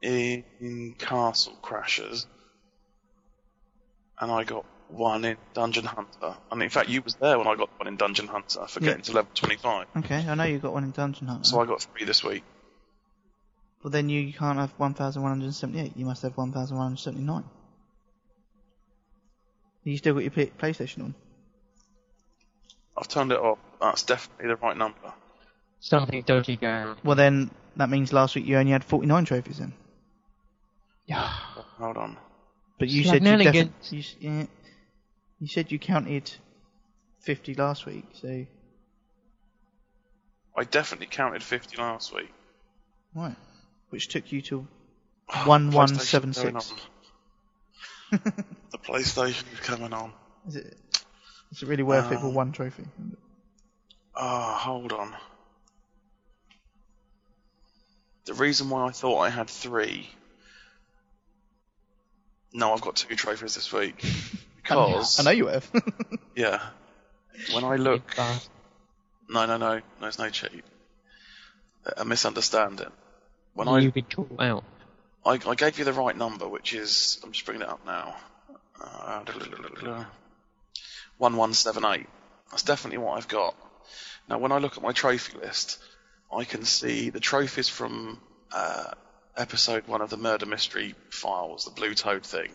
in 0.02 0.94
Castle 0.98 1.56
Crashers. 1.62 2.26
And 4.20 4.30
I 4.30 4.44
got 4.44 4.64
one 4.88 5.24
in 5.24 5.36
Dungeon 5.54 5.84
Hunter. 5.84 6.36
And 6.50 6.62
in 6.62 6.68
fact, 6.68 6.88
you 6.88 7.02
was 7.02 7.14
there 7.14 7.38
when 7.38 7.46
I 7.46 7.54
got 7.54 7.70
one 7.78 7.88
in 7.88 7.96
Dungeon 7.96 8.26
Hunter 8.26 8.66
for 8.66 8.80
Yeah. 8.80 8.90
getting 8.90 9.02
to 9.04 9.12
level 9.12 9.30
25. 9.34 9.86
Okay, 9.98 10.28
I 10.28 10.34
know 10.34 10.44
you 10.44 10.58
got 10.58 10.72
one 10.72 10.84
in 10.84 10.90
Dungeon 10.90 11.28
Hunter. 11.28 11.44
So 11.44 11.60
I 11.60 11.66
got 11.66 11.82
three 11.82 12.04
this 12.04 12.22
week. 12.22 12.44
Well, 13.82 13.90
then 13.90 14.08
you 14.08 14.32
can't 14.32 14.58
have 14.58 14.70
1,178. 14.76 15.96
You 15.96 16.04
must 16.04 16.22
have 16.22 16.36
1,179. 16.36 17.44
You 19.84 19.96
still 19.96 20.14
got 20.14 20.22
your 20.22 20.30
PlayStation 20.30 21.02
on? 21.02 21.14
I've 22.96 23.08
turned 23.08 23.32
it 23.32 23.38
off. 23.38 23.58
That's 23.80 24.02
definitely 24.04 24.48
the 24.48 24.56
right 24.56 24.76
number. 24.76 25.12
Something 25.80 26.22
dodgy 26.22 26.56
going 26.56 26.86
on. 26.88 26.96
Well, 27.02 27.16
then 27.16 27.50
that 27.76 27.88
means 27.88 28.12
last 28.12 28.36
week 28.36 28.46
you 28.46 28.56
only 28.56 28.72
had 28.72 28.84
49 28.84 29.24
trophies 29.24 29.58
then. 29.58 29.72
Yeah. 31.06 31.26
Hold 31.78 31.96
on. 31.96 32.16
But 32.78 32.88
you 32.88 33.04
said 33.04 33.14
you 33.14 33.18
Shenanigans. 33.20 33.54
definitely. 33.54 33.98
You, 33.98 34.30
yeah, 34.30 34.46
you 35.40 35.48
said 35.48 35.72
you 35.72 35.78
counted 35.78 36.30
50 37.20 37.54
last 37.54 37.86
week, 37.86 38.04
so. 38.12 38.46
I 40.56 40.64
definitely 40.64 41.06
counted 41.06 41.42
50 41.42 41.76
last 41.78 42.14
week. 42.14 42.32
Right. 43.14 43.34
Which 43.90 44.08
took 44.08 44.30
you 44.30 44.42
to 44.42 44.58
1176. 45.26 46.72
Going 48.12 48.22
on. 48.36 48.44
the 48.70 48.78
PlayStation 48.78 49.52
is 49.52 49.60
coming 49.60 49.92
on. 49.92 50.12
Is 50.48 50.56
it? 50.56 50.78
Is 51.50 51.62
it 51.62 51.68
really 51.68 51.82
worth 51.82 52.10
it 52.12 52.18
for 52.20 52.26
Um, 52.26 52.34
one 52.34 52.52
trophy? 52.52 52.84
Ah, 54.16 54.58
hold 54.58 54.92
on. 54.92 55.14
The 58.24 58.34
reason 58.34 58.70
why 58.70 58.86
I 58.86 58.90
thought 58.90 59.18
I 59.20 59.30
had 59.30 59.48
three. 59.50 60.08
No, 62.52 62.72
I've 62.72 62.80
got 62.80 62.96
two 62.96 63.16
trophies 63.16 63.54
this 63.54 63.72
week. 63.72 64.04
Because, 64.62 65.18
I 65.18 65.24
know 65.24 65.30
you 65.32 65.48
have. 65.48 65.68
yeah. 66.36 66.62
When 67.52 67.64
I 67.64 67.74
look. 67.74 68.16
Uh, 68.16 68.38
No, 69.28 69.44
no, 69.44 69.56
no. 69.56 69.80
There's 70.00 70.20
no 70.20 70.30
cheat. 70.30 70.62
A 71.96 72.04
misunderstanding. 72.04 72.92
When 73.54 73.66
I 73.66 73.80
you've 73.80 73.92
been 73.92 74.04
caught 74.04 74.40
out. 74.40 74.62
I, 75.24 75.38
I 75.46 75.54
gave 75.54 75.78
you 75.78 75.84
the 75.84 75.92
right 75.92 76.16
number, 76.16 76.48
which 76.48 76.74
is 76.74 77.20
I'm 77.22 77.32
just 77.32 77.44
bringing 77.44 77.62
it 77.62 77.68
up 77.68 77.84
now. 77.86 78.16
Uh, 78.80 80.04
one 81.18 81.36
one 81.36 81.54
seven 81.54 81.84
eight. 81.84 82.08
That's 82.50 82.64
definitely 82.64 82.98
what 82.98 83.16
I've 83.16 83.28
got. 83.28 83.54
Now, 84.28 84.38
when 84.38 84.52
I 84.52 84.58
look 84.58 84.76
at 84.76 84.82
my 84.82 84.92
trophy 84.92 85.38
list, 85.38 85.78
I 86.32 86.44
can 86.44 86.64
see 86.64 87.10
the 87.10 87.20
trophies 87.20 87.68
from 87.68 88.20
uh, 88.52 88.92
episode 89.36 89.86
one 89.86 90.00
of 90.00 90.10
the 90.10 90.16
Murder 90.16 90.46
Mystery 90.46 90.94
Files, 91.10 91.64
the 91.64 91.70
Blue 91.70 91.94
Toad 91.94 92.24
thing. 92.24 92.50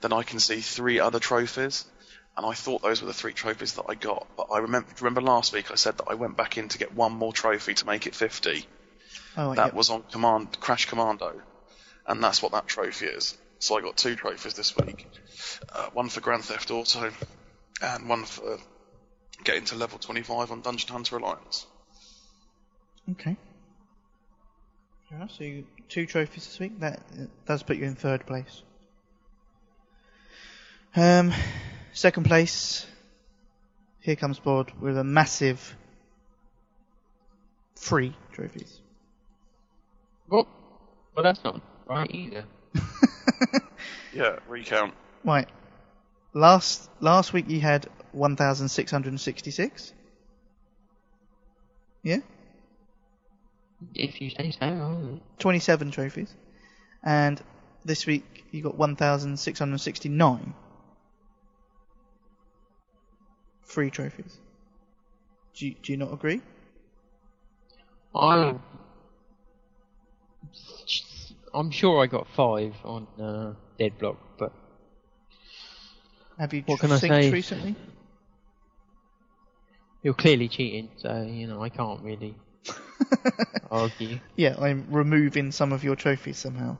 Then 0.00 0.12
I 0.12 0.22
can 0.22 0.40
see 0.40 0.60
three 0.60 1.00
other 1.00 1.18
trophies, 1.18 1.84
and 2.36 2.46
I 2.46 2.52
thought 2.52 2.82
those 2.82 3.00
were 3.00 3.08
the 3.08 3.14
three 3.14 3.32
trophies 3.32 3.74
that 3.74 3.86
I 3.88 3.94
got. 3.94 4.26
But 4.36 4.48
I 4.52 4.58
remember, 4.58 4.88
remember 5.00 5.20
last 5.20 5.52
week 5.52 5.70
I 5.70 5.74
said 5.74 5.98
that 5.98 6.08
I 6.08 6.14
went 6.14 6.36
back 6.36 6.58
in 6.58 6.68
to 6.68 6.78
get 6.78 6.94
one 6.94 7.12
more 7.12 7.32
trophy 7.32 7.74
to 7.74 7.86
make 7.86 8.06
it 8.06 8.14
50 8.14 8.66
oh, 9.36 9.54
that 9.54 9.72
yeah. 9.72 9.74
was 9.74 9.90
on 9.90 10.02
command 10.10 10.60
Crash 10.60 10.86
Commando, 10.86 11.40
and 12.08 12.24
that's 12.24 12.42
what 12.42 12.52
that 12.52 12.66
trophy 12.66 13.06
is. 13.06 13.36
So 13.60 13.76
I 13.76 13.82
got 13.82 13.96
two 13.96 14.16
trophies 14.16 14.54
this 14.54 14.76
week, 14.76 15.06
uh, 15.72 15.90
one 15.92 16.08
for 16.08 16.20
Grand 16.20 16.44
Theft 16.44 16.70
Auto, 16.70 17.12
and 17.82 18.08
one 18.08 18.24
for 18.24 18.58
getting 19.44 19.64
to 19.66 19.76
level 19.76 19.98
25 19.98 20.50
on 20.50 20.62
Dungeon 20.62 20.90
Hunter 20.90 21.18
Alliance. 21.18 21.66
Okay. 23.10 23.36
Fair 25.08 25.18
enough. 25.18 25.30
So 25.32 25.44
you 25.44 25.64
two 25.88 26.06
trophies 26.06 26.46
this 26.46 26.58
week. 26.58 26.80
That 26.80 27.00
uh, 27.12 27.24
does 27.46 27.62
put 27.62 27.76
you 27.76 27.84
in 27.84 27.94
third 27.94 28.26
place. 28.26 28.62
Um, 30.96 31.32
second 31.92 32.24
place. 32.24 32.86
Here 34.00 34.16
comes 34.16 34.38
Bod 34.38 34.72
with 34.80 34.96
a 34.96 35.04
massive 35.04 35.76
three 37.76 38.14
trophies. 38.32 38.80
Well, 40.28 40.46
well, 41.14 41.24
that's 41.24 41.42
not 41.42 41.60
right 41.88 42.10
either. 42.10 42.44
Yeah, 44.12 44.38
recount. 44.48 44.94
Right. 45.24 45.48
Last 46.34 46.90
last 47.00 47.32
week 47.32 47.48
you 47.48 47.60
had 47.60 47.86
1,666. 48.12 49.92
Yeah. 52.02 52.18
If 53.94 54.20
you 54.20 54.30
say 54.30 54.50
so. 54.58 55.20
27 55.38 55.90
trophies. 55.90 56.34
And 57.04 57.40
this 57.84 58.06
week 58.06 58.44
you 58.50 58.62
got 58.62 58.76
1,669. 58.76 60.54
Three 63.64 63.90
trophies. 63.90 64.36
Do 65.54 65.66
you, 65.66 65.74
do 65.82 65.92
you 65.92 65.98
not 65.98 66.12
agree? 66.12 66.40
I. 68.14 68.54
I'm 71.54 71.70
sure 71.70 72.02
I 72.02 72.06
got 72.06 72.26
five 72.28 72.74
on 72.84 73.06
uh, 73.20 73.54
Dead 73.78 73.98
Block, 73.98 74.16
but 74.38 74.52
Have 76.38 76.52
you 76.54 76.62
What 76.66 76.80
can 76.80 76.92
I 76.92 76.98
say? 76.98 77.30
recently? 77.30 77.74
you're 80.02 80.14
clearly 80.14 80.48
cheating, 80.48 80.88
so 80.96 81.22
you 81.28 81.46
know 81.48 81.60
I 81.62 81.68
can't 81.70 82.00
really 82.02 82.34
argue. 83.70 84.20
Yeah, 84.36 84.54
I'm 84.60 84.86
removing 84.90 85.50
some 85.52 85.72
of 85.72 85.82
your 85.82 85.96
trophies 85.96 86.38
somehow. 86.38 86.76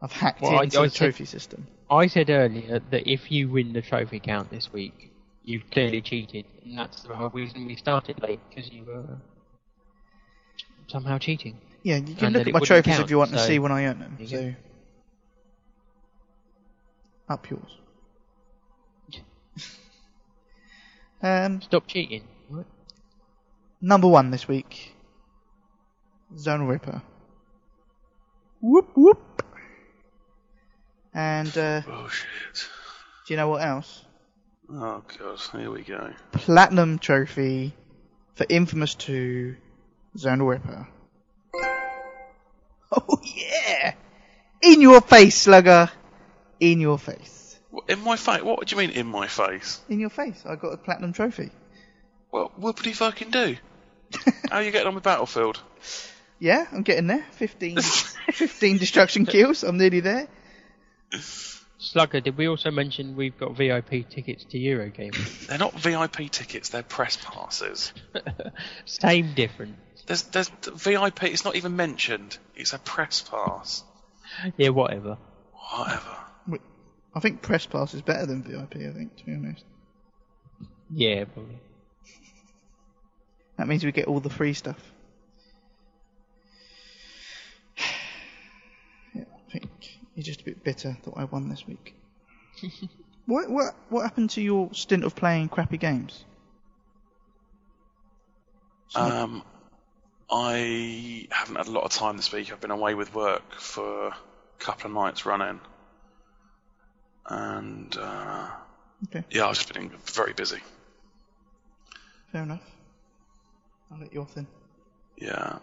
I've 0.00 0.12
hacked 0.12 0.40
Well, 0.40 0.58
I- 0.58 0.64
into 0.64 0.80
I 0.80 0.84
the 0.84 0.90
said- 0.90 0.98
trophy 0.98 1.24
system. 1.26 1.66
I 1.90 2.06
said 2.06 2.30
earlier 2.30 2.80
that 2.90 3.06
if 3.06 3.30
you 3.30 3.50
win 3.50 3.74
the 3.74 3.82
trophy 3.82 4.18
count 4.20 4.50
this 4.50 4.72
week, 4.72 5.10
you've 5.44 5.68
clearly 5.70 6.00
cheated, 6.00 6.46
and 6.64 6.78
that's 6.78 7.02
the 7.02 7.14
whole 7.14 7.28
reason 7.28 7.66
we 7.66 7.76
started 7.76 8.20
late 8.22 8.40
because 8.48 8.72
you 8.72 8.84
were 8.84 9.18
somehow 10.86 11.18
cheating. 11.18 11.58
Yeah, 11.82 11.96
you 11.96 12.14
can 12.14 12.26
And 12.26 12.36
look 12.36 12.46
at 12.46 12.52
my 12.52 12.60
trophies 12.60 12.94
count, 12.94 13.04
if 13.04 13.10
you 13.10 13.18
want 13.18 13.32
to 13.32 13.38
see 13.38 13.58
when 13.58 13.72
I 13.72 13.86
earn 13.86 13.98
them. 13.98 14.18
So, 14.26 14.36
go. 14.36 14.54
up 17.28 17.50
yours. 17.50 17.78
um, 21.22 21.60
Stop 21.60 21.86
cheating. 21.86 22.22
What? 22.48 22.66
number 23.82 24.06
one 24.06 24.30
this 24.30 24.46
week, 24.48 24.94
Zonal 26.34 26.68
Ripper. 26.68 27.02
Whoop 28.60 28.90
whoop. 28.94 29.44
And 31.12 31.58
uh, 31.58 31.82
oh 31.86 32.08
shit. 32.08 32.68
do 33.26 33.34
you 33.34 33.36
know 33.36 33.48
what 33.48 33.62
else? 33.62 34.04
Oh 34.70 35.02
god, 35.18 35.40
here 35.52 35.70
we 35.70 35.82
go. 35.82 36.12
Platinum 36.30 36.98
trophy 36.98 37.74
for 38.34 38.46
Infamous 38.48 38.94
2, 38.94 39.56
Zonal 40.16 40.48
Ripper. 40.48 40.88
Oh 43.08 43.18
yeah! 43.24 43.94
In 44.62 44.82
your 44.82 45.00
face, 45.00 45.40
Slugger. 45.40 45.90
In 46.60 46.80
your 46.80 46.98
face. 46.98 47.58
In 47.88 48.00
my 48.00 48.16
face? 48.16 48.42
What 48.42 48.66
do 48.66 48.74
you 48.74 48.80
mean 48.80 48.90
in 48.90 49.06
my 49.06 49.26
face? 49.26 49.80
In 49.88 49.98
your 49.98 50.10
face. 50.10 50.42
I 50.46 50.56
got 50.56 50.74
a 50.74 50.76
platinum 50.76 51.12
trophy. 51.12 51.50
Well, 52.30 52.52
what 52.56 52.76
did 52.76 52.86
he 52.86 52.92
fucking 52.92 53.30
do? 53.30 53.56
How 54.50 54.56
are 54.56 54.62
you 54.62 54.70
getting 54.70 54.88
on 54.88 54.94
with 54.94 55.04
Battlefield? 55.04 55.60
Yeah, 56.38 56.66
I'm 56.72 56.82
getting 56.82 57.06
there. 57.06 57.24
15, 57.32 57.80
15 58.32 58.78
destruction 58.78 59.26
kills. 59.26 59.62
I'm 59.62 59.78
nearly 59.78 60.00
there. 60.00 60.28
Slugger, 61.78 62.20
did 62.20 62.36
we 62.36 62.48
also 62.48 62.70
mention 62.70 63.16
we've 63.16 63.36
got 63.38 63.56
VIP 63.56 64.08
tickets 64.08 64.44
to 64.50 64.58
Eurogamer? 64.58 65.46
They're 65.46 65.58
not 65.58 65.74
VIP 65.74 66.30
tickets, 66.30 66.68
they're 66.68 66.82
press 66.82 67.18
passes. 67.22 67.92
Same 68.84 69.34
difference. 69.34 69.76
There's, 70.06 70.22
there's 70.24 70.48
VIP, 70.48 71.24
it's 71.24 71.44
not 71.44 71.56
even 71.56 71.76
mentioned. 71.76 72.38
It's 72.56 72.72
a 72.72 72.78
press 72.78 73.22
pass. 73.22 73.84
Yeah, 74.56 74.70
whatever. 74.70 75.18
Whatever. 75.52 76.16
I 77.14 77.20
think 77.20 77.42
press 77.42 77.66
pass 77.66 77.94
is 77.94 78.02
better 78.02 78.26
than 78.26 78.42
VIP. 78.42 78.76
I 78.76 78.92
think, 78.92 79.16
to 79.16 79.24
be 79.24 79.34
honest. 79.34 79.64
Yeah, 80.90 81.24
probably. 81.24 81.58
That 83.58 83.68
means 83.68 83.84
we 83.84 83.92
get 83.92 84.06
all 84.06 84.20
the 84.20 84.30
free 84.30 84.54
stuff. 84.54 84.78
Yeah, 89.14 89.24
I 89.46 89.52
think 89.52 89.70
you're 90.14 90.24
just 90.24 90.40
a 90.40 90.44
bit 90.44 90.64
bitter 90.64 90.96
that 91.04 91.12
I 91.14 91.24
won 91.24 91.50
this 91.50 91.66
week. 91.66 91.94
what 93.26 93.50
what 93.50 93.74
what 93.90 94.02
happened 94.04 94.30
to 94.30 94.40
your 94.40 94.72
stint 94.72 95.04
of 95.04 95.14
playing 95.14 95.50
crappy 95.50 95.76
games? 95.76 96.24
Um, 98.94 99.42
I 100.32 101.26
haven't 101.30 101.56
had 101.56 101.66
a 101.66 101.70
lot 101.70 101.84
of 101.84 101.90
time 101.90 102.16
this 102.16 102.32
week. 102.32 102.50
I've 102.50 102.60
been 102.60 102.70
away 102.70 102.94
with 102.94 103.14
work 103.14 103.54
for 103.60 104.08
a 104.08 104.16
couple 104.58 104.86
of 104.86 104.94
nights 104.94 105.26
running. 105.26 105.60
And, 107.26 107.94
uh, 107.96 108.48
Okay, 109.08 109.24
yeah, 109.30 109.46
I've 109.46 109.56
just 109.56 109.72
been 109.74 109.90
very 110.06 110.32
busy. 110.32 110.60
fair 112.30 112.44
enough. 112.44 112.62
I'll 113.90 113.98
let 114.00 114.12
you 114.14 114.22
off 114.22 114.34
then. 114.34 114.46
Yeah. 115.18 115.58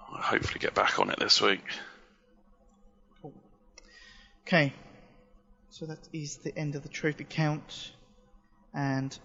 I'll 0.00 0.22
hopefully 0.22 0.60
get 0.60 0.74
back 0.74 1.00
on 1.00 1.10
it 1.10 1.18
this 1.18 1.40
week. 1.40 1.64
Cool. 3.20 3.32
Okay, 4.46 4.72
so 5.70 5.86
that 5.86 6.06
is 6.12 6.36
the 6.36 6.56
end 6.56 6.76
of 6.76 6.82
the 6.84 6.88
trophy 6.88 7.24
count, 7.28 7.92
and 8.72 9.18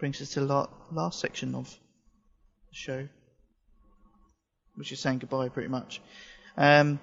brings 0.00 0.20
us 0.20 0.30
to 0.30 0.40
the 0.40 0.68
last 0.90 1.20
section 1.20 1.54
of 1.54 1.68
the 1.70 2.74
show, 2.74 3.08
which 4.76 4.92
is 4.92 5.00
saying 5.00 5.18
goodbye 5.18 5.48
pretty 5.48 5.68
much. 5.68 6.00
Um, 6.56 7.00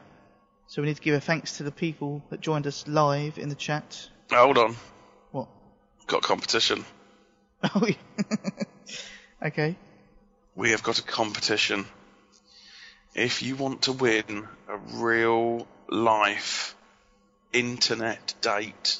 so 0.67 0.81
we 0.81 0.87
need 0.87 0.97
to 0.97 1.01
give 1.01 1.15
a 1.15 1.19
thanks 1.19 1.57
to 1.57 1.63
the 1.63 1.71
people 1.71 2.23
that 2.29 2.41
joined 2.41 2.67
us 2.67 2.87
live 2.87 3.39
in 3.39 3.49
the 3.49 3.55
chat. 3.55 4.07
Hold 4.31 4.57
on. 4.57 4.75
What? 5.31 5.47
Got 6.05 6.21
competition. 6.21 6.85
Oh, 7.63 7.87
yeah. 7.87 8.35
okay. 9.47 9.75
We 10.55 10.71
have 10.71 10.83
got 10.83 10.99
a 10.99 11.03
competition. 11.03 11.85
If 13.15 13.41
you 13.41 13.55
want 13.55 13.83
to 13.83 13.93
win 13.93 14.47
a 14.67 14.77
real 14.77 15.67
life 15.89 16.75
internet 17.51 18.35
date 18.41 18.99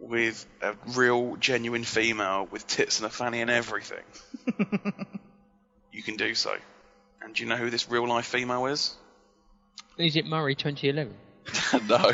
with 0.00 0.44
a 0.60 0.74
real 0.96 1.36
genuine 1.36 1.84
female 1.84 2.48
with 2.50 2.66
tits 2.66 2.98
and 2.98 3.06
a 3.06 3.10
fanny 3.10 3.40
and 3.40 3.50
everything, 3.50 4.04
you 5.92 6.02
can 6.02 6.16
do 6.16 6.34
so. 6.34 6.56
And 7.24 7.34
do 7.34 7.42
you 7.42 7.48
know 7.48 7.56
who 7.56 7.70
this 7.70 7.88
real 7.88 8.06
life 8.08 8.26
female 8.26 8.66
is? 8.66 8.94
Is 9.96 10.16
it 10.16 10.26
Murray 10.26 10.54
2011? 10.54 11.14
no. 11.88 12.10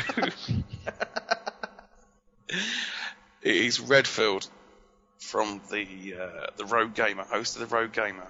it 3.41 3.55
is 3.55 3.79
Redfield 3.79 4.47
from 5.19 5.61
the 5.71 6.15
uh, 6.19 6.47
the 6.57 6.65
Road 6.65 6.93
Gamer, 6.95 7.23
host 7.23 7.55
of 7.55 7.67
the 7.67 7.75
Road 7.75 7.93
Gamer, 7.93 8.27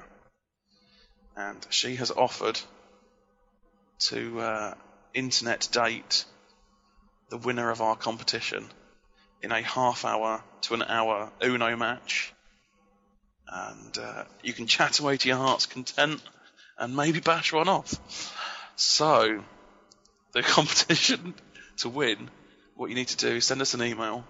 and 1.35 1.65
she 1.69 1.95
has 1.95 2.11
offered 2.11 2.60
to 3.99 4.39
uh, 4.39 4.73
internet 5.14 5.68
date 5.72 6.26
the 7.30 7.38
winner 7.38 7.69
of 7.69 7.81
our 7.81 7.95
competition 7.95 8.65
in 9.41 9.51
a 9.51 9.61
half 9.61 10.06
hour 10.06 10.43
to 10.61 10.73
an 10.73 10.84
hour 10.84 11.31
Uno 11.43 11.76
match, 11.76 12.34
and 13.47 13.97
uh, 13.97 14.23
you 14.43 14.53
can 14.53 14.68
chat 14.68 14.99
away 14.99 15.18
to 15.18 15.27
your 15.27 15.38
heart's 15.38 15.65
content 15.65 16.22
and 16.80 16.95
maybe 16.95 17.19
bash 17.22 17.53
one 17.53 17.69
off. 17.69 17.93
So, 18.76 19.43
the 20.34 20.43
competition 20.56 21.35
to 21.77 21.89
win, 21.89 22.30
what 22.76 22.89
you 22.89 22.95
need 22.95 23.10
to 23.10 23.18
do 23.18 23.35
is 23.38 23.45
send 23.45 23.61
us 23.61 23.76
an 23.76 23.84
email 23.84 24.26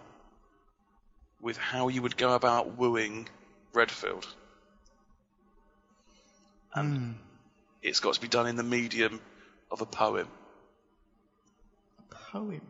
with 1.42 1.58
how 1.58 1.90
you 1.90 2.02
would 2.02 2.18
go 2.18 2.34
about 2.36 2.78
wooing 2.78 3.30
Redfield. 3.74 4.28
And 6.74 6.98
Hmm. 6.98 7.14
it's 7.82 8.00
got 8.02 8.16
to 8.16 8.22
be 8.22 8.28
done 8.28 8.48
in 8.48 8.56
the 8.58 8.64
medium 8.64 9.22
of 9.72 9.82
a 9.82 9.86
poem. 9.86 10.30
A 12.00 12.04
poem. 12.32 12.62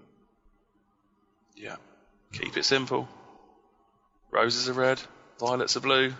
Yeah. 1.55 1.77
Keep 2.33 2.57
it 2.57 2.65
simple. 2.65 3.09
Roses 4.31 4.69
are 4.69 4.73
red, 4.73 5.01
violets 5.39 5.77
are 5.77 5.81
blue. 5.81 6.13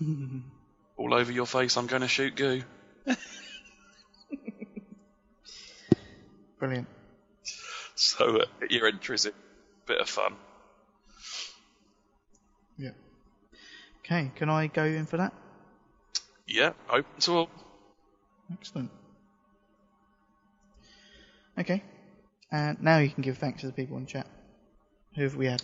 All 0.96 1.14
over 1.14 1.30
your 1.30 1.46
face, 1.46 1.76
I'm 1.76 1.86
going 1.86 2.02
to 2.02 2.08
shoot 2.08 2.34
goo. 2.36 2.62
Brilliant. 6.58 6.88
So 7.94 8.40
uh, 8.40 8.46
your 8.70 8.86
entry's 8.86 9.26
a 9.26 9.32
bit 9.86 10.00
of 10.00 10.08
fun. 10.08 10.34
Yeah. 12.78 12.90
Okay, 14.00 14.30
can 14.34 14.48
I 14.48 14.66
go 14.68 14.84
in 14.84 15.06
for 15.06 15.18
that? 15.18 15.32
Yeah, 16.46 16.72
open 16.88 17.20
to 17.20 17.32
all. 17.32 17.50
Excellent. 18.52 18.90
Okay. 21.58 21.82
And 22.52 22.80
now 22.82 22.98
you 22.98 23.10
can 23.10 23.22
give 23.22 23.38
thanks 23.38 23.62
to 23.62 23.66
the 23.66 23.72
people 23.72 23.96
in 23.96 24.06
chat. 24.06 24.26
Who 25.16 25.22
have 25.22 25.34
we 25.36 25.46
had? 25.46 25.62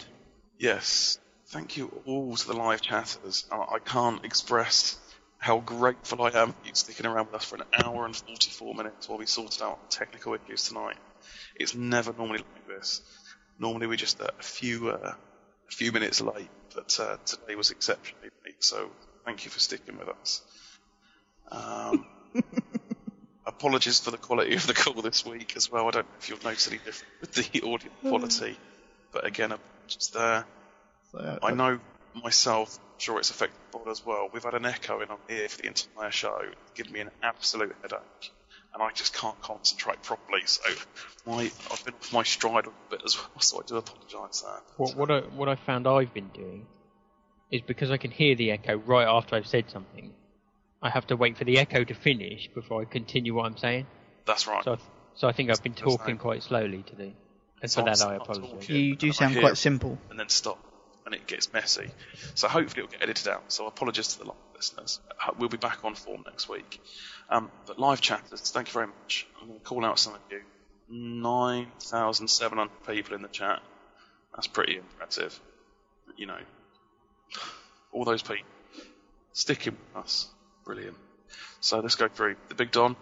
Yes. 0.58 1.18
Thank 1.48 1.76
you 1.76 1.92
all 2.06 2.34
to 2.34 2.46
the 2.46 2.54
live 2.54 2.80
chatters. 2.80 3.46
I 3.52 3.56
I 3.56 3.78
can't 3.78 4.24
express 4.24 4.98
how 5.42 5.58
grateful 5.58 6.22
I 6.22 6.30
am 6.40 6.52
for 6.52 6.68
you 6.68 6.72
sticking 6.72 7.04
around 7.04 7.26
with 7.26 7.34
us 7.34 7.44
for 7.44 7.56
an 7.56 7.64
hour 7.84 8.06
and 8.06 8.14
44 8.14 8.76
minutes 8.76 9.08
while 9.08 9.18
we 9.18 9.26
sorted 9.26 9.60
out 9.60 9.90
technical 9.90 10.34
issues 10.34 10.68
tonight. 10.68 10.96
It's 11.56 11.74
never 11.74 12.12
normally 12.16 12.38
like 12.38 12.68
this. 12.68 13.02
Normally 13.58 13.88
we're 13.88 13.96
just 13.96 14.20
a 14.20 14.30
few, 14.38 14.90
uh, 14.90 15.14
a 15.14 15.72
few 15.72 15.90
minutes 15.90 16.20
late, 16.20 16.48
but 16.76 16.96
uh, 17.00 17.16
today 17.26 17.56
was 17.56 17.72
exceptionally 17.72 18.30
late, 18.46 18.62
so 18.62 18.88
thank 19.24 19.44
you 19.44 19.50
for 19.50 19.58
sticking 19.58 19.98
with 19.98 20.10
us. 20.10 20.42
Um, 21.50 22.06
apologies 23.44 23.98
for 23.98 24.12
the 24.12 24.18
quality 24.18 24.54
of 24.54 24.64
the 24.68 24.74
call 24.74 25.02
this 25.02 25.26
week 25.26 25.54
as 25.56 25.72
well. 25.72 25.88
I 25.88 25.90
don't 25.90 26.06
know 26.06 26.12
if 26.20 26.28
you'll 26.28 26.38
notice 26.44 26.68
any 26.68 26.78
difference 26.78 27.02
with 27.20 27.32
the 27.32 27.62
audio 27.68 27.90
quality, 28.00 28.56
but 29.12 29.26
again, 29.26 29.50
apologies 29.50 30.10
there. 30.14 30.44
So, 31.10 31.18
uh, 31.18 31.38
I 31.42 31.50
know 31.52 31.80
myself, 32.14 32.78
sure 33.02 33.18
it's 33.18 33.30
affected 33.30 33.58
Bod 33.72 33.88
as 33.88 34.04
well. 34.06 34.28
We've 34.32 34.42
had 34.44 34.54
an 34.54 34.64
echo 34.64 35.00
in 35.00 35.08
on 35.10 35.18
ear 35.28 35.48
for 35.48 35.62
the 35.62 35.68
entire 35.68 36.10
show, 36.10 36.40
giving 36.74 36.92
me 36.92 37.00
an 37.00 37.10
absolute 37.22 37.74
headache, 37.82 38.30
and 38.72 38.82
I 38.82 38.90
just 38.92 39.14
can't 39.14 39.40
concentrate 39.42 40.02
properly. 40.02 40.42
So 40.46 40.62
my 41.26 41.50
I've 41.70 41.84
been 41.84 41.94
off 41.94 42.12
my 42.12 42.22
stride 42.22 42.66
a 42.66 42.70
bit 42.90 43.02
as 43.04 43.16
well, 43.18 43.30
so 43.40 43.58
I 43.60 43.66
do 43.66 43.76
apologise 43.76 44.40
there. 44.42 44.60
What, 44.76 44.96
what 44.96 45.10
I 45.10 45.20
what 45.20 45.48
I 45.48 45.56
found 45.56 45.86
I've 45.86 46.14
been 46.14 46.28
doing 46.28 46.66
is 47.50 47.60
because 47.60 47.90
I 47.90 47.96
can 47.98 48.10
hear 48.10 48.34
the 48.34 48.52
echo 48.52 48.76
right 48.76 49.06
after 49.06 49.36
I've 49.36 49.46
said 49.46 49.70
something. 49.70 50.14
I 50.80 50.90
have 50.90 51.06
to 51.08 51.16
wait 51.16 51.36
for 51.38 51.44
the 51.44 51.58
echo 51.58 51.84
to 51.84 51.94
finish 51.94 52.48
before 52.54 52.82
I 52.82 52.84
continue 52.86 53.34
what 53.34 53.46
I'm 53.46 53.56
saying. 53.56 53.86
That's 54.26 54.46
right. 54.48 54.64
So 54.64 54.72
I, 54.72 54.76
so 55.14 55.28
I 55.28 55.32
think 55.32 55.50
I've 55.50 55.62
been 55.62 55.74
talking 55.74 56.18
quite 56.18 56.42
slowly 56.42 56.82
today, 56.82 57.04
and 57.04 57.14
It's 57.62 57.74
for 57.74 57.82
that 57.82 58.00
I 58.00 58.16
apologise. 58.16 58.68
you 58.68 58.96
do 58.96 59.12
sound 59.12 59.38
quite 59.38 59.56
simple. 59.56 59.98
and 60.10 60.18
then 60.18 60.28
stop, 60.28 60.58
and 61.04 61.14
it 61.14 61.26
gets 61.26 61.52
messy. 61.52 61.90
So 62.34 62.48
hopefully 62.48 62.84
it'll 62.84 62.92
get 62.92 63.02
edited 63.02 63.28
out. 63.28 63.44
So 63.48 63.66
apologies 63.66 64.08
to 64.14 64.24
the 64.24 64.32
listeners. 64.54 65.00
Uh, 65.10 65.32
We'll 65.38 65.48
be 65.48 65.56
back 65.56 65.84
on 65.84 65.94
form 65.94 66.22
next 66.26 66.48
week. 66.48 66.80
Um, 67.28 67.50
but 67.66 67.78
live 67.78 68.00
chatters, 68.00 68.50
thank 68.50 68.68
you 68.68 68.72
very 68.72 68.86
much. 68.86 69.26
I'm 69.40 69.48
going 69.48 69.58
to 69.58 69.64
call 69.64 69.84
out 69.84 69.98
some 69.98 70.14
of 70.14 70.20
you. 70.30 70.40
9,700 70.88 72.70
people 72.86 73.16
in 73.16 73.22
the 73.22 73.28
chat. 73.28 73.60
That's 74.34 74.46
pretty 74.46 74.76
impressive. 74.76 75.38
You 76.16 76.26
know, 76.26 76.38
all 77.92 78.04
those 78.04 78.22
people 78.22 78.44
sticking 79.32 79.76
with 79.94 80.04
us. 80.04 80.28
Brilliant. 80.64 80.96
So 81.60 81.80
let's 81.80 81.94
go 81.94 82.08
through. 82.08 82.36
The 82.48 82.54
Big 82.54 82.70
Don, 82.70 82.96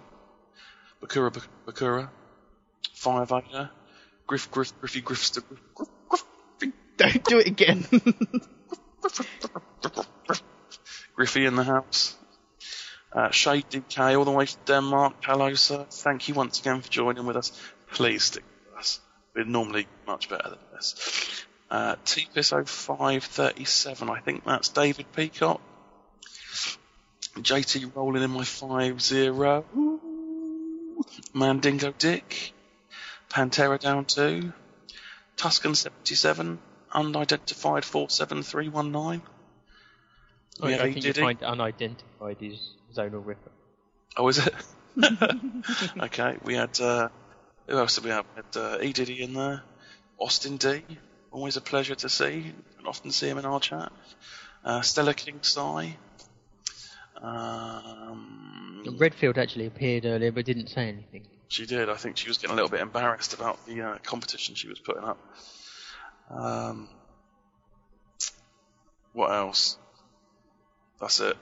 Bakura 1.02 1.44
Bakura, 1.66 2.08
Fire 2.94 3.24
Vader, 3.24 3.70
Griff 4.26 4.50
Griff 4.50 4.78
Griffy 4.80 5.02
Griffster, 5.02 5.42
Griff 5.48 5.60
Griff 5.74 5.74
Griff 5.74 5.89
Don't 7.00 7.24
do 7.24 7.38
it 7.38 7.46
again. 7.46 7.86
Griffy 11.14 11.46
in 11.46 11.56
the 11.56 11.64
house. 11.64 12.14
Uh, 13.10 13.30
Shade 13.30 13.64
DK 13.70 14.18
all 14.18 14.26
the 14.26 14.30
way 14.30 14.44
from 14.44 14.60
Denmark. 14.66 15.14
Hello, 15.22 15.54
sir. 15.54 15.86
Thank 15.88 16.28
you 16.28 16.34
once 16.34 16.60
again 16.60 16.82
for 16.82 16.90
joining 16.90 17.24
with 17.24 17.38
us. 17.38 17.58
Please 17.90 18.24
stick 18.24 18.44
with 18.66 18.80
us. 18.80 19.00
We're 19.34 19.46
normally 19.46 19.86
much 20.06 20.28
better 20.28 20.50
than 20.50 20.58
this. 20.74 21.46
Uh, 21.70 21.96
TPIS 22.04 22.68
0537, 22.68 24.10
I 24.10 24.20
think 24.20 24.44
that's 24.44 24.68
David 24.68 25.06
Peacock. 25.16 25.62
JT 27.36 27.96
rolling 27.96 28.22
in 28.22 28.30
my 28.30 28.44
5 28.44 29.00
0. 29.00 29.64
Mandingo 31.32 31.94
Dick. 31.96 32.52
Pantera 33.30 33.80
down 33.80 34.04
2. 34.04 34.52
Tuscan 35.38 35.74
77. 35.74 36.58
Unidentified 36.92 37.84
47319. 37.84 39.22
I, 40.62 40.66
We 40.66 40.74
I 40.74 40.78
think 40.78 41.04
you 41.04 41.12
find 41.12 41.42
unidentified 41.42 42.36
is 42.40 42.74
Zonal 42.94 43.24
Ripper. 43.24 43.50
Oh, 44.16 44.28
is 44.28 44.44
it? 44.44 44.54
okay, 46.00 46.36
we 46.42 46.54
had, 46.54 46.78
uh, 46.80 47.08
who 47.66 47.78
else 47.78 47.94
did 47.94 48.04
we 48.04 48.10
have? 48.10 48.26
We 48.34 48.42
had 48.42 48.60
uh, 48.60 48.78
E. 48.82 48.92
Diddy 48.92 49.22
in 49.22 49.34
there. 49.34 49.62
Austin 50.18 50.56
D. 50.56 50.82
Always 51.30 51.56
a 51.56 51.60
pleasure 51.60 51.94
to 51.94 52.08
see. 52.08 52.52
And 52.78 52.86
often 52.86 53.10
see 53.10 53.28
him 53.28 53.38
in 53.38 53.44
our 53.44 53.60
chat. 53.60 53.92
Uh, 54.64 54.80
Stella 54.82 55.14
King 55.14 55.38
Sai. 55.42 55.96
Um, 57.16 58.96
Redfield 58.98 59.38
actually 59.38 59.66
appeared 59.66 60.06
earlier 60.06 60.32
but 60.32 60.44
didn't 60.44 60.68
say 60.68 60.88
anything. 60.88 61.26
She 61.48 61.66
did. 61.66 61.88
I 61.88 61.94
think 61.94 62.16
she 62.16 62.28
was 62.28 62.38
getting 62.38 62.52
a 62.52 62.54
little 62.54 62.70
bit 62.70 62.80
embarrassed 62.80 63.34
about 63.34 63.64
the 63.66 63.82
uh, 63.82 63.98
competition 63.98 64.54
she 64.54 64.68
was 64.68 64.78
putting 64.78 65.04
up. 65.04 65.18
Um, 66.30 66.88
what 69.12 69.32
else? 69.32 69.76
That's 71.00 71.18
it. 71.20 71.36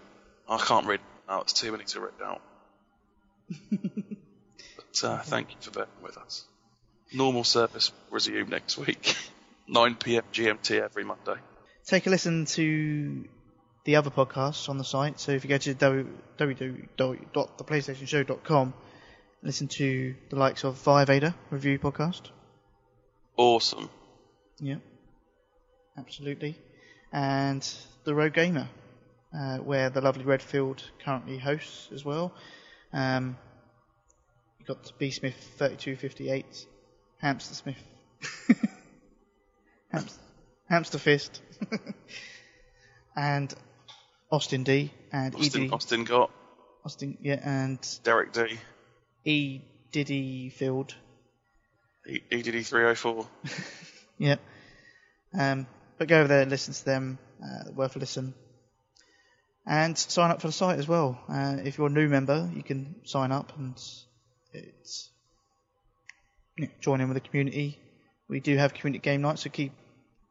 I 0.48 0.58
can't 0.58 0.86
read 0.86 1.00
now. 1.28 1.42
It's 1.42 1.52
too 1.52 1.72
many 1.72 1.84
to 1.84 2.00
read 2.00 2.12
out. 2.24 2.40
but 3.50 5.04
uh, 5.04 5.18
thank 5.22 5.50
you 5.50 5.56
for 5.60 5.70
being 5.70 5.86
with 6.02 6.16
us. 6.16 6.44
Normal 7.12 7.44
service 7.44 7.92
resume 8.10 8.48
next 8.48 8.78
week. 8.78 9.16
9 9.68 9.94
p.m. 9.96 10.22
GMT 10.32 10.80
every 10.80 11.04
Monday. 11.04 11.34
Take 11.86 12.06
a 12.06 12.10
listen 12.10 12.46
to 12.46 13.24
the 13.84 13.96
other 13.96 14.08
podcasts 14.10 14.68
on 14.68 14.78
the 14.78 14.84
site. 14.84 15.20
So 15.20 15.32
if 15.32 15.44
you 15.44 15.50
go 15.50 15.58
to 15.58 15.74
www.theplaystationshow.com, 15.74 18.74
listen 19.42 19.68
to 19.68 20.14
the 20.30 20.36
likes 20.36 20.64
of 20.64 20.76
Via 20.76 21.04
Vader 21.06 21.34
review 21.50 21.78
podcast. 21.78 22.30
Awesome. 23.36 23.90
Yeah, 24.60 24.76
absolutely. 25.96 26.58
And 27.12 27.66
the 28.04 28.14
Rogue 28.14 28.34
Gamer, 28.34 28.68
uh, 29.34 29.58
where 29.58 29.90
the 29.90 30.00
lovely 30.00 30.24
Redfield 30.24 30.82
currently 31.04 31.38
hosts 31.38 31.88
as 31.92 32.04
well. 32.04 32.32
Um, 32.92 33.36
you 34.58 34.66
got 34.66 34.92
B 34.98 35.10
Smith 35.10 35.36
3258, 35.58 36.66
Hamster 37.20 37.54
Smith, 37.54 37.82
Hamster, 39.92 40.20
Hamster 40.68 40.98
Fist, 40.98 41.40
and 43.16 43.54
Austin 44.30 44.64
D 44.64 44.90
and 45.12 45.34
E 45.34 45.38
Austin, 45.38 45.62
Diddy, 45.62 45.72
Austin 45.72 46.04
got 46.04 46.30
Austin, 46.84 47.18
yeah, 47.20 47.40
and 47.42 47.98
Derek 48.02 48.32
D. 48.32 48.58
E 49.24 49.60
Diddy 49.92 50.50
Field, 50.50 50.94
E- 52.08 52.22
EDD304. 52.30 53.26
Yeah. 54.18 54.36
Um, 55.38 55.66
but 55.98 56.08
go 56.08 56.18
over 56.18 56.28
there 56.28 56.42
and 56.42 56.50
listen 56.50 56.74
to 56.74 56.84
them. 56.84 57.18
Uh, 57.42 57.70
worth 57.72 57.96
a 57.96 57.98
listen. 57.98 58.34
And 59.66 59.96
sign 59.96 60.30
up 60.30 60.40
for 60.40 60.48
the 60.48 60.52
site 60.52 60.78
as 60.78 60.88
well. 60.88 61.20
Uh, 61.28 61.56
if 61.64 61.78
you're 61.78 61.86
a 61.88 61.90
new 61.90 62.08
member, 62.08 62.50
you 62.54 62.62
can 62.62 62.96
sign 63.04 63.32
up 63.32 63.56
and 63.58 63.78
it's 64.52 65.10
yeah, 66.56 66.68
join 66.80 67.00
in 67.00 67.08
with 67.08 67.22
the 67.22 67.28
community. 67.28 67.78
We 68.28 68.40
do 68.40 68.56
have 68.56 68.74
community 68.74 69.00
game 69.00 69.22
nights, 69.22 69.42
so 69.42 69.50
keep 69.50 69.72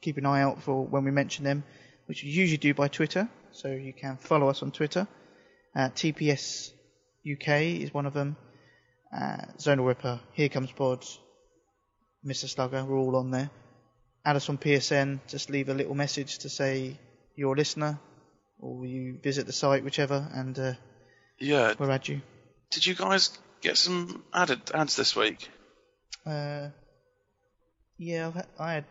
keep 0.02 0.18
an 0.18 0.26
eye 0.26 0.42
out 0.42 0.62
for 0.64 0.86
when 0.86 1.04
we 1.06 1.12
mention 1.12 1.44
them, 1.46 1.64
which 2.08 2.24
we 2.24 2.30
usually 2.30 2.58
do 2.58 2.74
by 2.74 2.88
Twitter. 2.88 3.30
So 3.52 3.70
you 3.70 3.94
can 3.94 4.18
follow 4.18 4.50
us 4.50 4.62
on 4.62 4.72
Twitter. 4.72 5.08
Uh, 5.76 5.90
TPS 5.90 6.72
UK 7.32 7.82
is 7.82 7.94
one 7.94 8.06
of 8.06 8.14
them. 8.14 8.36
Uh, 9.16 9.38
Zonal 9.58 9.88
Ripper, 9.88 10.20
Here 10.34 10.50
Comes 10.50 10.72
Bod, 10.72 11.06
Mr. 12.26 12.48
Slugger, 12.50 12.84
we're 12.84 12.98
all 12.98 13.16
on 13.16 13.32
there. 13.32 13.50
Add 14.28 14.36
us 14.36 14.50
on 14.50 14.58
PSN, 14.58 15.22
just 15.30 15.50
leave 15.50 15.70
a 15.70 15.74
little 15.74 15.96
message 15.96 16.40
to 16.40 16.50
say 16.50 17.00
you're 17.38 17.54
a 17.54 17.58
listener, 17.58 17.98
or 18.60 18.86
you 18.86 19.18
visit 19.24 19.46
the 19.46 19.54
site, 19.54 19.86
whichever, 19.86 20.30
and 20.34 20.60
uh, 20.60 20.74
Yeah. 21.40 21.74
we'll 21.80 21.90
add 21.90 22.10
you. 22.10 22.20
Did 22.72 22.86
you 22.86 22.94
guys 22.94 23.30
get 23.62 23.78
some 23.78 24.26
added 24.34 24.60
ads 24.74 24.98
this 24.98 25.16
week? 25.16 25.48
Uh, 26.26 26.68
yeah, 27.98 28.28
I've 28.28 28.34
had, 28.34 28.48
I 28.60 28.74
had. 28.74 28.86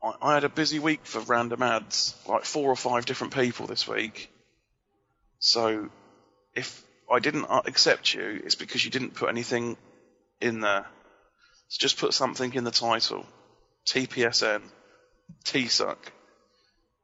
I, 0.00 0.12
I 0.22 0.34
had 0.34 0.44
a 0.44 0.48
busy 0.48 0.78
week 0.78 1.04
for 1.04 1.18
random 1.22 1.60
ads, 1.60 2.14
like 2.28 2.44
four 2.44 2.70
or 2.70 2.76
five 2.76 3.04
different 3.06 3.34
people 3.34 3.66
this 3.66 3.88
week. 3.88 4.30
So, 5.40 5.90
if 6.54 6.84
I 7.10 7.18
didn't 7.18 7.46
accept 7.50 8.14
you, 8.14 8.40
it's 8.44 8.54
because 8.54 8.84
you 8.84 8.92
didn't 8.92 9.14
put 9.14 9.30
anything 9.30 9.76
in 10.40 10.60
there. 10.60 10.86
So 11.66 11.78
just 11.80 11.98
put 11.98 12.14
something 12.14 12.54
in 12.54 12.62
the 12.62 12.70
title. 12.70 13.26
TPSN, 13.86 14.62
TSUC, 15.44 15.96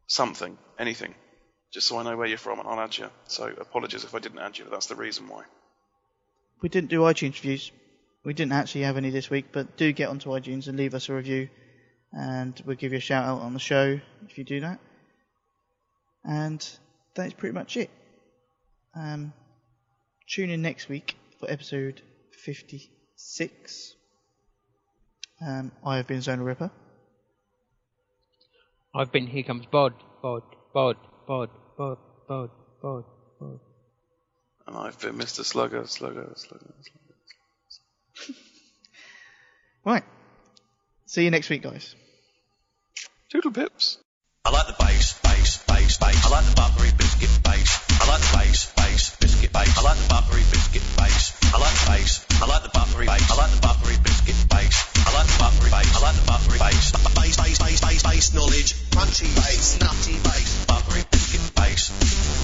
something, 0.06 0.56
anything. 0.78 1.14
Just 1.70 1.86
so 1.86 1.98
I 1.98 2.02
know 2.02 2.16
where 2.16 2.26
you're 2.26 2.38
from 2.38 2.60
and 2.60 2.68
I'll 2.68 2.80
add 2.80 2.96
you. 2.96 3.08
So 3.26 3.46
apologies 3.46 4.04
if 4.04 4.14
I 4.14 4.18
didn't 4.20 4.38
add 4.38 4.58
you, 4.58 4.64
but 4.64 4.72
that's 4.72 4.86
the 4.86 4.94
reason 4.94 5.28
why. 5.28 5.42
We 6.62 6.68
didn't 6.68 6.90
do 6.90 7.00
iTunes 7.00 7.34
reviews. 7.34 7.70
We 8.24 8.34
didn't 8.34 8.52
actually 8.52 8.82
have 8.82 8.96
any 8.96 9.10
this 9.10 9.30
week, 9.30 9.46
but 9.52 9.76
do 9.76 9.92
get 9.92 10.08
onto 10.08 10.30
iTunes 10.30 10.66
and 10.66 10.76
leave 10.76 10.94
us 10.94 11.08
a 11.08 11.14
review, 11.14 11.48
and 12.12 12.60
we'll 12.66 12.76
give 12.76 12.92
you 12.92 12.98
a 12.98 13.00
shout 13.00 13.24
out 13.24 13.40
on 13.40 13.54
the 13.54 13.60
show 13.60 14.00
if 14.28 14.38
you 14.38 14.44
do 14.44 14.60
that. 14.60 14.80
And 16.24 16.68
that's 17.14 17.32
pretty 17.32 17.54
much 17.54 17.76
it. 17.76 17.90
Um, 18.94 19.32
tune 20.28 20.50
in 20.50 20.62
next 20.62 20.88
week 20.88 21.16
for 21.38 21.50
episode 21.50 22.02
56. 22.32 23.94
Um, 25.40 25.72
I 25.84 25.96
have 25.98 26.06
been 26.06 26.18
Zonal 26.18 26.44
Ripper. 26.44 26.70
I've 28.94 29.12
been 29.12 29.26
Here 29.26 29.44
Comes 29.44 29.66
Bod, 29.66 29.94
Bod, 30.20 30.42
Bod, 30.74 30.96
Bod, 31.26 31.50
Bod, 31.76 31.98
Bod, 32.26 32.50
Bod, 32.82 33.04
Bod. 33.38 33.60
And 34.66 34.76
I've 34.76 34.98
been 35.00 35.14
Mr. 35.14 35.44
Slugger, 35.44 35.86
Slugger, 35.86 36.32
Slugger, 36.34 36.74
Slugger. 36.82 37.14
slugger. 38.14 38.38
Right. 39.84 40.04
See 41.06 41.24
you 41.24 41.30
next 41.30 41.48
week, 41.48 41.62
guys. 41.62 41.94
Doodle 43.30 43.52
pips. 43.52 43.98
I 44.44 44.50
like 44.50 44.66
the 44.66 44.76
bass, 44.78 45.18
bass, 45.22 45.64
bass, 45.68 45.98
bass. 45.98 46.26
I 46.26 46.28
like 46.30 46.44
the 46.46 46.56
buttery 46.56 46.90
biscuit 46.98 47.30
bass. 47.44 47.84
I 48.00 48.08
like 48.08 48.20
the 48.20 48.36
bass, 48.36 48.72
bass, 48.74 49.16
biscuit 49.16 49.52
bass. 49.52 49.78
I 49.78 49.82
like 49.82 49.98
the 49.98 50.08
buttery 50.08 50.42
biscuit 50.50 50.82
bass. 50.96 51.54
I 51.54 51.58
like 51.58 51.74
the 51.74 51.86
bass. 51.86 52.26
I 52.42 52.46
like 52.46 52.62
the 52.62 52.70
buttery 52.70 53.06
bass. 53.06 53.30
I 53.30 53.34
like 53.36 53.50
the 53.52 53.60
buttery 53.60 53.96
biscuit 54.02 54.48
bass. 54.50 54.57
I 55.08 55.24
like 55.24 55.24
the 55.24 55.38
buttery 55.40 55.70
bass. 55.72 55.88
I 55.96 56.00
like 56.04 56.16
the 56.20 56.26
buttery 56.28 56.58
bass. 56.60 56.92
Bass, 57.16 57.36
bass, 57.40 57.56
bass, 57.56 57.80
bass, 57.80 58.02
bass 58.04 58.34
knowledge. 58.36 58.76
Crunchy 58.92 59.32
bass, 59.40 59.80
nutty 59.80 60.20
bass. 60.20 60.66
Buttery 60.68 61.02
biscuit 61.08 61.48
bass. 61.56 61.88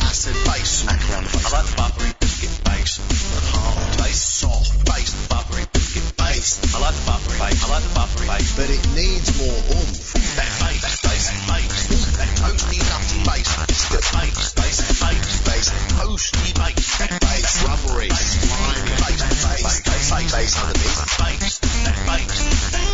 Acid 0.00 0.32
bass. 0.48 0.80
Smack 0.80 0.96
around 1.12 1.28
the 1.28 1.36
face. 1.36 1.44
I 1.44 1.60
like 1.60 1.68
the 1.68 1.76
buttery 1.76 2.12
biscuit 2.24 2.56
bass. 2.64 3.04
Hard 3.52 3.98
bass, 4.00 4.16
soft 4.16 4.72
bass. 4.88 5.12
Buttery 5.28 5.68
biscuit 5.76 6.08
bass. 6.16 6.64
I 6.72 6.80
like 6.80 6.96
the 6.96 7.04
buttery 7.04 7.36
bass. 7.36 7.60
I 7.60 7.68
like 7.68 7.84
the 7.84 7.92
buttery 8.00 8.26
bass. 8.32 8.48
But 8.56 8.68
it 8.72 8.84
needs 8.96 9.28
more 9.36 9.60
oomph. 9.76 10.16
That 10.40 10.52
bass, 10.64 10.80
that 10.88 10.96
bass, 11.04 11.24
bass. 11.44 12.16
That 12.16 12.30
toasty, 12.40 12.80
nutty 12.80 13.20
bass. 13.28 13.48
Biscuit 13.68 14.04
bass, 14.08 14.56
bass, 14.56 14.76
bass, 15.04 15.28
bass. 15.44 15.66
Toasty 16.00 16.48
bass. 16.56 16.96
That 16.96 17.12
bass, 17.20 17.60
rubbery, 17.60 18.08
slimy 18.08 18.88
bass, 19.04 19.20
bass, 19.20 19.84
bass, 19.84 20.08
bass, 20.08 20.32
bass 20.32 20.52
underneath. 20.64 21.18
Bass, 21.20 21.63
that 21.84 21.98
bass. 22.08 22.72
That 22.72 22.86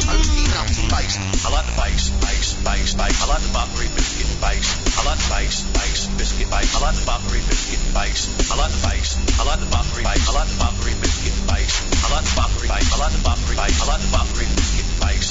nutty 0.50 0.84
bass. 0.90 1.14
I 1.46 1.48
like 1.50 1.66
the 1.66 1.76
bass, 1.78 2.10
bass, 2.20 2.48
bass, 2.62 2.94
bass. 2.94 3.18
I 3.22 3.26
like 3.30 3.42
the 3.42 3.52
buttery 3.54 3.88
biscuit 3.94 4.30
bass. 4.42 4.66
I 4.98 5.02
like 5.06 5.18
the 5.18 5.30
bass, 5.30 5.56
bass, 5.72 6.06
biscuit 6.18 6.50
bass. 6.50 6.74
I 6.74 6.80
like 6.82 6.96
the 6.98 7.06
buttery 7.06 7.42
biscuit 7.46 7.82
bass. 7.94 8.28
I 8.50 8.54
like 8.58 8.72
the 8.74 8.82
bass. 8.86 9.08
I 9.38 9.42
like 9.46 9.60
the 9.60 9.70
buttery 9.70 10.02
bass. 10.04 10.22
I 10.26 10.32
like 10.34 10.50
the 10.50 10.58
buttery 10.58 10.94
biscuit 11.00 11.36
bass. 11.46 11.72
I 12.02 12.08
like 12.10 12.26
the 12.26 12.34
buttery 12.36 12.68
bass. 12.68 12.86
I 12.90 12.96
like 12.98 13.14
the 13.14 13.22
buttery 13.22 13.56
bass. 13.56 13.76
I 13.80 13.86
like 13.86 14.02
the 14.02 14.10
buttery 14.10 14.46
biscuit 14.58 14.88
bass. 15.00 15.26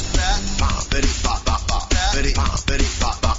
Bitty, 0.90 1.12
bop, 1.24 1.40
bop, 1.46 1.62
bop. 1.68 1.84
Bitty, 2.16 2.34
bitty, 2.34 2.90
bop, 3.00 3.22
bop, 3.22 3.22
bop. 3.22 3.38
Bitty, 3.38 3.39